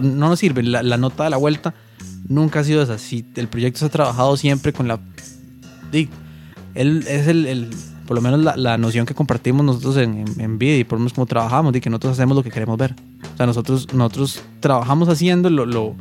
no 0.02 0.30
nos 0.30 0.40
sirve. 0.40 0.62
La, 0.64 0.84
la 0.84 0.98
nota 0.98 1.24
de 1.26 1.30
la 1.32 1.38
vuelta 1.38 1.74
nunca 2.28 2.60
ha 2.60 2.64
sido 2.64 2.82
esa. 2.84 2.98
Si 2.98 3.26
el 3.36 3.48
proyecto 3.48 3.80
se 3.80 3.86
ha 3.86 3.90
trabajado 3.90 4.38
siempre 4.38 4.72
con 4.72 4.88
la. 4.88 5.00
di, 5.92 6.10
él 6.76 7.04
es 7.08 7.28
el, 7.28 7.46
el- 7.48 7.70
por 8.10 8.16
lo 8.16 8.22
menos 8.24 8.40
la, 8.40 8.58
la 8.58 8.76
noción 8.80 9.06
que 9.06 9.14
compartimos 9.14 9.64
nosotros 9.64 9.96
en, 9.98 10.18
en, 10.28 10.42
en 10.42 10.58
vida 10.58 10.76
y 10.78 10.84
por 10.84 10.98
lo 10.98 11.02
menos 11.02 11.14
como 11.14 11.28
trabajamos, 11.28 11.72
de 11.74 11.80
que 11.80 11.92
nosotros 11.92 12.14
hacemos 12.14 12.36
lo 12.36 12.42
que 12.42 12.50
queremos 12.50 12.76
ver. 12.76 12.96
O 13.36 13.38
sea, 13.38 13.46
nosotros, 13.46 13.94
nosotros 13.94 14.42
trabajamos 14.62 15.10
haciendo 15.10 15.52
lo, 15.52 15.68
lo, 15.68 15.96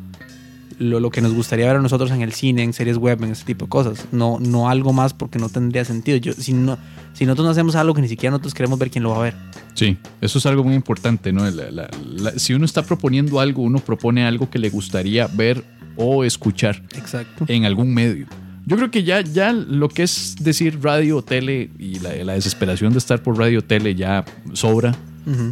lo, 0.79 1.01
lo 1.01 1.11
que 1.11 1.21
nos 1.21 1.35
gustaría 1.35 1.67
ver 1.67 1.77
a 1.77 1.81
nosotros 1.83 2.11
en 2.11 2.23
el 2.23 2.33
cine, 2.33 2.63
en 2.63 2.73
series 2.73 2.97
web, 2.97 3.23
en 3.23 3.33
ese 3.33 3.45
tipo 3.45 3.67
de 3.67 3.69
cosas. 3.69 4.07
No, 4.11 4.39
no 4.41 4.71
algo 4.71 4.95
más 4.95 5.13
porque 5.13 5.39
no 5.39 5.51
tendría 5.51 5.85
sentido. 5.85 6.17
Yo, 6.17 6.33
si, 6.33 6.55
no, 6.55 6.79
si 7.13 7.27
nosotros 7.27 7.45
no 7.45 7.51
hacemos 7.51 7.77
algo 7.77 7.93
que 7.93 8.01
ni 8.01 8.09
siquiera 8.09 8.31
nosotros 8.31 8.55
queremos 8.55 8.79
ver, 8.79 8.91
¿quién 8.91 9.05
lo 9.05 9.11
va 9.11 9.17
a 9.19 9.23
ver? 9.25 9.35
Sí, 9.75 9.99
eso 10.23 10.39
es 10.39 10.47
algo 10.47 10.65
muy 10.65 10.77
importante, 10.77 11.31
¿no? 11.35 11.45
La- 11.51 11.71
la- 11.71 11.91
la- 12.07 12.39
si 12.39 12.55
uno 12.55 12.65
está 12.65 12.83
proponiendo 12.85 13.39
algo, 13.39 13.61
uno 13.63 13.81
propone 13.81 14.25
algo 14.25 14.49
que 14.49 14.59
le 14.59 14.71
gustaría 14.71 15.27
ver 15.27 15.63
o 15.99 16.25
escuchar 16.25 16.83
Exacto. 16.97 17.45
en 17.49 17.67
algún 17.67 17.93
medio. 17.93 18.27
Yo 18.69 18.77
creo 18.77 18.91
que 18.91 19.03
ya, 19.03 19.23
ya 19.23 19.53
lo 19.53 19.89
que 19.89 20.03
es 20.03 20.37
decir 20.41 20.79
radio 20.83 21.17
o 21.17 21.23
tele 21.23 21.71
y 21.79 21.99
la, 22.01 22.15
la 22.25 22.35
desesperación 22.35 22.93
de 22.93 22.99
estar 22.99 23.23
por 23.23 23.39
radio 23.39 23.61
o 23.61 23.63
tele 23.63 23.95
ya 23.95 24.25
sobra, 24.53 24.95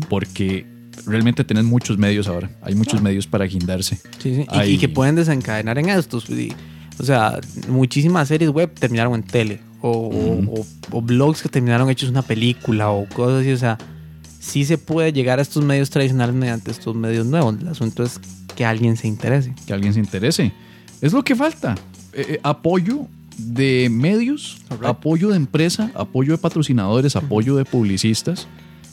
porque 0.09 0.67
realmente 1.07 1.43
tenés 1.45 1.65
muchos 1.65 1.97
medios 1.99 2.29
ahora. 2.29 2.51
Hay 2.63 2.75
muchos 2.75 3.01
medios 3.01 3.27
para 3.27 3.45
guindarse. 3.47 3.97
Sí, 4.19 4.35
sí. 4.37 4.43
Y, 4.43 4.47
Hay- 4.49 4.73
y 4.75 4.79
que 4.79 4.89
pueden 4.89 5.15
desencadenar 5.15 5.79
en 5.79 5.89
estos. 5.89 6.27
o 6.99 7.05
sea, 7.05 7.39
muchísimas 7.69 8.29
series 8.29 8.51
web 8.51 8.71
terminaron 8.79 9.15
en 9.15 9.23
tele. 9.23 9.61
O, 9.83 9.91
o- 9.91 10.61
o- 10.61 10.67
o 10.99 11.03
blogs 11.03 11.43
que 11.43 11.49
terminaron 11.49 11.89
hechos 11.91 12.09
una 12.11 12.23
película 12.23 12.91
o 12.91 13.07
cosas 13.09 13.41
así. 13.43 13.53
O 13.53 13.57
sea, 13.59 13.79
sí 14.41 14.65
se 14.65 14.79
puede 14.79 15.13
llegar 15.13 15.39
a 15.39 15.43
estos 15.43 15.65
medios 15.65 15.91
tradicionales 15.91 16.35
mediante 16.35 16.71
estos 16.71 16.95
medios 16.97 17.27
nuevos. 17.27 17.57
El 17.61 17.69
asunto 17.69 18.03
es 18.03 18.21
que 18.57 18.65
alguien 18.65 18.97
se 18.97 19.07
interese. 19.09 19.55
Que 19.67 19.73
alguien 19.75 19.93
se 19.95 20.01
interese. 20.01 20.53
Es 21.01 21.13
lo 21.13 21.23
que 21.23 21.37
falta. 21.37 21.75
Eh, 22.17 22.25
eh, 22.31 22.41
apoyo 22.43 23.07
de 23.39 23.89
medios, 23.91 24.57
apoyo 24.83 25.29
de 25.29 25.37
empresa, 25.37 25.91
apoyo 25.95 26.33
de 26.33 26.39
patrocinadores, 26.39 27.15
apoyo 27.17 27.55
de 27.57 27.65
publicistas 27.67 28.49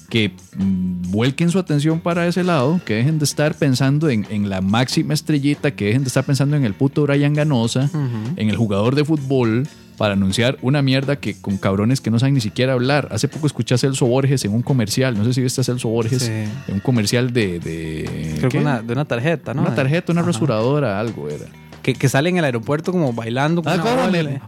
que 0.10 0.32
mm, 0.58 1.10
vuelquen 1.12 1.50
su 1.50 1.58
atención 1.58 2.02
para 2.02 2.28
ese 2.28 2.44
lado, 2.44 2.80
que 2.86 2.96
dejen 2.96 3.18
de 3.18 3.24
estar 3.26 3.56
pensando 3.56 4.10
en, 4.10 4.28
en 4.30 4.50
la 4.50 4.60
máxima 4.62 5.14
estrellita, 5.14 5.72
que 5.72 5.86
dejen 5.86 6.04
de 6.04 6.10
estar 6.10 6.24
pensando 6.26 6.56
en 6.58 6.66
el 6.66 6.74
puto 6.74 7.04
Brian 7.04 7.34
Ganosa, 7.34 7.90
en 8.36 8.50
el 8.50 8.56
jugador 8.58 8.94
de 8.96 9.06
fútbol, 9.06 9.66
para 9.98 10.14
anunciar 10.14 10.58
una 10.62 10.82
mierda 10.82 11.16
que 11.16 11.40
con 11.40 11.58
cabrones 11.58 12.02
que 12.02 12.12
no 12.12 12.20
saben 12.20 12.34
ni 12.34 12.42
siquiera 12.42 12.74
hablar. 12.74 13.08
Hace 13.12 13.28
poco 13.28 13.48
escuché 13.48 13.76
a 13.76 13.78
Celso 13.78 14.06
Borges 14.06 14.44
en 14.44 14.52
un 14.54 14.62
comercial, 14.62 15.18
no 15.18 15.24
sé 15.24 15.34
si 15.34 15.42
viste 15.42 15.62
a 15.62 15.64
Celso 15.64 15.88
Borges, 15.88 16.24
Sí. 16.24 16.32
en 16.32 16.74
un 16.74 16.80
comercial 16.82 17.32
de... 17.32 17.60
de 17.60 18.36
Creo 18.40 18.50
que 18.52 18.58
una, 18.58 18.82
de 18.82 18.92
una 18.94 19.06
tarjeta, 19.06 19.54
¿no? 19.54 19.62
Una 19.62 19.74
tarjeta, 19.74 20.12
una 20.12 20.22
Ajá. 20.22 20.32
rasuradora, 20.32 21.00
algo 21.00 21.30
era. 21.30 21.46
Que, 21.84 21.94
que 21.94 22.10
sale 22.10 22.30
en 22.30 22.38
el 22.38 22.46
aeropuerto 22.46 22.92
como 22.92 23.14
bailando. 23.14 23.62
con 23.62 23.74
una 23.82 23.84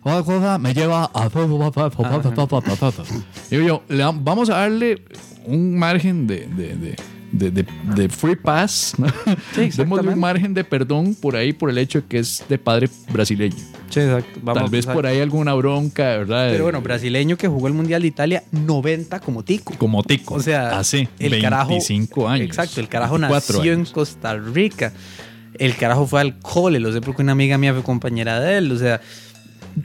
Una 0.03 0.23
cosa 0.23 0.57
me 0.57 0.73
lleva 0.73 1.11
a... 1.13 1.25
Digo 3.51 3.67
yo, 3.67 3.83
le 3.89 4.03
vamos 4.03 4.49
a 4.49 4.57
darle 4.59 5.03
un 5.45 5.77
margen 5.77 6.25
de, 6.27 6.47
de, 6.47 6.75
de, 6.75 6.95
de, 7.31 7.51
de- 7.51 7.65
de 7.95 8.09
free 8.09 8.35
pass, 8.37 8.93
¿no? 8.97 9.07
Démosle 9.83 10.07
un 10.13 10.19
margen 10.19 10.53
de 10.53 10.63
perdón 10.63 11.13
por 11.13 11.35
ahí 11.35 11.51
por 11.53 11.69
el 11.69 11.77
hecho 11.77 12.01
de 12.01 12.07
que 12.07 12.19
es 12.19 12.43
de 12.49 12.57
padre 12.57 12.89
brasileño. 13.11 13.57
Sí, 13.89 13.99
exacto. 13.99 14.39
Vamos, 14.41 14.63
Tal 14.63 14.71
vez 14.71 14.85
por 14.85 15.05
ahí 15.05 15.19
alguna 15.19 15.53
bronca, 15.53 16.03
¿verdad? 16.17 16.47
Pero 16.51 16.63
bueno, 16.63 16.81
brasileño 16.81 17.37
que 17.37 17.47
jugó 17.47 17.67
el 17.67 17.73
Mundial 17.73 18.01
de 18.01 18.07
Italia 18.07 18.43
90 18.51 19.19
como 19.19 19.43
tico. 19.43 19.73
Como 19.77 20.03
tico. 20.03 20.35
O 20.35 20.39
sea, 20.39 20.79
hace 20.79 21.07
el 21.19 21.39
carajo. 21.41 21.69
25 21.69 22.27
años. 22.27 22.47
Exacto, 22.47 22.79
el 22.79 22.87
carajo 22.87 23.13
24 23.19 23.57
nació 23.57 23.73
en. 23.73 23.85
Costa 23.85 24.35
Rica. 24.37 24.93
El 25.59 25.75
carajo 25.75 26.05
fue 26.07 26.21
al 26.21 26.37
cole, 26.39 26.79
lo 26.79 26.91
sé 26.91 27.01
porque 27.01 27.21
una 27.21 27.31
amiga 27.33 27.57
mía 27.57 27.73
fue 27.73 27.83
compañera 27.83 28.39
de 28.39 28.57
él. 28.57 28.71
O 28.71 28.77
sea, 28.77 29.01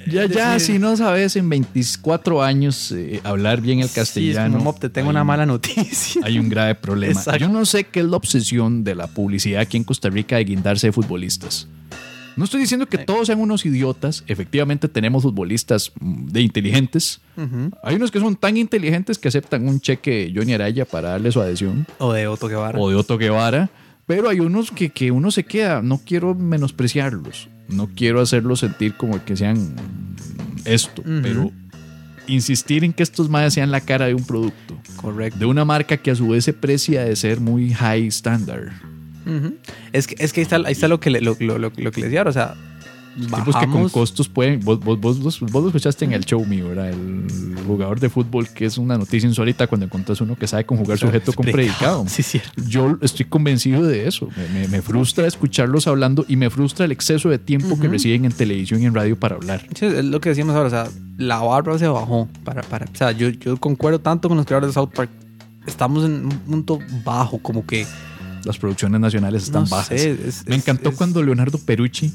Ya, 0.06 0.26
ya, 0.26 0.54
decir- 0.54 0.74
si 0.74 0.78
no 0.78 0.96
sabes 0.96 1.34
en 1.36 1.48
24 1.48 2.42
años 2.42 2.92
eh, 2.92 3.20
hablar 3.24 3.60
bien 3.60 3.80
el 3.80 3.88
sí, 3.88 3.94
castellano. 3.96 4.52
como, 4.58 4.64
"Mop, 4.72 4.78
te 4.80 4.88
tengo 4.88 5.10
una 5.10 5.22
un- 5.22 5.26
mala 5.26 5.46
noticia. 5.46 6.22
Hay 6.24 6.38
un 6.38 6.48
grave 6.48 6.76
problema. 6.76 7.12
Exacto. 7.12 7.40
Yo 7.40 7.48
no 7.48 7.64
sé 7.66 7.84
qué 7.84 8.00
es 8.00 8.06
la 8.06 8.16
obsesión 8.16 8.84
de 8.84 8.94
la 8.94 9.08
publicidad 9.08 9.62
aquí 9.62 9.76
en 9.76 9.84
Costa 9.84 10.08
Rica 10.08 10.36
de 10.36 10.44
guindarse 10.44 10.86
de 10.88 10.92
futbolistas. 10.92 11.66
No 12.36 12.44
estoy 12.44 12.60
diciendo 12.60 12.86
que 12.86 12.98
todos 12.98 13.26
sean 13.26 13.40
unos 13.40 13.66
idiotas. 13.66 14.22
Efectivamente 14.28 14.86
tenemos 14.88 15.24
futbolistas 15.24 15.90
mm, 16.00 16.28
de 16.28 16.40
inteligentes. 16.42 17.20
Hay 17.82 17.96
unos 17.96 18.10
que 18.12 18.20
son 18.20 18.36
tan 18.36 18.56
inteligentes 18.56 19.18
que 19.18 19.26
aceptan 19.28 19.66
un 19.68 19.80
cheque 19.80 20.26
de 20.26 20.32
Johnny 20.34 20.54
Araya 20.54 20.84
para 20.84 21.10
darle 21.10 21.32
su 21.32 21.40
adhesión. 21.40 21.86
O 21.98 22.12
de 22.12 22.28
Otto 22.28 22.46
Guevara. 22.48 22.78
O 22.78 22.88
de 22.88 22.94
Otto 22.94 23.18
Guevara. 23.18 23.68
Pero 24.10 24.28
hay 24.28 24.40
unos 24.40 24.72
que, 24.72 24.90
que 24.90 25.12
uno 25.12 25.30
se 25.30 25.44
queda. 25.44 25.82
No 25.82 26.00
quiero 26.04 26.34
menospreciarlos. 26.34 27.48
No 27.68 27.88
quiero 27.94 28.20
hacerlos 28.20 28.58
sentir 28.58 28.96
como 28.96 29.24
que 29.24 29.36
sean 29.36 29.76
esto. 30.64 31.04
Pero 31.22 31.52
insistir 32.26 32.82
en 32.82 32.92
que 32.92 33.04
estos 33.04 33.28
madres 33.30 33.54
sean 33.54 33.70
la 33.70 33.80
cara 33.80 34.06
de 34.06 34.14
un 34.14 34.24
producto 34.24 34.76
Correcto. 34.96 35.38
de 35.38 35.46
una 35.46 35.64
marca 35.64 35.96
que 35.96 36.10
a 36.10 36.16
su 36.16 36.26
vez 36.26 36.44
se 36.44 36.52
precia 36.52 37.04
de 37.04 37.14
ser 37.14 37.38
muy 37.38 37.72
high 37.72 38.08
standard. 38.08 38.72
Es 39.92 40.08
que, 40.08 40.16
es 40.18 40.32
que 40.32 40.40
ahí 40.40 40.42
está, 40.42 40.56
ahí 40.56 40.72
está 40.72 40.88
lo, 40.88 40.98
que 40.98 41.10
le, 41.10 41.20
lo, 41.20 41.36
lo, 41.38 41.58
lo, 41.58 41.70
lo 41.76 41.92
que 41.92 42.00
les 42.00 42.10
decía. 42.10 42.24
O 42.24 42.32
sea, 42.32 42.56
Tipos 43.16 43.28
que 43.38 43.52
con 43.52 43.52
bajamos- 43.52 43.92
costos 43.92 44.28
pueden. 44.28 44.60
Vos, 44.60 44.78
vos, 44.80 44.98
vos, 45.00 45.18
vos- 45.20 45.40
vos 45.40 45.62
lo 45.62 45.68
escuchaste 45.68 46.04
en 46.04 46.12
el 46.12 46.24
show 46.24 46.44
mío, 46.46 46.68
¿verdad? 46.68 46.90
El 46.90 47.26
jugador 47.66 47.98
de 48.00 48.08
fútbol, 48.08 48.48
que 48.48 48.64
es 48.66 48.78
una 48.78 48.96
noticia 48.96 49.28
insólita 49.28 49.66
cuando 49.66 49.86
encontrás 49.86 50.20
uno 50.20 50.36
que 50.36 50.46
sabe 50.46 50.64
conjugar 50.64 50.96
sujeto 50.98 51.32
con 51.32 51.44
predicado. 51.46 52.04
Sí, 52.08 52.22
sí. 52.22 52.40
Yo 52.68 52.96
estoy 53.02 53.26
convencido 53.26 53.82
de 53.82 54.06
eso. 54.06 54.28
Me, 54.36 54.60
me- 54.60 54.68
me 54.68 54.82
frustra 54.82 55.26
escucharlos 55.26 55.86
hablando 55.86 56.24
y 56.28 56.36
me 56.36 56.50
frustra 56.50 56.84
el 56.84 56.92
exceso 56.92 57.28
de 57.28 57.38
tiempo 57.38 57.78
que 57.80 57.88
reciben 57.88 58.24
en 58.24 58.32
televisión 58.32 58.80
y 58.82 58.86
en 58.86 58.94
radio 58.94 59.18
para 59.18 59.36
hablar. 59.36 59.66
Sí, 59.74 59.86
es 59.86 60.04
lo 60.04 60.20
que 60.20 60.30
decíamos 60.30 60.54
ahora, 60.54 60.68
o 60.68 60.70
sea, 60.70 60.88
la 61.18 61.38
barra 61.40 61.78
se 61.78 61.88
bajó. 61.88 62.28
Para, 62.44 62.62
para, 62.62 62.86
o 62.86 62.96
sea, 62.96 63.12
yo, 63.12 63.28
yo 63.28 63.56
concuerdo 63.56 63.98
tanto 64.00 64.28
con 64.28 64.36
los 64.36 64.46
creadores 64.46 64.70
de 64.70 64.74
South 64.74 64.90
Park. 64.94 65.10
Estamos 65.66 66.04
en 66.04 66.24
un 66.24 66.30
punto 66.46 66.78
bajo, 67.04 67.38
como 67.38 67.66
que. 67.66 67.86
Las 68.44 68.56
producciones 68.56 68.98
nacionales 69.02 69.42
están 69.42 69.64
no 69.64 69.68
bajas. 69.68 69.88
sé, 70.00 70.12
es- 70.26 70.46
Me 70.46 70.54
encantó 70.54 70.88
es- 70.88 70.96
cuando 70.96 71.22
Leonardo 71.22 71.58
Perucci, 71.58 72.10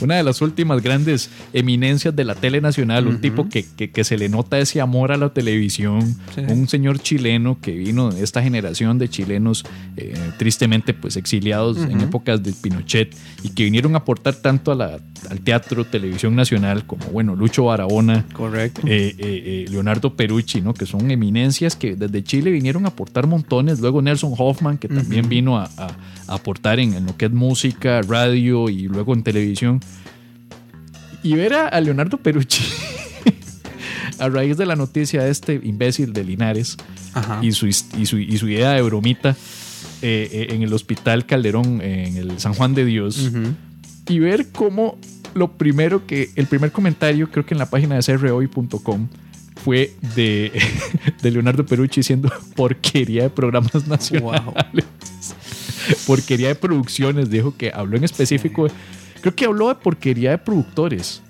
una 0.00 0.16
de 0.16 0.22
las 0.22 0.42
últimas 0.42 0.82
grandes 0.82 1.30
eminencias 1.52 2.14
de 2.14 2.24
la 2.24 2.34
tele 2.34 2.60
nacional, 2.60 3.06
un 3.06 3.20
tipo 3.20 3.48
que, 3.48 3.64
que- 3.64 3.90
que 3.90 4.04
se 4.04 4.18
le 4.18 4.28
nota 4.28 4.58
ese 4.58 4.80
amor 4.80 5.12
a 5.12 5.16
la 5.16 5.30
televisión, 5.30 6.16
Sí. 6.34 6.42
un 6.48 6.68
señor 6.68 6.98
chileno 6.98 7.58
que 7.60 7.72
vino 7.72 8.10
de 8.10 8.22
esta 8.22 8.42
generación 8.42 8.98
de 8.98 9.08
chilenos 9.08 9.64
eh, 9.96 10.14
tristemente 10.38 10.92
pues 10.94 11.16
exiliados 11.16 11.78
en 11.78 11.96
Ujú. 11.96 12.04
épocas 12.04 12.42
de 12.42 12.52
Pinochet 12.52 13.14
y 13.42 13.50
que 13.50 13.64
vinieron 13.64 13.94
a 13.94 13.98
aportar 13.98 14.34
tanto 14.34 14.72
a 14.72 14.74
la- 14.74 15.00
al 15.30 15.40
teatro, 15.40 15.84
televisión 15.84 16.34
nacional 16.34 16.84
como 16.86 17.04
bueno, 17.06 17.34
Lucho 17.36 17.64
Barahona. 17.64 18.26
Correcto. 18.32 18.82
eh, 18.86 19.14
eh, 19.18 19.64
Leonardo 19.70 20.14
Perucci, 20.16 20.60
¿no? 20.60 20.74
que 20.74 20.84
son 20.86 21.10
eminencias 21.10 21.76
que 21.76 21.94
desde 21.96 22.22
Chile 22.24 22.50
vinieron 22.50 22.84
a 22.84 22.88
aportar 22.88 23.26
montones. 23.26 23.80
Luego 23.80 24.02
Nelson 24.02 24.34
Hoffman, 24.36 24.78
que 24.78 24.88
también 24.88 25.28
vino 25.28 25.58
a 25.58 25.70
aportar 26.34 26.80
en, 26.80 26.94
en 26.94 27.06
lo 27.06 27.16
que 27.16 27.26
es 27.26 27.32
música, 27.32 28.02
radio 28.02 28.68
y 28.68 28.88
luego 28.88 29.14
en 29.14 29.22
televisión. 29.22 29.80
Y 31.22 31.34
ver 31.34 31.54
a, 31.54 31.68
a 31.68 31.80
Leonardo 31.80 32.16
Perucci 32.16 32.64
a 34.18 34.28
raíz 34.28 34.56
de 34.56 34.66
la 34.66 34.76
noticia 34.76 35.22
de 35.22 35.30
este 35.30 35.60
imbécil 35.62 36.12
de 36.12 36.24
Linares 36.24 36.76
y 37.40 37.52
su, 37.52 37.66
y 37.66 37.72
su, 37.72 38.18
y 38.18 38.38
su 38.38 38.48
idea 38.48 38.72
de 38.72 38.82
bromita 38.82 39.36
eh, 40.00 40.28
eh, 40.32 40.46
en 40.50 40.62
el 40.62 40.72
hospital 40.72 41.26
Calderón, 41.26 41.80
en 41.80 42.16
el 42.16 42.38
San 42.40 42.54
Juan 42.54 42.74
de 42.74 42.84
Dios. 42.84 43.18
Ujú. 43.18 43.54
y 44.08 44.18
ver 44.18 44.48
cómo 44.50 44.98
lo 45.34 45.52
primero 45.52 46.06
que, 46.06 46.30
el 46.36 46.46
primer 46.46 46.72
comentario, 46.72 47.30
creo 47.30 47.46
que 47.46 47.54
en 47.54 47.58
la 47.58 47.70
página 47.70 47.96
de 47.96 48.02
crhoy.com, 48.02 49.08
fue 49.64 49.94
de, 50.16 50.52
de 51.22 51.30
Leonardo 51.30 51.64
Perucci 51.64 52.00
diciendo 52.00 52.30
porquería 52.56 53.24
de 53.24 53.30
programas 53.30 53.86
nacionales. 53.86 54.86
porquería 56.06 56.48
de 56.48 56.54
producciones, 56.54 57.30
dijo 57.30 57.56
que 57.56 57.70
habló 57.74 57.96
en 57.96 58.04
específico, 58.04 58.66
creo 59.20 59.34
que 59.34 59.44
habló 59.44 59.68
de 59.68 59.74
porquería 59.76 60.30
de 60.30 60.38
productores. 60.38 61.22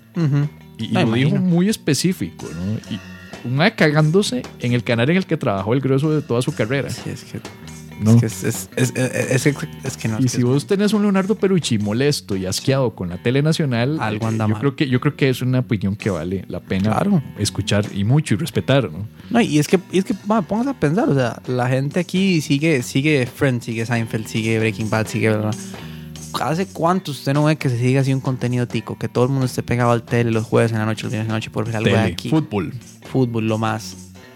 Y, 0.77 0.87
lo 0.89 1.11
dijo 1.13 1.35
muy 1.37 1.69
específico, 1.69 2.47
¿no? 2.53 2.93
Y 2.93 2.99
un 3.45 3.55
mae 3.55 3.75
cagándose 3.75 4.43
en 4.59 4.73
el 4.73 4.83
canal 4.83 5.09
en 5.09 5.17
el 5.17 5.25
que 5.25 5.37
trabajó 5.37 5.73
el 5.73 5.81
grueso 5.81 6.11
de 6.11 6.21
toda 6.21 6.41
su 6.41 6.53
carrera. 6.53 6.89
Sí, 6.89 7.09
es 7.09 7.23
que, 7.23 7.39
¿no? 8.01 8.11
es, 8.13 8.19
que 8.19 8.25
es, 8.25 8.43
es, 8.43 8.69
es, 8.75 9.97
que 9.97 10.07
no. 10.07 10.19
y 10.19 10.23
que 10.23 10.29
si 10.29 10.43
vos 10.43 10.65
tenés 10.67 10.93
un 10.93 11.01
Leonardo 11.03 11.35
Perucci 11.35 11.77
molesto 11.79 12.35
y 12.35 12.45
asqueado 12.45 12.95
con 12.95 13.09
la 13.09 13.17
tele 13.21 13.41
nacional, 13.41 13.97
Algo 13.99 14.25
eh, 14.25 14.29
anda 14.29 14.45
yo 14.45 14.49
mal. 14.49 14.59
creo 14.59 14.75
que 14.75 14.87
yo 14.89 14.99
creo 14.99 15.15
que 15.15 15.29
es 15.29 15.41
una 15.41 15.59
opinión 15.59 15.95
que 15.95 16.09
vale 16.09 16.45
la 16.47 16.59
pena 16.59 16.91
Claro. 16.91 17.21
escuchar 17.37 17.85
y 17.93 18.03
mucho 18.03 18.33
y 18.33 18.37
respetar, 18.37 18.91
¿no? 18.91 19.07
No, 19.29 19.41
y 19.41 19.59
es 19.59 19.67
que, 19.67 19.79
y 19.91 19.97
es 19.99 20.05
que 20.05 20.13
póngase 20.13 20.69
a 20.69 20.79
pensar, 20.79 21.09
o 21.09 21.15
sea, 21.15 21.41
la 21.47 21.67
gente 21.69 21.99
aquí 21.99 22.41
sigue, 22.41 22.81
sigue 22.83 23.25
Friends, 23.25 23.65
sigue 23.65 23.85
Seinfeld, 23.85 24.27
sigue 24.27 24.59
Breaking 24.59 24.89
Bad, 24.89 25.07
sigue... 25.07 25.35
bla. 25.35 25.51
¿Hace 26.41 26.65
cuánto 26.65 27.11
usted 27.11 27.33
no 27.33 27.43
ve 27.43 27.57
que 27.57 27.69
se 27.69 27.77
sigue 27.77 27.99
así 27.99 28.11
un 28.11 28.19
contenido 28.19 28.67
tico? 28.67 28.97
Que 28.97 29.07
todo 29.07 29.23
el 29.25 29.29
mundo 29.29 29.45
esté 29.45 29.61
pegado 29.61 29.91
al 29.91 30.01
tele 30.01 30.31
los 30.31 30.45
jueves 30.45 30.71
en 30.71 30.79
la 30.79 30.85
noche, 30.85 31.03
los 31.03 31.11
viernes 31.11 31.27
en 31.27 31.31
la 31.31 31.35
noche 31.37 31.51
por 31.51 31.65
ver 31.65 31.75
algo 31.75 31.89
de 31.89 31.95
Tele, 31.95 32.11
aquí. 32.13 32.29
fútbol. 32.29 32.73
Fútbol, 33.11 33.47
lo 33.47 33.59
más. 33.59 33.95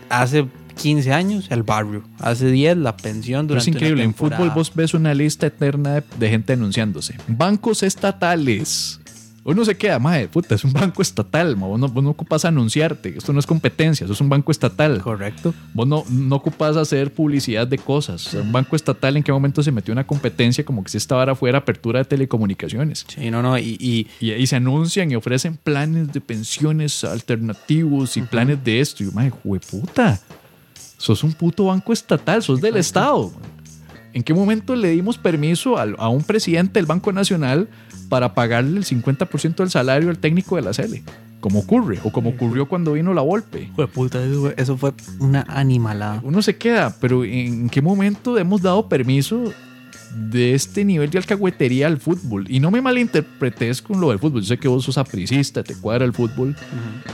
Hace 0.10 0.45
15 0.78 1.13
años, 1.13 1.47
el 1.49 1.63
barrio. 1.63 2.03
Hace 2.19 2.49
10, 2.49 2.78
la 2.78 2.95
pensión 2.95 3.47
durante 3.47 3.69
es 3.69 3.75
increíble, 3.75 4.03
en 4.03 4.13
fútbol 4.13 4.49
vos 4.51 4.73
ves 4.73 4.93
una 4.93 5.13
lista 5.13 5.47
eterna 5.47 5.95
de, 5.95 6.03
de 6.17 6.30
gente 6.30 6.53
anunciándose. 6.53 7.17
Bancos 7.28 7.84
estatales. 7.84 8.99
Uno 9.47 9.63
se 9.63 9.78
queda, 9.78 9.97
madre, 9.97 10.28
puta, 10.28 10.55
es 10.55 10.65
un 10.65 10.73
banco 10.73 11.01
estatal, 11.01 11.55
ma, 11.55 11.67
vos 11.67 11.80
no, 11.80 11.88
vos 11.88 12.03
no 12.03 12.09
ocupas 12.09 12.43
anunciarte, 12.43 13.17
esto 13.17 13.32
no 13.32 13.39
es 13.39 13.45
competencia, 13.45 14.03
eso 14.03 14.11
es 14.11 14.19
un 14.19 14.28
banco 14.28 14.51
estatal. 14.51 15.01
Correcto. 15.01 15.53
Vos 15.73 15.88
no, 15.88 16.03
no 16.09 16.36
ocupas 16.36 16.75
hacer 16.75 17.13
publicidad 17.13 17.65
de 17.65 17.78
cosas. 17.78 18.28
O 18.28 18.30
sea, 18.32 18.41
un 18.41 18.51
banco 18.51 18.75
estatal, 18.75 19.15
¿en 19.15 19.23
qué 19.23 19.32
momento 19.32 19.63
se 19.63 19.71
metió 19.71 19.93
una 19.93 20.05
competencia 20.05 20.65
como 20.65 20.84
que 20.84 20.91
si 20.91 20.97
esta 20.97 21.15
vara 21.15 21.34
fuera 21.34 21.59
apertura 21.59 21.99
de 21.99 22.05
telecomunicaciones? 22.05 23.05
Sí, 23.07 23.32
no, 23.32 23.41
no, 23.41 23.57
y... 23.57 23.78
y 23.80 24.07
Y 24.19 24.47
se 24.47 24.57
anuncian 24.57 25.09
y 25.11 25.15
ofrecen 25.15 25.55
planes 25.55 26.11
de 26.11 26.19
pensiones 26.19 27.05
alternativos 27.05 28.17
y 28.17 28.23
planes 28.23 28.61
de 28.65 28.82
esto. 28.82 29.03
Y 29.03 29.05
yo, 29.05 29.13
madre, 29.13 29.32
puta, 29.71 30.19
sos 30.98 31.24
un 31.24 31.34
puto 31.34 31.66
banco 31.66 31.93
estatal, 31.93 32.43
sos 32.43 32.62
del 32.62 32.78
Estado. 32.78 33.32
¿En 34.14 34.24
qué 34.24 34.34
momento 34.34 34.76
le 34.76 34.89
dimos 34.89 35.18
permiso 35.18 35.78
a, 35.78 36.10
un 36.10 36.24
presidente 36.24 36.80
del 36.80 36.88
Banco 36.88 37.12
Nacional 37.12 37.70
para 38.10 38.34
pagarle 38.34 38.80
el 38.80 38.86
50% 38.86 39.56
del 39.56 39.70
salario 39.70 40.10
al 40.10 40.18
técnico 40.18 40.56
de 40.56 40.64
la 40.64 40.72
CL? 40.72 41.04
Como 41.39 41.60
ocurre, 41.60 42.00
o 42.04 42.12
como 42.12 42.32
ocurrió 42.32 42.68
cuando 42.68 42.93
vino 42.93 43.14
la 43.14 43.22
puta, 43.22 44.20
fue, 44.41 44.56
eso 44.58 44.76
fue 44.76 44.93
una 45.20 45.45
animalada. 45.48 46.20
Uno 46.24 46.41
se 46.41 46.58
queda, 46.58 46.95
pero 47.00 47.24
¿en 47.24 47.70
qué 47.70 47.82
momento 47.82 48.38
hemos 48.39 48.64
dado 48.64 48.89
permiso 48.89 49.54
de 50.16 50.53
este 50.53 50.84
nivel 50.86 51.10
de 51.10 51.18
alcahuetería 51.20 51.88
al 51.88 51.97
fútbol? 51.97 52.45
Y 52.49 52.60
no 52.60 52.72
me 52.72 52.82
malinterpretes 52.82 53.82
con 53.82 53.99
lo 53.99 54.10
del 54.10 54.20
fútbol. 54.20 54.41
Yo 54.41 54.47
sé 54.47 54.58
que 54.58 54.68
vos 54.68 54.84
sos 54.84 54.97
apricista, 54.97 55.64
te 55.64 55.76
cuadra 55.76 56.05
el 56.05 56.14
fútbol. 56.14 56.55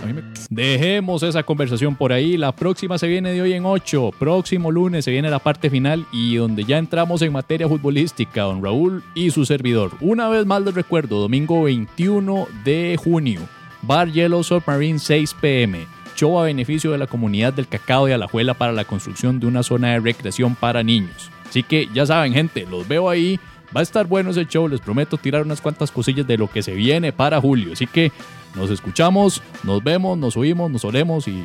A 0.01 0.05
mí 0.05 0.13
me- 0.13 0.23
Dejemos 0.49 1.23
esa 1.23 1.43
conversación 1.43 1.95
por 1.95 2.11
ahí. 2.13 2.37
La 2.37 2.55
próxima 2.55 2.97
se 2.97 3.07
viene 3.07 3.31
de 3.33 3.41
hoy 3.41 3.53
en 3.53 3.65
8. 3.65 4.11
Próximo 4.19 4.71
lunes 4.71 5.05
se 5.05 5.11
viene 5.11 5.29
la 5.29 5.39
parte 5.39 5.69
final 5.69 6.05
y 6.11 6.35
donde 6.35 6.63
ya 6.63 6.77
entramos 6.77 7.21
en 7.21 7.31
materia 7.33 7.67
futbolística, 7.67 8.41
don 8.43 8.63
Raúl 8.63 9.03
y 9.15 9.31
su 9.31 9.45
servidor. 9.45 9.91
Una 10.01 10.29
vez 10.29 10.45
más 10.45 10.61
les 10.61 10.73
recuerdo, 10.75 11.19
domingo 11.19 11.63
21 11.63 12.47
de 12.63 12.97
junio, 13.03 13.41
Bar 13.81 14.11
Yellow 14.11 14.43
Submarine 14.43 14.99
6 14.99 15.33
pm. 15.41 15.85
Show 16.15 16.39
a 16.39 16.43
beneficio 16.43 16.91
de 16.91 16.99
la 16.99 17.07
comunidad 17.07 17.53
del 17.53 17.67
Cacao 17.67 18.05
de 18.05 18.13
Alajuela 18.13 18.53
para 18.53 18.71
la 18.71 18.85
construcción 18.85 19.39
de 19.39 19.47
una 19.47 19.63
zona 19.63 19.93
de 19.93 19.99
recreación 19.99 20.53
para 20.55 20.83
niños. 20.83 21.31
Así 21.53 21.61
que 21.61 21.87
ya 21.93 22.03
saben, 22.03 22.33
gente, 22.33 22.65
los 22.65 22.87
veo 22.87 23.07
ahí. 23.07 23.39
Va 23.77 23.81
a 23.81 23.83
estar 23.83 24.07
bueno 24.07 24.31
ese 24.31 24.45
show, 24.45 24.67
les 24.67 24.81
prometo 24.81 25.17
tirar 25.17 25.43
unas 25.43 25.61
cuantas 25.61 25.91
cosillas 25.91 26.25
de 26.25 26.35
lo 26.35 26.49
que 26.49 26.63
se 26.63 26.73
viene 26.73 27.13
para 27.13 27.39
julio. 27.39 27.73
Así 27.73 27.85
que 27.85 28.11
nos 28.55 28.71
escuchamos, 28.71 29.39
nos 29.61 29.83
vemos, 29.83 30.17
nos 30.17 30.35
oímos, 30.35 30.71
nos 30.71 30.83
olemos 30.83 31.27
y 31.27 31.43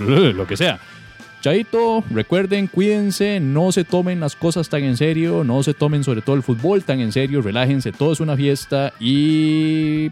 lo 0.00 0.48
que 0.48 0.56
sea. 0.56 0.80
Chaito, 1.42 2.02
recuerden, 2.10 2.66
cuídense, 2.66 3.38
no 3.38 3.70
se 3.70 3.84
tomen 3.84 4.18
las 4.18 4.34
cosas 4.34 4.68
tan 4.68 4.82
en 4.82 4.96
serio, 4.96 5.44
no 5.44 5.62
se 5.62 5.74
tomen 5.74 6.02
sobre 6.02 6.20
todo 6.20 6.34
el 6.34 6.42
fútbol 6.42 6.82
tan 6.82 6.98
en 6.98 7.12
serio, 7.12 7.40
relájense, 7.40 7.92
todo 7.92 8.14
es 8.14 8.18
una 8.18 8.36
fiesta 8.36 8.92
y 8.98 10.08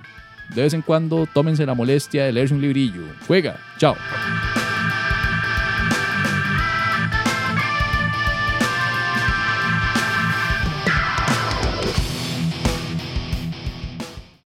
de 0.55 0.63
vez 0.63 0.75
en 0.75 0.83
cuando 0.83 1.27
tómense 1.27 1.67
la 1.67 1.75
molestia 1.75 2.25
de 2.25 2.31
leerse 2.31 2.55
un 2.55 2.61
librillo. 2.61 3.03
Juega, 3.27 3.57
chao. 3.79 3.97